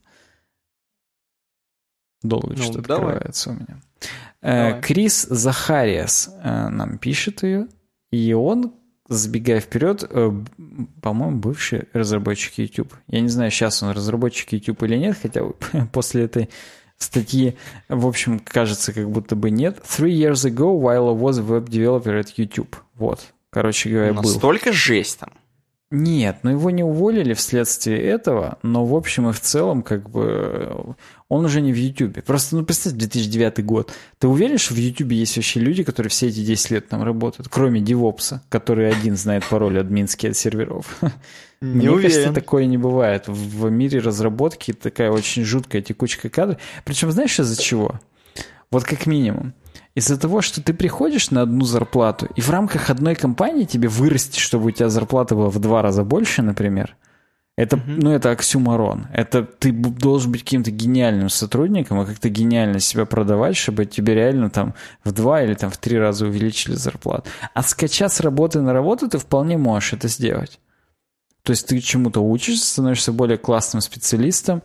Долго 2.21 2.55
ну, 2.55 2.63
что 2.63 2.79
открывается 2.79 3.51
у 3.51 3.53
меня. 3.53 3.81
Э, 4.41 4.69
давай. 4.69 4.81
Крис 4.81 5.23
Захариас 5.29 6.29
э, 6.41 6.69
нам 6.69 6.97
пишет 6.97 7.43
ее, 7.43 7.67
и 8.11 8.33
он 8.33 8.73
забегая 9.07 9.59
вперед, 9.59 10.03
э, 10.09 10.31
по-моему, 11.01 11.37
бывший 11.37 11.87
разработчик 11.93 12.57
YouTube. 12.57 12.93
Я 13.07 13.21
не 13.21 13.29
знаю, 13.29 13.51
сейчас 13.51 13.83
он 13.83 13.91
разработчик 13.91 14.51
YouTube 14.53 14.83
или 14.83 14.95
нет, 14.95 15.17
хотя 15.21 15.43
после 15.91 16.23
этой 16.23 16.49
статьи, 16.97 17.55
в 17.89 18.07
общем, 18.07 18.39
кажется, 18.39 18.93
как 18.93 19.09
будто 19.09 19.35
бы 19.35 19.51
нет. 19.51 19.81
Three 19.83 20.13
years 20.13 20.45
ago, 20.45 20.79
while 20.79 21.09
I 21.09 21.15
was 21.15 21.39
a 21.39 21.43
web 21.43 21.69
developer 21.69 22.19
at 22.19 22.33
YouTube. 22.37 22.75
Вот, 22.95 23.33
короче 23.49 23.89
говоря, 23.89 24.13
был. 24.13 24.23
Настолько 24.23 24.71
жесть 24.71 25.19
там. 25.19 25.29
Нет, 25.91 26.39
но 26.41 26.51
его 26.51 26.71
не 26.71 26.83
уволили 26.83 27.35
вследствие 27.35 28.01
этого, 28.01 28.57
но 28.63 28.85
в 28.85 28.95
общем 28.95 29.29
и 29.29 29.31
в 29.31 29.39
целом, 29.39 29.83
как 29.83 30.09
бы, 30.09 30.95
он 31.29 31.45
уже 31.45 31.61
не 31.61 31.71
в 31.71 31.75
Ютубе. 31.75 32.23
Просто, 32.23 32.55
ну, 32.55 32.65
представь, 32.65 32.93
2009 32.93 33.63
год. 33.63 33.93
Ты 34.17 34.27
уверен, 34.27 34.57
что 34.57 34.73
в 34.73 34.77
Ютубе 34.77 35.15
есть 35.15 35.35
вообще 35.35 35.59
люди, 35.59 35.83
которые 35.83 36.09
все 36.09 36.27
эти 36.27 36.43
10 36.43 36.71
лет 36.71 36.89
там 36.89 37.03
работают, 37.03 37.49
кроме 37.49 37.81
Девопса, 37.81 38.41
который 38.49 38.89
один 38.89 39.15
знает 39.15 39.45
пароль 39.47 39.79
админский 39.79 40.29
от 40.29 40.35
серверов? 40.35 40.97
Не 41.61 41.75
Мне 41.75 41.91
уверен. 41.91 42.11
кажется, 42.11 42.33
такое 42.33 42.65
не 42.65 42.77
бывает. 42.77 43.27
В 43.27 43.69
мире 43.69 43.99
разработки 43.99 44.73
такая 44.73 45.09
очень 45.11 45.43
жуткая 45.43 45.81
текучка 45.81 46.29
кадров. 46.29 46.57
Причем 46.83 47.11
знаешь 47.11 47.39
из-за 47.39 47.61
чего? 47.61 47.99
Вот 48.71 48.83
как 48.83 49.05
минимум. 49.05 49.53
Из-за 49.95 50.19
того, 50.19 50.41
что 50.41 50.61
ты 50.61 50.73
приходишь 50.73 51.31
на 51.31 51.41
одну 51.41 51.63
зарплату, 51.63 52.27
и 52.35 52.41
в 52.41 52.49
рамках 52.49 52.89
одной 52.89 53.15
компании 53.15 53.63
тебе 53.63 53.87
вырасти, 53.87 54.39
чтобы 54.39 54.67
у 54.67 54.71
тебя 54.71 54.89
зарплата 54.89 55.35
была 55.35 55.49
в 55.49 55.59
два 55.59 55.81
раза 55.81 56.03
больше, 56.03 56.41
например, 56.41 56.97
это, 57.57 57.77
mm-hmm. 57.77 57.99
ну, 58.01 58.11
это 58.11 58.31
оксюмарон. 58.31 59.07
Это 59.13 59.43
ты 59.43 59.71
должен 59.71 60.33
быть 60.33 60.43
каким-то 60.43 60.71
гениальным 60.71 61.29
сотрудником, 61.29 62.01
а 62.01 62.05
как-то 62.05 62.27
гениально 62.27 62.81
себя 62.81 63.05
продавать, 63.05 63.55
чтобы 63.55 63.85
тебе 63.85 64.13
реально 64.13 64.49
там 64.49 64.73
в 65.05 65.13
два 65.13 65.41
или 65.41 65.53
там 65.53 65.69
в 65.69 65.77
три 65.77 65.97
раза 65.97 66.25
увеличили 66.25 66.75
зарплату. 66.75 67.29
А 67.53 67.63
скачать 67.63 68.11
с 68.11 68.19
работы 68.19 68.59
на 68.59 68.73
работу 68.73 69.07
ты 69.07 69.17
вполне 69.17 69.57
можешь 69.57 69.93
это 69.93 70.09
сделать. 70.09 70.59
То 71.43 71.51
есть 71.51 71.67
ты 71.67 71.79
чему-то 71.79 72.19
учишься, 72.19 72.65
становишься 72.65 73.13
более 73.13 73.37
классным 73.37 73.79
специалистом, 73.79 74.61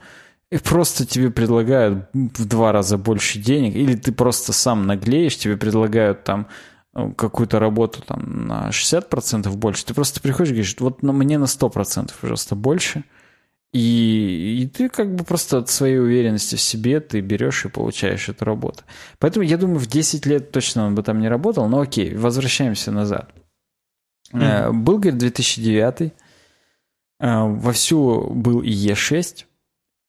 и 0.50 0.58
просто 0.58 1.06
тебе 1.06 1.30
предлагают 1.30 2.08
в 2.12 2.44
два 2.46 2.72
раза 2.72 2.98
больше 2.98 3.38
денег, 3.38 3.76
или 3.76 3.94
ты 3.94 4.12
просто 4.12 4.52
сам 4.52 4.86
наглеешь, 4.86 5.36
тебе 5.36 5.56
предлагают 5.56 6.24
там 6.24 6.48
э, 6.94 7.12
какую-то 7.16 7.60
работу 7.60 8.02
там 8.02 8.48
на 8.48 8.68
60% 8.70 9.48
больше, 9.56 9.84
ты 9.84 9.94
просто 9.94 10.20
приходишь 10.20 10.50
и 10.50 10.54
говоришь, 10.54 10.76
вот 10.80 11.02
на 11.02 11.12
мне 11.12 11.38
на 11.38 11.44
100% 11.44 12.12
пожалуйста 12.20 12.56
больше, 12.56 13.04
и, 13.72 14.62
и 14.62 14.66
ты 14.66 14.88
как 14.88 15.14
бы 15.14 15.22
просто 15.22 15.58
от 15.58 15.70
своей 15.70 15.98
уверенности 15.98 16.56
в 16.56 16.60
себе 16.60 16.98
ты 16.98 17.20
берешь 17.20 17.64
и 17.64 17.68
получаешь 17.68 18.28
эту 18.28 18.44
работу. 18.44 18.82
Поэтому 19.20 19.44
я 19.44 19.56
думаю, 19.56 19.78
в 19.78 19.86
10 19.86 20.26
лет 20.26 20.50
точно 20.50 20.86
он 20.86 20.96
бы 20.96 21.04
там 21.04 21.20
не 21.20 21.28
работал, 21.28 21.68
но 21.68 21.80
окей, 21.80 22.16
возвращаемся 22.16 22.90
назад. 22.90 23.32
Mm-hmm. 24.32 24.72
Был, 24.72 24.98
говорит, 24.98 25.18
2009, 25.18 26.00
э, 26.00 26.10
вовсю 27.20 28.30
был 28.34 28.60
и 28.60 28.70
Е6, 28.70 29.44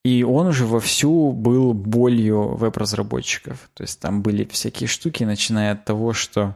и 0.04 0.24
он 0.24 0.48
уже 0.48 0.66
вовсю 0.66 1.32
был 1.32 1.74
болью 1.74 2.56
веб-разработчиков. 2.56 3.70
То 3.74 3.84
есть 3.84 4.00
там 4.00 4.22
были 4.24 4.46
всякие 4.46 4.88
штуки, 4.88 5.24
начиная 5.24 5.74
от 5.74 5.86
того, 5.86 6.14
что 6.14 6.56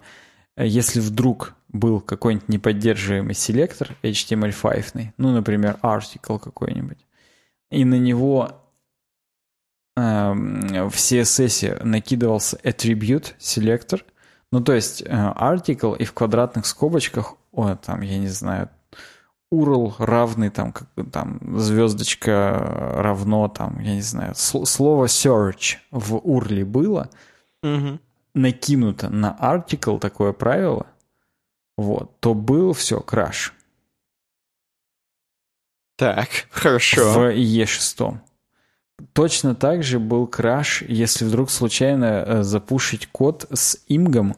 э, 0.56 0.66
если 0.66 1.00
вдруг 1.00 1.54
был 1.70 2.02
какой-нибудь 2.02 2.50
неподдерживаемый 2.50 3.36
селектор 3.36 3.96
HTML5, 4.02 5.14
ну, 5.18 5.32
например, 5.32 5.78
article 5.84 6.40
какой-нибудь, 6.40 6.98
и 7.70 7.86
на 7.86 8.00
него 8.00 8.52
э, 9.96 10.02
в 10.02 10.96
CSS 10.96 11.84
накидывался 11.84 12.58
attribute 12.64 13.34
селектор, 13.38 14.04
ну, 14.52 14.62
то 14.62 14.74
есть 14.74 15.04
э, 15.04 15.06
article 15.08 15.96
и 15.98 16.06
в 16.06 16.14
квадратных 16.14 16.66
скобочках, 16.66 17.36
о, 17.52 17.76
там, 17.76 18.02
я 18.02 18.18
не 18.18 18.28
знаю, 18.28 18.70
URL 19.56 19.94
равный 20.00 20.50
там, 20.50 20.72
как 20.72 20.88
бы 20.96 21.04
там 21.04 21.40
звездочка 21.60 22.94
равно 22.98 23.48
там, 23.48 23.80
я 23.80 23.96
не 23.96 24.02
знаю, 24.02 24.34
слово 24.36 25.06
search 25.06 25.78
в 25.92 26.16
URL 26.16 26.66
было, 26.66 27.10
угу. 27.64 28.00
накинуто 28.34 29.10
на 29.10 29.38
article 29.40 30.00
такое 30.00 30.34
правило, 30.34 30.88
вот, 31.78 32.20
то 32.20 32.34
был 32.34 32.74
все, 32.74 33.00
краш. 33.00 33.54
Так, 35.98 36.30
хорошо. 36.52 37.14
В 37.14 37.18
IE6. 37.36 38.18
Точно 39.14 39.56
так 39.56 39.84
же 39.84 40.00
был 40.00 40.28
краш, 40.28 40.82
если 40.84 41.26
вдруг 41.26 41.50
случайно 41.50 42.06
э, 42.06 42.44
запушить 42.44 43.08
код 43.08 43.46
с 43.52 43.78
img 43.88 44.12
ом, 44.12 44.36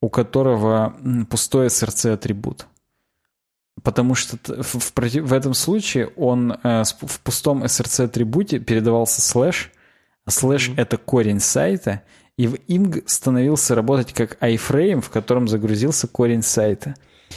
у 0.00 0.08
которого 0.08 0.96
пустой 1.28 1.66
src 1.66 2.12
атрибут. 2.12 2.66
Потому 3.82 4.14
что 4.14 4.36
в, 4.62 4.74
в, 4.74 4.92
в 4.94 5.32
этом 5.32 5.54
случае 5.54 6.08
он 6.16 6.52
э, 6.62 6.82
в 7.00 7.20
пустом 7.20 7.64
src 7.64 7.88
-атрибуте 7.88 8.58
передавался 8.58 9.22
слэш, 9.22 9.70
а 10.24 10.30
слэш 10.30 10.68
mm-hmm.— 10.68 10.74
это 10.76 10.96
корень 10.98 11.40
сайта, 11.40 12.02
и 12.36 12.46
img 12.46 13.02
становился 13.06 13.74
работать 13.74 14.12
как 14.12 14.36
iframe, 14.42 15.00
в 15.00 15.10
котором 15.10 15.48
загрузился 15.48 16.08
корень 16.08 16.42
сайта. 16.42 16.94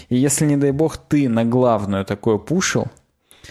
И 0.09 0.15
если, 0.15 0.45
не 0.45 0.57
дай 0.57 0.71
бог, 0.71 0.97
ты 0.97 1.29
на 1.29 1.45
главную 1.45 2.05
такое 2.05 2.37
пушил, 2.37 2.87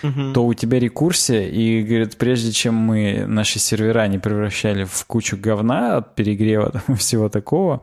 угу. 0.03 0.33
то 0.33 0.47
у 0.47 0.55
тебя 0.55 0.79
рекурсия, 0.79 1.49
и, 1.49 1.83
говорит, 1.83 2.17
прежде 2.17 2.53
чем 2.53 2.75
мы 2.75 3.25
наши 3.27 3.59
сервера 3.59 4.07
не 4.07 4.19
превращали 4.19 4.85
в 4.85 5.05
кучу 5.07 5.37
говна 5.37 5.99
от 5.99 6.15
перегрева 6.15 6.71
там, 6.71 6.97
всего 6.97 7.29
такого, 7.29 7.83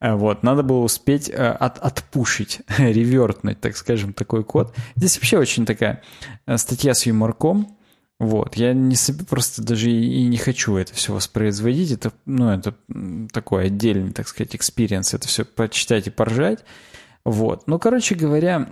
вот, 0.00 0.42
надо 0.42 0.62
было 0.62 0.78
успеть 0.78 1.28
э, 1.28 1.34
от, 1.34 1.78
отпушить, 1.78 2.62
ревертнуть, 2.78 3.60
так 3.60 3.76
скажем, 3.76 4.14
такой 4.14 4.44
код. 4.44 4.74
Здесь 4.96 5.16
вообще 5.16 5.38
очень 5.38 5.66
такая 5.66 6.02
э, 6.46 6.56
статья 6.56 6.94
с 6.94 7.04
юморком. 7.04 7.76
Вот, 8.18 8.54
я 8.56 8.74
не 8.74 8.96
просто 9.24 9.62
даже 9.62 9.90
и 9.90 10.26
не 10.26 10.36
хочу 10.36 10.76
это 10.76 10.94
все 10.94 11.14
воспроизводить. 11.14 11.92
Это, 11.92 12.12
ну, 12.26 12.50
это 12.50 12.74
такой 13.32 13.66
отдельный, 13.66 14.12
так 14.12 14.28
сказать, 14.28 14.56
experience. 14.56 15.14
Это 15.14 15.28
все 15.28 15.44
почитать 15.44 16.06
и 16.06 16.10
поржать. 16.10 16.64
Вот. 17.24 17.66
Ну, 17.66 17.78
короче 17.78 18.14
говоря, 18.14 18.68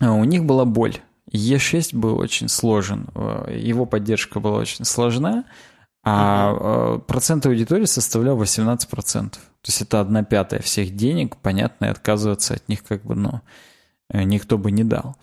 у 0.00 0.24
них 0.24 0.44
была 0.44 0.64
боль. 0.64 0.96
IE6 1.32 1.96
был 1.96 2.18
очень 2.18 2.48
сложен. 2.48 3.08
Его 3.48 3.84
поддержка 3.84 4.38
была 4.38 4.58
очень 4.58 4.84
сложна. 4.84 5.44
А 6.08 6.52
uh-huh. 6.52 7.00
процент 7.00 7.46
аудитории 7.46 7.84
составлял 7.84 8.40
18%. 8.40 8.86
То 9.30 9.38
есть 9.66 9.82
это 9.82 10.00
одна 10.00 10.22
пятая 10.22 10.60
всех 10.60 10.94
денег, 10.94 11.36
понятно, 11.36 11.86
и 11.86 11.88
отказываться 11.88 12.54
от 12.54 12.68
них 12.68 12.84
как 12.84 13.02
бы, 13.02 13.16
ну, 13.16 13.40
э, 14.10 14.22
никто 14.22 14.56
бы 14.56 14.70
не 14.70 14.84
дал. 14.84 15.16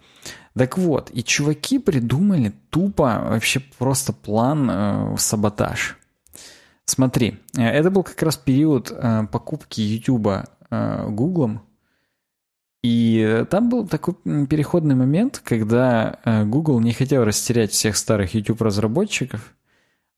Так 0.58 0.78
вот, 0.78 1.10
и 1.14 1.24
чуваки 1.24 1.80
придумали 1.80 2.52
тупо 2.70 3.28
вообще 3.30 3.62
просто 3.80 4.12
план 4.12 4.70
э, 4.70 5.16
саботаж. 5.18 5.98
Смотри, 6.84 7.40
э, 7.58 7.64
это 7.64 7.90
был 7.90 8.04
как 8.04 8.22
раз 8.22 8.36
период 8.36 8.92
э, 8.92 9.26
покупки 9.32 9.80
YouTube 9.80 10.46
э, 10.70 11.08
Гуглом. 11.08 11.62
И 12.84 13.46
там 13.50 13.70
был 13.70 13.88
такой 13.88 14.16
переходный 14.48 14.96
момент, 14.96 15.42
когда 15.46 16.20
э, 16.26 16.44
Google 16.44 16.82
не 16.82 16.92
хотел 16.92 17.24
растерять 17.24 17.72
всех 17.72 17.96
старых 17.96 18.34
YouTube-разработчиков. 18.34 19.54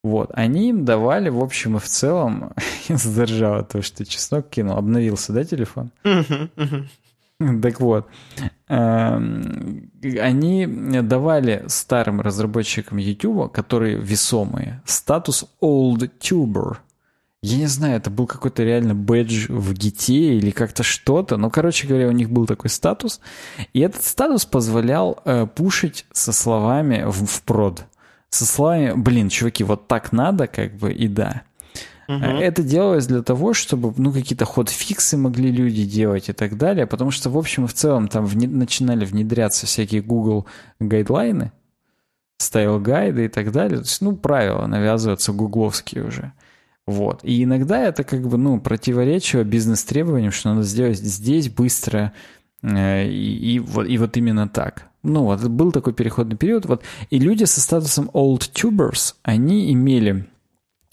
Вот, 0.06 0.30
они 0.36 0.70
им 0.70 0.86
давали, 0.86 1.30
в 1.30 1.40
общем 1.40 1.78
и 1.78 1.80
в 1.80 1.86
целом, 1.86 2.54
я 2.88 2.96
задержала 2.96 3.64
то, 3.64 3.82
что 3.82 4.06
чеснок 4.06 4.48
кинул, 4.52 4.78
обновился, 4.78 5.34
да, 5.34 5.44
телефон? 5.44 5.90
Так 7.64 7.80
вот, 7.82 8.08
эм, 8.70 9.92
они 10.22 10.68
давали 11.02 11.66
старым 11.70 12.22
разработчикам 12.22 13.00
YouTube, 13.00 13.52
которые 13.52 13.98
весомые, 13.98 14.84
статус 14.86 15.46
Old 15.60 16.12
Tuber. 16.20 16.78
Я 17.42 17.58
не 17.58 17.66
знаю, 17.66 17.98
это 17.98 18.12
был 18.12 18.28
какой-то 18.28 18.64
реально 18.64 18.94
badge 18.94 19.48
в 19.50 19.74
гите 19.74 20.38
или 20.38 20.52
как-то 20.52 20.84
что-то, 20.84 21.38
но, 21.38 21.50
короче 21.50 21.88
говоря, 21.88 22.10
у 22.10 22.12
них 22.12 22.30
был 22.30 22.46
такой 22.46 22.70
статус, 22.70 23.20
и 23.74 23.80
этот 23.80 24.04
статус 24.04 24.46
позволял 24.46 25.20
э, 25.26 25.48
пушить 25.48 26.06
со 26.12 26.32
словами 26.32 27.04
в, 27.08 27.26
в 27.26 27.42
прод. 27.42 27.86
Со 28.36 28.46
словами, 28.46 28.92
блин, 28.92 29.30
чуваки, 29.30 29.64
вот 29.64 29.88
так 29.88 30.12
надо, 30.12 30.48
как 30.48 30.76
бы, 30.76 30.92
и 30.92 31.08
да. 31.08 31.44
Угу. 32.10 32.18
Это 32.18 32.64
делалось 32.64 33.08
для 33.08 33.22
того, 33.22 33.54
чтобы 33.54 33.94
ну, 33.96 34.12
какие-то 34.12 34.44
хот-фиксы 34.44 35.16
могли 35.16 35.50
люди 35.52 35.86
делать 35.86 36.28
и 36.28 36.34
так 36.34 36.58
далее, 36.58 36.86
потому 36.86 37.12
что, 37.12 37.30
в 37.30 37.38
общем 37.38 37.64
и 37.64 37.68
в 37.68 37.74
целом, 37.74 38.10
там 38.10 38.26
вне, 38.26 38.50
начинали 38.50 39.06
внедряться 39.06 39.68
всякие 39.68 40.02
Google 40.02 40.48
guidelines, 40.82 41.54
style 42.38 42.77
guides 42.77 43.24
и 43.24 43.30
так 43.30 43.54
далее. 43.54 43.78
То 43.78 43.86
есть, 43.86 44.02
ну, 44.02 44.18
правила 44.18 44.68
навязываются 44.68 45.32
гугловские 45.32 46.04
уже. 46.04 46.34
Вот. 46.86 47.22
И 47.24 47.42
иногда 47.42 47.80
это 47.80 48.04
как 48.04 48.28
бы, 48.28 48.38
ну, 48.38 48.60
противоречило 48.60 49.46
бизнес-требованиям, 49.46 50.34
что 50.34 50.50
надо 50.50 50.64
сделать 50.64 50.98
здесь 50.98 51.48
быстро 51.48 52.12
и, 52.66 53.56
и, 53.56 53.60
вот, 53.60 53.88
и 53.88 53.98
вот 53.98 54.18
именно 54.18 54.48
так. 54.48 54.88
Ну, 55.04 55.24
вот 55.24 55.44
был 55.44 55.72
такой 55.72 55.94
переходный 55.94 56.36
период. 56.36 56.66
Вот. 56.66 56.82
И 57.10 57.20
люди 57.20 57.44
со 57.44 57.62
статусом 57.62 58.10
old 58.14 58.52
tubers, 58.54 59.16
они 59.24 59.72
имели 59.72 60.28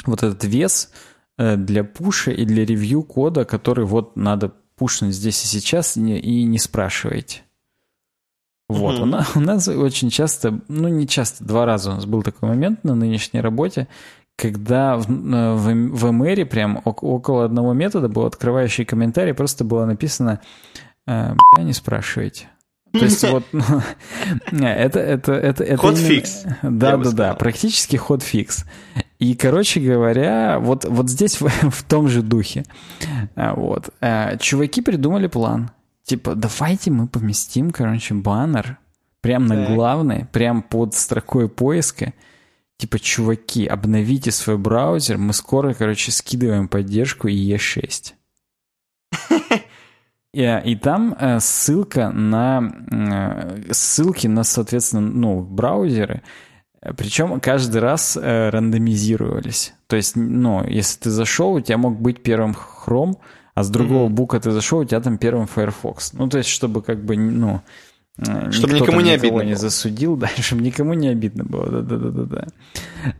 вот 0.04 0.22
этот 0.22 0.44
вес 0.44 0.90
э, 1.38 1.56
для 1.56 1.82
пуша 1.84 2.30
и 2.30 2.44
для 2.44 2.64
ревью 2.64 3.02
кода, 3.02 3.44
который 3.44 3.86
вот 3.86 4.16
надо 4.16 4.52
пушнуть 4.76 5.14
здесь 5.14 5.42
и 5.44 5.46
сейчас, 5.46 5.96
и 5.96 6.44
не 6.44 6.58
спрашивайте. 6.58 7.42
Вот, 8.68 8.98
mm-hmm. 8.98 9.02
у, 9.02 9.06
нас, 9.06 9.36
у 9.36 9.40
нас 9.40 9.68
очень 9.68 10.10
часто, 10.10 10.60
ну 10.68 10.88
не 10.88 11.06
часто, 11.06 11.44
два 11.44 11.66
раза 11.66 11.90
у 11.90 11.94
нас 11.94 12.06
был 12.06 12.22
такой 12.22 12.48
момент 12.48 12.84
на 12.84 12.94
нынешней 12.94 13.40
работе, 13.40 13.86
когда 14.36 14.96
в, 14.96 15.10
э, 15.10 15.54
в, 15.54 15.64
в 15.64 16.06
MR 16.06 16.44
прям 16.46 16.80
около 16.84 17.44
одного 17.44 17.72
метода 17.72 18.08
был 18.08 18.24
открывающий 18.24 18.84
комментарий, 18.84 19.34
просто 19.34 19.64
было 19.64 19.84
написано 19.84 20.40
э, 20.40 20.81
«Бля, 21.06 21.62
не 21.62 21.72
спрашивайте». 21.72 22.48
То 22.92 22.98
есть 22.98 23.24
вот 23.24 23.44
это 24.52 25.00
это 25.00 25.32
это 25.32 25.64
это 25.64 25.76
ход 25.76 25.96
фикс. 25.96 26.44
Да 26.62 26.96
да 26.96 27.10
да, 27.10 27.34
практически 27.34 27.96
ход 27.96 28.22
фикс. 28.22 28.64
И, 29.18 29.36
короче 29.36 29.78
говоря, 29.78 30.58
вот, 30.58 30.84
вот 30.84 31.08
здесь 31.08 31.40
в, 31.40 31.46
в 31.46 31.82
том 31.84 32.08
же 32.08 32.22
духе. 32.22 32.64
А, 33.36 33.54
вот. 33.54 33.90
А, 34.00 34.36
чуваки 34.36 34.82
придумали 34.82 35.28
план. 35.28 35.70
Типа, 36.02 36.34
давайте 36.34 36.90
мы 36.90 37.06
поместим, 37.06 37.70
короче, 37.70 38.14
баннер 38.14 38.78
прям 39.20 39.46
на 39.46 39.66
главный, 39.66 40.26
прям 40.32 40.60
под 40.60 40.94
строкой 40.94 41.48
поиска. 41.48 42.14
Типа, 42.78 42.98
чуваки, 42.98 43.64
обновите 43.64 44.32
свой 44.32 44.58
браузер, 44.58 45.18
мы 45.18 45.32
скоро, 45.32 45.72
короче, 45.72 46.10
скидываем 46.10 46.66
поддержку 46.66 47.28
IE6. 47.28 48.14
И, 50.32 50.60
и 50.64 50.76
там 50.76 51.14
э, 51.18 51.40
ссылка 51.40 52.10
на 52.10 52.72
э, 52.90 53.72
ссылки 53.72 54.26
на, 54.26 54.44
соответственно, 54.44 55.02
ну, 55.02 55.42
браузеры, 55.42 56.22
причем 56.96 57.38
каждый 57.40 57.80
раз 57.80 58.16
э, 58.20 58.48
рандомизировались. 58.48 59.74
То 59.86 59.96
есть, 59.96 60.16
ну, 60.16 60.64
если 60.66 61.00
ты 61.00 61.10
зашел, 61.10 61.52
у 61.52 61.60
тебя 61.60 61.76
мог 61.76 62.00
быть 62.00 62.22
первым 62.22 62.56
Chrome, 62.86 63.16
а 63.54 63.62
с 63.62 63.68
другого 63.68 64.08
mm-hmm. 64.08 64.14
бука 64.14 64.40
ты 64.40 64.50
зашел, 64.50 64.80
у 64.80 64.84
тебя 64.84 65.00
там 65.00 65.18
первым 65.18 65.46
Firefox. 65.46 66.14
Ну, 66.14 66.28
то 66.28 66.38
есть, 66.38 66.48
чтобы 66.48 66.82
как 66.82 67.04
бы, 67.04 67.16
ну, 67.16 67.56
э, 67.56 67.60
чтобы 68.50 68.74
никому 68.74 69.00
не 69.00 69.12
обидно 69.12 69.42
не 69.42 69.54
засудил, 69.54 70.16
да, 70.18 70.28
чтобы 70.38 70.62
никому 70.62 70.94
не 70.94 71.08
обидно 71.08 71.44
было, 71.44 71.82
да-да-да-да. 71.82 72.46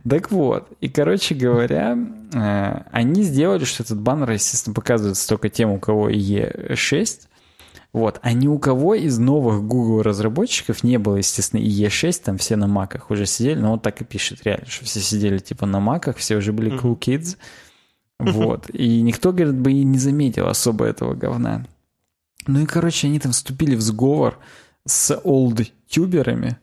Так 0.07 0.31
вот, 0.31 0.67
и, 0.81 0.89
короче 0.89 1.33
говоря, 1.35 1.97
э, 2.33 2.81
они 2.91 3.23
сделали, 3.23 3.63
что 3.65 3.83
этот 3.83 3.99
баннер, 3.99 4.31
естественно, 4.31 4.73
показывается 4.73 5.27
только 5.27 5.49
тем, 5.49 5.71
у 5.71 5.79
кого 5.79 6.09
E6, 6.09 7.27
вот. 7.93 8.19
А 8.23 8.33
ни 8.33 8.47
у 8.47 8.57
кого 8.57 8.95
из 8.95 9.19
новых 9.19 9.63
Google 9.63 10.01
разработчиков 10.01 10.83
не 10.83 10.97
было, 10.97 11.17
естественно, 11.17 11.61
и 11.61 11.69
E6, 11.69 12.21
там 12.25 12.37
все 12.39 12.55
на 12.55 12.67
маках 12.67 13.11
уже 13.11 13.27
сидели, 13.27 13.59
но 13.59 13.73
вот 13.73 13.83
так 13.83 14.01
и 14.01 14.05
пишет 14.05 14.43
реально, 14.43 14.65
что 14.67 14.85
все 14.85 14.99
сидели 14.99 15.37
типа 15.37 15.67
на 15.67 15.79
маках, 15.79 16.17
все 16.17 16.35
уже 16.37 16.51
были 16.51 16.71
cool 16.71 16.97
kids. 16.97 17.37
Вот. 18.19 18.69
И 18.69 19.01
никто, 19.01 19.33
говорит, 19.33 19.55
бы 19.55 19.73
и 19.73 19.83
не 19.83 19.97
заметил 19.97 20.47
особо 20.47 20.85
этого 20.85 21.13
говна. 21.13 21.65
Ну 22.47 22.61
и, 22.61 22.65
короче, 22.65 23.07
они 23.07 23.19
там 23.19 23.33
вступили 23.33 23.75
в 23.75 23.81
сговор 23.81 24.39
с 24.85 25.15
олд-тюберами. 25.23 26.57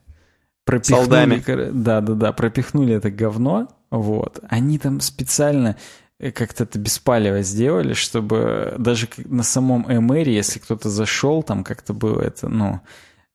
Пропихнули, 0.64 1.70
да-да-да, 1.72 2.32
пропихнули 2.32 2.94
это 2.94 3.10
говно. 3.10 3.68
Вот. 3.90 4.40
Они 4.48 4.78
там 4.78 5.00
специально 5.00 5.76
Э, 6.20 6.30
как-то 6.30 6.64
это 6.64 6.78
беспалево 6.78 7.42
сделали, 7.42 7.94
чтобы 7.94 8.74
даже 8.78 9.08
на 9.24 9.42
самом 9.42 9.86
MR, 9.86 10.28
если 10.28 10.58
кто-то 10.58 10.90
зашел, 10.90 11.42
там 11.42 11.64
как-то 11.64 11.94
было 11.94 12.20
это, 12.20 12.48
ну, 12.48 12.80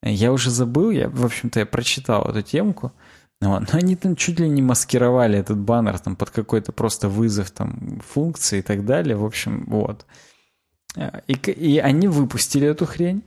я 0.03 0.31
уже 0.31 0.51
забыл, 0.51 0.91
я, 0.91 1.09
в 1.09 1.25
общем-то, 1.25 1.59
я 1.59 1.65
прочитал 1.65 2.29
эту 2.29 2.43
темку, 2.43 2.93
вот, 3.41 3.73
но 3.73 3.79
они 3.79 3.95
там 3.95 4.15
чуть 4.15 4.39
ли 4.39 4.47
не 4.47 4.61
маскировали 4.61 5.39
этот 5.39 5.57
баннер 5.57 5.97
там 5.97 6.15
под 6.15 6.29
какой-то 6.29 6.71
просто 6.71 7.09
вызов 7.09 7.49
там 7.49 8.01
функции 8.07 8.59
и 8.59 8.61
так 8.61 8.85
далее, 8.85 9.15
в 9.15 9.25
общем, 9.25 9.65
вот. 9.67 10.05
Э, 10.95 11.21
и, 11.27 11.33
и 11.33 11.79
они 11.79 12.07
выпустили 12.07 12.67
эту 12.67 12.85
хрень. 12.85 13.23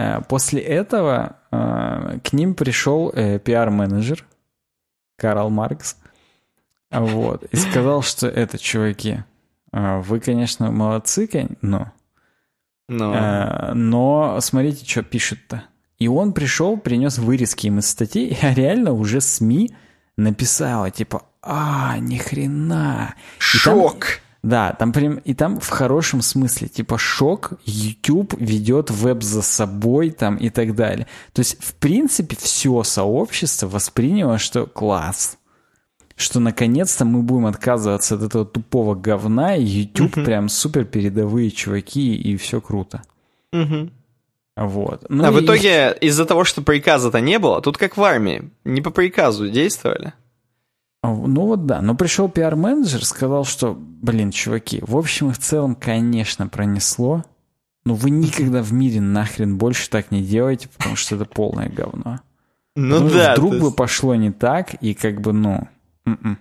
Э, 0.00 0.20
после 0.28 0.60
этого 0.60 1.36
к 1.50 2.32
ним 2.32 2.54
пришел 2.54 3.10
пиар-менеджер 3.10 4.24
Карл 5.16 5.50
Маркс, 5.50 5.96
вот. 6.90 7.44
И 7.44 7.56
сказал, 7.56 8.02
что 8.02 8.26
это, 8.26 8.58
чуваки, 8.58 9.24
вы, 9.72 10.20
конечно, 10.20 10.70
молодцы, 10.70 11.28
но... 11.60 11.92
Но, 12.88 13.72
но 13.74 14.38
смотрите, 14.40 14.84
что 14.84 15.02
пишет-то. 15.02 15.64
И 15.98 16.08
он 16.08 16.32
пришел, 16.32 16.76
принес 16.76 17.18
вырезки 17.18 17.66
им 17.66 17.78
из 17.78 17.88
статей, 17.88 18.36
а 18.42 18.54
реально 18.54 18.92
уже 18.92 19.20
СМИ 19.20 19.74
написала, 20.16 20.90
типа, 20.90 21.22
а, 21.42 21.98
ни 21.98 22.16
хрена. 22.16 23.14
Шок! 23.38 24.20
Да, 24.42 24.72
там 24.72 24.92
прям, 24.92 25.16
и 25.16 25.34
там 25.34 25.60
в 25.60 25.68
хорошем 25.68 26.22
смысле, 26.22 26.68
типа, 26.68 26.96
шок, 26.98 27.52
YouTube 27.64 28.34
ведет 28.38 28.90
веб 28.90 29.22
за 29.22 29.42
собой, 29.42 30.10
там, 30.10 30.36
и 30.36 30.48
так 30.48 30.74
далее. 30.74 31.06
То 31.32 31.40
есть, 31.40 31.62
в 31.62 31.74
принципе, 31.74 32.36
все 32.40 32.82
сообщество 32.82 33.68
восприняло, 33.68 34.38
что 34.38 34.66
класс 34.66 35.36
что 36.20 36.38
наконец-то 36.38 37.06
мы 37.06 37.22
будем 37.22 37.46
отказываться 37.46 38.14
от 38.14 38.22
этого 38.22 38.44
тупого 38.44 38.94
говна, 38.94 39.56
и 39.56 39.64
YouTube 39.64 40.18
угу. 40.18 40.26
прям 40.26 40.48
супер 40.50 40.84
передовые 40.84 41.50
чуваки, 41.50 42.14
и 42.14 42.36
все 42.36 42.60
круто. 42.60 43.02
Угу. 43.54 43.90
Вот. 44.56 45.06
Ну 45.08 45.24
а 45.24 45.30
и... 45.30 45.32
в 45.32 45.42
итоге 45.42 45.96
из-за 46.00 46.26
того, 46.26 46.44
что 46.44 46.60
приказа-то 46.60 47.20
не 47.20 47.38
было, 47.38 47.62
тут 47.62 47.78
как 47.78 47.96
в 47.96 48.02
армии, 48.02 48.50
не 48.64 48.82
по 48.82 48.90
приказу 48.90 49.48
действовали. 49.48 50.12
Ну 51.02 51.46
вот 51.46 51.66
да, 51.66 51.80
но 51.80 51.94
пришел 51.94 52.28
пиар-менеджер, 52.28 53.04
сказал, 53.04 53.44
что, 53.44 53.74
блин, 53.74 54.30
чуваки, 54.30 54.80
в 54.82 54.96
общем 54.96 55.30
и 55.30 55.32
в 55.32 55.38
целом, 55.38 55.74
конечно, 55.74 56.46
пронесло, 56.46 57.24
но 57.84 57.94
вы 57.94 58.10
никогда 58.10 58.62
в 58.62 58.72
мире 58.72 59.00
нахрен 59.00 59.56
больше 59.56 59.88
так 59.88 60.10
не 60.10 60.22
делаете, 60.22 60.68
потому 60.76 60.96
что 60.96 61.16
это 61.16 61.24
полное 61.24 61.70
говно. 61.70 62.20
Ну, 62.76 63.00
ну 63.00 63.10
да. 63.10 63.32
Вдруг 63.32 63.56
бы 63.56 63.72
пошло 63.72 64.14
не 64.14 64.30
так, 64.30 64.74
и 64.74 64.92
как 64.94 65.20
бы, 65.22 65.32
ну, 65.32 65.68
М-м. 66.04 66.38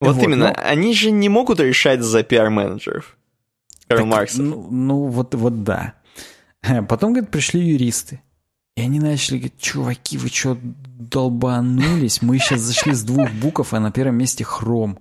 Вот, 0.00 0.16
вот 0.16 0.24
именно, 0.24 0.48
но... 0.48 0.54
они 0.56 0.94
же 0.94 1.10
не 1.10 1.28
могут 1.28 1.60
решать 1.60 2.02
за 2.02 2.22
пиар-менеджеров. 2.22 3.16
Карл 3.86 4.06
Маркс. 4.06 4.36
Ну, 4.36 4.68
ну 4.70 5.06
вот, 5.06 5.34
вот 5.34 5.62
да. 5.62 5.94
Потом, 6.88 7.12
говорит, 7.12 7.30
пришли 7.30 7.60
юристы. 7.60 8.20
И 8.76 8.80
они 8.80 9.00
начали 9.00 9.36
говорить, 9.36 9.58
чуваки, 9.60 10.16
вы 10.16 10.28
что, 10.28 10.56
долбанулись? 10.62 12.22
Мы 12.22 12.38
сейчас 12.38 12.60
зашли 12.60 12.94
с 12.94 13.02
двух 13.02 13.30
букв, 13.32 13.72
а 13.74 13.80
на 13.80 13.92
первом 13.92 14.16
месте 14.16 14.44
хром. 14.44 14.98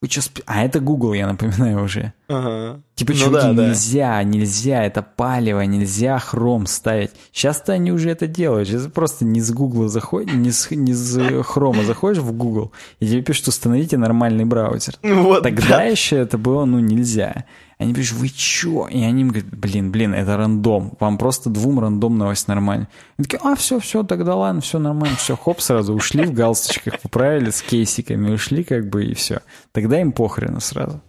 Вы 0.00 0.08
что, 0.08 0.22
сп... 0.22 0.40
А 0.46 0.64
это 0.64 0.80
Google, 0.80 1.12
я 1.12 1.28
напоминаю 1.28 1.84
уже. 1.84 2.12
Ага. 2.26 2.80
Типа, 2.96 3.12
Ну 3.12 3.18
чуваки, 3.18 3.46
да, 3.46 3.52
да. 3.52 3.68
нельзя, 3.68 4.22
нельзя, 4.24 4.82
это 4.82 5.02
палево, 5.02 5.60
нельзя 5.60 6.18
хром 6.18 6.66
ставить. 6.66 7.10
Сейчас-то 7.32 7.72
они 7.74 7.92
уже 7.92 8.10
это 8.10 8.26
делают. 8.26 8.66
Сейчас 8.66 8.86
просто 8.90 9.24
не 9.24 9.40
с 9.40 9.52
Google 9.52 9.88
заходишь, 9.88 10.32
не 10.34 10.50
с, 10.50 10.70
не 10.70 10.92
с 10.94 11.42
хрома 11.44 11.84
заходишь 11.84 12.20
в 12.22 12.32
Google, 12.32 12.72
и 12.98 13.06
тебе 13.06 13.22
пишут, 13.22 13.48
установите 13.48 13.96
нормальный 13.96 14.44
браузер. 14.44 14.94
Вот, 15.02 15.42
Тогда 15.44 15.68
да. 15.68 15.82
еще 15.84 16.16
это 16.16 16.36
было, 16.38 16.64
ну, 16.64 16.80
нельзя. 16.80 17.44
Они 17.82 17.94
пишут, 17.94 18.18
вы 18.18 18.28
чё? 18.28 18.86
И 18.88 19.02
они 19.02 19.22
им 19.22 19.28
говорят, 19.28 19.50
блин, 19.50 19.90
блин, 19.90 20.14
это 20.14 20.36
рандом. 20.36 20.92
Вам 21.00 21.18
просто 21.18 21.50
двум 21.50 21.80
рандом 21.80 22.16
новость 22.16 22.48
нормально. 22.48 22.88
Они 23.18 23.24
такие, 23.24 23.40
а, 23.42 23.54
все, 23.54 23.78
все, 23.80 24.02
тогда 24.02 24.36
ладно, 24.36 24.60
все 24.60 24.78
нормально, 24.78 25.16
все, 25.16 25.36
хоп, 25.36 25.60
сразу 25.60 25.94
ушли 25.94 26.24
в 26.24 26.32
галстучках, 26.32 27.00
поправили 27.00 27.50
с 27.50 27.62
кейсиками, 27.62 28.32
ушли 28.32 28.64
как 28.64 28.88
бы 28.88 29.04
и 29.04 29.14
все. 29.14 29.40
Тогда 29.72 30.00
им 30.00 30.12
похрену 30.12 30.60
сразу. 30.60 31.00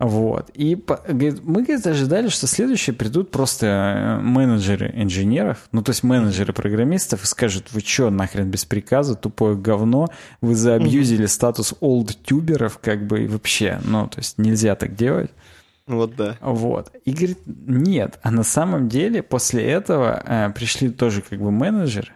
Вот. 0.00 0.50
И 0.54 0.74
говорит, 0.74 1.44
мы, 1.44 1.62
говорит, 1.62 1.86
ожидали, 1.86 2.28
что 2.28 2.48
следующие 2.48 2.94
придут 2.94 3.30
просто 3.30 3.66
э, 3.66 4.20
менеджеры 4.20 4.90
инженеров, 4.94 5.68
ну, 5.70 5.82
то 5.82 5.90
есть 5.90 6.02
менеджеры 6.02 6.52
программистов 6.52 7.22
и 7.22 7.26
скажут, 7.26 7.68
вы 7.70 7.80
что, 7.80 8.10
нахрен 8.10 8.50
без 8.50 8.64
приказа, 8.64 9.14
тупое 9.14 9.56
говно, 9.56 10.08
вы 10.40 10.56
заабьюзили 10.56 11.26
статус 11.26 11.74
олдтюберов, 11.78 12.78
как 12.82 13.06
бы, 13.06 13.24
и 13.24 13.28
вообще, 13.28 13.80
ну, 13.84 14.08
то 14.08 14.18
есть 14.18 14.36
нельзя 14.36 14.74
так 14.74 14.96
делать. 14.96 15.30
Вот 15.86 16.16
да. 16.16 16.38
Вот. 16.40 16.92
И 17.04 17.12
говорит, 17.12 17.38
нет. 17.46 18.18
А 18.22 18.30
на 18.30 18.42
самом 18.42 18.88
деле 18.88 19.22
после 19.22 19.64
этого 19.64 20.22
э, 20.24 20.50
пришли 20.50 20.90
тоже 20.90 21.22
как 21.22 21.40
бы 21.40 21.50
менеджеры. 21.50 22.12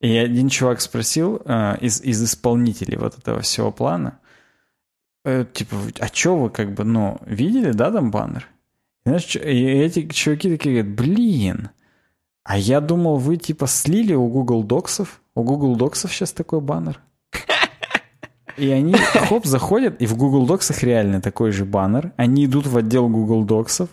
И 0.00 0.16
один 0.16 0.48
чувак 0.48 0.80
спросил 0.80 1.42
э, 1.44 1.78
из, 1.80 2.00
из 2.00 2.22
исполнителей 2.22 2.96
вот 2.96 3.18
этого 3.18 3.40
всего 3.40 3.72
плана, 3.72 4.18
э, 5.24 5.44
типа, 5.52 5.76
а 5.98 6.06
что 6.08 6.36
вы 6.36 6.50
как 6.50 6.74
бы, 6.74 6.84
ну, 6.84 7.18
видели, 7.26 7.72
да, 7.72 7.90
там 7.90 8.10
баннер? 8.10 8.48
И, 9.04 9.08
знаешь, 9.08 9.34
и 9.36 9.38
эти 9.38 10.06
чуваки 10.08 10.50
такие 10.50 10.82
говорят, 10.82 10.96
блин, 10.96 11.70
а 12.44 12.58
я 12.58 12.80
думал, 12.80 13.16
вы 13.16 13.36
типа 13.38 13.66
слили 13.66 14.14
у 14.14 14.28
Google 14.28 14.62
Доксов. 14.62 15.20
У 15.34 15.42
Google 15.42 15.74
Доксов 15.74 16.12
сейчас 16.12 16.32
такой 16.32 16.60
баннер. 16.60 17.00
И 18.56 18.70
они, 18.70 18.94
хоп, 18.94 19.46
заходят, 19.46 20.00
и 20.00 20.06
в 20.06 20.16
Google 20.16 20.46
Docs'ах 20.46 20.82
реально 20.82 21.20
такой 21.20 21.52
же 21.52 21.64
баннер. 21.64 22.12
Они 22.16 22.46
идут 22.46 22.66
в 22.66 22.76
отдел 22.76 23.08
Google 23.08 23.44
Docs'ов, 23.44 23.88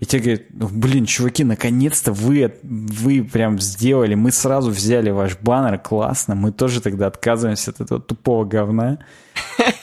и 0.00 0.06
те 0.06 0.18
говорят, 0.18 0.42
«Ну, 0.50 0.68
блин, 0.68 1.04
чуваки, 1.04 1.44
наконец-то 1.44 2.12
вы, 2.12 2.54
вы 2.62 3.22
прям 3.22 3.60
сделали, 3.60 4.14
мы 4.14 4.32
сразу 4.32 4.70
взяли 4.70 5.10
ваш 5.10 5.38
баннер, 5.38 5.78
классно, 5.78 6.34
мы 6.34 6.50
тоже 6.50 6.80
тогда 6.80 7.06
отказываемся 7.06 7.70
от 7.72 7.80
этого 7.82 8.00
тупого 8.00 8.44
говна. 8.44 8.98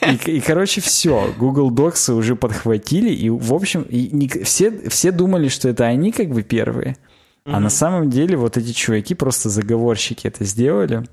И, 0.02 0.32
и, 0.32 0.42
короче, 0.42 0.82
все, 0.82 1.32
Google 1.38 1.72
Docs 1.72 2.12
уже 2.14 2.36
подхватили, 2.36 3.12
и, 3.12 3.30
в 3.30 3.54
общем, 3.54 3.84
и 3.84 4.10
не- 4.12 4.44
все, 4.44 4.90
все 4.90 5.12
думали, 5.12 5.48
что 5.48 5.70
это 5.70 5.86
они 5.86 6.12
как 6.12 6.30
бы 6.30 6.42
первые, 6.42 6.98
а 7.46 7.60
на 7.60 7.70
самом 7.70 8.10
деле 8.10 8.36
вот 8.36 8.58
эти 8.58 8.74
чуваки, 8.74 9.16
просто 9.16 9.50
заговорщики 9.50 10.28
это 10.28 10.44
сделали. 10.44 11.04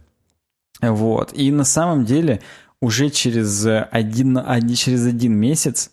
Вот. 0.83 1.33
И 1.33 1.51
на 1.51 1.65
самом 1.65 2.05
деле 2.05 2.43
уже 2.81 3.11
через 3.11 3.67
один, 3.67 4.39
один- 4.39 4.77
через 4.77 5.07
один 5.07 5.35
месяц 5.35 5.91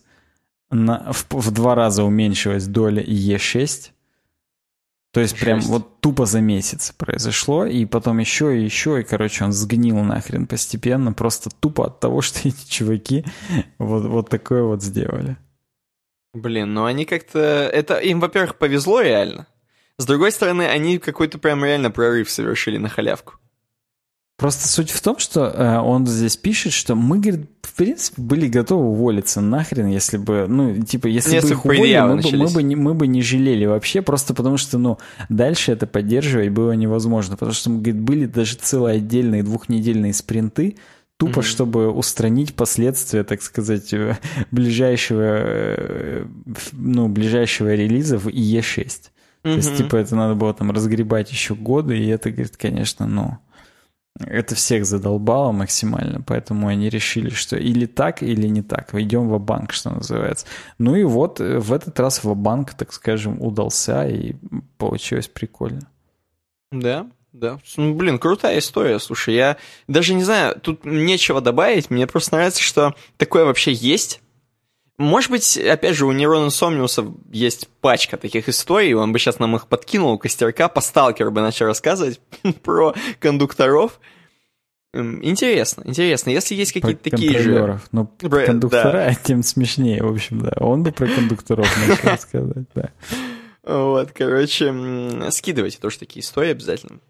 на, 0.70 1.12
в, 1.12 1.26
в 1.30 1.50
два 1.50 1.74
раза 1.74 2.04
уменьшилась 2.04 2.66
доля 2.66 3.02
Е6. 3.02 3.90
То 5.12 5.20
есть 5.20 5.38
прям 5.38 5.60
Жесть. 5.60 5.70
вот 5.70 6.00
тупо 6.00 6.26
за 6.26 6.40
месяц 6.40 6.90
произошло, 6.90 7.66
и 7.66 7.84
потом 7.84 8.18
еще 8.18 8.58
и 8.58 8.64
еще, 8.64 9.00
и, 9.00 9.04
короче, 9.04 9.44
он 9.44 9.52
сгнил 9.52 9.96
нахрен 10.02 10.48
постепенно, 10.48 11.12
просто 11.12 11.50
тупо 11.50 11.86
от 11.86 12.00
того, 12.00 12.20
что 12.20 12.48
эти 12.48 12.68
чуваки 12.68 13.24
вот, 13.78 14.04
вот 14.06 14.28
такое 14.28 14.64
вот 14.64 14.82
сделали. 14.82 15.36
Блин, 16.32 16.74
ну 16.74 16.84
они 16.84 17.04
как-то... 17.04 17.38
Это 17.38 17.98
им, 17.98 18.18
во-первых, 18.18 18.58
повезло 18.58 19.00
реально. 19.00 19.46
С 19.98 20.04
другой 20.04 20.32
стороны, 20.32 20.62
они 20.62 20.98
какой-то 20.98 21.38
прям 21.38 21.64
реально 21.64 21.92
прорыв 21.92 22.28
совершили 22.28 22.78
на 22.78 22.88
халявку. 22.88 23.34
Просто 24.36 24.66
суть 24.66 24.90
в 24.90 25.00
том, 25.00 25.18
что 25.18 25.46
э, 25.46 25.78
он 25.78 26.08
здесь 26.08 26.36
пишет, 26.36 26.72
что 26.72 26.96
мы, 26.96 27.20
говорит, 27.20 27.48
в 27.62 27.72
принципе, 27.74 28.20
были 28.20 28.48
готовы 28.48 28.86
уволиться 28.88 29.40
нахрен, 29.40 29.86
если 29.86 30.16
бы, 30.16 30.46
ну, 30.48 30.82
типа, 30.82 31.06
если, 31.06 31.36
Если 31.36 31.48
бы 31.50 31.54
их 31.54 31.64
уволили, 31.64 32.00
мы 32.00 32.16
бы, 32.16 32.36
мы, 32.38 32.48
бы 32.48 32.62
не, 32.64 32.74
мы 32.74 32.94
бы 32.94 33.06
не 33.06 33.22
жалели 33.22 33.64
вообще, 33.66 34.02
просто 34.02 34.34
потому 34.34 34.56
что, 34.56 34.78
ну, 34.78 34.98
дальше 35.28 35.70
это 35.70 35.86
поддерживать 35.86 36.48
было 36.48 36.72
невозможно, 36.72 37.36
потому 37.36 37.52
что, 37.52 37.70
говорит, 37.70 38.00
были 38.00 38.26
даже 38.26 38.56
целые 38.56 38.96
отдельные 38.96 39.44
двухнедельные 39.44 40.12
спринты, 40.12 40.78
тупо, 41.16 41.38
Мгм. 41.38 41.42
чтобы 41.42 41.90
устранить 41.92 42.54
последствия, 42.54 43.22
так 43.22 43.40
сказать, 43.40 43.92
э, 43.92 44.18
ближайшего, 44.50 45.22
э, 45.22 46.26
ну, 46.72 47.08
ближайшего 47.08 47.72
релиза 47.72 48.18
в 48.18 48.26
IE6. 48.26 49.10
То 49.42 49.50
есть, 49.50 49.76
типа, 49.76 49.96
это 49.96 50.16
надо 50.16 50.34
было 50.34 50.54
там 50.54 50.70
разгребать 50.70 51.30
еще 51.30 51.54
годы, 51.54 51.98
и 51.98 52.06
это, 52.08 52.30
говорит, 52.30 52.56
конечно, 52.56 53.06
ну, 53.06 53.38
это 54.20 54.54
всех 54.54 54.86
задолбало 54.86 55.50
максимально, 55.52 56.20
поэтому 56.20 56.68
они 56.68 56.88
решили, 56.88 57.30
что 57.30 57.56
или 57.56 57.86
так, 57.86 58.22
или 58.22 58.46
не 58.46 58.62
так. 58.62 58.94
Идем 58.94 59.28
в 59.28 59.38
банк 59.40 59.72
что 59.72 59.90
называется. 59.90 60.46
Ну 60.78 60.94
и 60.94 61.02
вот 61.02 61.40
э, 61.40 61.58
в 61.58 61.72
этот 61.72 61.98
раз 61.98 62.22
в 62.22 62.34
банк 62.34 62.74
так 62.74 62.92
скажем, 62.92 63.42
удался, 63.42 64.06
и 64.06 64.34
получилось 64.78 65.26
прикольно. 65.26 65.88
Да, 66.70 67.08
да. 67.32 67.58
Ну, 67.76 67.94
блин, 67.94 68.18
крутая 68.18 68.58
история, 68.58 69.00
слушай, 69.00 69.34
я 69.34 69.56
даже 69.88 70.14
не 70.14 70.22
знаю, 70.22 70.60
тут 70.60 70.84
нечего 70.84 71.40
добавить, 71.40 71.90
мне 71.90 72.06
просто 72.06 72.36
нравится, 72.36 72.62
что 72.62 72.94
такое 73.16 73.44
вообще 73.44 73.72
есть. 73.72 74.20
Может 74.96 75.30
быть, 75.30 75.56
опять 75.56 75.96
же, 75.96 76.06
у 76.06 76.12
Нейрон 76.12 76.46
Инсомниуса 76.46 77.12
есть 77.32 77.68
пачка 77.80 78.16
таких 78.16 78.48
историй, 78.48 78.94
он 78.94 79.12
бы 79.12 79.18
сейчас 79.18 79.40
нам 79.40 79.56
их 79.56 79.66
подкинул 79.66 80.12
у 80.12 80.18
костерка, 80.18 80.68
по 80.68 80.80
сталкеру 80.80 81.32
бы 81.32 81.40
начал 81.40 81.66
рассказывать 81.66 82.20
про 82.62 82.94
кондукторов. 83.18 84.00
Интересно, 84.92 85.82
интересно. 85.84 86.30
Если 86.30 86.54
есть 86.54 86.72
какие-то 86.72 87.02
Про 87.02 87.10
такие 87.10 87.38
же... 87.40 87.80
Ну, 87.90 88.08
Бра- 88.22 88.46
кондуктора, 88.46 89.12
тем 89.24 89.42
смешнее, 89.42 90.00
в 90.04 90.12
общем, 90.12 90.40
да. 90.40 90.52
Он 90.60 90.84
бы 90.84 90.92
про 90.92 91.08
кондукторов 91.08 91.66
начал 91.88 92.10
рассказывать, 92.10 92.68
да. 92.76 92.90
Вот, 93.64 94.12
короче, 94.12 94.72
скидывайте 95.30 95.78
тоже 95.78 95.98
такие 95.98 96.22
истории 96.22 96.50
обязательно. 96.52 97.00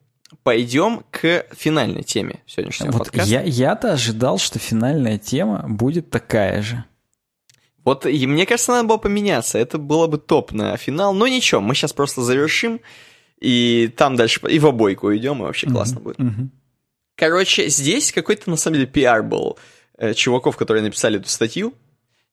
Пойдем 0.43 1.05
к 1.11 1.45
финальной 1.55 2.03
теме 2.03 2.41
сегодняшнего 2.47 2.93
Вот 2.93 2.99
подкаста. 3.01 3.29
я, 3.29 3.43
я-то 3.43 3.93
ожидал, 3.93 4.39
что 4.39 4.59
финальная 4.59 5.19
тема 5.19 5.67
будет 5.69 6.09
такая 6.09 6.63
же. 6.63 6.85
Вот 7.85 8.07
и 8.07 8.27
мне 8.27 8.47
кажется, 8.47 8.73
надо 8.73 8.89
было 8.89 8.97
поменяться. 8.97 9.59
Это 9.59 9.79
было 9.79 10.07
бы 10.07 10.19
топ 10.19 10.53
на 10.53 10.77
финал. 10.77 11.13
Но 11.13 11.27
ничего, 11.29 11.61
мы 11.61 11.75
сейчас 11.75 11.93
просто 11.93 12.23
завершим. 12.23 12.81
И 13.41 13.93
там 13.97 14.17
дальше 14.17 14.41
и 14.49 14.59
в 14.59 14.67
обойку 14.67 15.15
идем, 15.15 15.41
и 15.41 15.43
вообще 15.43 15.67
классно 15.69 16.01
будет. 16.01 16.19
Мгм. 16.19 16.51
Короче, 17.17 17.69
здесь 17.69 18.11
какой-то 18.13 18.49
на 18.51 18.57
самом 18.57 18.77
деле 18.77 18.87
пиар 18.87 19.23
был 19.23 19.59
э, 19.99 20.15
чуваков, 20.15 20.57
которые 20.57 20.83
написали 20.83 21.19
эту 21.21 21.29
статью. 21.29 21.75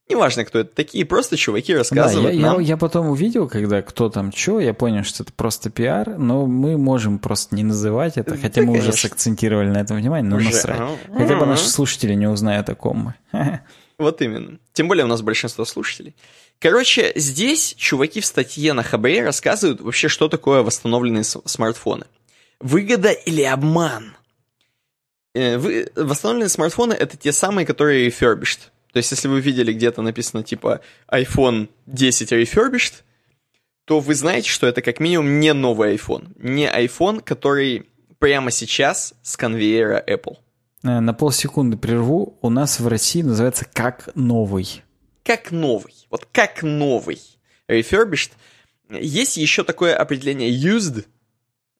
Неважно, 0.09 0.43
кто 0.45 0.59
это 0.59 0.73
такие, 0.73 1.05
просто 1.05 1.37
чуваки 1.37 1.67
Да, 1.67 1.73
я, 1.73 1.77
рассказывают 1.79 2.35
я- 2.35 2.41
нам. 2.41 2.59
я 2.59 2.75
потом 2.77 3.09
увидел, 3.09 3.47
когда 3.47 3.81
кто 3.81 4.09
там 4.09 4.31
что, 4.33 4.59
я 4.59 4.73
понял, 4.73 5.03
что 5.03 5.23
это 5.23 5.31
просто 5.33 5.69
пиар, 5.69 6.17
но 6.17 6.45
мы 6.47 6.77
можем 6.77 7.19
просто 7.19 7.55
не 7.55 7.63
называть 7.63 8.17
это, 8.17 8.35
хотя 8.37 8.61
Да, 8.61 8.67
мы 8.67 8.73
уже 8.73 8.81
конечно. 8.87 9.09
сакцентировали 9.09 9.69
на 9.69 9.77
этом 9.79 9.97
внимание, 9.97 10.29
но 10.29 10.37
Уже. 10.37 10.45
насрать. 10.47 10.81
Хотя 11.15 11.35
бы 11.37 11.45
наши 11.45 11.67
слушатели 11.69 12.13
не 12.13 12.27
узнают 12.27 12.67
о 12.69 12.75
ком 12.75 13.13
мы. 13.31 13.59
Вот 14.01 14.19
именно. 14.23 14.57
Тем 14.73 14.87
более 14.87 15.05
у 15.05 15.07
нас 15.07 15.21
большинство 15.21 15.63
слушателей. 15.63 16.15
Короче, 16.57 17.13
здесь 17.15 17.75
чуваки 17.77 18.19
в 18.19 18.25
статье 18.25 18.73
на 18.73 18.81
Хабре 18.81 19.23
рассказывают 19.23 19.79
вообще, 19.79 20.07
что 20.07 20.27
такое 20.27 20.63
восстановленные 20.63 21.23
смартфоны. 21.23 22.07
Выгода 22.59 23.11
или 23.11 23.43
обман? 23.43 24.15
Э, 25.35 25.59
Вы, 25.59 25.91
восстановленные 25.95 26.49
смартфоны— 26.49 26.93
это 26.99 27.15
те 27.15 27.31
самые, 27.31 27.67
которые 27.67 28.07
refurbished. 28.07 28.71
То 28.91 28.97
есть, 28.97 29.11
если 29.11 29.27
вы 29.27 29.39
видели 29.39 29.71
где-то 29.71 30.01
написано 30.01 30.41
типа 30.43 30.81
iPhone 31.07 31.69
10 31.85 32.31
refurbished, 32.31 33.03
то 33.85 33.99
вы 33.99 34.15
знаете, 34.15 34.49
что 34.49 34.65
это 34.65 34.81
как 34.81 34.99
минимум 34.99 35.39
не 35.39 35.53
новый 35.53 35.95
iPhone. 35.95 36.31
Не 36.37 36.65
iPhone, 36.65 37.21
который 37.21 37.85
прямо 38.17 38.49
сейчас 38.49 39.13
с 39.21 39.37
конвейера 39.37 40.03
Apple. 40.07 40.37
Э, 40.83 40.99
На 40.99 41.13
полсекунды 41.13 41.77
прерву. 41.77 42.37
У 42.41 42.49
нас 42.49 42.79
в 42.79 42.87
России 42.87 43.21
называется 43.21 43.65
«как 43.71 44.09
новый». 44.15 44.83
как 45.23 45.51
новый. 45.51 45.93
Вот 46.09 46.27
как 46.31 46.63
новый. 46.63 47.19
Refurbished. 47.67 48.31
Есть 48.89 49.37
еще 49.37 49.63
такое 49.63 49.95
определение 49.95 50.51
used, 50.51 51.05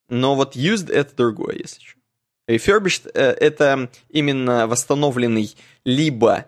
но 0.10 0.36
вот 0.36 0.56
used 0.56 0.92
это 0.92 1.16
другое, 1.16 1.56
если 1.58 1.82
что. 1.82 2.00
Refurbished 2.48 3.10
э, 3.14 3.32
это 3.32 3.90
именно 4.10 4.68
восстановленный 4.68 5.56
либо 5.84 6.46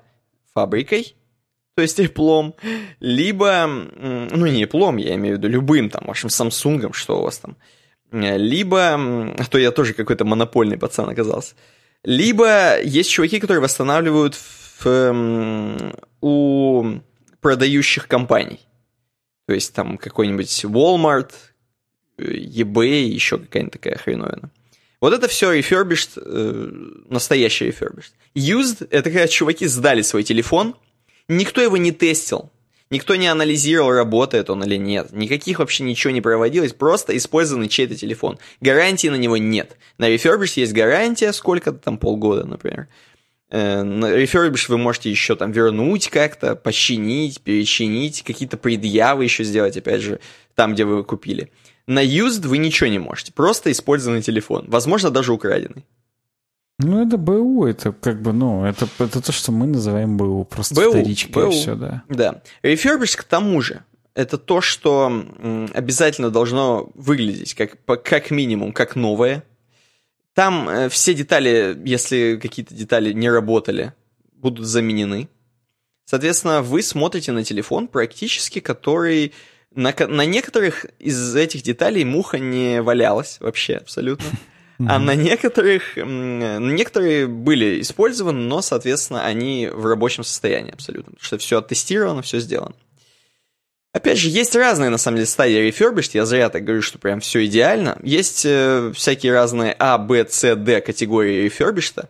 фабрикой, 0.53 1.15
то 1.75 1.81
есть 1.81 1.99
Apple, 1.99 2.53
либо, 2.99 3.65
ну 3.65 4.45
не 4.45 4.63
Apple, 4.63 5.01
я 5.01 5.15
имею 5.15 5.35
в 5.35 5.39
виду 5.39 5.47
любым 5.47 5.89
там, 5.89 6.05
вашим 6.05 6.29
Samsung, 6.29 6.93
что 6.93 7.19
у 7.19 7.23
вас 7.23 7.39
там, 7.39 7.57
либо, 8.11 8.93
а 8.93 9.45
то 9.49 9.57
я 9.57 9.71
тоже 9.71 9.93
какой-то 9.95 10.23
монопольный 10.23 10.77
пацан 10.77 11.09
оказался, 11.09 11.55
либо 12.03 12.81
есть 12.81 13.09
чуваки, 13.09 13.39
которые 13.39 13.61
восстанавливают 13.61 14.35
в, 14.35 15.93
у 16.21 16.99
продающих 17.41 18.07
компаний. 18.07 18.59
То 19.45 19.53
есть 19.53 19.73
там 19.73 19.97
какой-нибудь 19.97 20.65
Walmart, 20.65 21.31
eBay, 22.17 23.03
еще 23.03 23.37
какая-нибудь 23.37 23.73
такая 23.73 23.97
хреновина. 23.97 24.51
Вот 25.01 25.13
это 25.13 25.27
все 25.27 25.59
refurbished, 25.59 26.11
э, 26.15 26.71
настоящий 27.09 27.67
refurbished. 27.67 28.13
Used— 28.35 28.87
это 28.89 29.09
когда 29.09 29.27
чуваки 29.27 29.67
сдали 29.67 30.01
свой 30.01 30.23
телефон, 30.23 30.75
никто 31.27 31.61
его 31.61 31.75
не 31.75 31.91
тестил, 31.91 32.52
никто 32.93 33.15
не 33.15 33.27
анализировал, 33.27 33.91
работает 33.91 34.49
он 34.49 34.63
или 34.63 34.77
нет, 34.77 35.11
никаких 35.11 35.59
вообще 35.59 35.83
ничего 35.83 36.13
не 36.13 36.21
проводилось, 36.21 36.71
просто 36.71 37.17
использованный 37.17 37.67
чей-то 37.67 37.95
телефон. 37.95 38.37
Гарантии 38.61 39.09
на 39.09 39.15
него 39.15 39.35
нет. 39.35 39.75
На 39.97 40.09
refurbished 40.09 40.53
есть 40.55 40.71
гарантия, 40.71 41.33
сколько-то 41.33 41.79
там, 41.79 41.97
полгода, 41.97 42.45
например. 42.45 42.87
Э, 43.49 43.83
на 43.83 44.05
refurbished 44.05 44.65
вы 44.69 44.77
можете 44.77 45.09
еще 45.09 45.35
там 45.35 45.51
вернуть 45.51 46.07
как-то, 46.09 46.55
починить, 46.55 47.41
перечинить, 47.41 48.23
какие-то 48.23 48.57
предъявы 48.57 49.23
еще 49.25 49.43
сделать, 49.43 49.75
опять 49.75 50.01
же, 50.01 50.19
там, 50.55 50.73
где 50.73 50.85
вы 50.85 51.03
купили. 51.03 51.51
На 51.87 52.03
used 52.05 52.47
вы 52.47 52.59
ничего 52.59 52.89
не 52.89 52.99
можете, 52.99 53.33
просто 53.33 53.71
использованный 53.71 54.21
телефон, 54.21 54.65
возможно, 54.67 55.09
даже 55.09 55.33
украденный. 55.33 55.83
Ну, 56.79 57.05
это 57.05 57.17
БУ, 57.17 57.65
это 57.65 57.91
как 57.91 58.21
бы, 58.21 58.33
ну, 58.33 58.65
это, 58.65 58.87
это 58.99 59.21
то, 59.21 59.31
что 59.31 59.51
мы 59.51 59.67
называем 59.67 60.17
БУ, 60.17 60.45
просто 60.45 60.75
БУ, 60.75 60.89
вторичка 60.89 61.31
БУ. 61.31 61.49
и 61.49 61.51
все, 61.51 61.75
да. 61.75 62.03
Да. 62.09 62.41
Refurbished 62.63 63.17
к 63.17 63.23
тому 63.23 63.61
же, 63.61 63.83
это 64.15 64.37
то, 64.37 64.61
что 64.61 65.11
обязательно 65.73 66.29
должно 66.29 66.89
выглядеть 66.95 67.53
как, 67.53 67.77
как 68.03 68.31
минимум, 68.31 68.71
как 68.71 68.95
новое. 68.95 69.43
Там 70.33 70.67
э, 70.67 70.89
все 70.89 71.13
детали, 71.13 71.79
если 71.85 72.39
какие-то 72.41 72.73
детали 72.73 73.13
не 73.13 73.29
работали, 73.29 73.93
будут 74.33 74.65
заменены. 74.65 75.29
Соответственно, 76.05 76.61
вы 76.61 76.81
смотрите 76.81 77.31
на 77.31 77.43
телефон 77.43 77.87
практически, 77.87 78.59
который 78.59 79.33
на, 79.75 79.93
на 80.07 80.25
некоторых 80.25 80.85
из 80.99 81.35
этих 81.35 81.61
деталей 81.61 82.03
муха 82.03 82.39
не 82.39 82.81
валялась 82.81 83.37
вообще 83.39 83.75
абсолютно. 83.75 84.25
А 84.79 84.99
на 84.99 85.15
некоторых, 85.15 85.95
некоторые 85.95 87.27
были 87.27 87.81
использованы, 87.81 88.39
но, 88.39 88.61
соответственно, 88.61 89.23
они 89.23 89.69
в 89.71 89.85
рабочем 89.85 90.23
состоянии 90.23 90.71
абсолютно, 90.71 91.13
потому 91.13 91.23
что 91.23 91.37
все 91.37 91.59
оттестировано, 91.59 92.21
все 92.21 92.39
сделано. 92.39 92.75
Опять 93.93 94.17
же, 94.17 94.29
есть 94.29 94.55
разные, 94.55 94.89
на 94.89 94.97
самом 94.97 95.17
деле, 95.17 95.27
стадии 95.27 95.69
refurbished, 95.69 96.11
я 96.13 96.25
зря 96.25 96.49
так 96.49 96.63
говорю, 96.63 96.81
что 96.81 96.97
прям 96.97 97.19
все 97.19 97.45
идеально. 97.45 97.99
Есть 98.01 98.43
э, 98.43 98.91
всякие 98.95 99.33
разные 99.33 99.75
А, 99.77 99.99
Б, 99.99 100.25
С, 100.27 100.55
Д 100.55 100.81
категории 100.81 101.45
refurbished, 101.45 102.03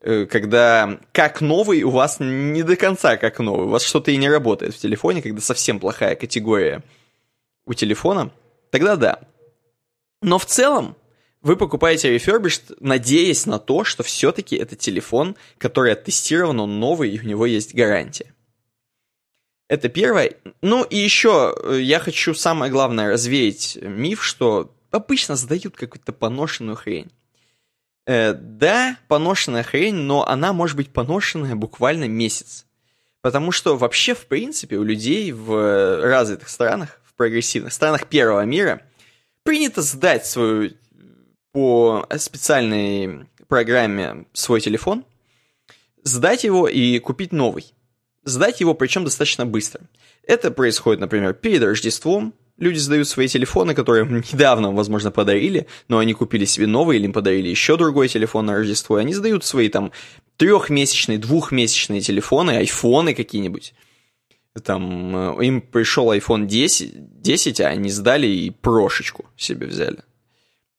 Э, 0.00 0.26
когда 0.26 1.00
как 1.12 1.40
новый 1.40 1.82
у 1.82 1.90
вас 1.90 2.18
не 2.20 2.62
до 2.62 2.76
конца 2.76 3.16
как 3.16 3.40
новый, 3.40 3.66
у 3.66 3.70
вас 3.70 3.82
что-то 3.82 4.10
и 4.10 4.16
не 4.16 4.28
работает 4.28 4.74
в 4.74 4.78
телефоне, 4.78 5.22
когда 5.22 5.40
совсем 5.40 5.80
плохая 5.80 6.14
категория 6.14 6.82
у 7.66 7.74
телефона, 7.74 8.30
тогда 8.70 8.96
да. 8.96 9.20
Но 10.22 10.38
в 10.38 10.46
целом 10.46 10.96
вы 11.42 11.56
покупаете 11.56 12.14
refurbished, 12.14 12.76
надеясь 12.80 13.46
на 13.46 13.58
то, 13.58 13.84
что 13.84 14.02
все-таки 14.02 14.56
это 14.56 14.76
телефон, 14.76 15.36
который 15.58 15.92
оттестирован, 15.92 16.60
он 16.60 16.80
новый, 16.80 17.10
и 17.10 17.20
у 17.20 17.24
него 17.24 17.46
есть 17.46 17.74
гарантия. 17.74 18.34
Это 19.68 19.88
первое. 19.88 20.34
Ну 20.62 20.82
и 20.82 20.96
еще 20.96 21.54
э, 21.62 21.80
я 21.80 22.00
хочу 22.00 22.34
самое 22.34 22.72
главное 22.72 23.10
развеять 23.10 23.78
миф, 23.82 24.24
что 24.24 24.74
обычно 24.90 25.36
сдают 25.36 25.76
какую-то 25.76 26.12
поношенную 26.12 26.76
хрень. 26.76 27.12
Э, 28.06 28.32
да, 28.32 28.96
поношенная 29.08 29.62
хрень, 29.62 29.94
но 29.94 30.26
она 30.26 30.54
может 30.54 30.76
быть 30.76 30.90
поношенная 30.90 31.54
буквально 31.54 32.08
месяц. 32.08 32.64
Потому 33.20 33.52
что 33.52 33.76
вообще, 33.76 34.14
в 34.14 34.26
принципе, 34.26 34.76
у 34.76 34.84
людей 34.84 35.30
в 35.32 36.00
развитых 36.02 36.48
странах, 36.48 37.00
в 37.04 37.12
прогрессивных 37.14 37.72
странах 37.72 38.06
первого 38.06 38.44
мира, 38.46 38.80
принято 39.42 39.82
сдать 39.82 40.24
свою 40.24 40.72
по 41.58 42.06
специальной 42.18 43.26
программе 43.48 44.26
свой 44.32 44.60
телефон, 44.60 45.04
сдать 46.04 46.44
его 46.44 46.68
и 46.68 47.00
купить 47.00 47.32
новый. 47.32 47.74
Сдать 48.22 48.60
его 48.60 48.74
причем 48.74 49.02
достаточно 49.02 49.44
быстро. 49.44 49.80
Это 50.22 50.52
происходит, 50.52 51.00
например, 51.00 51.34
перед 51.34 51.64
Рождеством, 51.64 52.32
Люди 52.58 52.78
сдают 52.78 53.08
свои 53.08 53.28
телефоны, 53.28 53.74
которые 53.74 54.04
недавно, 54.32 54.72
возможно, 54.72 55.10
подарили, 55.10 55.66
но 55.88 55.98
они 55.98 56.12
купили 56.12 56.44
себе 56.44 56.68
новый 56.68 56.96
или 56.96 57.06
им 57.06 57.12
подарили 57.12 57.48
еще 57.48 57.76
другой 57.76 58.06
телефон 58.08 58.46
на 58.46 58.54
Рождество, 58.54 58.98
и 58.98 59.02
они 59.02 59.14
сдают 59.14 59.44
свои 59.44 59.68
там 59.68 59.90
трехмесячные, 60.36 61.18
двухмесячные 61.18 62.00
телефоны, 62.00 62.52
айфоны 62.52 63.14
какие-нибудь. 63.14 63.74
Там 64.64 65.38
э, 65.38 65.44
им 65.44 65.60
пришел 65.60 66.12
iPhone 66.12 66.46
10, 66.46 67.20
10, 67.20 67.60
а 67.60 67.68
они 67.68 67.90
сдали 67.90 68.26
и 68.26 68.50
прошечку 68.50 69.26
себе 69.36 69.66
взяли. 69.66 69.98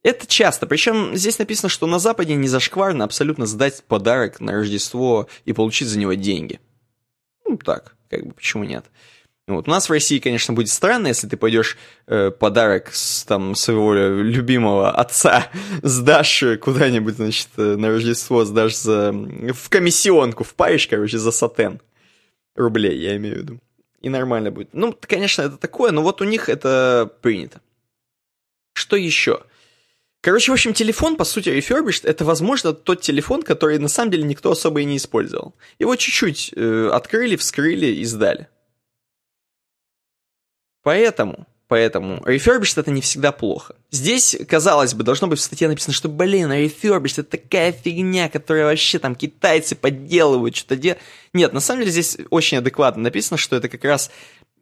Это 0.01 0.25
часто, 0.27 0.65
причем 0.65 1.15
здесь 1.15 1.39
написано, 1.39 1.69
что 1.69 1.85
на 1.85 1.99
Западе 1.99 2.35
не 2.35 2.47
зашкварно 2.47 3.03
абсолютно 3.03 3.45
сдать 3.45 3.83
подарок 3.83 4.39
на 4.39 4.53
Рождество 4.53 5.27
и 5.43 5.51
получить 5.51 5.89
за 5.89 5.99
него 5.99 6.13
деньги. 6.13 6.59
Ну 7.45 7.57
так, 7.57 7.95
как 8.09 8.25
бы 8.25 8.33
почему 8.33 8.63
нет. 8.63 8.85
Вот. 9.49 9.67
У 9.67 9.71
нас 9.71 9.89
в 9.89 9.91
России, 9.91 10.19
конечно, 10.19 10.53
будет 10.53 10.69
странно, 10.69 11.07
если 11.07 11.27
ты 11.27 11.35
пойдешь 11.35 11.75
э, 12.05 12.29
подарок 12.29 12.93
с, 12.93 13.23
там, 13.23 13.55
своего 13.55 13.93
любимого 13.95 14.91
отца 14.91 15.47
сдашь 15.81 16.43
куда-нибудь, 16.61 17.15
значит, 17.15 17.49
э, 17.57 17.75
на 17.75 17.89
Рождество 17.89 18.45
сдашь 18.45 18.75
за... 18.75 19.11
в 19.11 19.69
комиссионку, 19.69 20.43
впаешь, 20.43 20.87
короче, 20.87 21.17
за 21.17 21.31
сатен. 21.31 21.81
Рублей, 22.55 22.99
я 22.99 23.17
имею 23.17 23.35
в 23.35 23.37
виду. 23.39 23.59
И 24.01 24.09
нормально 24.09 24.51
будет. 24.51 24.69
Ну, 24.73 24.95
конечно, 25.01 25.41
это 25.41 25.57
такое, 25.57 25.91
но 25.91 26.03
вот 26.03 26.21
у 26.21 26.25
них 26.25 26.47
это 26.47 27.11
принято. 27.21 27.59
Что 28.73 28.95
еще? 28.95 29.41
Короче, 30.21 30.51
в 30.51 30.53
общем, 30.53 30.73
телефон, 30.73 31.15
по 31.15 31.23
сути, 31.23 31.49
refurbished, 31.49 32.01
это, 32.03 32.25
возможно, 32.25 32.73
тот 32.73 33.01
телефон, 33.01 33.41
который 33.41 33.79
на 33.79 33.87
самом 33.87 34.11
деле 34.11 34.23
никто 34.23 34.51
особо 34.51 34.81
и 34.81 34.85
не 34.85 34.97
использовал. 34.97 35.55
Его 35.79 35.95
чуть-чуть 35.95 36.51
э, 36.55 36.89
открыли, 36.91 37.37
вскрыли 37.37 37.85
и 37.85 38.03
сдали. 38.03 38.49
Поэтому, 40.83 41.47
поэтому 41.69 42.17
refurbished 42.25 42.77
это 42.77 42.91
не 42.91 42.99
всегда 42.99 43.31
плохо. 43.31 43.77
Здесь, 43.91 44.35
казалось 44.45 44.93
бы, 44.93 45.05
должно 45.05 45.27
быть 45.27 45.39
в 45.39 45.41
статье 45.41 45.69
написано, 45.69 45.93
что, 45.93 46.09
блин, 46.09 46.51
refurbished 46.51 47.21
это 47.21 47.37
такая 47.37 47.71
фигня, 47.71 48.27
которая 48.27 48.65
вообще 48.65 48.99
там 48.99 49.15
китайцы 49.15 49.75
подделывают, 49.75 50.53
что-то 50.53 50.75
делают. 50.75 51.01
Нет, 51.31 51.53
на 51.53 51.61
самом 51.61 51.81
деле 51.81 51.91
здесь 51.93 52.17
очень 52.29 52.57
адекватно 52.57 53.03
написано, 53.03 53.37
что 53.37 53.55
это 53.55 53.69
как 53.69 53.85
раз 53.85 54.11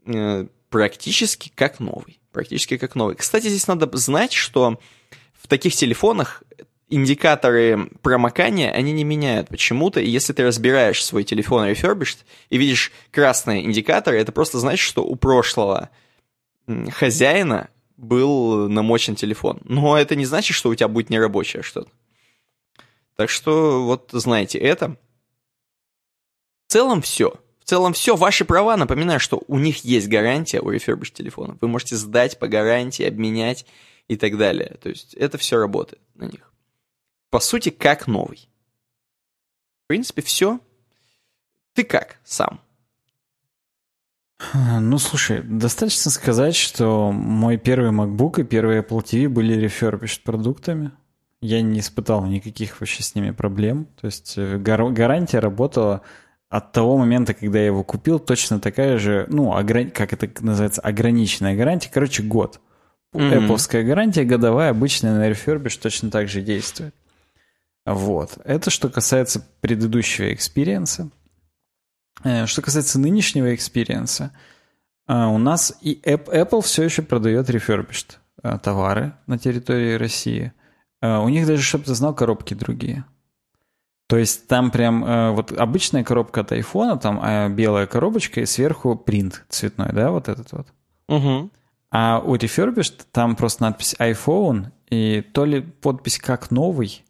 э, 0.05 0.45
практически 0.69 1.51
как 1.55 1.79
новый. 1.79 2.19
Практически 2.31 2.77
как 2.77 2.93
новый. 2.93 3.15
Кстати, 3.15 3.47
здесь 3.47 3.65
надо 3.65 3.89
знать, 3.97 4.33
что 4.33 4.79
в 5.47 5.49
таких 5.49 5.73
телефонах 5.75 6.43
индикаторы 6.89 7.89
промокания, 8.01 8.69
они 8.69 8.91
не 8.91 9.05
меняют 9.05 9.47
почему-то, 9.47 10.01
и 10.01 10.09
если 10.09 10.33
ты 10.33 10.43
разбираешь 10.43 11.03
свой 11.03 11.23
телефон 11.23 11.69
refurbished 11.69 12.17
и 12.49 12.57
видишь 12.57 12.91
красные 13.11 13.63
индикаторы, 13.63 14.19
это 14.19 14.33
просто 14.33 14.59
значит, 14.59 14.85
что 14.85 15.05
у 15.05 15.15
прошлого 15.15 15.89
хозяина 16.91 17.69
был 17.95 18.67
намочен 18.67 19.15
телефон. 19.15 19.61
Но 19.63 19.97
это 19.97 20.17
не 20.17 20.25
значит, 20.25 20.53
что 20.53 20.69
у 20.69 20.75
тебя 20.75 20.89
будет 20.89 21.09
нерабочее 21.09 21.63
что-то. 21.63 21.89
Так 23.15 23.29
что 23.29 23.85
вот 23.85 24.09
знаете 24.11 24.57
это. 24.57 24.97
В 26.67 26.73
целом 26.73 27.01
все. 27.01 27.35
В 27.61 27.69
целом 27.69 27.93
все. 27.93 28.17
Ваши 28.17 28.43
права, 28.43 28.75
напоминаю, 28.75 29.21
что 29.21 29.41
у 29.47 29.57
них 29.59 29.85
есть 29.85 30.09
гарантия 30.09 30.59
у 30.59 30.73
refurbished 30.73 31.13
телефона. 31.13 31.57
Вы 31.61 31.69
можете 31.69 31.95
сдать 31.95 32.37
по 32.37 32.49
гарантии, 32.49 33.05
обменять 33.05 33.65
и 34.07 34.15
так 34.17 34.37
далее. 34.37 34.77
То 34.81 34.89
есть 34.89 35.13
это 35.13 35.37
все 35.37 35.57
работает 35.57 36.01
на 36.15 36.25
них. 36.25 36.51
По 37.29 37.39
сути, 37.39 37.69
как 37.69 38.07
новый. 38.07 38.49
В 39.83 39.87
принципе, 39.87 40.21
все. 40.21 40.59
Ты 41.73 41.83
как 41.83 42.17
сам? 42.23 42.59
Ну, 44.53 44.99
слушай, 44.99 45.41
достаточно 45.41 46.11
сказать, 46.11 46.55
что 46.55 47.11
мой 47.11 47.57
первый 47.57 47.91
MacBook 47.91 48.41
и 48.41 48.43
первый 48.43 48.79
Apple 48.79 49.03
TV 49.03 49.27
были 49.29 49.65
refurbished 49.65 50.21
продуктами. 50.23 50.91
Я 51.41 51.61
не 51.61 51.79
испытал 51.79 52.25
никаких 52.25 52.79
вообще 52.79 53.03
с 53.03 53.15
ними 53.15 53.31
проблем. 53.31 53.85
То 53.99 54.05
есть 54.07 54.37
э, 54.37 54.57
гар- 54.57 54.89
гарантия 54.91 55.39
работала 55.39 56.01
от 56.49 56.71
того 56.71 56.97
момента, 56.97 57.33
когда 57.33 57.59
я 57.59 57.67
его 57.67 57.83
купил, 57.83 58.19
точно 58.19 58.59
такая 58.59 58.97
же, 58.97 59.25
ну, 59.29 59.55
ограни- 59.57 59.91
как 59.91 60.13
это 60.13 60.29
называется, 60.43 60.81
ограниченная 60.81 61.55
гарантия. 61.55 61.89
Короче, 61.93 62.23
год. 62.23 62.59
Mm-hmm. 63.13 63.47
Apple 63.47 63.83
гарантия 63.83 64.25
годовая, 64.25 64.71
обычная 64.71 65.17
на 65.17 65.29
refurbish 65.29 65.79
точно 65.81 66.11
так 66.11 66.27
же 66.27 66.41
действует. 66.41 66.93
Вот. 67.85 68.37
Это 68.43 68.69
что 68.69 68.89
касается 68.89 69.47
предыдущего 69.61 70.33
экспириенса. 70.33 71.09
Э, 72.23 72.45
что 72.45 72.61
касается 72.61 72.99
нынешнего 72.99 73.55
экспириенса, 73.55 74.31
э, 75.07 75.13
у 75.13 75.37
нас 75.37 75.73
и 75.81 75.99
Apple 76.03 76.61
все 76.61 76.83
еще 76.83 77.01
продает 77.01 77.49
refurbished. 77.49 78.17
э, 78.43 78.59
товары 78.61 79.13
на 79.25 79.37
территории 79.37 79.93
России. 79.93 80.51
У 81.01 81.29
них 81.29 81.45
даже, 81.45 81.61
чтобы 81.61 81.85
ты 81.85 81.93
знал, 81.93 82.15
коробки 82.15 82.55
другие. 82.55 83.05
То 84.07 84.17
есть 84.17 84.47
там 84.47 84.71
прям 84.71 85.35
вот 85.35 85.51
обычная 85.51 86.03
коробка 86.03 86.41
от 86.41 86.51
айфона, 86.51 86.97
там 86.97 87.23
э, 87.23 87.49
белая 87.49 87.85
коробочка 87.85 88.41
и 88.41 88.45
сверху 88.47 88.95
принт 88.95 89.45
цветной, 89.47 89.89
да, 89.93 90.09
вот 90.09 90.27
этот 90.27 90.51
вот. 90.53 90.67
Угу. 91.07 91.51
А 91.91 92.19
у 92.19 92.35
Refurbished 92.35 93.05
там 93.11 93.35
просто 93.35 93.63
надпись 93.63 93.95
iPhone 93.99 94.71
и 94.89 95.21
то 95.33 95.45
ли 95.45 95.61
подпись 95.61 96.19
как 96.19 96.51
новый, 96.51 97.03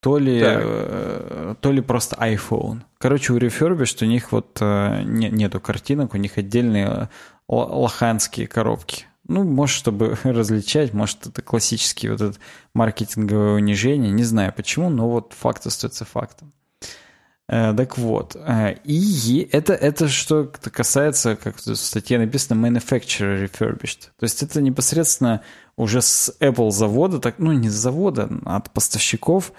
то 0.00 0.18
ли, 0.18 0.40
э, 0.44 1.54
то 1.60 1.72
ли 1.72 1.80
просто 1.80 2.16
iPhone. 2.16 2.82
Короче, 2.98 3.32
у 3.32 3.38
Refurbished 3.38 4.02
у 4.02 4.06
них 4.06 4.32
вот 4.32 4.58
э, 4.60 5.02
не, 5.04 5.30
нету 5.30 5.60
картинок, 5.60 6.14
у 6.14 6.16
них 6.16 6.38
отдельные 6.38 7.08
лоханские 7.48 8.48
коробки. 8.48 9.06
Ну, 9.28 9.44
может, 9.44 9.76
чтобы 9.76 10.18
различать, 10.24 10.92
может, 10.92 11.26
это 11.26 11.40
классический 11.42 12.08
вот 12.08 12.20
этот 12.20 12.40
маркетинговое 12.74 13.54
унижение, 13.54 14.10
не 14.10 14.24
знаю 14.24 14.52
почему, 14.56 14.90
но 14.90 15.08
вот 15.08 15.34
факт 15.34 15.66
остается 15.66 16.04
фактом. 16.04 16.52
Э, 17.48 17.74
так 17.74 17.98
вот, 17.98 18.36
э, 18.36 18.76
и 18.84 19.48
это, 19.52 19.74
это 19.74 20.08
что 20.08 20.44
касается, 20.44 21.36
как 21.36 21.56
в 21.56 21.74
статье 21.74 22.18
написано, 22.18 22.66
manufacturer 22.66 23.44
refurbished. 23.44 24.10
То 24.18 24.24
есть 24.24 24.42
это 24.42 24.62
непосредственно 24.62 25.42
уже 25.76 26.02
с 26.02 26.34
Apple 26.40 26.70
завода, 26.70 27.18
так, 27.18 27.38
ну 27.38 27.52
не 27.52 27.68
с 27.68 27.74
завода, 27.74 28.28
а 28.44 28.56
от 28.56 28.70
поставщиков, 28.70 29.52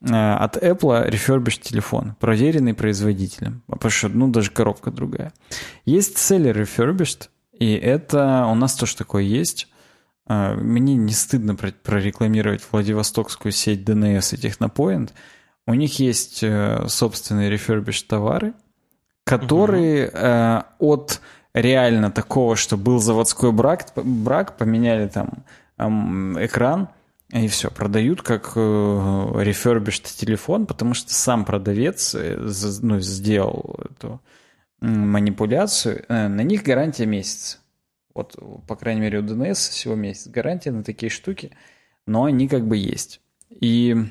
э, 0.00 0.14
от 0.14 0.56
Apple 0.56 1.10
refurbished 1.10 1.62
телефон, 1.62 2.14
проверенный 2.20 2.74
производителем. 2.74 3.62
Потому 3.66 3.90
что, 3.90 4.08
ну, 4.08 4.28
даже 4.28 4.50
коробка 4.50 4.90
другая. 4.90 5.32
Есть 5.84 6.16
seller 6.16 6.54
refurbished, 6.54 7.28
и 7.58 7.74
это 7.74 8.46
у 8.46 8.54
нас 8.54 8.74
тоже 8.74 8.96
такое 8.96 9.22
есть. 9.22 9.68
А, 10.26 10.54
мне 10.54 10.94
не 10.94 11.12
стыдно 11.12 11.54
прорекламировать 11.54 12.62
Владивостокскую 12.70 13.52
сеть 13.52 13.88
DNS 13.88 14.34
и 14.34 14.38
Технопоинт. 14.38 15.12
У 15.66 15.74
них 15.74 15.98
есть 15.98 16.42
э, 16.42 16.86
собственные 16.88 17.50
refurbished 17.54 18.06
товары, 18.06 18.54
которые 19.24 20.08
угу. 20.08 20.92
от 20.92 21.20
реально 21.54 22.10
такого, 22.10 22.56
что 22.56 22.76
был 22.76 22.98
заводской 22.98 23.52
брак, 23.52 23.86
брак 23.96 24.56
поменяли 24.56 25.08
там 25.08 25.44
экран, 25.78 26.88
и 27.30 27.48
все, 27.48 27.70
продают 27.70 28.22
как 28.22 28.52
э, 28.54 28.60
refurbished 28.60 30.14
телефон, 30.16 30.66
потому 30.66 30.94
что 30.94 31.14
сам 31.14 31.44
продавец 31.44 32.14
ну, 32.14 33.00
сделал 33.00 33.80
эту 33.90 34.20
манипуляцию, 34.80 36.04
э, 36.08 36.28
на 36.28 36.42
них 36.42 36.62
гарантия 36.62 37.06
месяц. 37.06 37.60
Вот, 38.14 38.36
по 38.68 38.76
крайней 38.76 39.00
мере, 39.00 39.18
у 39.18 39.22
DNS 39.22 39.54
всего 39.54 39.94
месяц 39.94 40.28
гарантия 40.28 40.70
на 40.70 40.84
такие 40.84 41.10
штуки, 41.10 41.50
но 42.06 42.24
они 42.24 42.46
как 42.46 42.66
бы 42.66 42.76
есть. 42.76 43.20
И 43.48 43.96
э, 43.96 44.04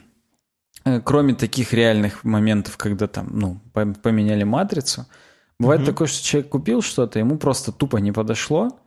кроме 1.04 1.34
таких 1.34 1.74
реальных 1.74 2.24
моментов, 2.24 2.78
когда 2.78 3.08
там, 3.08 3.30
ну, 3.32 3.60
поменяли 3.74 4.44
матрицу, 4.44 5.06
бывает 5.60 5.82
mm-hmm. 5.82 5.86
такое, 5.86 6.08
что 6.08 6.26
человек 6.26 6.50
купил 6.50 6.82
что-то, 6.82 7.20
ему 7.20 7.38
просто 7.38 7.72
тупо 7.72 7.98
не 7.98 8.12
подошло, 8.12 8.78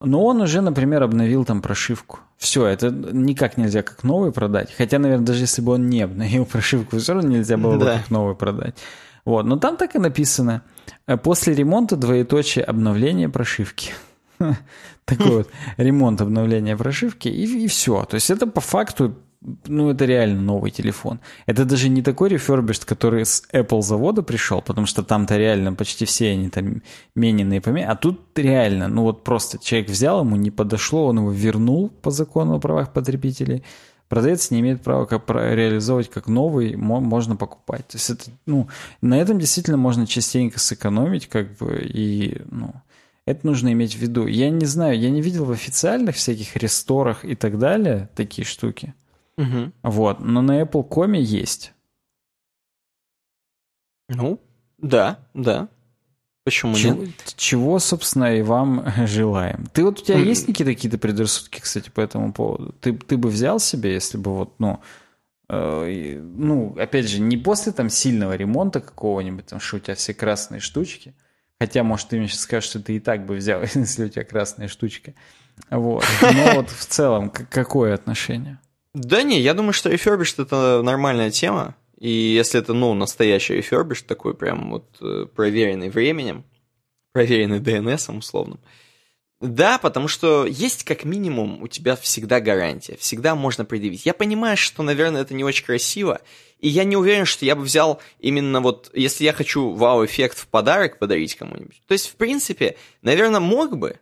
но 0.00 0.24
он 0.24 0.40
уже, 0.40 0.60
например, 0.60 1.02
обновил 1.02 1.44
там 1.44 1.60
прошивку. 1.60 2.20
Все, 2.36 2.66
это 2.66 2.90
никак 2.90 3.56
нельзя 3.56 3.82
как 3.82 4.04
новый 4.04 4.32
продать. 4.32 4.72
Хотя, 4.72 4.98
наверное, 4.98 5.26
даже 5.26 5.40
если 5.40 5.60
бы 5.60 5.72
он 5.72 5.88
не 5.88 6.02
обновил 6.02 6.46
прошивку, 6.52 6.98
все 6.98 7.14
равно 7.14 7.30
нельзя 7.30 7.56
было 7.56 7.76
бы 7.76 7.84
как 7.84 8.10
новый 8.10 8.36
продать. 8.36 8.76
Вот, 9.24 9.44
но 9.44 9.56
там 9.56 9.76
так 9.76 9.94
и 9.96 9.98
написано. 9.98 10.62
Э, 11.06 11.16
после 11.16 11.54
ремонта 11.54 11.96
двоеточие 11.96 12.64
обновление 12.64 13.28
прошивки. 13.28 13.90
Такой 15.04 15.38
вот 15.38 15.48
ремонт 15.76 16.20
обновления 16.20 16.76
прошивки 16.76 17.28
и, 17.28 17.64
и 17.64 17.66
все. 17.66 18.04
То 18.04 18.14
есть 18.14 18.30
это 18.30 18.46
по 18.46 18.60
факту 18.60 19.16
ну, 19.40 19.90
это 19.90 20.04
реально 20.04 20.40
новый 20.40 20.70
телефон. 20.70 21.20
Это 21.46 21.64
даже 21.64 21.88
не 21.88 22.02
такой 22.02 22.30
refurbished, 22.30 22.84
который 22.84 23.24
с 23.24 23.44
Apple 23.52 23.82
завода 23.82 24.22
пришел, 24.22 24.62
потому 24.62 24.86
что 24.86 25.02
там-то 25.02 25.36
реально 25.36 25.74
почти 25.74 26.04
все 26.04 26.32
они 26.32 26.50
там 26.50 26.82
мененные 27.14 27.60
помены. 27.60 27.86
А 27.86 27.94
тут 27.94 28.20
реально, 28.36 28.88
ну 28.88 29.02
вот 29.02 29.22
просто 29.22 29.58
человек 29.58 29.90
взял, 29.90 30.20
ему 30.20 30.36
не 30.36 30.50
подошло, 30.50 31.06
он 31.06 31.18
его 31.18 31.30
вернул 31.30 31.88
по 31.88 32.10
закону 32.10 32.54
о 32.54 32.60
правах 32.60 32.92
потребителей, 32.92 33.62
продавец 34.08 34.50
не 34.50 34.60
имеет 34.60 34.82
права 34.82 35.06
как 35.06 35.28
реализовывать 35.30 36.10
как 36.10 36.26
новый, 36.26 36.74
можно 36.76 37.36
покупать. 37.36 37.86
То 37.86 37.96
есть 37.96 38.10
это, 38.10 38.24
ну, 38.46 38.68
на 39.02 39.20
этом 39.20 39.38
действительно 39.38 39.76
можно 39.76 40.06
частенько 40.06 40.58
сэкономить, 40.58 41.28
как 41.28 41.56
бы, 41.58 41.78
и, 41.80 42.42
ну, 42.50 42.74
это 43.24 43.46
нужно 43.46 43.72
иметь 43.72 43.94
в 43.94 43.98
виду. 43.98 44.26
Я 44.26 44.50
не 44.50 44.64
знаю, 44.64 44.98
я 44.98 45.10
не 45.10 45.22
видел 45.22 45.44
в 45.44 45.52
официальных 45.52 46.16
всяких 46.16 46.56
ресторах 46.56 47.24
и 47.24 47.36
так 47.36 47.58
далее 47.58 48.08
такие 48.16 48.44
штуки. 48.44 48.94
Угу. 49.38 49.72
Вот, 49.84 50.20
но 50.20 50.42
на 50.42 50.60
Apple.com 50.60 51.12
есть. 51.12 51.72
Ну, 54.08 54.40
да, 54.78 55.20
да. 55.32 55.68
Почему 56.44 56.74
чего, 56.74 57.04
нет? 57.04 57.10
Чего, 57.36 57.78
собственно, 57.78 58.36
и 58.36 58.42
вам 58.42 58.84
желаем. 59.06 59.66
Ты 59.72 59.84
вот 59.84 60.00
у 60.00 60.04
тебя 60.04 60.18
есть 60.18 60.46
какие-то 60.46 60.98
предрассудки, 60.98 61.60
кстати, 61.60 61.90
по 61.90 62.00
этому 62.00 62.32
поводу? 62.32 62.72
Ты, 62.80 62.94
ты 62.94 63.16
бы 63.16 63.28
взял 63.28 63.60
себе, 63.60 63.92
если 63.92 64.18
бы 64.18 64.34
вот, 64.34 64.58
ну, 64.58 64.80
э, 65.50 66.18
ну, 66.20 66.74
опять 66.78 67.08
же, 67.08 67.20
не 67.20 67.36
после 67.36 67.72
там 67.72 67.90
сильного 67.90 68.34
ремонта 68.34 68.80
какого-нибудь, 68.80 69.46
там, 69.46 69.60
что 69.60 69.76
у 69.76 69.80
тебя 69.80 69.94
все 69.94 70.14
красные 70.14 70.60
штучки, 70.60 71.14
хотя, 71.60 71.84
может, 71.84 72.08
ты 72.08 72.18
мне 72.18 72.28
сейчас 72.28 72.40
скажешь, 72.40 72.70
что 72.70 72.82
ты 72.82 72.96
и 72.96 73.00
так 73.00 73.26
бы 73.26 73.36
взял, 73.36 73.60
если 73.74 74.06
у 74.06 74.08
тебя 74.08 74.24
красная 74.24 74.68
штучка. 74.68 75.12
Вот. 75.70 76.04
Но 76.22 76.54
вот 76.54 76.70
в 76.70 76.86
целом, 76.86 77.30
какое 77.30 77.94
отношение? 77.94 78.58
Да 78.98 79.22
не, 79.22 79.40
я 79.40 79.54
думаю, 79.54 79.72
что 79.72 79.90
refurbished 79.90 80.42
это 80.42 80.82
нормальная 80.82 81.30
тема. 81.30 81.76
И 81.98 82.10
если 82.10 82.60
это, 82.60 82.74
ну, 82.74 82.94
настоящий 82.94 83.54
рефербиш, 83.54 84.02
такой 84.02 84.34
прям 84.34 84.70
вот 84.70 84.84
э, 85.00 85.26
проверенный 85.34 85.88
временем, 85.88 86.44
проверенный 87.12 87.60
DNS 87.60 88.16
условным, 88.16 88.60
да, 89.40 89.78
потому 89.78 90.08
что 90.08 90.46
есть 90.46 90.82
как 90.82 91.04
минимум 91.04 91.62
у 91.62 91.68
тебя 91.68 91.94
всегда 91.94 92.40
гарантия, 92.40 92.96
всегда 92.96 93.36
можно 93.36 93.64
предъявить. 93.64 94.04
Я 94.04 94.14
понимаю, 94.14 94.56
что, 94.56 94.82
наверное, 94.82 95.22
это 95.22 95.32
не 95.32 95.44
очень 95.44 95.64
красиво, 95.64 96.20
и 96.58 96.68
я 96.68 96.82
не 96.82 96.96
уверен, 96.96 97.24
что 97.24 97.44
я 97.44 97.54
бы 97.54 97.62
взял 97.62 98.00
именно 98.18 98.60
вот, 98.60 98.90
если 98.94 99.22
я 99.22 99.32
хочу 99.32 99.70
вау-эффект 99.74 100.38
в 100.38 100.48
подарок 100.48 100.98
подарить 100.98 101.36
кому-нибудь. 101.36 101.82
То 101.86 101.92
есть, 101.92 102.08
в 102.08 102.16
принципе, 102.16 102.76
наверное, 103.02 103.38
мог 103.38 103.76
бы, 103.76 104.00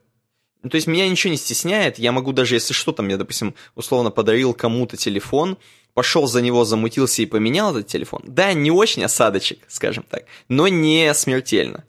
ну, 0.66 0.70
то 0.70 0.74
есть 0.74 0.88
меня 0.88 1.08
ничего 1.08 1.30
не 1.30 1.36
стесняет, 1.36 2.00
я 2.00 2.10
могу 2.10 2.32
даже, 2.32 2.56
если 2.56 2.74
что, 2.74 2.90
там, 2.90 3.06
я, 3.06 3.16
допустим, 3.16 3.54
условно 3.76 4.10
подарил 4.10 4.52
кому-то 4.52 4.96
телефон, 4.96 5.58
пошел 5.94 6.26
за 6.26 6.42
него, 6.42 6.64
замутился 6.64 7.22
и 7.22 7.26
поменял 7.26 7.70
этот 7.70 7.86
телефон. 7.86 8.22
Да, 8.24 8.52
не 8.52 8.72
очень 8.72 9.04
осадочек, 9.04 9.60
скажем 9.68 10.04
так, 10.10 10.24
но 10.48 10.66
не 10.66 11.14
смертельно. 11.14 11.84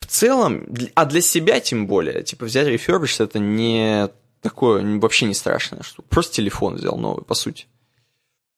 В 0.00 0.06
целом, 0.06 0.66
а 0.94 1.04
для 1.04 1.20
себя 1.20 1.60
тем 1.60 1.86
более, 1.86 2.22
типа 2.22 2.46
взять 2.46 2.66
рефербиш, 2.66 3.20
это 3.20 3.38
не 3.38 4.08
такое, 4.40 4.98
вообще 4.98 5.26
не 5.26 5.34
страшное 5.34 5.82
штука. 5.82 6.08
Просто 6.08 6.36
телефон 6.36 6.76
взял 6.76 6.96
новый, 6.96 7.24
по 7.24 7.34
сути. 7.34 7.66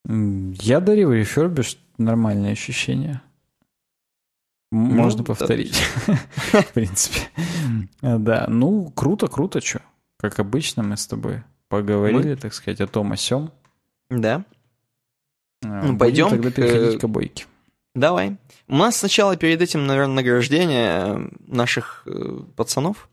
Я 0.09 0.78
дарил 0.78 1.12
рефербиш, 1.12 1.77
нормальное 1.98 2.52
ощущение. 2.52 3.20
Можно 4.74 5.18
ну, 5.18 5.24
повторить, 5.24 5.76
в 6.52 6.72
принципе. 6.72 7.20
Да, 8.02 8.46
ну, 8.48 8.90
круто, 8.90 9.28
круто, 9.28 9.60
что. 9.60 9.80
Как 10.18 10.40
обычно 10.40 10.82
мы 10.82 10.96
с 10.96 11.06
тобой 11.06 11.44
поговорили, 11.68 12.34
так 12.34 12.52
сказать, 12.52 12.80
о 12.80 12.88
том, 12.88 13.12
о 13.12 13.16
сем. 13.16 13.52
Да. 14.10 14.44
А, 15.64 15.86
ну, 15.86 15.96
пойдем 15.96 16.28
тогда 16.28 16.51
переходить 16.51 16.98
к... 16.98 17.01
к 17.02 17.05
обойке. 17.05 17.46
Давай. 17.94 18.36
У 18.66 18.76
нас 18.76 18.96
сначала 18.96 19.36
перед 19.36 19.62
этим, 19.62 19.86
наверное, 19.86 20.16
награждение 20.16 20.88
э, 20.88 21.28
наших 21.46 22.02
э, 22.06 22.40
пацанов. 22.56 23.09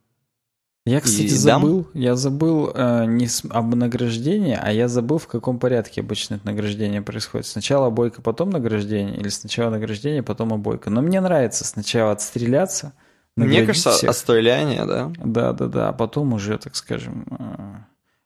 Я, 0.85 0.99
кстати, 0.99 1.27
забыл. 1.27 1.83
Дам. 1.83 2.01
Я 2.01 2.15
забыл 2.15 2.71
э, 2.73 3.05
не 3.05 3.27
с, 3.27 3.43
об 3.47 3.75
награждении, 3.75 4.57
а 4.59 4.71
я 4.71 4.87
забыл, 4.87 5.19
в 5.19 5.27
каком 5.27 5.59
порядке 5.59 6.01
обычно 6.01 6.35
это 6.35 6.47
награждение 6.47 7.03
происходит. 7.03 7.45
Сначала 7.45 7.87
обойка, 7.87 8.23
потом 8.23 8.49
награждение, 8.49 9.15
или 9.15 9.29
сначала 9.29 9.69
награждение, 9.69 10.23
потом 10.23 10.53
обойка. 10.53 10.89
Но 10.89 11.03
мне 11.03 11.21
нравится 11.21 11.65
сначала 11.65 12.13
отстреляться. 12.13 12.93
Мне 13.35 13.65
кажется, 13.65 13.91
всех. 13.91 14.09
отстреляние, 14.09 14.85
да. 14.85 15.11
Да, 15.23 15.53
да, 15.53 15.67
да. 15.67 15.89
А 15.89 15.93
потом 15.93 16.33
уже, 16.33 16.57
так 16.57 16.75
скажем, 16.75 17.27
э, 17.29 17.75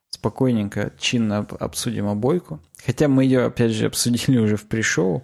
спокойненько, 0.09 0.93
чинно 0.97 1.45
обсудим 1.59 2.07
обойку. 2.07 2.61
Хотя 2.85 3.09
мы 3.09 3.25
ее, 3.25 3.45
опять 3.45 3.71
же, 3.71 3.85
обсудили 3.87 4.37
уже 4.37 4.55
в 4.55 4.65
пришоу, 4.65 5.23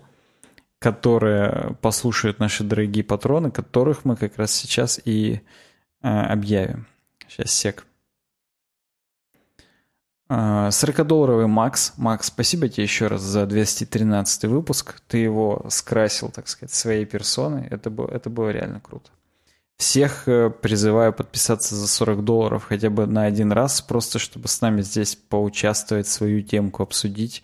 которые 0.79 1.77
послушают 1.81 2.39
наши 2.39 2.65
дорогие 2.65 3.05
патроны, 3.05 3.51
которых 3.51 4.03
мы 4.03 4.17
как 4.17 4.37
раз 4.37 4.51
сейчас 4.51 4.99
и 5.05 5.41
э, 6.03 6.07
объявим. 6.09 6.87
Сейчас 7.31 7.53
сек. 7.53 7.85
40-долларовый 10.29 11.45
э, 11.45 11.47
Макс. 11.47 11.93
Макс, 11.95 12.27
спасибо 12.27 12.67
тебе 12.67 12.83
еще 12.83 13.07
раз 13.07 13.21
за 13.21 13.45
213 13.45 14.45
выпуск. 14.45 14.99
Ты 15.07 15.19
его 15.19 15.65
скрасил, 15.69 16.29
так 16.29 16.49
сказать, 16.49 16.73
своей 16.73 17.05
персоной. 17.05 17.67
Это 17.67 17.89
было, 17.89 18.09
это 18.09 18.29
было 18.29 18.49
реально 18.49 18.81
круто. 18.81 19.11
Всех 19.77 20.27
э, 20.27 20.49
призываю 20.49 21.13
подписаться 21.13 21.75
за 21.75 21.87
40 21.87 22.25
долларов 22.25 22.65
хотя 22.65 22.89
бы 22.89 23.05
на 23.07 23.23
один 23.23 23.53
раз, 23.53 23.81
просто 23.81 24.19
чтобы 24.19 24.49
с 24.49 24.59
нами 24.59 24.81
здесь 24.81 25.15
поучаствовать, 25.15 26.07
свою 26.07 26.41
темку 26.41 26.83
обсудить, 26.83 27.43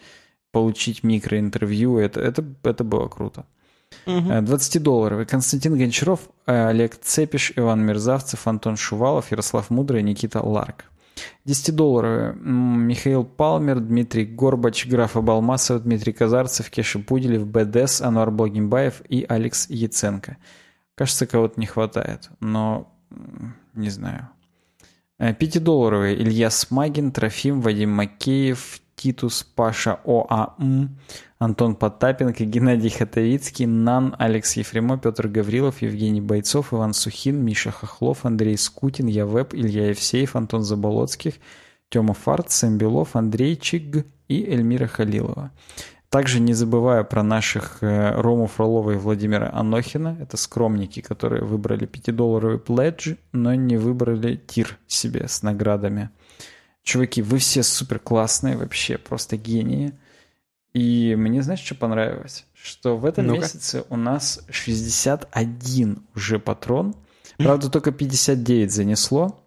получить 0.51 1.01
микроинтервью. 1.01 1.97
Это, 1.97 2.19
это, 2.19 2.43
это 2.63 2.83
было 2.83 3.07
круто. 3.07 3.45
Угу. 4.07 4.29
20-долларовый. 4.29 5.25
Константин 5.25 5.77
Гончаров, 5.77 6.21
Олег 6.45 6.97
Цепиш, 7.01 7.53
Иван 7.55 7.85
Мерзавцев, 7.85 8.47
Антон 8.47 8.77
Шувалов, 8.77 9.31
Ярослав 9.31 9.69
Мудрый, 9.69 10.01
Никита 10.01 10.41
Ларк. 10.41 10.85
10-долларовые. 11.45 12.33
Михаил 12.35 13.25
Палмер, 13.25 13.79
Дмитрий 13.79 14.25
Горбач, 14.25 14.87
Граф 14.87 15.17
Абалмасов, 15.17 15.83
Дмитрий 15.83 16.13
Казарцев, 16.13 16.69
Кеша 16.69 16.99
Пуделев, 16.99 17.45
БДС, 17.45 18.01
Ануар 18.01 18.31
Благимбаев 18.31 19.01
и 19.09 19.25
Алекс 19.27 19.69
Яценко. 19.69 20.37
Кажется, 20.95 21.27
кого-то 21.27 21.59
не 21.59 21.65
хватает, 21.65 22.29
но 22.39 22.91
не 23.73 23.89
знаю. 23.89 24.29
Э, 25.19 25.33
пятидолларовые. 25.33 26.15
Илья 26.15 26.49
Смагин, 26.49 27.11
Трофим, 27.11 27.61
Вадим 27.61 27.91
Макеев, 27.91 28.79
Титус, 28.95 29.43
Паша 29.43 29.99
ОАМ, 30.05 30.97
Антон 31.39 31.75
Потапенко, 31.75 32.45
Геннадий 32.45 32.89
Хатовицкий, 32.89 33.67
Нан, 33.67 34.15
Алекс 34.17 34.57
Ефремо, 34.57 34.97
Петр 34.97 35.27
Гаврилов, 35.27 35.81
Евгений 35.83 36.21
Бойцов, 36.21 36.73
Иван 36.73 36.93
Сухин, 36.93 37.43
Миша 37.43 37.69
Хохлов, 37.69 38.25
Андрей 38.25 38.57
Скутин, 38.57 39.05
Явеб, 39.05 39.53
Илья 39.53 39.89
Евсеев, 39.89 40.35
Антон 40.35 40.63
Заболоцких, 40.63 41.35
Тёма 41.89 42.15
Фарт, 42.15 42.49
Сэм 42.49 42.77
Белов, 42.79 43.15
Андрей 43.15 43.55
Чиг 43.55 44.07
и 44.27 44.43
Эльмира 44.45 44.87
Халилова. 44.87 45.51
Также 46.09 46.39
не 46.39 46.53
забывая 46.53 47.03
про 47.03 47.21
наших 47.21 47.79
э, 47.81 48.19
Рому 48.19 48.47
Фролова 48.47 48.91
и 48.91 48.95
Владимира 48.95 49.51
Анохина. 49.53 50.17
Это 50.19 50.37
скромники, 50.37 51.01
которые 51.01 51.43
выбрали 51.43 51.85
5-долларовый 51.87 52.59
пледж, 52.59 53.15
но 53.33 53.53
не 53.53 53.77
выбрали 53.77 54.37
тир 54.37 54.77
себе 54.87 55.27
с 55.27 55.43
наградами. 55.43 56.09
Чуваки, 56.81 57.21
вы 57.21 57.39
все 57.39 57.61
супер 57.61 57.99
классные, 57.99 58.55
вообще 58.55 58.97
просто 58.97 59.35
гении. 59.35 59.93
И 60.73 61.15
мне, 61.15 61.41
знаешь, 61.41 61.61
что 61.61 61.75
понравилось? 61.75 62.45
Что 62.53 62.97
в 62.97 63.05
этом 63.05 63.27
ну 63.27 63.35
месяце 63.35 63.83
у 63.89 63.95
нас 63.95 64.41
61 64.49 66.03
уже 66.15 66.39
патрон. 66.39 66.95
Правда, 67.37 67.69
только 67.69 67.91
59 67.91 68.71
занесло. 68.71 69.43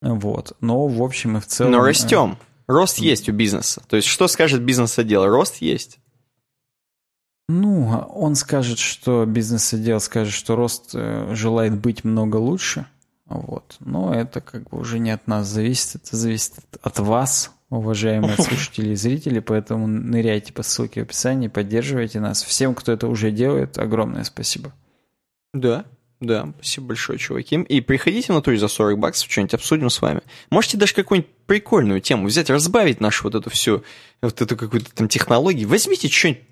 Вот. 0.00 0.56
Но 0.60 0.86
в 0.86 1.02
общем 1.02 1.36
и 1.36 1.40
в 1.40 1.46
целом... 1.46 1.72
Но 1.72 1.82
растем. 1.82 2.38
Рост 2.66 2.98
есть 2.98 3.28
у 3.28 3.32
бизнеса. 3.32 3.82
То 3.88 3.96
есть 3.96 4.08
что 4.08 4.28
скажет 4.28 4.62
бизнес-отдел? 4.62 5.26
Рост 5.26 5.56
есть. 5.56 5.98
Ну, 7.48 7.88
он 7.88 8.36
скажет, 8.36 8.78
что 8.78 9.24
бизнес-отдел 9.26 9.98
скажет, 9.98 10.32
что 10.32 10.54
рост 10.54 10.90
э, 10.94 11.34
желает 11.34 11.76
быть 11.76 12.04
много 12.04 12.36
лучше. 12.36 12.86
Вот. 13.26 13.76
Но 13.80 14.14
это 14.14 14.40
как 14.40 14.70
бы 14.70 14.78
уже 14.78 15.00
не 15.00 15.10
от 15.10 15.26
нас 15.26 15.48
зависит, 15.48 15.96
это 15.96 16.16
зависит 16.16 16.54
от 16.80 16.98
вас, 17.00 17.50
уважаемые 17.70 18.36
слушатели 18.36 18.90
и 18.90 18.96
зрители, 18.96 19.38
поэтому 19.38 19.86
ныряйте 19.86 20.52
по 20.52 20.62
ссылке 20.62 21.00
в 21.00 21.04
описании, 21.04 21.48
поддерживайте 21.48 22.20
нас. 22.20 22.42
Всем, 22.42 22.74
кто 22.74 22.92
это 22.92 23.06
уже 23.06 23.30
делает, 23.30 23.78
огромное 23.78 24.24
спасибо. 24.24 24.72
Да, 25.54 25.84
да, 26.20 26.52
спасибо 26.56 26.88
большое, 26.88 27.18
чуваки. 27.18 27.56
И 27.56 27.80
приходите 27.80 28.32
на 28.32 28.42
туре 28.42 28.58
за 28.58 28.68
40 28.68 28.98
баксов, 28.98 29.30
что-нибудь 29.30 29.54
обсудим 29.54 29.88
с 29.88 30.02
вами. 30.02 30.20
Можете 30.50 30.76
даже 30.76 30.94
какую-нибудь 30.94 31.30
прикольную 31.46 32.00
тему 32.00 32.26
взять, 32.26 32.50
разбавить 32.50 33.00
нашу 33.00 33.24
вот 33.24 33.34
эту 33.34 33.48
всю, 33.48 33.82
вот 34.20 34.40
эту 34.40 34.56
какую-то 34.56 34.94
там 34.94 35.08
технологию. 35.08 35.68
Возьмите 35.68 36.08
что-нибудь 36.08 36.42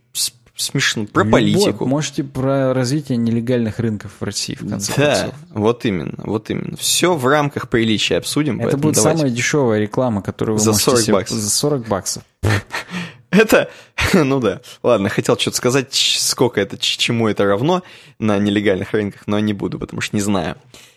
смешно, 0.58 1.06
про 1.06 1.24
Любой, 1.24 1.40
политику. 1.40 1.86
Можете 1.86 2.24
про 2.24 2.74
развитие 2.74 3.16
нелегальных 3.16 3.78
рынков 3.78 4.12
в 4.20 4.24
России, 4.24 4.54
в 4.54 4.68
конце 4.68 4.92
да, 4.96 5.14
концов. 5.14 5.34
вот 5.50 5.84
именно, 5.84 6.14
вот 6.18 6.50
именно. 6.50 6.76
Все 6.76 7.14
в 7.14 7.26
рамках 7.26 7.68
приличия 7.68 8.16
обсудим. 8.16 8.60
Это 8.60 8.76
будет 8.76 8.96
давайте. 8.96 9.18
самая 9.18 9.32
дешевая 9.32 9.80
реклама, 9.80 10.22
которую 10.22 10.58
вы 10.58 10.62
за 10.62 10.72
можете 10.72 10.90
40 10.90 11.00
себе... 11.00 11.12
баксов. 11.14 11.38
За 11.38 11.50
40 11.50 11.88
баксов. 11.88 12.22
Это, 13.30 13.70
ну 14.14 14.40
да, 14.40 14.60
ладно, 14.82 15.08
хотел 15.08 15.38
что-то 15.38 15.56
сказать, 15.56 15.94
сколько 15.94 16.60
это, 16.60 16.78
чему 16.78 17.28
это 17.28 17.44
равно 17.44 17.82
на 18.18 18.38
нелегальных 18.38 18.92
рынках, 18.92 19.26
но 19.26 19.38
не 19.38 19.52
буду, 19.52 19.78
потому 19.78 20.00
что 20.00 20.16
не 20.16 20.22
знаю. 20.22 20.56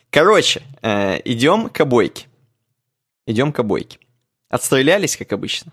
Короче, 0.10 0.62
э, 0.82 1.20
идем 1.26 1.70
к 1.70 1.80
обойке. 1.82 2.28
Идем 3.28 3.52
к 3.52 3.60
обойке. 3.60 4.00
Отстрелялись, 4.50 5.18
как 5.18 5.34
обычно. 5.34 5.72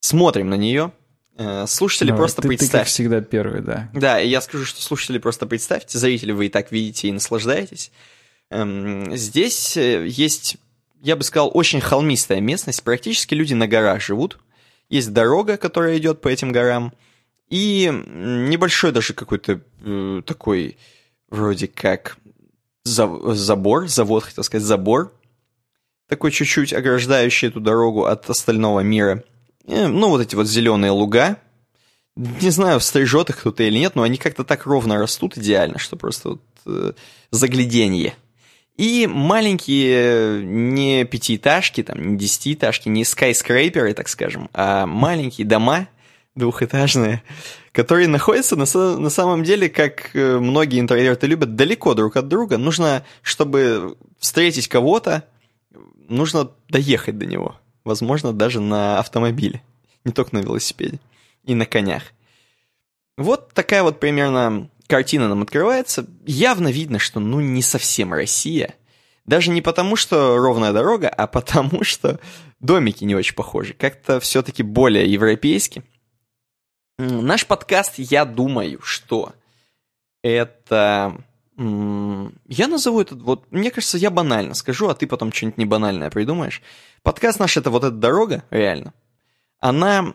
Смотрим 0.00 0.48
на 0.48 0.54
нее. 0.54 0.92
Э, 1.36 1.66
слушатели 1.66 2.08
Давай, 2.08 2.20
просто 2.20 2.42
ты, 2.42 2.48
представьте. 2.48 2.72
Ты, 2.72 2.78
как 2.78 2.86
всегда, 2.88 3.20
первый, 3.20 3.62
да. 3.62 3.90
Да, 3.94 4.18
я 4.18 4.40
скажу, 4.40 4.64
что 4.64 4.82
слушатели 4.82 5.18
просто 5.18 5.46
представьте, 5.46 5.98
зрители 5.98 6.32
вы 6.32 6.46
и 6.46 6.48
так 6.48 6.72
видите 6.72 7.08
и 7.08 7.12
наслаждаетесь. 7.12 7.90
Эм, 8.50 9.16
здесь 9.16 9.76
э, 9.76 10.06
есть, 10.06 10.58
я 11.00 11.16
бы 11.16 11.24
сказал, 11.24 11.50
очень 11.54 11.80
холмистая 11.80 12.40
местность. 12.40 12.82
Практически 12.82 13.34
люди 13.34 13.54
на 13.54 13.66
горах 13.66 14.02
живут. 14.02 14.38
Есть 14.90 15.12
дорога, 15.12 15.56
которая 15.56 15.96
идет 15.96 16.20
по 16.20 16.28
этим 16.28 16.52
горам, 16.52 16.92
и 17.48 17.90
небольшой 17.90 18.92
даже 18.92 19.14
какой-то 19.14 19.60
э, 19.84 20.22
такой, 20.26 20.76
вроде 21.30 21.66
как 21.66 22.18
забор, 22.84 23.88
завод, 23.88 24.24
хотел 24.24 24.44
сказать, 24.44 24.66
забор, 24.66 25.12
такой 26.08 26.30
чуть-чуть 26.30 26.72
ограждающий 26.72 27.48
эту 27.48 27.60
дорогу 27.60 28.04
от 28.04 28.28
остального 28.28 28.80
мира. 28.80 29.24
И, 29.66 29.74
ну, 29.74 30.08
вот 30.08 30.20
эти 30.20 30.34
вот 30.34 30.46
зеленые 30.46 30.90
луга. 30.90 31.38
Не 32.14 32.50
знаю, 32.50 32.80
стрижет 32.80 33.30
их 33.30 33.38
кто-то 33.38 33.62
или 33.62 33.78
нет, 33.78 33.94
но 33.94 34.02
они 34.02 34.18
как-то 34.18 34.44
так 34.44 34.66
ровно 34.66 34.98
растут 34.98 35.38
идеально, 35.38 35.78
что 35.78 35.96
просто 35.96 36.30
вот 36.30 36.42
э, 36.66 36.92
загляденье. 37.30 38.14
И 38.76 39.06
маленькие 39.06 40.42
не 40.44 41.04
пятиэтажки, 41.04 41.82
там, 41.82 42.12
не 42.12 42.18
десятиэтажки, 42.18 42.88
не 42.88 43.04
скайскрейперы, 43.04 43.94
так 43.94 44.08
скажем, 44.08 44.50
а 44.52 44.86
маленькие 44.86 45.46
дома 45.46 45.88
двухэтажные, 46.34 47.22
которые 47.72 48.08
находятся 48.08 48.56
на, 48.56 48.64
на 48.98 49.10
самом 49.10 49.44
деле, 49.44 49.68
как 49.68 50.14
э, 50.14 50.38
многие 50.38 50.80
интроверты 50.80 51.26
любят, 51.26 51.54
далеко 51.56 51.94
друг 51.94 52.16
от 52.16 52.28
друга. 52.28 52.58
Нужно, 52.58 53.04
чтобы 53.22 53.96
встретить 54.18 54.68
кого-то, 54.68 55.24
нужно 56.08 56.50
доехать 56.68 57.18
до 57.18 57.26
него. 57.26 57.56
Возможно, 57.84 58.32
даже 58.32 58.60
на 58.60 58.98
автомобиле, 58.98 59.62
не 60.04 60.12
только 60.12 60.34
на 60.36 60.40
велосипеде 60.40 61.00
и 61.44 61.54
на 61.54 61.66
конях. 61.66 62.04
Вот 63.16 63.52
такая 63.52 63.82
вот 63.82 64.00
примерно 64.00 64.68
картина 64.86 65.28
нам 65.28 65.42
открывается, 65.42 66.06
явно 66.24 66.68
видно, 66.68 66.98
что 66.98 67.20
ну 67.20 67.40
не 67.40 67.62
совсем 67.62 68.12
Россия. 68.12 68.74
Даже 69.24 69.50
не 69.50 69.62
потому, 69.62 69.96
что 69.96 70.36
ровная 70.36 70.72
дорога, 70.72 71.08
а 71.08 71.26
потому, 71.26 71.82
что 71.84 72.20
домики 72.60 73.04
не 73.04 73.14
очень 73.14 73.34
похожи. 73.34 73.74
Как-то 73.74 74.20
все-таки 74.20 74.62
более 74.62 75.10
европейски. 75.10 75.82
Наш 76.98 77.46
подкаст, 77.46 77.94
я 77.98 78.24
думаю, 78.24 78.80
что 78.82 79.32
это... 80.22 81.24
Я 82.48 82.68
назову 82.68 83.00
это... 83.00 83.14
Вот, 83.14 83.44
мне 83.50 83.70
кажется, 83.70 83.98
я 83.98 84.10
банально 84.10 84.54
скажу, 84.54 84.88
а 84.88 84.94
ты 84.94 85.06
потом 85.06 85.32
что-нибудь 85.32 85.58
не 85.58 85.64
банальное 85.64 86.10
придумаешь. 86.10 86.62
Подкаст 87.02 87.38
наш— 87.38 87.56
это 87.58 87.70
вот 87.70 87.84
эта 87.84 87.94
дорога, 87.94 88.44
реально. 88.50 88.92
Она... 89.60 90.14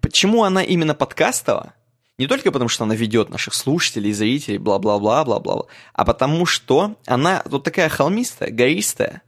Почему 0.00 0.44
она 0.44 0.62
именно 0.62 0.94
подкастова? 0.94 1.74
Не 2.18 2.26
только 2.26 2.50
потому, 2.50 2.68
что 2.68 2.84
она 2.84 2.94
ведет 2.94 3.30
наших 3.30 3.54
слушателей, 3.54 4.12
зрителей, 4.12 4.58
бла-бла-бла, 4.58 5.24
бла-бла, 5.24 5.66
а 5.92 6.04
потому 6.04 6.46
что 6.46 6.96
она 7.06 7.42
вот 7.44 7.62
такая 7.62 7.88
холмистая, 7.88 8.50
гористая, 8.50 9.22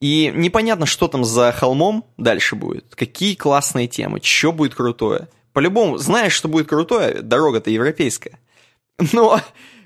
и 0.00 0.30
непонятно, 0.34 0.84
что 0.84 1.08
там 1.08 1.24
за 1.24 1.50
холмом 1.52 2.04
дальше 2.18 2.54
будет, 2.54 2.94
какие 2.94 3.34
классные 3.34 3.88
темы, 3.88 4.20
что 4.22 4.52
будет 4.52 4.74
крутое. 4.74 5.28
По-любому, 5.54 5.96
знаешь, 5.96 6.34
что 6.34 6.48
будет 6.48 6.68
крутое, 6.68 7.22
дорога-то 7.22 7.70
европейская. 7.70 8.38
Но 9.12 9.40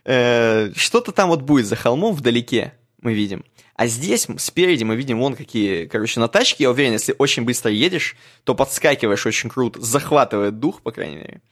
э, 0.04 0.72
что-то 0.74 1.12
там 1.12 1.28
вот 1.28 1.42
будет 1.42 1.66
за 1.66 1.76
холмом 1.76 2.14
вдалеке, 2.14 2.74
мы 3.00 3.14
видим. 3.14 3.44
А 3.74 3.86
здесь 3.86 4.26
спереди 4.38 4.84
мы 4.84 4.96
видим 4.96 5.20
вон 5.20 5.34
какие, 5.34 5.86
короче, 5.86 6.20
на 6.20 6.28
тачке, 6.28 6.64
я 6.64 6.70
уверен, 6.70 6.92
если 6.92 7.14
очень 7.16 7.44
быстро 7.44 7.70
едешь, 7.70 8.16
то 8.44 8.54
подскакиваешь 8.54 9.24
очень 9.24 9.48
круто, 9.48 9.80
захватывает 9.80 10.58
дух, 10.58 10.82
по 10.82 10.92
крайней 10.92 11.16
мере. 11.16 11.42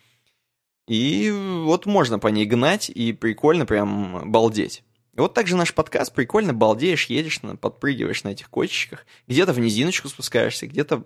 И 0.86 1.30
вот 1.30 1.86
можно 1.86 2.18
по 2.18 2.28
ней 2.28 2.46
гнать, 2.46 2.90
и 2.90 3.12
прикольно 3.12 3.66
прям 3.66 4.30
балдеть. 4.30 4.82
И 5.16 5.20
вот 5.20 5.34
также 5.34 5.56
наш 5.56 5.74
подкаст, 5.74 6.14
прикольно 6.14 6.54
балдеешь, 6.54 7.06
едешь, 7.06 7.40
подпрыгиваешь 7.60 8.24
на 8.24 8.28
этих 8.28 8.48
кочечках, 8.50 9.06
где-то 9.26 9.52
в 9.52 9.58
низиночку 9.58 10.08
спускаешься, 10.08 10.66
где-то 10.66 11.02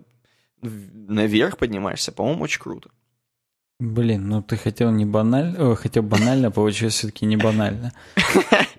наверх 0.60 1.56
поднимаешься, 1.56 2.12
по-моему, 2.12 2.44
очень 2.44 2.60
круто. 2.60 2.90
Блин, 3.80 4.28
ну 4.28 4.42
ты 4.42 4.56
хотел 4.56 4.90
не 4.90 5.04
банально, 5.04 5.74
хотел 5.76 6.02
банально, 6.02 6.50
получилось 6.50 6.94
все-таки 6.94 7.26
не 7.26 7.36
банально. 7.36 7.92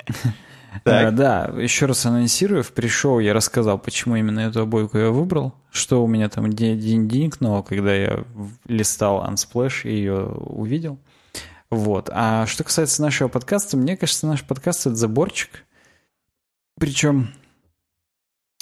Так. 0.84 1.06
Э, 1.06 1.12
да, 1.12 1.46
еще 1.58 1.86
раз 1.86 2.06
анонсирую, 2.06 2.64
в 2.64 2.72
пришел 2.74 3.20
я 3.20 3.34
рассказал, 3.34 3.78
почему 3.78 4.16
именно 4.16 4.40
эту 4.40 4.62
обойку 4.62 4.98
я 4.98 5.12
выбрал, 5.12 5.54
что 5.72 6.04
у 6.04 6.08
меня 6.08 6.30
там 6.30 6.52
день 6.52 7.08
денькнуло, 7.08 7.62
когда 7.62 7.94
я 7.94 8.26
листал 8.66 9.24
Unsplash 9.26 9.84
и 9.84 9.94
ее 9.94 10.26
увидел. 10.26 11.00
Вот. 11.70 12.10
А 12.12 12.46
что 12.48 12.64
касается 12.64 13.02
нашего 13.02 13.28
подкаста, 13.28 13.78
мне 13.78 13.98
кажется, 13.98 14.28
наш 14.28 14.44
подкаст— 14.44 14.82
это 14.88 14.96
заборчик. 14.96 15.64
Причем 16.80 17.30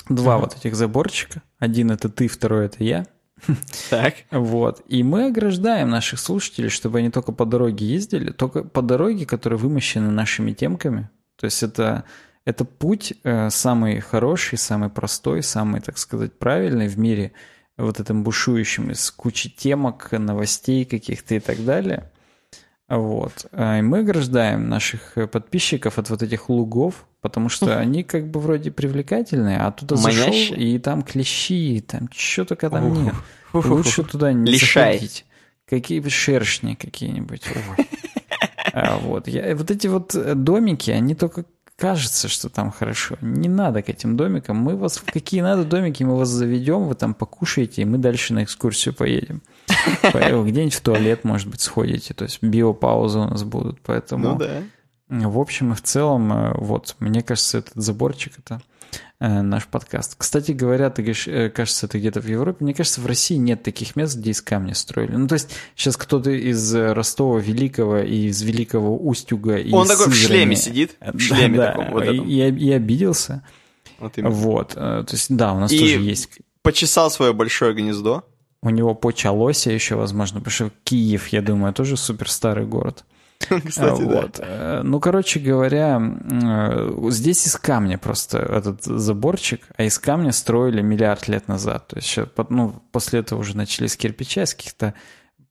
два 0.09 0.37
вот 0.37 0.55
этих 0.55 0.75
заборчика. 0.75 1.41
Один— 1.59 1.91
это 1.91 2.09
ты, 2.09 2.27
второй— 2.27 2.65
это 2.67 2.83
я. 2.83 3.07
Так. 3.89 4.15
Вот. 4.31 4.81
И 4.87 5.03
мы 5.03 5.27
ограждаем 5.27 5.89
наших 5.89 6.19
слушателей, 6.19 6.69
чтобы 6.69 6.99
они 6.99 7.09
только 7.09 7.31
по 7.31 7.45
дороге 7.45 7.85
ездили, 7.85 8.31
только 8.31 8.63
по 8.63 8.81
дороге, 8.81 9.25
которые 9.25 9.59
вымощены 9.59 10.11
нашими 10.11 10.53
темками. 10.53 11.09
То 11.37 11.45
есть 11.45 11.63
это, 11.63 12.03
это 12.45 12.65
путь 12.65 13.13
э, 13.23 13.49
самый 13.49 13.99
хороший, 13.99 14.57
самый 14.57 14.89
простой, 14.89 15.43
самый, 15.43 15.81
так 15.81 15.97
сказать, 15.97 16.37
правильный 16.37 16.87
в 16.87 16.97
мире, 16.97 17.31
вот 17.77 17.99
этом 17.99 18.23
бушующем 18.23 18.91
из 18.91 19.09
кучи 19.11 19.49
темок, 19.49 20.11
новостей 20.11 20.85
каких-то 20.85 21.35
и 21.35 21.39
так 21.39 21.63
далее. 21.65 22.11
Вот. 22.97 23.45
А, 23.53 23.79
и 23.79 23.81
мы 23.81 23.99
ограждаем 23.99 24.67
наших 24.67 25.17
подписчиков 25.31 25.97
от 25.97 26.09
вот 26.09 26.21
этих 26.23 26.49
лугов, 26.49 27.05
потому 27.21 27.47
что 27.47 27.77
они 27.77 28.03
как 28.03 28.29
бы 28.29 28.41
вроде 28.41 28.69
привлекательные, 28.69 29.59
а 29.59 29.71
туда 29.71 29.95
зашел, 29.95 30.33
и 30.33 30.77
там 30.77 31.01
клещи, 31.01 31.81
там 31.87 32.09
что 32.13 32.43
только 32.43 32.69
там 32.69 32.91
нет. 32.91 33.15
Лучше 33.53 34.03
туда 34.03 34.33
не 34.33 34.51
Лишай. 34.51 34.93
заходить. 34.93 35.25
Какие 35.65 36.05
шершни 36.09 36.75
какие-нибудь. 36.75 37.43
А, 38.73 38.97
вот. 38.99 39.27
Я, 39.27 39.53
вот 39.53 39.69
эти 39.69 39.87
вот 39.87 40.15
домики, 40.43 40.91
они 40.91 41.13
только 41.13 41.43
кажется, 41.81 42.27
что 42.27 42.47
там 42.49 42.71
хорошо. 42.71 43.17
Не 43.21 43.49
надо 43.49 43.81
к 43.81 43.89
этим 43.89 44.15
домикам. 44.15 44.55
Мы 44.55 44.75
вас 44.75 44.97
в 44.97 45.03
какие 45.03 45.41
надо 45.41 45.63
домики, 45.63 46.03
мы 46.03 46.15
вас 46.15 46.29
заведем, 46.29 46.83
вы 46.87 46.93
там 46.93 47.15
покушаете, 47.15 47.81
и 47.81 47.85
мы 47.85 47.97
дальше 47.97 48.35
на 48.35 48.43
экскурсию 48.43 48.93
поедем. 48.93 49.41
Где-нибудь 50.13 50.75
в 50.75 50.81
туалет, 50.81 51.23
может 51.23 51.47
быть, 51.47 51.61
сходите. 51.61 52.13
То 52.13 52.25
есть 52.25 52.43
биопаузы 52.43 53.17
у 53.17 53.25
нас 53.25 53.43
будут. 53.43 53.79
Поэтому, 53.81 54.29
ну, 54.29 54.35
да. 54.37 54.61
В 55.11 55.39
общем 55.39 55.73
и 55.73 55.75
в 55.75 55.81
целом, 55.81 56.31
э, 56.31 56.53
вот, 56.55 56.95
мне 56.99 57.21
кажется, 57.21 57.57
этот 57.57 57.73
заборчик 57.75 58.33
это 58.39 58.61
э, 59.19 59.41
наш 59.41 59.67
подкаст. 59.67 60.15
Кстати 60.17 60.53
говоря, 60.53 60.89
ты 60.89 61.01
говоришь, 61.01 61.27
э, 61.27 61.49
кажется, 61.49 61.85
это 61.85 61.99
где-то 61.99 62.21
в 62.21 62.27
Европе. 62.27 62.63
Мне 62.63 62.73
кажется, 62.73 63.01
в 63.01 63.05
России 63.05 63.35
нет 63.35 63.61
таких 63.61 63.97
мест, 63.97 64.17
где 64.17 64.31
из 64.31 64.41
камня 64.41 64.73
строили. 64.73 65.11
Ну, 65.11 65.27
то 65.27 65.33
есть 65.33 65.49
сейчас 65.75 65.97
кто-то 65.97 66.31
из 66.31 66.73
Ростова 66.73 67.39
Великого 67.39 67.99
и 67.99 68.27
из 68.27 68.41
Великого 68.41 68.97
Устюга 68.97 69.57
и 69.57 69.73
Он 69.73 69.85
такой 69.85 70.05
Сызрани... 70.05 70.13
в 70.13 70.27
шлеме 70.27 70.55
сидит, 70.55 70.95
в 71.01 71.19
шлеме 71.19 71.57
да, 71.57 71.71
таком 71.71 71.91
вот 71.91 72.03
этом. 72.03 72.27
И, 72.27 72.35
и 72.35 72.71
обиделся. 72.71 73.43
Вот, 73.99 74.13
вот. 74.15 74.69
То 74.69 75.05
есть, 75.11 75.35
да, 75.35 75.53
у 75.53 75.59
нас 75.59 75.73
и 75.73 75.77
тоже 75.77 75.99
есть... 75.99 76.29
почесал 76.61 77.11
свое 77.11 77.33
большое 77.33 77.73
гнездо. 77.73 78.25
У 78.63 78.69
него 78.69 78.95
почалося 78.95 79.71
еще, 79.71 79.95
возможно, 79.95 80.39
потому 80.39 80.53
что 80.53 80.71
Киев, 80.83 81.27
я 81.27 81.41
думаю, 81.41 81.73
тоже 81.73 81.97
супер 81.97 82.29
старый 82.29 82.65
город. 82.65 83.03
Кстати, 83.67 84.01
вот. 84.01 84.37
да. 84.39 84.81
Ну, 84.83 84.99
короче 84.99 85.39
говоря, 85.39 86.01
здесь 87.09 87.47
из 87.47 87.55
камня 87.55 87.97
просто 87.97 88.39
этот 88.39 88.83
заборчик, 88.83 89.61
а 89.77 89.83
из 89.83 89.97
камня 89.99 90.31
строили 90.31 90.81
миллиард 90.81 91.27
лет 91.27 91.47
назад. 91.47 91.87
То 91.87 91.97
есть, 91.97 92.17
ну, 92.49 92.75
после 92.91 93.19
этого 93.19 93.39
уже 93.39 93.55
начали 93.55 93.87
с 93.87 93.95
кирпича, 93.95 94.45
с 94.45 94.53
каких-то 94.53 94.93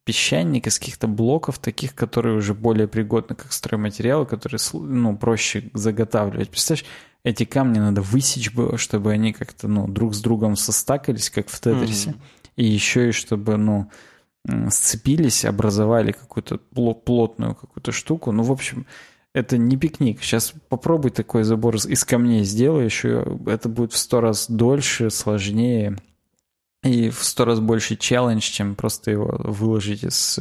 песчаника, 0.05 0.71
из 0.71 0.79
каких-то 0.79 1.07
блоков, 1.07 1.59
таких, 1.59 1.95
которые 1.95 2.37
уже 2.37 2.55
более 2.55 2.89
пригодны 2.89 3.37
как 3.37 3.53
стройматериалы, 3.53 4.27
которые 4.27 4.61
ну, 4.73 5.17
проще 5.17 5.71
заготавливать. 5.75 6.51
Представляешь, 6.51 6.87
эти 7.23 7.45
камни 7.45 7.79
надо 7.79 8.01
высечь 8.01 8.53
было, 8.53 8.79
чтобы 8.79 9.13
они 9.13 9.33
как-то 9.33 9.69
ну, 9.69 9.87
друг 9.87 10.15
с 10.15 10.21
другом 10.21 10.57
состакались, 10.57 11.31
как 11.31 11.49
в 11.49 11.61
Тетрисе. 11.61 12.11
Mm-hmm 12.11 12.21
и 12.61 12.65
еще 12.65 13.09
и 13.09 13.13
чтобы, 13.13 13.57
ну, 13.57 13.91
сцепились, 14.71 15.45
образовали 15.45 16.13
какую-то 16.13 16.59
плотную 16.59 17.55
какую-то 17.55 17.93
штуку. 17.93 18.33
Ну, 18.33 18.43
в 18.43 18.53
общем, 18.53 18.87
это 19.35 19.59
не 19.59 19.77
пикник. 19.77 20.23
Сейчас 20.23 20.55
попробуй 20.69 21.11
такой 21.11 21.45
забор 21.45 21.77
из 21.77 22.05
камней 22.05 22.45
сделай, 22.45 22.85
еще 22.85 23.39
это 23.47 23.69
будет 23.69 23.93
в 23.93 23.99
сто 23.99 24.21
раз 24.21 24.51
дольше, 24.51 25.11
сложнее 25.11 25.99
и 26.83 27.11
в 27.11 27.23
сто 27.23 27.45
раз 27.45 27.61
больше 27.61 27.97
челлендж, 27.97 28.43
чем 28.51 28.75
просто 28.75 29.11
его 29.11 29.37
выложить 29.39 30.03
из 30.03 30.41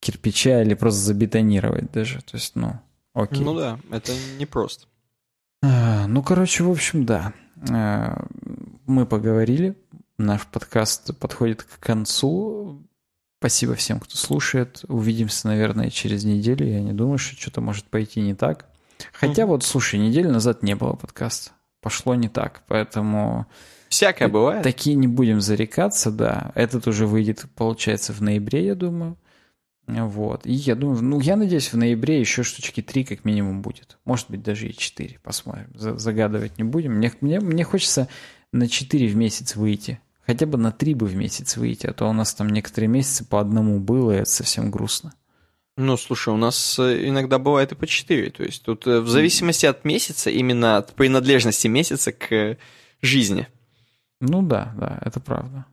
кирпича 0.00 0.62
или 0.62 0.74
просто 0.74 1.00
забетонировать 1.00 1.90
даже. 1.90 2.20
То 2.20 2.36
есть, 2.36 2.54
ну, 2.54 2.78
окей. 3.14 3.42
Ну 3.42 3.54
да, 3.54 3.78
это 3.90 4.12
непросто. 4.38 4.86
А, 5.62 6.06
ну, 6.06 6.22
короче, 6.22 6.64
в 6.64 6.70
общем, 6.70 7.06
да. 7.06 7.32
А, 7.70 8.26
мы 8.86 9.06
поговорили, 9.06 9.76
Наш 10.22 10.46
подкаст 10.46 11.18
подходит 11.18 11.64
к 11.64 11.80
концу. 11.80 12.86
Спасибо 13.42 13.74
всем, 13.74 13.98
кто 13.98 14.16
слушает. 14.16 14.84
Увидимся, 14.86 15.48
наверное, 15.48 15.90
через 15.90 16.22
неделю. 16.22 16.64
Я 16.64 16.80
не 16.80 16.92
думаю, 16.92 17.18
что 17.18 17.34
что-то 17.34 17.60
может 17.60 17.86
пойти 17.86 18.20
не 18.20 18.36
так. 18.36 18.66
Хотя 19.12 19.42
mm-hmm. 19.42 19.46
вот, 19.46 19.64
слушай, 19.64 19.98
неделю 19.98 20.30
назад 20.30 20.62
не 20.62 20.76
было 20.76 20.92
подкаста. 20.92 21.50
Пошло 21.80 22.14
не 22.14 22.28
так, 22.28 22.62
поэтому... 22.68 23.48
Всякое 23.88 24.28
бывает. 24.28 24.62
Такие 24.62 24.94
не 24.94 25.08
будем 25.08 25.40
зарекаться, 25.40 26.12
да. 26.12 26.52
Этот 26.54 26.86
уже 26.86 27.04
выйдет, 27.08 27.46
получается, 27.56 28.12
в 28.12 28.22
ноябре, 28.22 28.64
я 28.64 28.76
думаю. 28.76 29.18
Вот. 29.88 30.46
И 30.46 30.52
я 30.52 30.76
думаю, 30.76 31.02
ну, 31.02 31.18
я 31.18 31.34
надеюсь, 31.34 31.72
в 31.72 31.76
ноябре 31.76 32.20
еще 32.20 32.44
штучки 32.44 32.80
три 32.80 33.02
как 33.02 33.24
минимум 33.24 33.60
будет. 33.60 33.98
Может 34.04 34.30
быть, 34.30 34.44
даже 34.44 34.68
и 34.68 34.76
четыре. 34.76 35.18
Посмотрим. 35.20 35.66
Загадывать 35.74 36.58
не 36.58 36.64
будем. 36.64 36.92
Мне, 36.92 37.12
мне, 37.20 37.40
мне 37.40 37.64
хочется 37.64 38.06
на 38.52 38.68
четыре 38.68 39.08
в 39.08 39.16
месяц 39.16 39.56
выйти. 39.56 39.98
Хотя 40.26 40.46
бы 40.46 40.56
на 40.56 40.70
три 40.70 40.94
бы 40.94 41.06
в 41.06 41.16
месяц 41.16 41.56
выйти, 41.56 41.86
а 41.86 41.92
то 41.92 42.08
у 42.08 42.12
нас 42.12 42.34
там 42.34 42.48
некоторые 42.48 42.88
месяцы 42.88 43.24
по 43.24 43.40
одному 43.40 43.80
было, 43.80 44.12
и 44.12 44.16
это 44.16 44.30
совсем 44.30 44.70
грустно. 44.70 45.14
Ну, 45.76 45.96
слушай, 45.96 46.32
у 46.32 46.36
нас 46.36 46.78
э, 46.78 47.08
иногда 47.08 47.38
бывает 47.38 47.72
и 47.72 47.74
по 47.74 47.86
четыре. 47.86 48.30
То 48.30 48.44
есть 48.44 48.62
тут 48.62 48.86
э, 48.86 49.00
в 49.00 49.08
зависимости 49.08 49.64
от 49.66 49.84
месяца, 49.84 50.30
именно 50.30 50.76
от 50.76 50.94
принадлежности 50.94 51.66
месяца 51.66 52.12
к 52.12 52.58
жизни. 53.00 53.48
Ну 54.20 54.42
да, 54.42 54.72
да, 54.76 54.98
это 55.02 55.18
правда. 55.18 55.64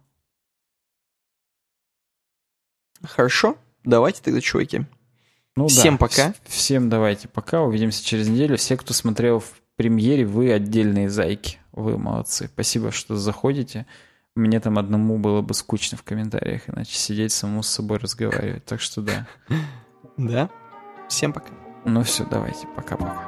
Хорошо, 3.04 3.58
давайте 3.84 4.22
тогда, 4.24 4.42
чуваки. 4.42 4.86
Ну, 5.56 5.68
Всем 5.68 5.96
да. 5.96 6.08
пока. 6.08 6.34
Всем 6.46 6.90
давайте 6.90 7.28
пока. 7.28 7.62
Увидимся 7.62 8.04
через 8.04 8.30
неделю. 8.30 8.58
Все, 8.58 8.78
кто 8.78 8.94
смотрел 8.94 9.40
в 9.40 9.62
премьере, 9.76 10.26
вы 10.26 10.52
отдельные 10.54 11.10
зайки. 11.10 11.58
Вы 11.74 11.98
молодцы. 11.98 12.50
Спасибо, 12.54 12.92
что 12.92 13.18
заходите. 13.18 13.86
Мне 14.40 14.62
там 14.62 14.80
одному 14.80 15.18
было 15.18 15.42
бы 15.42 15.54
скучно 15.54 15.98
в 15.98 16.04
комментариях, 16.04 16.70
иначе 16.70 16.94
сидеть 16.94 17.34
самому 17.34 17.62
с 17.62 17.68
собой 17.68 17.98
разговаривать. 17.98 18.64
Так 18.64 18.80
что 18.80 19.02
да. 19.02 19.28
Да. 20.16 20.50
Всем 21.10 21.34
пока. 21.34 21.50
Ну 21.84 22.04
все, 22.04 22.26
давайте. 22.26 22.66
Пока-пока. 22.76 23.28